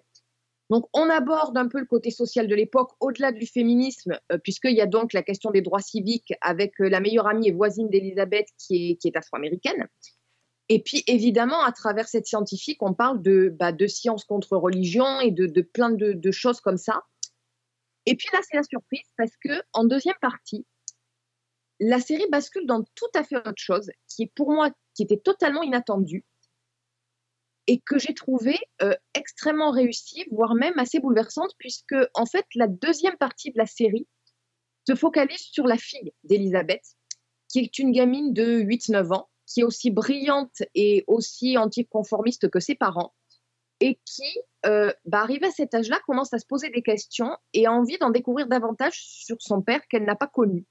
Donc 0.70 0.86
on 0.92 1.08
aborde 1.08 1.56
un 1.56 1.68
peu 1.68 1.78
le 1.78 1.86
côté 1.86 2.10
social 2.10 2.46
de 2.46 2.54
l'époque, 2.54 2.90
au-delà 3.00 3.32
du 3.32 3.46
féminisme, 3.46 4.18
euh, 4.32 4.38
puisqu'il 4.38 4.74
y 4.74 4.80
a 4.80 4.86
donc 4.86 5.12
la 5.12 5.22
question 5.22 5.50
des 5.50 5.62
droits 5.62 5.80
civiques 5.80 6.34
avec 6.40 6.80
euh, 6.80 6.88
la 6.88 7.00
meilleure 7.00 7.26
amie 7.26 7.48
et 7.48 7.52
voisine 7.52 7.88
d'Elisabeth 7.88 8.48
qui 8.58 8.98
est, 9.02 9.16
afro-américaine. 9.16 9.88
Et 10.68 10.82
puis, 10.82 11.02
évidemment, 11.06 11.62
à 11.62 11.72
travers 11.72 12.08
cette 12.08 12.26
scientifique, 12.26 12.82
on 12.82 12.92
parle 12.92 13.22
de, 13.22 13.48
bah, 13.58 13.72
science 13.88 14.24
contre 14.24 14.58
religion 14.58 15.20
et 15.20 15.30
de, 15.30 15.62
plein 15.62 15.90
de, 15.90 16.30
choses 16.30 16.60
comme 16.60 16.76
ça. 16.76 17.04
Et 18.04 18.14
puis 18.14 18.28
là, 18.34 18.40
c'est 18.42 18.58
la 18.58 18.62
surprise 18.62 19.06
parce 19.16 19.32
que 19.42 19.62
deuxième 19.86 20.16
partie, 20.20 20.66
la 21.80 22.00
série 22.00 22.26
bascule 22.30 22.66
dans 22.66 22.82
tout 22.94 23.06
à 23.14 23.24
fait 23.24 23.36
autre 23.36 23.54
chose, 23.56 23.90
qui 24.08 24.24
est 24.24 24.32
pour 24.34 24.52
moi, 24.52 24.70
qui 24.94 25.04
était 25.04 25.16
totalement 25.16 25.62
inattendue 25.62 26.24
et 27.68 27.80
que 27.80 27.98
j'ai 27.98 28.14
trouvé 28.14 28.58
euh, 28.82 28.94
extrêmement 29.14 29.70
réussie, 29.70 30.24
voire 30.32 30.54
même 30.54 30.78
assez 30.78 31.00
bouleversante, 31.00 31.52
puisque 31.58 31.94
en 32.14 32.24
fait, 32.24 32.46
la 32.54 32.66
deuxième 32.66 33.16
partie 33.18 33.52
de 33.52 33.58
la 33.58 33.66
série 33.66 34.08
se 34.88 34.94
focalise 34.94 35.42
sur 35.52 35.66
la 35.66 35.76
fille 35.76 36.12
d'Elisabeth, 36.24 36.82
qui 37.48 37.60
est 37.60 37.78
une 37.78 37.92
gamine 37.92 38.32
de 38.32 38.60
8-9 38.60 39.14
ans, 39.14 39.28
qui 39.46 39.60
est 39.60 39.64
aussi 39.64 39.90
brillante 39.90 40.62
et 40.74 41.04
aussi 41.06 41.58
anticonformiste 41.58 42.48
que 42.48 42.58
ses 42.58 42.74
parents, 42.74 43.14
et 43.80 44.00
qui, 44.06 44.38
euh, 44.64 44.90
bah, 45.04 45.20
arrivée 45.20 45.48
à 45.48 45.50
cet 45.50 45.74
âge-là, 45.74 46.00
commence 46.06 46.32
à 46.32 46.38
se 46.38 46.46
poser 46.46 46.70
des 46.70 46.82
questions 46.82 47.36
et 47.52 47.66
a 47.66 47.72
envie 47.72 47.98
d'en 47.98 48.10
découvrir 48.10 48.48
davantage 48.48 48.98
sur 48.98 49.36
son 49.40 49.60
père 49.60 49.86
qu'elle 49.88 50.04
n'a 50.04 50.16
pas 50.16 50.26
connu. 50.26 50.64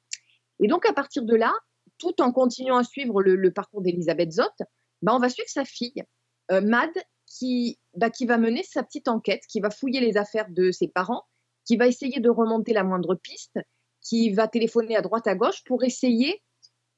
Et 0.59 0.67
donc, 0.67 0.87
à 0.87 0.93
partir 0.93 1.21
de 1.21 1.35
là, 1.35 1.53
tout 1.99 2.21
en 2.21 2.31
continuant 2.31 2.77
à 2.77 2.83
suivre 2.83 3.21
le, 3.21 3.53
parcours 3.53 3.83
d'Elisabeth 3.83 4.31
Zott, 4.31 4.63
bah, 5.03 5.13
on 5.13 5.19
va 5.19 5.29
suivre 5.29 5.47
sa 5.47 5.63
fille, 5.63 6.03
euh, 6.51 6.61
Mad, 6.61 6.91
qui, 7.25 7.79
bah, 7.95 8.09
qui 8.09 8.25
va 8.25 8.37
mener 8.37 8.63
sa 8.63 8.83
petite 8.83 9.07
enquête, 9.07 9.43
qui 9.47 9.59
va 9.59 9.69
fouiller 9.69 9.99
les 9.99 10.17
affaires 10.17 10.49
de 10.49 10.71
ses 10.71 10.87
parents, 10.87 11.23
qui 11.65 11.77
va 11.77 11.87
essayer 11.87 12.19
de 12.19 12.29
remonter 12.29 12.73
la 12.73 12.83
moindre 12.83 13.15
piste, 13.15 13.59
qui 14.01 14.31
va 14.31 14.47
téléphoner 14.47 14.95
à 14.95 15.01
droite 15.01 15.27
à 15.27 15.35
gauche 15.35 15.63
pour 15.65 15.83
essayer 15.83 16.41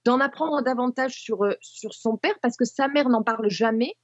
d'en 0.06 0.20
apprendre 0.20 0.62
davantage 0.62 1.14
sur, 1.14 1.44
euh, 1.44 1.56
sur 1.62 1.94
son 1.94 2.18
père 2.18 2.38
parce 2.42 2.56
que 2.56 2.66
sa 2.66 2.88
mère 2.88 3.10
n'en 3.10 3.24
parle 3.24 3.50
jamais 3.50 3.96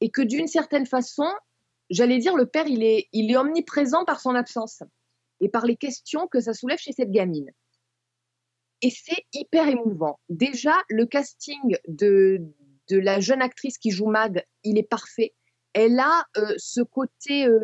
et 0.00 0.10
que 0.10 0.22
d'une 0.22 0.46
certaine 0.46 0.86
façon, 0.86 1.30
j'allais 1.90 2.18
dire, 2.18 2.36
le 2.36 2.46
père, 2.46 2.66
il 2.66 2.82
est, 2.82 3.08
il 3.12 3.30
est 3.30 3.36
omniprésent 3.36 4.04
par 4.04 4.20
son 4.20 4.34
absence 4.34 4.82
et 5.40 5.48
par 5.48 5.66
les 5.66 5.76
questions 5.76 6.26
que 6.26 6.40
ça 6.40 6.54
soulève 6.54 6.78
chez 6.78 6.92
cette 6.92 7.10
gamine. 7.10 7.50
Et 8.82 8.90
c'est 8.90 9.24
hyper 9.32 9.68
émouvant. 9.68 10.18
Déjà, 10.28 10.74
le 10.88 11.06
casting 11.06 11.78
de, 11.88 12.42
de 12.90 12.98
la 12.98 13.20
jeune 13.20 13.42
actrice 13.42 13.78
qui 13.78 13.90
joue 13.90 14.06
Mad, 14.06 14.44
il 14.64 14.78
est 14.78 14.88
parfait. 14.88 15.34
Elle 15.72 15.98
a 15.98 16.24
euh, 16.36 16.54
ce 16.56 16.80
côté 16.80 17.46
euh, 17.46 17.60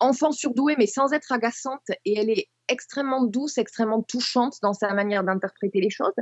enfant 0.00 0.32
surdoué, 0.32 0.74
mais 0.78 0.86
sans 0.86 1.12
être 1.12 1.32
agaçante, 1.32 1.88
et 2.04 2.18
elle 2.18 2.30
est 2.30 2.48
extrêmement 2.68 3.24
douce, 3.24 3.58
extrêmement 3.58 4.02
touchante 4.02 4.56
dans 4.62 4.72
sa 4.72 4.92
manière 4.94 5.24
d'interpréter 5.24 5.80
les 5.80 5.90
choses 5.90 6.14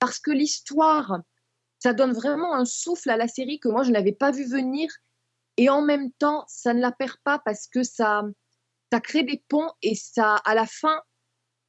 parce 0.00 0.18
que 0.18 0.32
l'histoire, 0.32 1.20
ça 1.78 1.92
donne 1.92 2.12
vraiment 2.12 2.54
un 2.54 2.64
souffle 2.64 3.10
à 3.10 3.16
la 3.16 3.28
série 3.28 3.60
que 3.60 3.68
moi, 3.68 3.84
je 3.84 3.92
n'avais 3.92 4.12
pas 4.12 4.32
vu 4.32 4.44
venir 4.44 4.90
Et 5.56 5.68
en 5.68 5.82
même 5.82 6.10
temps, 6.12 6.44
ça 6.48 6.74
ne 6.74 6.80
la 6.80 6.90
perd 6.90 7.16
pas 7.22 7.38
parce 7.44 7.68
que 7.68 7.84
ça, 7.84 8.24
ça 8.92 9.00
crée 9.00 9.22
des 9.22 9.44
ponts 9.48 9.70
et 9.82 9.94
ça, 9.94 10.36
à 10.36 10.54
la 10.54 10.66
fin, 10.66 11.00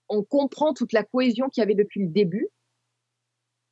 on 0.10 0.24
comprend 0.24 0.74
toute 0.74 0.94
la 0.94 1.04
cohésion 1.04 1.50
qu'il 1.50 1.62
y 1.62 1.64
avait 1.64 1.76
depuis 1.76 2.02
le 2.02 2.10
début. 2.10 2.48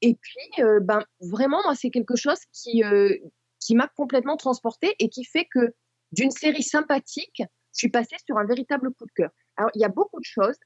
Et 0.02 0.16
puis, 0.16 0.64
euh, 0.64 0.80
ben, 0.80 1.04
vraiment, 1.20 1.62
moi, 1.64 1.76
c'est 1.76 1.90
quelque 1.90 2.16
chose 2.16 2.40
qui, 2.52 2.84
euh, 2.84 3.16
qui 3.60 3.76
m'a 3.76 3.88
complètement 3.88 4.38
transportée 4.38 4.96
et 5.00 5.10
qui 5.10 5.26
fait 5.26 5.46
que 5.46 5.74
d'une 6.12 6.32
série 6.32 6.64
sympathique, 6.64 7.44
je 7.74 7.78
suis 7.78 7.90
passée 7.90 8.16
sur 8.26 8.38
un 8.38 8.46
véritable 8.46 8.94
coup 8.94 9.06
de 9.06 9.12
cœur. 9.12 9.30
Alors, 9.58 9.72
il 9.76 9.82
y 9.82 9.86
a 9.86 9.90
beaucoup 9.90 10.20
de 10.20 10.26
choses. 10.26 10.58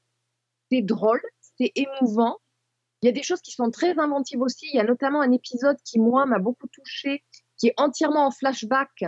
C'est 0.70 0.82
drôle, 0.82 1.20
c'est 1.58 1.72
émouvant. 1.74 2.38
Il 3.02 3.06
y 3.06 3.08
a 3.08 3.12
des 3.12 3.22
choses 3.22 3.40
qui 3.42 3.50
sont 3.50 3.70
très 3.70 3.98
inventives 3.98 4.40
aussi. 4.40 4.66
Il 4.72 4.76
y 4.76 4.80
a 4.80 4.84
notamment 4.84 5.20
un 5.20 5.32
épisode 5.32 5.76
qui, 5.84 5.98
moi, 5.98 6.24
m'a 6.26 6.38
beaucoup 6.38 6.68
touchée, 6.68 7.22
qui 7.58 7.68
est 7.68 7.74
entièrement 7.76 8.26
en 8.26 8.30
flashback 8.30 9.04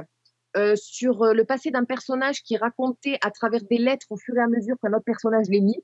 euh, 0.56 0.76
sur 0.76 1.24
le 1.32 1.44
passé 1.44 1.70
d'un 1.70 1.84
personnage 1.84 2.42
qui 2.42 2.56
racontait 2.56 3.18
à 3.22 3.30
travers 3.30 3.62
des 3.70 3.78
lettres 3.78 4.06
au 4.10 4.16
fur 4.16 4.36
et 4.36 4.40
à 4.40 4.48
mesure 4.48 4.76
qu'un 4.82 4.92
autre 4.92 5.04
personnage 5.04 5.46
les 5.48 5.60
lit. 5.60 5.82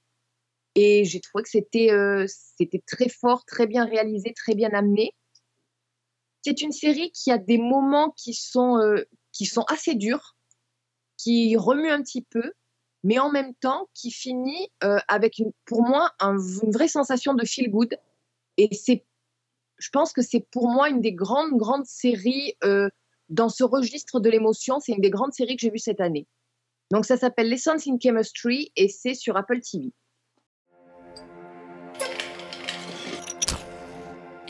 Et 0.75 1.05
j'ai 1.05 1.21
trouvé 1.21 1.43
que 1.43 1.51
c'était 1.51 1.91
c'était 2.27 2.83
très 2.87 3.09
fort, 3.09 3.45
très 3.45 3.67
bien 3.67 3.85
réalisé, 3.85 4.33
très 4.35 4.55
bien 4.55 4.71
amené. 4.71 5.15
C'est 6.43 6.61
une 6.61 6.73
série 6.73 7.11
qui 7.13 7.31
a 7.31 7.39
des 7.39 7.59
moments 7.59 8.11
qui 8.17 8.35
sont, 8.35 8.79
qui 9.33 9.47
sont 9.47 9.63
assez 9.69 9.95
durs, 9.95 10.37
qui 11.17 11.57
remuent 11.57 11.91
un 11.91 12.03
petit 12.03 12.23
peu, 12.23 12.53
mais 13.05 13.19
en 13.19 13.31
même 13.31 13.55
temps 13.55 13.89
qui 13.95 14.11
finit 14.11 14.71
avec, 15.09 15.39
une, 15.39 15.53
pour 15.67 15.83
moi, 15.83 16.11
un, 16.21 16.39
une 16.39 16.73
vraie 16.73 16.89
sensation 16.89 17.35
de 17.35 17.45
feel 17.45 17.71
good. 17.71 17.97
Et 18.57 18.75
c'est, 18.75 19.05
je 19.79 19.89
pense 19.91 20.13
que 20.13 20.23
c'est 20.23 20.47
pour 20.51 20.69
moi 20.69 20.89
une 20.89 21.01
des 21.01 21.13
grandes, 21.13 21.53
grandes 21.53 21.87
séries 21.87 22.57
dans 23.29 23.49
ce 23.49 23.63
registre 23.63 24.21
de 24.21 24.31
l'émotion. 24.31 24.81
C'est 24.81 24.93
une 24.93 25.01
des 25.01 25.11
grandes 25.11 25.35
séries 25.35 25.57
que 25.57 25.61
j'ai 25.61 25.71
vues 25.71 25.79
cette 25.79 26.01
année. 26.01 26.27
Donc 26.91 27.07
ça 27.07 27.17
s'appelle 27.17 27.49
Lessons 27.49 27.79
in 27.87 27.99
Chemistry 28.03 28.73
et 28.77 28.89
c'est 28.89 29.15
sur 29.15 29.37
Apple 29.37 29.61
TV. 29.61 29.93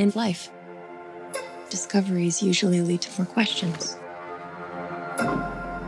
In 0.03 0.11
life, 0.17 0.51
discoveries 1.71 2.43
usually 2.43 2.81
lead 2.81 3.03
to 3.03 3.23
more 3.23 3.25
questions. 3.25 3.97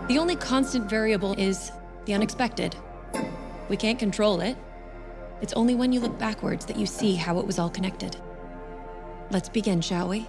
The 0.07 0.19
only 0.21 0.37
constant 0.37 0.89
variable 0.89 1.33
is 1.33 1.73
the 2.05 2.15
unexpected. 2.15 2.77
We 3.69 3.77
can't 3.77 3.99
control 3.99 4.41
it. 4.41 4.57
It's 5.43 5.53
only 5.55 5.75
when 5.75 5.93
you 5.93 5.99
look 5.99 6.17
backwards 6.17 6.65
that 6.67 6.77
you 6.77 6.87
see 6.87 7.17
how 7.17 7.41
it 7.41 7.45
was 7.45 7.59
all 7.59 7.69
connected. 7.69 8.17
Let's 9.33 9.49
begin, 9.49 9.81
shall 9.81 10.09
we? 10.09 10.21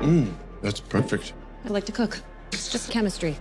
Mmm, 0.00 0.32
that's 0.60 0.80
perfect. 0.80 1.34
I 1.66 1.68
like 1.68 1.86
to 1.86 1.92
cook. 1.92 2.20
It's 2.50 2.68
just 2.68 2.90
chemistry. 2.90 3.36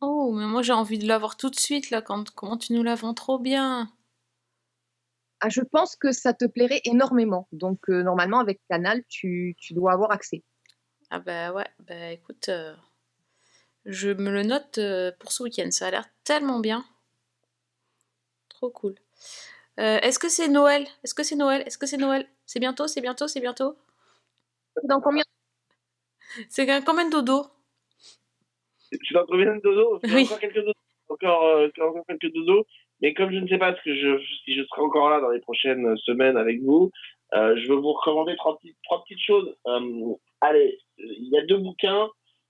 Oh, 0.00 0.32
mais 0.32 0.46
moi 0.46 0.62
j'ai 0.62 0.72
envie 0.72 0.98
de 0.98 1.06
l'avoir 1.06 1.36
tout 1.36 1.50
de 1.50 1.60
suite 1.60 1.90
là. 1.90 2.00
Quand, 2.00 2.34
comment 2.34 2.56
tu 2.56 2.72
nous 2.72 2.82
la 2.82 2.94
vends 2.94 3.12
trop 3.12 3.38
bien 3.38 3.90
ah, 5.40 5.48
je 5.48 5.62
pense 5.62 5.96
que 5.96 6.12
ça 6.12 6.34
te 6.34 6.44
plairait 6.44 6.82
énormément. 6.84 7.48
Donc, 7.52 7.88
euh, 7.88 8.02
normalement, 8.02 8.40
avec 8.40 8.60
Canal, 8.68 9.02
tu, 9.08 9.56
tu, 9.58 9.72
dois 9.72 9.92
avoir 9.92 10.10
accès. 10.12 10.44
Ah, 11.10 11.18
bah 11.18 11.52
ouais, 11.52 11.66
bah 11.80 12.10
écoute, 12.12 12.50
euh, 12.50 12.74
je 13.86 14.10
me 14.10 14.30
le 14.30 14.42
note 14.42 14.76
euh, 14.78 15.12
pour 15.18 15.32
ce 15.32 15.42
week-end. 15.42 15.70
Ça 15.70 15.86
a 15.86 15.90
l'air 15.90 16.08
tellement 16.24 16.60
bien. 16.60 16.84
Trop 18.48 18.70
cool. 18.70 18.94
Est-ce 19.78 20.18
que 20.18 20.28
c'est 20.28 20.48
Noël? 20.48 20.86
Est-ce 21.04 21.14
que 21.14 21.22
c'est 21.22 21.36
Noël? 21.36 21.62
Est-ce 21.66 21.78
que 21.78 21.86
c'est 21.86 21.96
Noël? 21.96 22.28
C'est 22.44 22.60
bientôt 22.60 22.86
C'est 22.86 23.00
bientôt 23.00 23.28
C'est 23.28 23.40
bientôt? 23.40 23.78
Dans 24.84 25.00
combien? 25.00 25.24
C'est 26.50 26.66
combien 26.84 27.06
de 27.06 27.10
dodo? 27.10 27.46
C'est 28.78 28.98
dans 29.14 29.24
combien 29.24 29.56
de 29.56 29.60
dodo? 29.62 30.00
Oui. 30.04 30.24
Encore 30.24 30.38
quelques 30.38 30.56
dodos. 30.56 30.74
Encore, 31.08 31.70
encore 31.80 32.04
quelques 32.06 32.30
dodos. 32.34 32.66
Mais 33.02 33.14
comme 33.14 33.32
je 33.32 33.38
ne 33.38 33.48
sais 33.48 33.58
pas 33.58 33.74
ce 33.74 33.82
que 33.82 33.94
je, 33.94 34.18
si 34.44 34.54
je 34.54 34.62
serai 34.64 34.82
encore 34.82 35.10
là 35.10 35.20
dans 35.20 35.30
les 35.30 35.40
prochaines 35.40 35.96
semaines 35.98 36.36
avec 36.36 36.60
vous, 36.62 36.90
euh, 37.34 37.56
je 37.56 37.68
veux 37.68 37.76
vous 37.76 37.92
recommander 37.92 38.36
trois, 38.36 38.58
petites, 38.58 38.76
trois 38.84 39.02
petites 39.04 39.24
choses. 39.24 39.56
Euh, 39.66 40.14
allez, 40.40 40.78
il 40.98 41.28
y 41.30 41.38
a 41.38 41.46
deux 41.46 41.58
bouquins, 41.58 42.08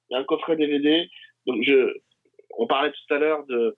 il 0.09 0.14
y 0.14 0.16
a 0.16 0.20
un 0.20 0.24
coffret 0.24 0.57
DVD. 0.57 1.09
Donc 1.46 1.62
je, 1.62 1.94
on 2.59 2.66
parlait 2.66 2.90
tout 2.90 3.14
à 3.14 3.18
l'heure 3.18 3.44
de, 3.46 3.76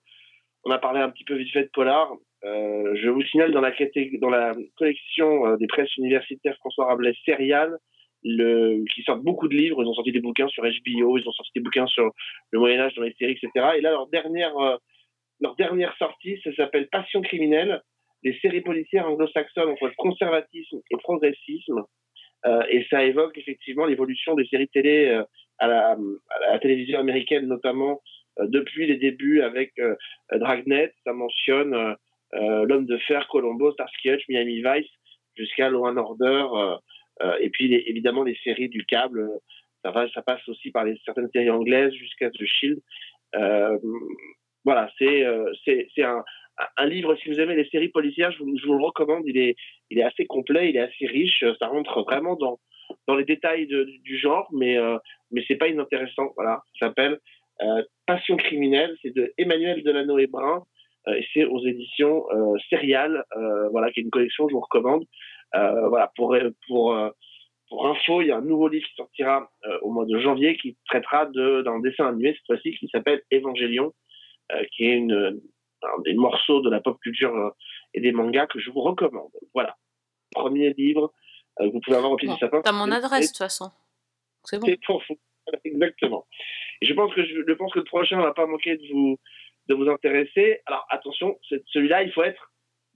on 0.63 0.71
a 0.71 0.79
parlé 0.79 0.99
un 0.99 1.09
petit 1.09 1.23
peu 1.23 1.35
vite 1.35 1.51
fait 1.51 1.63
de 1.63 1.69
Polar. 1.73 2.11
Euh, 2.45 2.95
je 2.95 3.09
vous 3.09 3.21
signale 3.23 3.51
dans 3.51 3.61
la, 3.61 3.71
dans 4.19 4.29
la 4.29 4.53
collection 4.77 5.47
euh, 5.47 5.57
des 5.57 5.67
presses 5.67 5.95
universitaires 5.97 6.55
François 6.57 6.87
Rabelais 6.87 7.15
Serial, 7.25 7.77
le, 8.23 8.83
qui 8.93 9.03
sortent 9.03 9.23
beaucoup 9.23 9.47
de 9.47 9.55
livres. 9.55 9.81
Ils 9.81 9.87
ont 9.87 9.93
sorti 9.93 10.11
des 10.11 10.19
bouquins 10.19 10.47
sur 10.47 10.63
HBO, 10.63 11.17
ils 11.17 11.27
ont 11.27 11.31
sorti 11.31 11.51
des 11.55 11.61
bouquins 11.61 11.87
sur 11.87 12.11
le 12.51 12.59
Moyen 12.59 12.81
Âge 12.81 12.95
dans 12.95 13.03
les 13.03 13.13
séries, 13.13 13.37
etc. 13.41 13.75
Et 13.77 13.81
là, 13.81 13.91
leur 13.91 14.07
dernière 14.07 14.57
euh, 14.57 14.77
leur 15.43 15.55
dernière 15.55 15.95
sortie, 15.97 16.39
ça 16.43 16.55
s'appelle 16.55 16.87
Passion 16.87 17.21
criminelle, 17.21 17.81
les 18.23 18.39
séries 18.39 18.61
policières 18.61 19.07
anglo-saxonnes 19.07 19.69
entre 19.69 19.91
conservatisme 19.97 20.79
et 20.89 20.97
progressisme. 20.97 21.83
Euh, 22.45 22.63
et 22.69 22.85
ça 22.89 23.03
évoque 23.03 23.37
effectivement 23.37 23.85
l'évolution 23.85 24.35
des 24.35 24.45
séries 24.47 24.69
télé 24.69 25.09
euh, 25.09 25.23
à, 25.59 25.67
la, 25.67 26.59
télévision 26.59 26.99
américaine, 26.99 27.47
notamment 27.47 28.01
euh, 28.39 28.47
depuis 28.47 28.87
les 28.87 28.95
débuts 28.95 29.41
avec 29.41 29.73
Dragnet. 30.31 30.93
Ça 31.03 31.13
mentionne 31.13 31.95
L'homme 32.35 32.87
de 32.87 32.97
fer, 32.97 33.27
Colombo, 33.27 33.71
Starsky 33.73 34.09
Hutch, 34.09 34.23
Miami 34.27 34.63
Vice, 34.63 34.89
jusqu'à 35.37 35.69
Law 35.69 35.87
and 35.87 35.97
Order. 35.97 36.47
et 37.39 37.49
puis 37.51 37.71
évidemment 37.75 38.23
les 38.23 38.35
séries 38.43 38.69
du 38.69 38.85
câble. 38.85 39.29
Ça, 39.83 40.21
passe 40.25 40.47
aussi 40.47 40.71
par 40.71 40.85
certaines 41.05 41.29
séries 41.31 41.51
anglaises 41.51 41.93
jusqu'à 41.93 42.31
The 42.31 42.43
Shield 42.43 42.79
voilà, 44.65 44.89
c'est 44.97 45.25
euh, 45.25 45.51
c'est 45.65 46.03
un, 46.03 46.23
un 46.77 46.85
livre, 46.85 47.15
si 47.15 47.29
vous 47.29 47.39
aimez 47.39 47.55
les 47.55 47.67
séries 47.69 47.89
policières, 47.89 48.31
je 48.31 48.39
vous, 48.39 48.57
je 48.57 48.65
vous, 48.65 48.77
le 48.77 48.83
recommande. 48.83 49.23
Il 49.25 49.37
est, 49.37 49.55
il 49.89 49.99
est 49.99 50.03
assez 50.03 50.25
complet, 50.25 50.69
il 50.69 50.77
est 50.77 50.81
assez 50.81 51.05
riche. 51.05 51.43
Ça 51.59 51.67
rentre 51.67 52.03
vraiment 52.03 52.35
dans, 52.35 52.59
dans 53.07 53.15
les 53.15 53.25
détails 53.25 53.67
de, 53.67 53.83
du 54.03 54.17
genre, 54.17 54.47
mais, 54.53 54.77
euh, 54.77 54.97
mais 55.31 55.43
c'est 55.47 55.55
pas 55.55 55.67
inintéressant. 55.67 56.31
Voilà, 56.35 56.61
ça 56.79 56.87
s'appelle 56.87 57.19
euh, 57.61 57.83
Passion 58.05 58.37
criminelle. 58.37 58.95
C'est 59.01 59.13
de 59.13 59.33
Emmanuel 59.37 59.83
Delano 59.83 60.17
Brun. 60.27 60.63
Euh, 61.07 61.15
et 61.15 61.25
c'est 61.33 61.45
aux 61.45 61.59
éditions 61.65 62.23
euh, 62.31 62.55
Serial. 62.69 63.23
Euh, 63.35 63.69
voilà, 63.69 63.91
qui 63.91 63.99
est 63.99 64.03
une 64.03 64.09
collection 64.09 64.47
je 64.47 64.53
vous 64.53 64.61
recommande. 64.61 65.03
voilà, 65.53 66.11
pour, 66.15 66.35
pour, 66.67 66.97
pour 67.69 67.87
info, 67.87 68.21
il 68.21 68.27
y 68.27 68.31
a 68.31 68.37
un 68.37 68.41
nouveau 68.41 68.67
livre 68.67 68.87
qui 68.87 68.95
sortira 68.95 69.49
au 69.81 69.91
mois 69.91 70.05
de 70.05 70.17
janvier 70.19 70.57
qui 70.57 70.77
traitera 70.87 71.25
d'un 71.27 71.79
dessin 71.79 72.07
animé 72.07 72.33
cette 72.33 72.45
fois-ci 72.45 72.75
qui 72.77 72.87
s'appelle 72.87 73.21
Évangélion. 73.31 73.93
Euh, 74.53 74.63
qui 74.71 74.85
est 74.85 74.95
une, 74.95 75.41
un 75.81 76.01
des 76.03 76.13
morceaux 76.13 76.61
de 76.61 76.69
la 76.69 76.79
pop 76.79 76.99
culture 77.01 77.35
euh, 77.35 77.49
et 77.93 78.01
des 78.01 78.11
mangas 78.11 78.47
que 78.47 78.59
je 78.59 78.69
vous 78.71 78.81
recommande. 78.81 79.31
Voilà. 79.53 79.75
Premier 80.31 80.73
livre 80.73 81.13
euh, 81.59 81.67
que 81.67 81.73
vous 81.73 81.79
pouvez 81.81 81.97
avoir 81.97 82.11
au 82.11 82.15
pied 82.15 82.27
bon, 82.27 82.35
du 82.35 82.39
sapin. 82.39 82.61
T'as 82.61 82.71
mon 82.71 82.91
adresse, 82.91 83.27
de 83.27 83.27
toute 83.27 83.37
façon. 83.37 83.71
C'est 84.43 84.59
bon. 84.59 84.67
Exactement. 85.65 86.25
Et 86.81 86.85
je 86.85 86.93
pense 86.93 87.13
que 87.13 87.23
je, 87.23 87.41
je 87.47 87.53
pense 87.53 87.73
que 87.73 87.79
le 87.79 87.85
prochain 87.85 88.21
va 88.21 88.33
pas 88.33 88.45
manquer 88.45 88.77
de 88.77 88.87
vous 88.91 89.19
de 89.67 89.75
vous 89.75 89.89
intéresser. 89.89 90.61
Alors 90.65 90.85
attention, 90.89 91.39
celui-là, 91.67 92.03
il 92.03 92.11
faut 92.11 92.23
être 92.23 92.51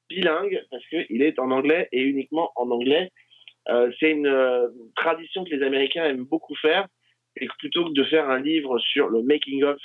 bilingue 0.10 0.66
parce 0.70 0.86
qu'il 0.88 1.22
est 1.22 1.40
en 1.40 1.52
anglais 1.52 1.88
et 1.92 2.02
uniquement 2.02 2.52
en 2.56 2.70
anglais. 2.72 3.12
Euh, 3.70 3.92
c'est 4.00 4.12
une 4.12 4.28
euh, 4.28 4.68
tradition 4.96 5.44
que 5.44 5.50
les 5.50 5.66
Américains 5.66 6.06
aiment 6.06 6.26
beaucoup 6.26 6.56
faire. 6.56 6.88
Et 7.40 7.48
plutôt 7.60 7.86
que 7.86 7.94
de 7.94 8.04
faire 8.06 8.30
un 8.30 8.40
livre 8.40 8.80
sur 8.80 9.10
le 9.10 9.22
making 9.22 9.64
of 9.64 9.78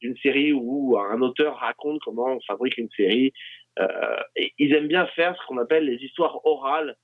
d'une 0.00 0.16
série 0.18 0.52
où 0.52 0.98
un 0.98 1.20
auteur 1.20 1.56
raconte 1.56 2.00
comment 2.04 2.26
on 2.26 2.40
fabrique 2.46 2.78
une 2.78 2.90
série. 2.90 3.32
Euh, 3.78 4.16
et 4.36 4.52
ils 4.58 4.72
aiment 4.72 4.88
bien 4.88 5.06
faire 5.08 5.36
ce 5.36 5.46
qu'on 5.46 5.58
appelle 5.58 5.84
les 5.84 6.02
histoires 6.02 6.44
orales 6.46 6.96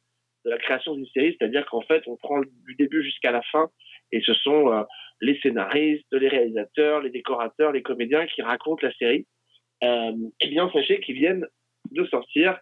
de 0.45 0.51
la 0.51 0.59
création 0.59 0.95
d'une 0.95 1.07
série, 1.07 1.37
c'est-à-dire 1.39 1.65
qu'en 1.67 1.83
fait, 1.83 2.03
on 2.07 2.17
prend 2.17 2.41
du 2.41 2.75
début 2.77 3.03
jusqu'à 3.03 3.31
la 3.31 3.43
fin, 3.43 3.71
et 4.11 4.21
ce 4.23 4.35
sont 4.35 4.73
euh, 4.73 4.83
les 5.21 5.39
scénaristes, 5.41 6.07
les 6.13 6.29
réalisateurs, 6.29 7.01
les 7.01 7.11
décorateurs, 7.11 7.73
les 7.73 7.83
comédiens 7.83 8.27
qui 8.27 8.43
racontent 8.43 8.85
la 8.85 8.93
série. 8.95 9.27
Euh, 9.85 10.13
et 10.41 10.49
bien, 10.49 10.71
sachez 10.73 11.01
qu'ils 11.01 11.17
viennent 11.17 11.47
de 11.91 12.05
sortir 12.07 12.59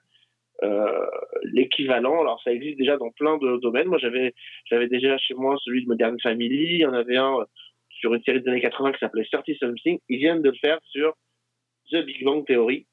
euh, 0.62 1.06
l'équivalent. 1.44 2.20
Alors, 2.20 2.40
ça 2.42 2.52
existe 2.52 2.78
déjà 2.78 2.96
dans 2.96 3.10
plein 3.10 3.38
de 3.38 3.58
domaines. 3.60 3.88
Moi, 3.88 3.98
j'avais, 3.98 4.34
j'avais 4.66 4.88
déjà 4.88 5.16
chez 5.18 5.34
moi 5.34 5.56
celui 5.64 5.82
de 5.82 5.88
Modern 5.88 6.18
Family. 6.20 6.74
Il 6.74 6.80
y 6.80 6.86
en 6.86 6.92
avait 6.92 7.16
un 7.16 7.46
sur 8.01 8.14
une 8.14 8.22
série 8.22 8.40
des 8.40 8.48
années 8.48 8.61
80 8.61 8.92
qui 8.92 8.98
s'appelait 8.98 9.26
30 9.30 9.44
Something. 9.59 9.98
Ils 10.09 10.18
viennent 10.18 10.42
de 10.42 10.51
le 10.51 10.57
faire 10.57 10.78
sur 10.84 11.14
The 11.92 12.05
Big 12.05 12.24
Bang 12.24 12.44
Theory. 12.46 12.86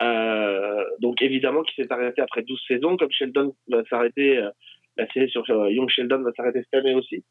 Euh, 0.00 0.84
donc 1.00 1.22
évidemment 1.22 1.62
qui 1.62 1.74
s'est 1.74 1.92
arrêté 1.92 2.20
après 2.20 2.42
12 2.42 2.60
saisons, 2.68 2.96
comme 2.96 3.10
Sheldon 3.10 3.54
va 3.68 3.82
s'arrêter, 3.84 4.38
euh, 4.38 4.50
la 4.96 5.08
série 5.08 5.30
sur 5.30 5.48
euh, 5.50 5.70
Young 5.70 5.88
Sheldon 5.88 6.22
va 6.22 6.32
s'arrêter 6.36 6.62
cette 6.62 6.74
année 6.74 6.94
aussi. 6.94 7.24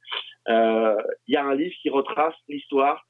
Il 0.48 0.54
euh, 0.54 0.95
y 1.28 1.36
a 1.36 1.45
un 1.45 1.56
livre 1.56 1.76
qui 1.82 1.89
retrace 1.89 2.36
l'histoire 2.48 3.04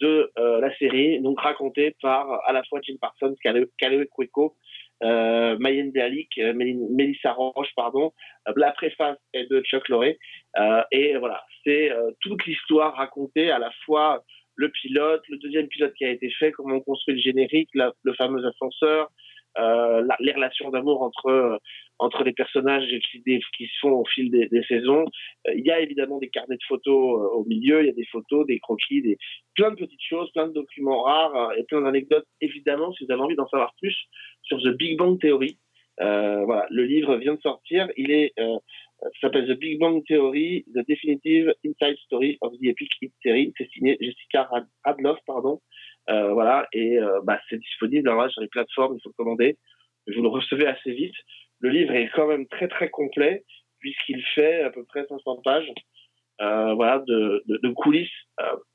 de 0.00 0.30
la 0.36 0.76
série, 0.76 1.22
donc 1.22 1.40
racontée 1.40 1.96
par 2.02 2.46
à 2.46 2.52
la 2.52 2.62
fois 2.64 2.80
Jim 2.82 2.96
Parsons, 3.00 3.34
Calais 3.42 4.06
Cueco 4.14 4.54
euh, 5.02 5.56
Mayenne 5.58 5.92
Bialik, 5.92 6.38
euh, 6.38 6.52
Mél- 6.52 6.88
Mélissa 6.90 7.32
Roche, 7.32 7.72
pardon. 7.76 8.12
Euh, 8.48 8.52
la 8.56 8.72
préface 8.72 9.18
est 9.32 9.50
de 9.50 9.60
Chuck 9.60 9.88
Lorre. 9.88 10.14
Euh, 10.58 10.82
et 10.90 11.16
voilà, 11.16 11.44
c'est 11.64 11.92
toute 12.20 12.44
l'histoire 12.46 12.94
racontée, 12.94 13.50
à 13.50 13.58
la 13.58 13.70
fois 13.84 14.22
le 14.54 14.70
pilote, 14.70 15.22
le 15.28 15.36
deuxième 15.38 15.68
pilote 15.68 15.92
qui 15.94 16.04
a 16.04 16.10
été 16.10 16.30
fait, 16.30 16.52
comment 16.52 16.76
on 16.76 16.80
construit 16.80 17.14
le 17.14 17.20
générique, 17.20 17.68
le 17.74 18.14
fameux 18.14 18.42
ascenseur, 18.46 19.10
euh, 19.58 20.06
les 20.20 20.32
relations 20.32 20.70
d'amour 20.70 21.02
entre 21.02 21.60
entre 21.98 22.24
les 22.24 22.32
personnages 22.32 22.86
qui, 23.10 23.40
se 23.66 23.78
font 23.80 23.92
au 23.92 24.04
fil 24.04 24.30
des, 24.30 24.62
saisons. 24.68 25.06
Il 25.54 25.64
y 25.64 25.70
a 25.70 25.80
évidemment 25.80 26.18
des 26.18 26.28
carnets 26.28 26.56
de 26.56 26.64
photos 26.68 27.30
au 27.32 27.42
milieu, 27.46 27.80
il 27.80 27.86
y 27.86 27.88
a 27.88 27.94
des 27.94 28.04
photos, 28.12 28.46
des 28.46 28.60
croquis, 28.60 29.00
des, 29.00 29.16
plein 29.54 29.70
de 29.70 29.76
petites 29.76 30.02
choses, 30.06 30.30
plein 30.32 30.46
de 30.46 30.52
documents 30.52 31.04
rares 31.04 31.54
et 31.56 31.64
plein 31.64 31.80
d'anecdotes. 31.80 32.26
Évidemment, 32.42 32.92
si 32.92 33.06
vous 33.06 33.12
avez 33.12 33.22
envie 33.22 33.34
d'en 33.34 33.48
savoir 33.48 33.72
plus 33.80 33.96
sur 34.46 34.58
The 34.62 34.76
Big 34.76 34.96
Bang 34.96 35.18
Theory, 35.20 35.58
euh, 36.00 36.44
voilà, 36.44 36.66
le 36.70 36.84
livre 36.84 37.16
vient 37.16 37.34
de 37.34 37.40
sortir. 37.40 37.88
Il 37.96 38.10
est, 38.10 38.32
euh, 38.38 38.58
s'appelle 39.20 39.46
The 39.46 39.58
Big 39.58 39.78
Bang 39.78 40.04
Theory, 40.04 40.64
The 40.74 40.86
Definitive 40.86 41.54
Inside 41.64 41.96
Story 42.04 42.38
of 42.40 42.52
the 42.60 42.66
Epic 42.66 42.90
Hit 43.00 43.12
Series. 43.22 43.52
C'est 43.56 43.68
signé 43.70 43.96
Jessica 44.00 44.48
Radloff, 44.84 45.18
pardon. 45.26 45.60
Euh, 46.08 46.32
voilà, 46.32 46.68
et 46.72 46.98
bah, 47.24 47.40
c'est 47.48 47.58
disponible 47.58 48.08
sur 48.30 48.40
les 48.40 48.48
plateformes, 48.48 48.96
il 48.96 49.00
faut 49.02 49.08
le 49.08 49.24
commander. 49.24 49.56
Vous 50.14 50.22
le 50.22 50.28
recevez 50.28 50.66
assez 50.66 50.92
vite. 50.92 51.14
Le 51.58 51.70
livre 51.70 51.92
est 51.94 52.10
quand 52.14 52.28
même 52.28 52.46
très 52.46 52.68
très 52.68 52.90
complet 52.90 53.44
puisqu'il 53.80 54.22
fait 54.34 54.62
à 54.62 54.70
peu 54.70 54.84
près 54.84 55.06
500 55.06 55.40
pages 55.42 55.72
voilà, 56.38 57.02
de, 57.08 57.72
coulisses 57.72 58.08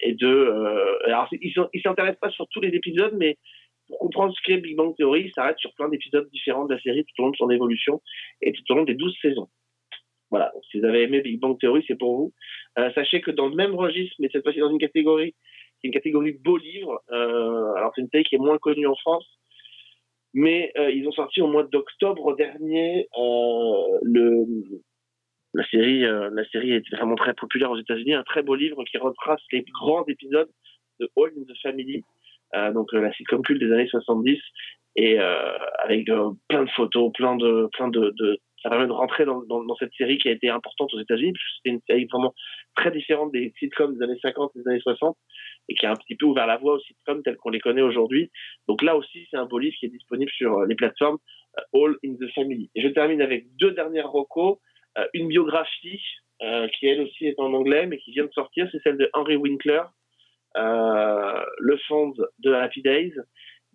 et 0.01 0.13
de. 0.13 1.05
Alors, 1.05 1.29
il 1.31 1.81
s'intéresse 1.81 2.17
pas 2.19 2.31
sur 2.31 2.47
tous 2.49 2.59
les 2.59 2.69
épisodes, 2.69 3.15
mais 3.17 3.37
pour 3.91 3.99
comprendre 3.99 4.33
ce 4.33 4.41
qu'est 4.43 4.57
Big 4.57 4.75
Bang 4.75 4.95
Theory, 4.95 5.31
s'arrête 5.35 5.57
sur 5.59 5.73
plein 5.73 5.89
d'épisodes 5.89 6.29
différents 6.31 6.65
de 6.65 6.73
la 6.73 6.81
série 6.81 7.03
tout 7.03 7.21
au 7.21 7.25
long 7.25 7.31
de 7.31 7.37
son 7.37 7.49
évolution 7.49 8.01
et 8.41 8.53
tout 8.53 8.63
au 8.69 8.75
long 8.75 8.83
des 8.83 8.95
12 8.95 9.15
saisons. 9.21 9.49
Voilà, 10.29 10.53
si 10.71 10.79
vous 10.79 10.85
avez 10.85 11.03
aimé 11.03 11.19
Big 11.19 11.39
Bang 11.41 11.59
Theory, 11.59 11.83
c'est 11.85 11.97
pour 11.97 12.15
vous. 12.15 12.33
Euh, 12.79 12.89
sachez 12.93 13.19
que 13.19 13.31
dans 13.31 13.49
le 13.49 13.55
même 13.55 13.75
registre, 13.75 14.15
mais 14.19 14.29
cette 14.31 14.43
fois-ci 14.43 14.59
dans 14.59 14.71
une 14.71 14.79
catégorie, 14.79 15.33
qui 15.81 15.87
est 15.87 15.89
une 15.89 15.93
catégorie 15.93 16.31
beau 16.31 16.55
livre, 16.57 17.01
euh, 17.11 17.73
alors 17.73 17.91
c'est 17.93 18.01
une 18.01 18.09
série 18.09 18.23
qui 18.23 18.35
est 18.35 18.39
moins 18.39 18.57
connue 18.57 18.87
en 18.87 18.95
France, 18.95 19.27
mais 20.33 20.71
euh, 20.77 20.89
ils 20.89 21.05
ont 21.05 21.11
sorti 21.11 21.41
au 21.41 21.47
mois 21.47 21.63
d'octobre 21.63 22.33
dernier 22.37 23.09
euh, 23.17 23.99
le, 24.03 24.45
la 25.53 25.67
série, 25.67 26.03
la 26.03 26.45
série 26.49 26.71
est 26.71 26.95
vraiment 26.95 27.15
très 27.15 27.33
populaire 27.33 27.71
aux 27.71 27.77
États-Unis. 27.77 28.13
Un 28.13 28.23
très 28.23 28.41
beau 28.41 28.55
livre 28.55 28.81
qui 28.85 28.97
retrace 28.97 29.41
les 29.51 29.63
grands 29.63 30.05
épisodes 30.05 30.49
de 31.01 31.09
All 31.17 31.31
in 31.37 31.43
the 31.43 31.57
Family, 31.61 32.05
donc 32.73 32.93
euh, 32.93 33.01
la 33.01 33.13
sitcom 33.13 33.41
culte 33.41 33.59
des 33.59 33.71
années 33.71 33.87
70, 33.87 34.39
et 34.95 35.19
euh, 35.19 35.57
avec 35.79 36.09
euh, 36.09 36.31
plein 36.47 36.63
de 36.63 36.69
photos, 36.71 37.11
plein 37.13 37.35
de, 37.35 37.69
plein 37.73 37.87
de, 37.87 38.13
de 38.17 38.39
ça 38.61 38.69
permet 38.69 38.87
de 38.87 38.91
rentrer 38.91 39.25
dans, 39.25 39.41
dans, 39.43 39.63
dans 39.63 39.75
cette 39.75 39.93
série 39.93 40.17
qui 40.17 40.29
a 40.29 40.31
été 40.31 40.49
importante 40.49 40.93
aux 40.93 40.99
États-Unis, 40.99 41.33
puisque 41.33 41.55
c'était 41.57 41.75
une 41.75 41.81
série 41.87 42.05
vraiment 42.11 42.33
très 42.75 42.91
différente 42.91 43.31
des 43.31 43.53
sitcoms 43.57 43.95
des 43.95 44.03
années 44.03 44.19
50 44.21 44.51
des 44.55 44.67
années 44.67 44.81
60, 44.81 45.17
et 45.69 45.73
qui 45.73 45.85
a 45.85 45.91
un 45.91 45.95
petit 45.95 46.15
peu 46.15 46.25
ouvert 46.25 46.45
la 46.45 46.57
voie 46.57 46.75
aux 46.75 46.79
sitcoms 46.79 47.23
tels 47.23 47.37
qu'on 47.37 47.49
les 47.49 47.59
connaît 47.59 47.81
aujourd'hui. 47.81 48.29
Donc 48.67 48.83
là 48.83 48.95
aussi, 48.95 49.27
c'est 49.31 49.37
un 49.37 49.45
beau 49.45 49.59
qui 49.59 49.85
est 49.85 49.89
disponible 49.89 50.31
sur 50.31 50.59
euh, 50.59 50.67
les 50.67 50.75
plateformes 50.75 51.17
euh, 51.57 51.85
All 51.85 51.95
in 52.05 52.13
the 52.15 52.29
Family. 52.33 52.69
Et 52.75 52.81
je 52.81 52.87
termine 52.89 53.21
avec 53.21 53.45
deux 53.57 53.71
dernières 53.71 54.11
recos. 54.11 54.59
Euh, 54.97 55.07
une 55.13 55.29
biographie 55.29 56.01
euh, 56.41 56.67
qui 56.67 56.87
elle 56.87 57.01
aussi 57.01 57.25
est 57.25 57.39
en 57.39 57.53
anglais 57.53 57.85
mais 57.87 57.97
qui 57.97 58.11
vient 58.11 58.25
de 58.25 58.31
sortir, 58.33 58.67
c'est 58.71 58.81
celle 58.83 58.97
de 58.97 59.09
Henry 59.13 59.37
Winkler, 59.37 59.81
euh, 59.81 60.00
le 60.55 61.77
fond 61.87 62.13
de 62.39 62.53
Happy 62.53 62.81
Days, 62.81 63.13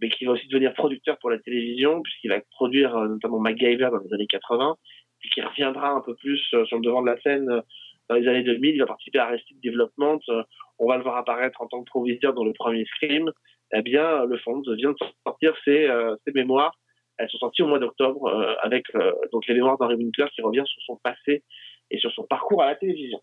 mais 0.01 0.11
qui 0.11 0.25
va 0.25 0.33
aussi 0.33 0.47
devenir 0.49 0.75
producteur 0.75 1.19
pour 1.19 1.31
la 1.31 1.39
télévision 1.39 2.03
puisqu'il 2.03 2.29
va 2.29 2.41
produire 2.51 2.95
euh, 2.97 3.09
notamment 3.09 3.39
MacGyver 3.39 3.89
dans 3.91 3.99
les 3.99 4.15
années 4.15 4.27
80, 4.27 4.77
puis 5.21 5.31
qui 5.31 5.41
reviendra 5.41 5.91
un 5.91 6.01
peu 6.01 6.15
plus 6.15 6.43
euh, 6.55 6.65
sur 6.67 6.77
le 6.77 6.83
devant 6.83 7.03
de 7.03 7.07
la 7.07 7.21
scène 7.21 7.49
euh, 7.49 7.61
dans 8.09 8.17
les 8.17 8.29
années 8.29 8.43
2000. 8.43 8.75
Il 8.75 8.79
va 8.79 8.87
participer 8.87 9.19
à 9.19 9.25
Arrested 9.25 9.59
Development. 9.63 10.21
euh, 10.29 10.43
on 10.79 10.89
va 10.89 10.99
le 10.99 11.03
voir 11.03 11.17
apparaître 11.17 11.61
en 11.63 11.67
tant 11.67 11.83
que 11.83 11.89
proviseur 11.89 12.35
dans 12.35 12.45
le 12.45 12.53
premier 12.53 12.85
Scream. 12.85 13.31
Eh 13.75 13.83
bien, 13.83 14.25
le 14.27 14.37
fond 14.39 14.63
vient 14.77 14.93
de 14.93 14.99
sortir 15.25 15.55
ses, 15.65 15.89
euh, 15.89 16.15
ses 16.27 16.33
mémoires 16.33 16.77
elles 17.19 17.31
sont 17.31 17.39
sorties 17.39 17.63
au 17.63 17.69
mois 17.69 17.79
d'octobre 17.79 18.27
euh, 18.27 18.55
avec 18.63 18.85
euh, 18.95 19.13
donc 19.33 19.47
les 19.47 19.55
mémoires 19.55 19.79
d'Henry 19.79 19.95
Winkler 19.95 20.27
qui 20.35 20.43
revient 20.43 20.65
sur 20.67 20.83
son 20.83 20.97
passé 20.97 21.43
et 21.91 21.99
sur 21.99 22.13
son 22.13 22.25
parcours 22.25 22.63
à 22.63 22.67
la 22.67 22.75
télévision. 22.75 23.21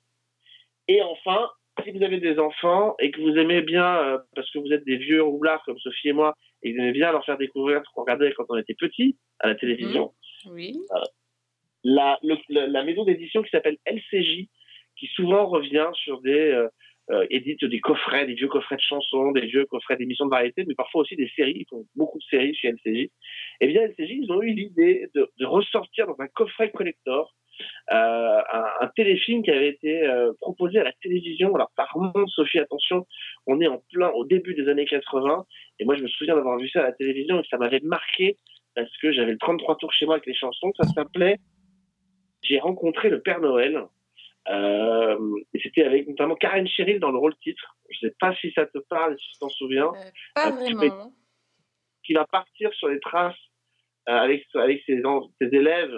Et 0.88 1.02
enfin, 1.02 1.50
si 1.84 1.92
vous 1.92 2.04
avez 2.04 2.20
des 2.20 2.38
enfants 2.40 2.96
et 3.00 3.12
que 3.12 3.20
vous 3.22 3.36
aimez 3.38 3.62
bien, 3.62 3.98
euh, 3.98 4.18
parce 4.36 4.50
que 4.52 4.60
vous 4.60 4.72
êtes 4.72 4.86
des 4.86 4.98
vieux 4.98 5.24
roublards 5.24 5.64
comme 5.64 5.78
Sophie 5.80 6.10
et 6.10 6.14
moi, 6.14 6.36
et 6.62 6.72
que 6.72 6.76
vous 6.78 6.84
aimez 6.84 6.92
bien 6.94 7.12
leur 7.12 7.26
faire 7.26 7.38
découvrir 7.38 7.82
ce 7.84 7.90
qu'on 7.94 8.02
regardait 8.02 8.32
quand 8.34 8.46
on 8.50 8.58
était 8.58 8.76
petit 8.76 9.18
à 9.40 9.48
la 9.48 9.56
télévision, 9.56 10.14
Oui. 10.52 10.78
euh, 10.96 11.00
la, 11.84 12.18
le- 12.24 12.38
la, 12.50 12.68
la 12.68 12.84
maison 12.84 13.04
d'édition 13.06 13.42
qui 13.44 13.50
s'appelle 13.50 13.78
LCJ, 13.86 14.48
qui 14.98 15.08
souvent 15.08 15.48
revient 15.48 15.90
sur 15.96 16.22
des 16.22 16.52
euh, 16.52 16.68
euh, 17.12 17.26
édite 17.30 17.66
des 17.66 17.82
coffrets, 17.82 18.26
des 18.26 18.36
vieux 18.36 18.48
coffrets 18.48 18.78
de 18.78 18.82
chansons, 18.82 19.32
des 19.32 19.46
vieux 19.48 19.66
coffrets 19.66 19.98
d'émissions 19.98 20.26
de 20.26 20.30
variété, 20.30 20.64
mais 20.66 20.76
parfois 20.76 21.02
aussi 21.02 21.18
des 21.18 21.28
séries. 21.36 21.58
Ils 21.58 21.66
font 21.70 21.86
beaucoup 21.96 22.18
de 22.20 22.24
séries 22.30 22.56
chez 22.56 22.70
LCJ. 22.70 23.10
Eh 23.60 23.68
bien, 23.68 23.82
LCJ, 23.82 24.12
ils 24.22 24.32
ont 24.32 24.42
eu 24.42 24.54
l'idée 24.54 25.08
de, 25.14 25.30
de 25.38 25.46
ressortir 25.46 26.08
dans 26.08 26.16
un 26.20 26.28
coffret 26.28 26.72
collector 26.72 27.36
euh, 27.92 28.42
un, 28.54 28.66
un 28.82 28.88
téléfilm 28.96 29.44
qui 29.44 29.52
avait 29.52 29.70
été 29.70 30.06
euh, 30.08 30.32
proposé 30.42 30.80
à 30.80 30.84
la 30.84 30.94
télévision. 31.02 31.54
Alors, 31.56 31.72
par 31.76 31.90
contre, 31.90 32.28
Sophie, 32.30 32.60
attention, 32.60 33.06
on 33.48 33.60
est 33.62 33.68
en 33.68 33.82
plein 33.92 34.10
au 34.12 34.26
début 34.26 34.54
des 34.54 34.68
années 34.70 34.86
80, 34.86 35.46
et 35.80 35.86
moi, 35.86 35.96
je 35.96 36.04
me 36.04 36.08
souviens 36.08 36.36
d'avoir 36.36 36.58
vu 36.58 36.70
ça 36.70 36.80
à 36.82 36.84
la 36.84 36.92
télévision 36.94 37.40
et 37.40 37.44
ça 37.50 37.58
m'avait 37.58 37.82
marqué 37.82 38.38
parce 38.76 38.96
que 38.98 39.12
j'avais 39.12 39.32
le 39.34 39.38
33 39.38 39.78
tours 39.78 39.94
chez 39.94 40.06
moi 40.06 40.16
avec 40.16 40.26
les 40.26 40.34
chansons. 40.34 40.72
Ça 40.78 40.88
s'appelait 40.88 41.38
J'ai 42.42 42.60
rencontré 42.60 43.10
le 43.10 43.22
Père 43.22 43.40
Noël. 43.40 43.84
Euh, 44.50 45.18
et 45.54 45.60
c'était 45.62 45.84
avec 45.84 46.08
notamment 46.08 46.36
Karen 46.36 46.68
Cheryl 46.68 47.00
dans 47.00 47.12
le 47.12 47.18
rôle 47.18 47.36
titre. 47.38 47.78
Je 47.90 48.00
sais 48.08 48.14
pas 48.20 48.36
si 48.36 48.52
ça 48.52 48.66
te 48.66 48.78
parle, 48.90 49.18
si 49.18 49.32
tu 49.34 49.40
t'en 49.40 49.50
souviens. 49.50 49.92
Pas 50.36 50.50
vraiment. 50.52 51.14
Qui 52.06 52.14
va 52.14 52.26
partir 52.26 52.74
sur 52.74 52.90
les 52.90 53.00
traces 53.00 53.38
avec 54.06 54.46
avec 54.56 54.84
ses, 54.86 55.06
en- 55.06 55.30
ses 55.40 55.48
élèves, 55.48 55.94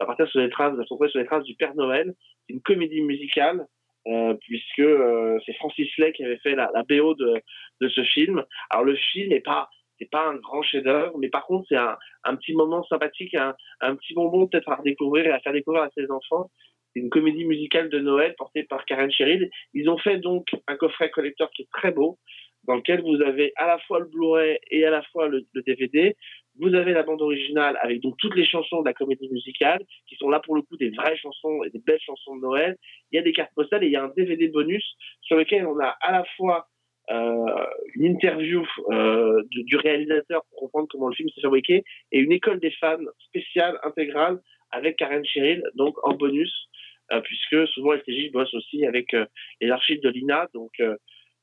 va 0.00 0.06
partir 0.06 0.28
sur 0.28 0.40
les 0.40 0.50
traces, 0.50 0.76
retrouver 0.76 1.08
sur 1.08 1.20
les 1.20 1.26
traces 1.26 1.44
du 1.44 1.54
Père 1.54 1.74
Noël. 1.74 2.14
C'est 2.46 2.54
une 2.54 2.62
comédie 2.62 3.02
musicale. 3.02 3.66
euh, 4.06 4.34
puisque 4.40 4.78
euh, 4.78 5.38
c'est 5.44 5.52
Francis 5.54 5.88
Lay 5.98 6.12
qui 6.12 6.24
avait 6.24 6.38
fait 6.38 6.54
la, 6.54 6.70
la 6.74 6.82
BO 6.84 7.14
de, 7.14 7.40
de 7.82 7.88
ce 7.88 8.02
film. 8.02 8.42
Alors 8.70 8.84
le 8.84 8.96
film 8.96 9.28
n'est 9.28 9.40
pas 9.40 9.68
c'est 10.00 10.10
pas 10.10 10.26
un 10.26 10.36
grand 10.36 10.62
chef-d'œuvre, 10.62 11.16
mais 11.18 11.28
par 11.28 11.46
contre 11.46 11.66
c'est 11.68 11.76
un, 11.76 12.36
petit 12.36 12.54
moment 12.54 12.82
sympathique, 12.84 13.34
un, 13.34 13.54
petit 13.96 14.14
bonbon 14.14 14.46
peut-être 14.46 14.70
à 14.70 14.76
redécouvrir 14.76 15.26
et 15.26 15.30
à 15.30 15.40
faire 15.40 15.52
découvrir 15.52 15.82
à 15.82 15.90
ses 15.94 16.10
enfants. 16.10 16.50
C'est 16.92 17.00
une 17.00 17.10
comédie 17.10 17.44
musicale 17.44 17.90
de 17.90 18.00
Noël 18.00 18.34
portée 18.36 18.64
par 18.64 18.84
Karen 18.86 19.12
Cheryl. 19.12 19.50
Ils 19.74 19.88
ont 19.90 19.98
fait 19.98 20.16
donc 20.16 20.48
un 20.66 20.76
coffret 20.76 21.10
collector 21.10 21.50
qui 21.50 21.62
est 21.62 21.68
très 21.70 21.92
beau, 21.92 22.18
dans 22.64 22.76
lequel 22.76 23.02
vous 23.02 23.20
avez 23.22 23.52
à 23.56 23.66
la 23.66 23.78
fois 23.80 24.00
le 24.00 24.06
Blu-ray 24.06 24.58
et 24.70 24.84
à 24.86 24.90
la 24.90 25.02
fois 25.02 25.28
le 25.28 25.46
DVD. 25.66 26.16
Vous 26.60 26.74
avez 26.74 26.92
la 26.92 27.02
bande 27.02 27.22
originale 27.22 27.78
avec 27.80 28.00
donc 28.00 28.16
toutes 28.18 28.36
les 28.36 28.44
chansons 28.44 28.80
de 28.80 28.86
la 28.86 28.92
comédie 28.92 29.28
musicale, 29.30 29.80
qui 30.06 30.16
sont 30.16 30.28
là 30.28 30.40
pour 30.40 30.56
le 30.56 30.62
coup 30.62 30.76
des 30.76 30.90
vraies 30.90 31.16
chansons 31.16 31.62
et 31.64 31.70
des 31.70 31.78
belles 31.78 32.00
chansons 32.00 32.36
de 32.36 32.42
Noël. 32.42 32.76
Il 33.10 33.16
y 33.16 33.18
a 33.18 33.22
des 33.22 33.32
cartes 33.32 33.52
postales 33.54 33.82
et 33.84 33.86
il 33.86 33.92
y 33.92 33.96
a 33.96 34.04
un 34.04 34.12
DVD 34.16 34.48
bonus 34.48 34.84
sur 35.22 35.36
lequel 35.36 35.66
on 35.66 35.78
a 35.80 35.96
à 36.00 36.12
la 36.12 36.24
fois 36.36 36.66
euh, 37.10 37.66
une 37.94 38.04
interview 38.04 38.64
euh, 38.90 39.42
du, 39.50 39.76
réalisateur 39.76 40.42
pour 40.50 40.60
comprendre 40.60 40.86
comment 40.90 41.08
le 41.08 41.14
film 41.14 41.28
s'est 41.30 41.40
fabriqué 41.40 41.82
et 42.12 42.20
une 42.20 42.30
école 42.30 42.60
des 42.60 42.70
fans 42.72 42.98
spéciale 43.18 43.78
intégrale 43.82 44.38
avec 44.70 44.96
Karen 44.96 45.24
Cheryl, 45.24 45.62
donc 45.74 45.96
en 46.06 46.14
bonus, 46.14 46.68
euh, 47.10 47.20
puisque 47.22 47.66
souvent 47.68 47.94
LTJ 47.94 48.30
bosse 48.30 48.54
aussi 48.54 48.86
avec 48.86 49.16
les 49.60 49.70
archives 49.70 50.00
de 50.02 50.08
l'INA. 50.08 50.48
Donc, 50.54 50.80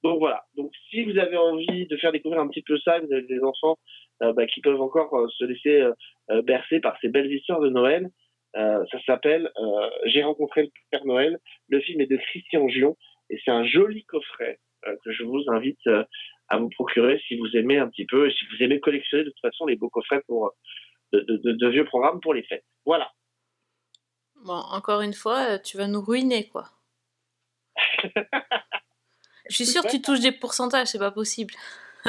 donc 0.03 0.19
voilà. 0.19 0.43
Donc 0.55 0.71
si 0.89 1.03
vous 1.03 1.17
avez 1.17 1.37
envie 1.37 1.87
de 1.87 1.97
faire 1.97 2.11
découvrir 2.11 2.41
un 2.41 2.47
petit 2.47 2.61
peu 2.61 2.77
ça, 2.79 2.99
vous 2.99 3.11
avez 3.11 3.23
des 3.23 3.41
enfants 3.43 3.77
euh, 4.23 4.33
bah, 4.33 4.45
qui 4.47 4.61
peuvent 4.61 4.81
encore 4.81 5.13
euh, 5.15 5.27
se 5.29 5.43
laisser 5.45 5.81
euh, 6.29 6.41
bercer 6.43 6.79
par 6.79 6.97
ces 7.01 7.09
belles 7.09 7.31
histoires 7.31 7.59
de 7.59 7.69
Noël. 7.69 8.09
Ça 8.55 8.99
s'appelle 9.05 9.51
J'ai 10.05 10.23
rencontré 10.23 10.63
le 10.63 10.69
Père 10.89 11.05
Noël. 11.05 11.37
Le 11.69 11.79
film 11.79 12.01
est 12.01 12.07
de 12.07 12.17
Christian 12.17 12.67
Gion 12.69 12.97
et 13.29 13.37
c'est 13.45 13.51
un 13.51 13.63
joli 13.63 14.03
coffret 14.05 14.59
que 15.03 15.11
je 15.11 15.23
vous 15.23 15.43
invite 15.47 15.79
à 16.47 16.57
vous 16.57 16.69
procurer 16.69 17.21
si 17.27 17.37
vous 17.37 17.55
aimez 17.55 17.77
un 17.77 17.87
petit 17.87 18.05
peu, 18.07 18.27
et 18.27 18.31
si 18.33 18.45
vous 18.47 18.63
aimez 18.63 18.79
collectionner 18.79 19.25
de 19.25 19.29
toute 19.29 19.41
façon 19.41 19.67
les 19.67 19.75
beaux 19.75 19.89
coffrets 19.91 20.21
pour 20.27 20.53
de, 21.11 21.19
de- 21.19 21.37
de- 21.37 21.51
de 21.51 21.67
vieux 21.69 21.85
programmes 21.85 22.19
pour 22.19 22.33
les 22.33 22.41
fêtes. 22.43 22.63
Voilà. 22.85 23.11
Bon, 24.43 24.53
encore 24.71 25.01
une 25.01 25.13
fois, 25.13 25.59
tu 25.59 25.77
vas 25.77 25.87
nous 25.87 26.01
ruiner, 26.01 26.47
quoi. 26.49 26.63
Je 29.49 29.55
suis 29.55 29.65
sûre 29.65 29.83
que 29.83 29.91
tu 29.91 30.01
touches 30.01 30.19
des 30.19 30.31
pourcentages, 30.31 30.87
c'est 30.87 30.99
pas 30.99 31.11
possible. 31.11 31.53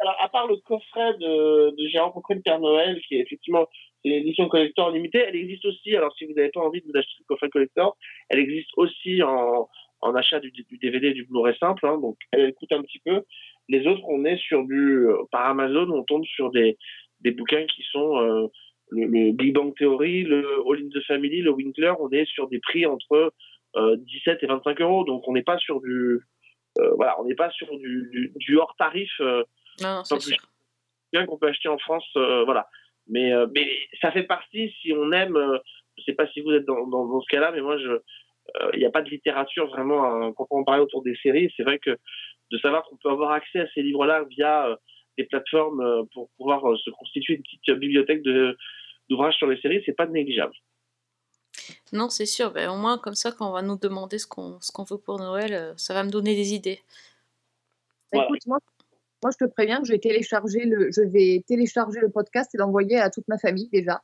Alors, 0.00 0.16
à 0.20 0.28
part 0.28 0.46
le 0.46 0.56
coffret 0.56 1.14
de, 1.18 1.70
de 1.70 1.88
J'ai 1.88 1.98
rencontré 1.98 2.34
le 2.34 2.42
Père 2.42 2.60
Noël, 2.60 3.00
qui 3.06 3.14
est 3.14 3.20
effectivement 3.20 3.66
une 4.04 4.12
édition 4.12 4.48
collector 4.48 4.90
limitée, 4.90 5.24
elle 5.26 5.36
existe 5.36 5.64
aussi, 5.64 5.96
alors 5.96 6.14
si 6.16 6.26
vous 6.26 6.34
n'avez 6.34 6.50
pas 6.50 6.60
envie 6.60 6.82
de 6.82 6.86
vous 6.86 6.98
acheter 6.98 7.14
le 7.20 7.24
coffret 7.24 7.48
collector, 7.48 7.96
elle 8.28 8.38
existe 8.38 8.68
aussi 8.76 9.22
en, 9.22 9.66
en 10.02 10.14
achat 10.14 10.40
du, 10.40 10.50
du 10.50 10.76
DVD 10.76 11.08
et 11.08 11.14
du 11.14 11.24
Blu-ray 11.24 11.56
simple, 11.58 11.86
hein, 11.86 11.96
donc 11.98 12.18
elle, 12.32 12.52
coûte 12.52 12.72
un 12.72 12.82
petit 12.82 12.98
peu. 12.98 13.22
Les 13.70 13.86
autres, 13.86 14.02
on 14.06 14.26
est 14.26 14.36
sur 14.36 14.64
du, 14.66 15.06
euh, 15.06 15.16
par 15.30 15.46
Amazon, 15.46 15.90
on 15.90 16.02
tombe 16.02 16.24
sur 16.26 16.50
des, 16.50 16.76
des 17.20 17.30
bouquins 17.30 17.64
qui 17.64 17.82
sont 17.90 18.18
euh, 18.18 18.46
le, 18.90 19.06
le 19.06 19.32
Big 19.32 19.54
Bang 19.54 19.74
Theory, 19.74 20.22
le 20.24 20.60
All 20.68 20.84
in 20.84 20.88
the 20.92 21.02
Family, 21.06 21.40
le 21.40 21.52
Winkler, 21.52 21.94
on 21.98 22.10
est 22.10 22.26
sur 22.26 22.48
des 22.48 22.58
prix 22.58 22.84
entre 22.84 23.32
euh, 23.76 23.96
17 23.96 24.42
et 24.42 24.46
25 24.46 24.80
euros. 24.82 25.04
Donc 25.04 25.26
on 25.26 25.32
n'est 25.32 25.42
pas 25.42 25.58
sur 25.58 25.80
du 25.80 25.90
euh, 25.90 26.22
voilà, 26.96 27.20
on 27.20 27.24
n'est 27.24 27.34
pas 27.34 27.50
sur 27.50 27.68
du, 27.78 28.08
du, 28.10 28.32
du 28.36 28.56
hors 28.56 28.74
tarif. 28.76 29.12
euh, 29.20 29.44
Non, 29.82 29.96
non, 29.96 30.04
c'est 30.04 30.36
bien 31.12 31.26
qu'on 31.26 31.38
peut 31.38 31.48
acheter 31.48 31.68
en 31.68 31.78
France, 31.78 32.08
euh, 32.16 32.44
voilà. 32.44 32.66
Mais, 33.06 33.32
euh, 33.32 33.46
mais 33.54 33.68
ça 34.00 34.10
fait 34.10 34.24
partie, 34.24 34.74
si 34.80 34.92
on 34.92 35.12
aime, 35.12 35.36
euh, 35.36 35.58
je 35.96 36.02
sais 36.04 36.14
pas 36.14 36.26
si 36.28 36.40
vous 36.40 36.52
êtes 36.52 36.64
dans, 36.64 36.86
dans, 36.86 37.06
dans 37.06 37.20
ce 37.20 37.28
cas-là, 37.28 37.52
mais 37.52 37.60
moi, 37.60 37.78
je, 37.78 37.88
euh, 37.88 38.70
il 38.72 38.78
n'y 38.80 38.84
a 38.86 38.90
pas 38.90 39.02
de 39.02 39.10
littérature 39.10 39.66
vraiment 39.68 40.04
à 40.04 40.32
proprement 40.32 40.64
parler 40.64 40.82
autour 40.82 41.02
des 41.02 41.14
séries. 41.22 41.52
C'est 41.56 41.62
vrai 41.62 41.78
que 41.78 41.96
de 42.50 42.58
savoir 42.58 42.82
qu'on 42.84 42.96
peut 42.96 43.10
avoir 43.10 43.30
accès 43.32 43.60
à 43.60 43.66
ces 43.74 43.82
livres-là 43.82 44.24
via 44.28 44.68
euh, 44.68 44.76
des 45.16 45.24
plateformes 45.24 45.80
euh, 45.80 46.02
pour 46.12 46.30
pouvoir 46.36 46.68
euh, 46.68 46.76
se 46.78 46.90
constituer 46.90 47.34
une 47.34 47.42
petite 47.42 47.68
euh, 47.68 47.76
bibliothèque 47.76 48.22
d'ouvrages 49.08 49.36
sur 49.36 49.46
les 49.46 49.60
séries, 49.60 49.82
c'est 49.86 49.96
pas 49.96 50.06
négligeable. 50.06 50.54
Non, 51.94 52.10
c'est 52.10 52.26
sûr. 52.26 52.50
Ben, 52.50 52.68
au 52.70 52.76
moins, 52.76 52.98
comme 52.98 53.14
ça, 53.14 53.30
quand 53.30 53.48
on 53.48 53.52
va 53.52 53.62
nous 53.62 53.76
demander 53.78 54.18
ce 54.18 54.26
qu'on 54.26 54.60
ce 54.60 54.72
qu'on 54.72 54.82
veut 54.82 54.98
pour 54.98 55.18
Noël, 55.20 55.54
euh, 55.54 55.74
ça 55.76 55.94
va 55.94 56.02
me 56.02 56.10
donner 56.10 56.34
des 56.34 56.52
idées. 56.52 56.82
Bah, 58.12 58.24
Écoute, 58.24 58.44
moi, 58.46 58.58
moi, 59.22 59.30
je 59.30 59.44
te 59.44 59.48
préviens 59.48 59.80
que 59.80 59.86
je 59.86 59.92
vais 59.92 60.00
télécharger 60.00 60.64
le, 60.64 60.90
je 60.90 61.02
vais 61.02 61.44
télécharger 61.46 62.00
le 62.00 62.10
podcast 62.10 62.52
et 62.52 62.58
l'envoyer 62.58 62.98
à 62.98 63.10
toute 63.10 63.28
ma 63.28 63.38
famille 63.38 63.68
déjà. 63.68 64.02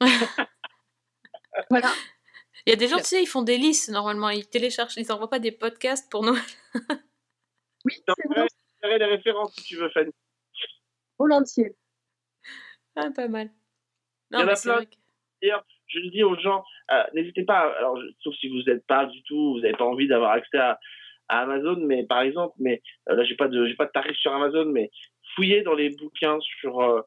voilà. 1.70 1.92
Il 2.64 2.70
y 2.70 2.72
a 2.72 2.76
des 2.76 2.88
gens, 2.88 2.96
tu 2.96 3.04
sais, 3.04 3.22
ils 3.22 3.26
font 3.26 3.42
des 3.42 3.58
listes 3.58 3.90
normalement. 3.90 4.30
Ils 4.30 4.48
téléchargent, 4.48 4.96
ils 4.96 5.12
envoient 5.12 5.30
pas 5.30 5.38
des 5.38 5.52
podcasts 5.52 6.10
pour 6.10 6.24
Noël. 6.24 6.42
Oui, 7.84 7.92
c'est 8.04 8.28
vrai. 8.28 8.98
les 8.98 9.04
références 9.04 9.54
si 9.54 9.62
tu 9.62 9.76
veux, 9.76 9.88
Fanny. 9.90 10.10
Volontiers. 11.20 11.76
Ah, 12.96 13.10
pas 13.14 13.28
mal. 13.28 13.48
Il 14.32 14.40
y 14.40 14.42
en 14.42 14.48
a 14.48 14.56
plein. 14.56 14.80
Je 15.88 16.00
le 16.00 16.10
dis 16.10 16.22
aux 16.22 16.36
gens, 16.36 16.64
euh, 16.90 17.02
n'hésitez 17.14 17.44
pas, 17.44 17.72
alors, 17.78 17.98
sauf 18.20 18.34
si 18.36 18.48
vous 18.48 18.62
n'êtes 18.62 18.86
pas 18.86 19.06
du 19.06 19.22
tout, 19.22 19.54
vous 19.54 19.60
n'avez 19.60 19.76
pas 19.76 19.84
envie 19.84 20.08
d'avoir 20.08 20.32
accès 20.32 20.58
à, 20.58 20.78
Amazon, 21.28 21.76
mais 21.80 22.04
par 22.04 22.20
exemple, 22.20 22.54
mais 22.60 22.80
euh, 23.08 23.16
là, 23.16 23.24
j'ai 23.24 23.34
pas 23.34 23.48
pas 23.48 23.86
de 23.86 23.90
tarif 23.92 24.16
sur 24.16 24.32
Amazon, 24.32 24.66
mais 24.66 24.90
fouillez 25.34 25.62
dans 25.62 25.74
les 25.74 25.90
bouquins 25.90 26.38
sur, 26.40 26.80
euh, 26.80 27.00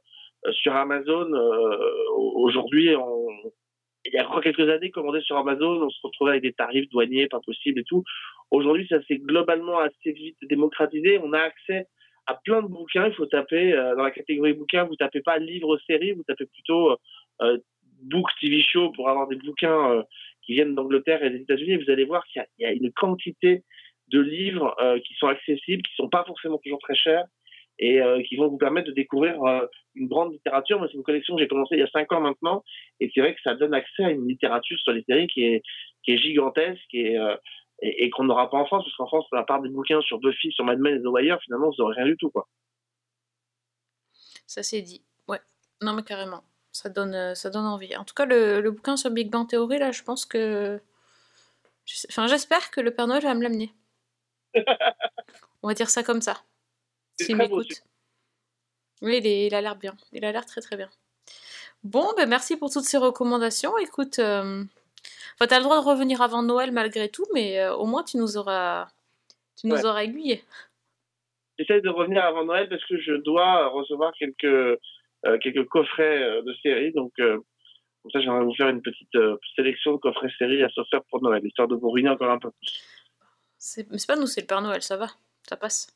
sur 0.51 0.75
Amazon. 0.75 1.31
Aujourd'hui, 2.35 2.89
il 4.05 4.13
y 4.13 4.17
a 4.17 4.27
encore 4.27 4.41
quelques 4.41 4.69
années, 4.69 4.91
commandé 4.91 5.21
sur 5.21 5.37
Amazon, 5.37 5.83
on 5.83 5.89
se 5.89 5.99
retrouvait 6.03 6.31
avec 6.31 6.43
des 6.43 6.51
tarifs 6.51 6.89
douaniers 6.89 7.29
pas 7.29 7.39
possibles 7.39 7.79
et 7.79 7.85
tout. 7.85 8.03
Aujourd'hui, 8.51 8.87
ça 8.89 9.01
s'est 9.03 9.19
globalement 9.19 9.79
assez 9.79 10.11
vite 10.11 10.37
démocratisé. 10.41 11.17
On 11.23 11.31
a 11.31 11.39
accès 11.39 11.85
à 12.27 12.35
plein 12.43 12.61
de 12.61 12.67
bouquins. 12.67 13.07
Il 13.07 13.13
faut 13.13 13.25
taper 13.25 13.71
dans 13.71 14.03
la 14.03 14.11
catégorie 14.11 14.51
bouquins, 14.51 14.83
vous 14.83 14.97
tapez 14.97 15.21
pas 15.21 15.37
livre 15.37 15.79
série, 15.87 16.11
vous 16.11 16.23
tapez 16.23 16.45
plutôt 16.45 16.97
book 18.03 18.27
TV 18.39 18.61
show 18.61 18.91
pour 18.91 19.09
avoir 19.09 19.27
des 19.27 19.35
bouquins 19.35 19.91
euh, 19.91 20.03
qui 20.43 20.53
viennent 20.53 20.75
d'Angleterre 20.75 21.23
et 21.23 21.29
des 21.29 21.41
États-Unis. 21.41 21.83
Vous 21.83 21.91
allez 21.91 22.05
voir 22.05 22.25
qu'il 22.25 22.43
y 22.59 22.65
a- 22.65 22.71
une 22.71 22.91
quantité 22.93 23.63
de 24.07 24.19
livres 24.19 24.75
euh, 24.81 24.99
qui 24.99 25.13
sont 25.15 25.27
accessibles, 25.27 25.83
qui 25.83 25.95
sont 25.95 26.09
pas 26.09 26.23
forcément 26.25 26.57
toujours 26.57 26.79
très 26.79 26.95
chers 26.95 27.23
et 27.77 28.01
euh, 28.01 28.21
qui 28.23 28.35
vont 28.35 28.47
vous 28.49 28.57
permettre 28.57 28.87
de 28.87 28.93
découvrir 28.93 29.35
une 29.95 30.07
grande 30.07 30.33
littérature. 30.33 30.79
Moi, 30.79 30.87
c'est 30.91 30.97
une 30.97 31.03
collection 31.03 31.35
que 31.35 31.41
j'ai 31.41 31.47
commencé 31.47 31.75
il 31.75 31.79
y 31.79 31.83
a 31.83 31.87
cinq 31.87 32.11
ans 32.11 32.19
maintenant, 32.19 32.61
et 32.99 33.09
c'est 33.13 33.21
vrai 33.21 33.33
que 33.33 33.41
ça 33.41 33.55
donne 33.55 33.73
accès 33.73 34.03
à 34.03 34.11
une 34.11 34.27
littérature 34.27 34.77
sur 34.79 34.91
les 34.91 35.03
séries 35.03 35.27
qui 35.27 35.43
est, 35.45 35.63
gigantesque 36.05 36.93
et 36.93 38.09
qu'on 38.09 38.25
n'aura 38.25 38.49
pas 38.49 38.57
en 38.57 38.65
France, 38.65 38.83
parce 38.83 38.95
qu'en 38.97 39.07
France, 39.07 39.25
à 39.31 39.43
part 39.43 39.61
des 39.61 39.69
bouquins 39.69 40.01
sur 40.01 40.19
Buffy, 40.19 40.51
sur 40.51 40.65
Mad 40.65 40.79
Men 40.79 40.97
et 40.97 41.01
The 41.01 41.05
Wire, 41.05 41.39
finalement, 41.41 41.69
vous 41.69 41.75
n'aurez 41.77 41.95
rien 41.95 42.07
du 42.07 42.17
tout, 42.17 42.31
quoi. 42.31 42.47
Ça 44.49 44.63
c'est 44.63 44.81
dit. 44.81 45.03
Ouais. 45.27 45.39
Non, 45.81 45.93
mais 45.93 46.03
carrément. 46.03 46.43
Ça 46.81 46.87
donne, 46.87 47.13
euh, 47.13 47.35
ça 47.35 47.49
donne 47.49 47.65
envie. 47.65 47.93
En 47.97 48.05
tout 48.05 48.13
cas, 48.13 48.25
le, 48.25 48.61
le 48.61 48.71
bouquin 48.71 48.95
sur 48.95 49.11
Big 49.11 49.29
Bang 49.29 49.45
Theory, 49.49 49.79
là, 49.79 49.91
je 49.91 50.01
pense 50.01 50.25
que. 50.25 50.79
Enfin, 52.09 52.27
j'espère 52.27 52.71
que 52.71 52.79
le 52.79 52.91
Père 52.91 53.07
Noël 53.07 53.21
va 53.23 53.33
me 53.33 53.43
l'amener. 53.43 53.73
On 55.61 55.67
va 55.67 55.73
dire 55.73 55.89
ça 55.89 56.03
comme 56.03 56.21
ça. 56.21 56.41
S'il 57.19 57.35
m'écoute. 57.35 57.83
Oui, 59.01 59.17
il, 59.17 59.27
est- 59.27 59.47
il 59.47 59.55
a 59.55 59.59
l'air 59.61 59.75
bien. 59.75 59.93
Il 60.13 60.23
a 60.23 60.31
l'air 60.31 60.45
très 60.45 60.61
très 60.61 60.77
bien. 60.77 60.89
Bon, 61.83 62.07
ben 62.15 62.29
merci 62.29 62.55
pour 62.55 62.69
toutes 62.71 62.85
ces 62.85 62.97
recommandations. 62.97 63.77
Écoute, 63.77 64.19
euh... 64.19 64.63
enfin, 65.35 65.47
t'as 65.47 65.57
le 65.57 65.63
droit 65.63 65.81
de 65.81 65.85
revenir 65.85 66.21
avant 66.21 66.43
Noël 66.43 66.71
malgré 66.71 67.09
tout, 67.09 67.25
mais 67.33 67.59
euh, 67.59 67.75
au 67.75 67.85
moins 67.87 68.03
tu 68.03 68.15
nous 68.17 68.37
auras, 68.37 68.87
tu 69.59 69.67
nous 69.67 69.75
Ouais. 69.75 69.85
auras 69.85 70.03
aiguillés. 70.03 70.43
J'essaie 71.57 71.81
de 71.81 71.89
revenir 71.89 72.23
avant 72.23 72.45
Noël 72.45 72.69
parce 72.69 72.85
que 72.85 72.97
je 73.01 73.13
dois 73.13 73.67
recevoir 73.69 74.13
quelques, 74.13 74.79
quelques 75.41 75.67
coffrets 75.67 76.23
euh, 76.23 76.41
de 76.41 76.53
séries. 76.61 76.91
Donc, 76.93 77.11
euh, 77.19 77.37
comme 78.01 78.11
ça, 78.11 78.21
j'aimerais 78.21 78.43
vous 78.43 78.55
faire 78.55 78.69
une 78.69 78.81
petite 78.81 79.13
euh, 79.15 79.37
sélection 79.55 79.93
de 79.93 79.97
coffrets 79.97 80.31
séries 80.37 80.63
à 80.63 80.69
s'offrir 80.69 81.01
pour 81.09 81.21
Noël, 81.21 81.45
histoire 81.45 81.67
de 81.67 81.75
vous 81.75 81.89
ruiner 81.89 82.09
encore 82.09 82.31
un 82.31 82.39
peu 82.39 82.51
plus. 82.51 82.83
C'est 83.57 83.89
mais 83.91 83.97
c'est 83.97 84.07
pas 84.07 84.15
nous, 84.15 84.27
c'est 84.27 84.41
le 84.41 84.47
Père 84.47 84.61
Noël, 84.61 84.81
ça 84.81 84.95
va, 84.95 85.07
ça 85.47 85.57
passe. 85.57 85.87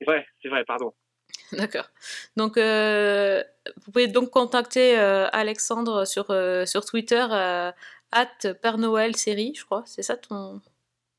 C'est 0.00 0.04
vrai, 0.04 0.26
c'est 0.42 0.48
vrai, 0.48 0.64
pardon. 0.64 0.92
D'accord. 1.52 1.88
Donc, 2.36 2.56
euh, 2.56 3.42
vous 3.76 3.92
pouvez 3.92 4.08
donc 4.08 4.30
contacter 4.30 4.98
euh, 4.98 5.26
Alexandre 5.32 6.04
sur, 6.04 6.30
euh, 6.30 6.64
sur 6.66 6.84
Twitter, 6.84 7.24
euh, 7.30 7.70
at 8.10 8.54
Père 8.60 8.78
Noël 8.78 9.14
série, 9.14 9.54
je 9.54 9.64
crois. 9.64 9.82
C'est 9.86 10.02
ça 10.02 10.16
ton, 10.16 10.60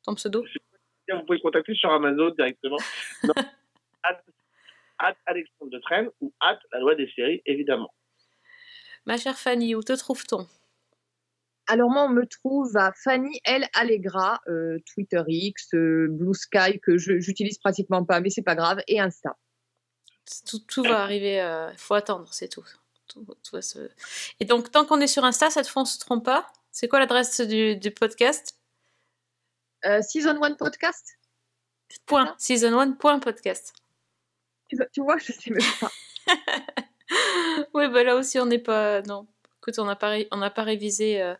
ton 0.04 0.16
pseudo? 0.16 0.44
Vous 1.12 1.26
pouvez 1.26 1.40
contacter 1.40 1.74
sur 1.76 1.92
Amazon 1.92 2.32
directement. 2.32 2.78
Non, 3.24 3.34
at, 4.04 4.22
at 5.00 5.16
Alexandre 5.26 5.72
de 5.72 5.80
Traîne 5.80 6.10
ou 6.22 6.34
at 6.40 6.60
la 6.74 6.80
loi 6.80 6.96
des 6.96 7.10
séries, 7.16 7.42
évidemment. 7.46 7.94
Ma 9.06 9.18
chère 9.18 9.38
Fanny, 9.38 9.76
où 9.76 9.82
te 9.82 9.94
trouve-t-on? 9.94 10.48
Alors 11.68 11.90
moi, 11.90 12.04
on 12.06 12.10
me 12.10 12.26
trouve 12.26 12.76
à 12.78 12.92
Fanny 12.94 13.40
L 13.44 13.66
Allegra, 13.74 14.42
euh, 14.48 14.80
Twitter 14.94 15.22
X, 15.28 15.74
euh, 15.76 16.08
Blue 16.10 16.34
Sky 16.34 16.80
que 16.82 16.98
je 16.98 17.20
j'utilise 17.20 17.60
pratiquement 17.60 18.04
pas, 18.04 18.20
mais 18.22 18.30
c'est 18.30 18.42
pas 18.44 18.56
grave, 18.56 18.82
et 18.88 19.00
Insta. 19.00 19.38
tout, 20.48 20.60
tout 20.68 20.84
va 20.84 21.02
arriver, 21.02 21.36
il 21.72 21.78
faut 21.78 21.94
attendre, 21.96 22.32
c'est 22.34 22.50
tout. 22.50 22.66
Tout- 23.08 23.26
tout 23.44 23.56
va 23.56 23.62
se- 23.64 23.90
Et 24.40 24.46
donc, 24.46 24.70
tant 24.72 24.86
qu'on 24.86 25.00
est 25.00 25.08
sur 25.08 25.24
Insta, 25.24 25.50
cette 25.50 25.68
fois, 25.68 25.82
on 25.84 25.86
se 25.86 25.98
trompe 26.00 26.26
pas? 26.26 26.52
C'est 26.72 26.88
quoi 26.88 27.00
l'adresse 27.00 27.42
du, 27.42 27.76
du 27.76 27.90
podcast? 27.92 28.56
Euh, 29.86 30.02
season 30.04 30.40
1 30.44 30.54
podcast? 30.56 31.18
Point. 32.06 32.36
Season 32.38 32.78
1 32.78 32.92
point 32.94 33.18
podcast. 33.20 33.74
Tu 34.70 35.02
vois- 35.02 35.18
je 35.18 35.32
sais 35.32 35.52
même 35.52 35.64
pas. 35.80 35.92
oui, 37.74 37.88
bah 37.90 38.04
là 38.04 38.16
aussi, 38.16 38.40
on 38.40 38.46
n'est 38.46 38.60
pas. 38.60 39.02
Non, 39.04 39.28
écoute, 39.62 39.80
on 39.80 39.86
n'a 39.86 39.96
pas, 39.96 40.10
ré- 40.10 40.28
on 40.32 40.38
n'a 40.38 40.50
pas 40.50 40.64
révisé. 40.64 41.22
euh, 41.22 41.34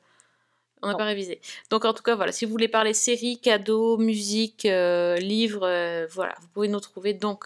On 0.82 0.88
n'a 0.88 0.96
pas 0.96 1.06
révisé. 1.06 1.42
Donc, 1.72 1.86
en 1.86 1.94
tout 1.94 2.04
cas, 2.04 2.16
voilà, 2.16 2.32
si 2.32 2.46
vous 2.46 2.52
voulez 2.52 2.68
parler 2.70 2.94
séries, 2.94 3.40
cadeaux, 3.42 3.98
musique, 3.98 4.66
euh, 4.66 5.18
livres, 5.18 5.68
euh, 5.68 6.08
voilà, 6.12 6.36
vous 6.42 6.48
pouvez 6.50 6.68
nous 6.70 6.80
trouver 6.80 7.14
donc 7.14 7.46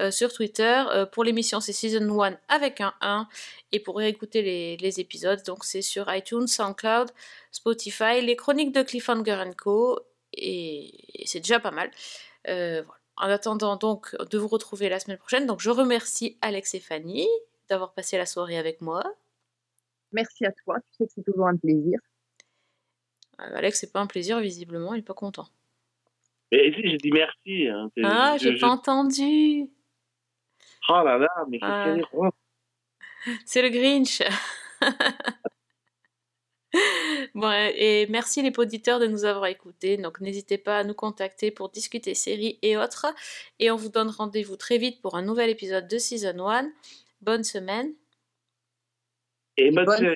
euh, 0.00 0.10
sur 0.10 0.32
Twitter. 0.32 0.84
Pour 1.12 1.24
l'émission, 1.24 1.60
c'est 1.60 1.72
Season 1.72 2.22
1 2.22 2.36
avec 2.48 2.80
un 2.80 2.94
1. 3.00 3.28
Et 3.72 3.80
pour 3.80 3.96
réécouter 3.98 4.42
les, 4.42 4.76
les 4.78 5.00
épisodes, 5.00 5.42
donc 5.46 5.64
c'est 5.64 5.82
sur 5.82 6.12
iTunes, 6.14 6.46
SoundCloud, 6.48 7.10
Spotify, 7.52 8.20
les 8.22 8.36
chroniques 8.36 8.72
de 8.74 8.82
Cliffhanger 8.82 9.44
Co. 9.56 10.00
Et, 10.34 11.22
et 11.22 11.26
c'est 11.26 11.40
déjà 11.40 11.60
pas 11.60 11.70
mal. 11.72 11.90
Voilà. 12.46 13.01
En 13.16 13.28
attendant 13.28 13.76
donc 13.76 14.16
de 14.30 14.38
vous 14.38 14.48
retrouver 14.48 14.88
la 14.88 14.98
semaine 14.98 15.18
prochaine, 15.18 15.46
donc 15.46 15.60
je 15.60 15.70
remercie 15.70 16.38
Alex 16.40 16.74
et 16.74 16.80
Fanny 16.80 17.28
d'avoir 17.68 17.92
passé 17.92 18.16
la 18.16 18.26
soirée 18.26 18.56
avec 18.58 18.80
moi. 18.80 19.02
Merci 20.12 20.44
à 20.46 20.52
toi, 20.52 20.76
tu 20.80 20.96
sais 20.98 21.06
que 21.06 21.12
c'est 21.14 21.22
toujours 21.24 21.46
un 21.46 21.56
plaisir. 21.56 21.98
Euh, 23.40 23.56
Alex, 23.56 23.80
c'est 23.80 23.92
pas 23.92 24.00
un 24.00 24.06
plaisir, 24.06 24.40
visiblement, 24.40 24.94
il 24.94 25.00
est 25.00 25.02
pas 25.02 25.14
content. 25.14 25.46
Et 26.50 26.72
si, 26.74 26.82
j'ai 26.90 26.96
dit 26.98 27.12
merci. 27.12 27.68
hein, 27.68 27.90
Ah, 28.04 28.36
je- 28.38 28.50
j'ai 28.52 28.58
pas 28.58 28.68
entendu. 28.68 29.70
Oh 30.88 31.02
là 31.04 31.16
là, 31.18 31.28
mais 31.48 31.58
qu'est-ce 31.58 32.16
Ah. 32.18 32.30
C'est 33.46 33.62
le 33.62 33.68
Grinch. 33.70 34.22
bon, 37.34 37.50
et 37.50 38.06
merci 38.08 38.42
les 38.42 38.52
auditeurs 38.56 38.98
de 39.00 39.06
nous 39.06 39.24
avoir 39.24 39.46
écoutés. 39.46 39.96
Donc 39.96 40.20
n'hésitez 40.20 40.58
pas 40.58 40.78
à 40.78 40.84
nous 40.84 40.94
contacter 40.94 41.50
pour 41.50 41.68
discuter 41.70 42.14
séries 42.14 42.58
et 42.62 42.76
autres. 42.76 43.06
Et 43.58 43.70
on 43.70 43.76
vous 43.76 43.88
donne 43.88 44.08
rendez-vous 44.10 44.56
très 44.56 44.78
vite 44.78 45.00
pour 45.00 45.16
un 45.16 45.22
nouvel 45.22 45.50
épisode 45.50 45.88
de 45.88 45.98
Season 45.98 46.48
1. 46.48 46.70
Bonne 47.20 47.44
semaine. 47.44 47.92
Et 49.56 49.70
bonne 49.70 49.84
Bonne- 49.84 49.98
série. 49.98 50.14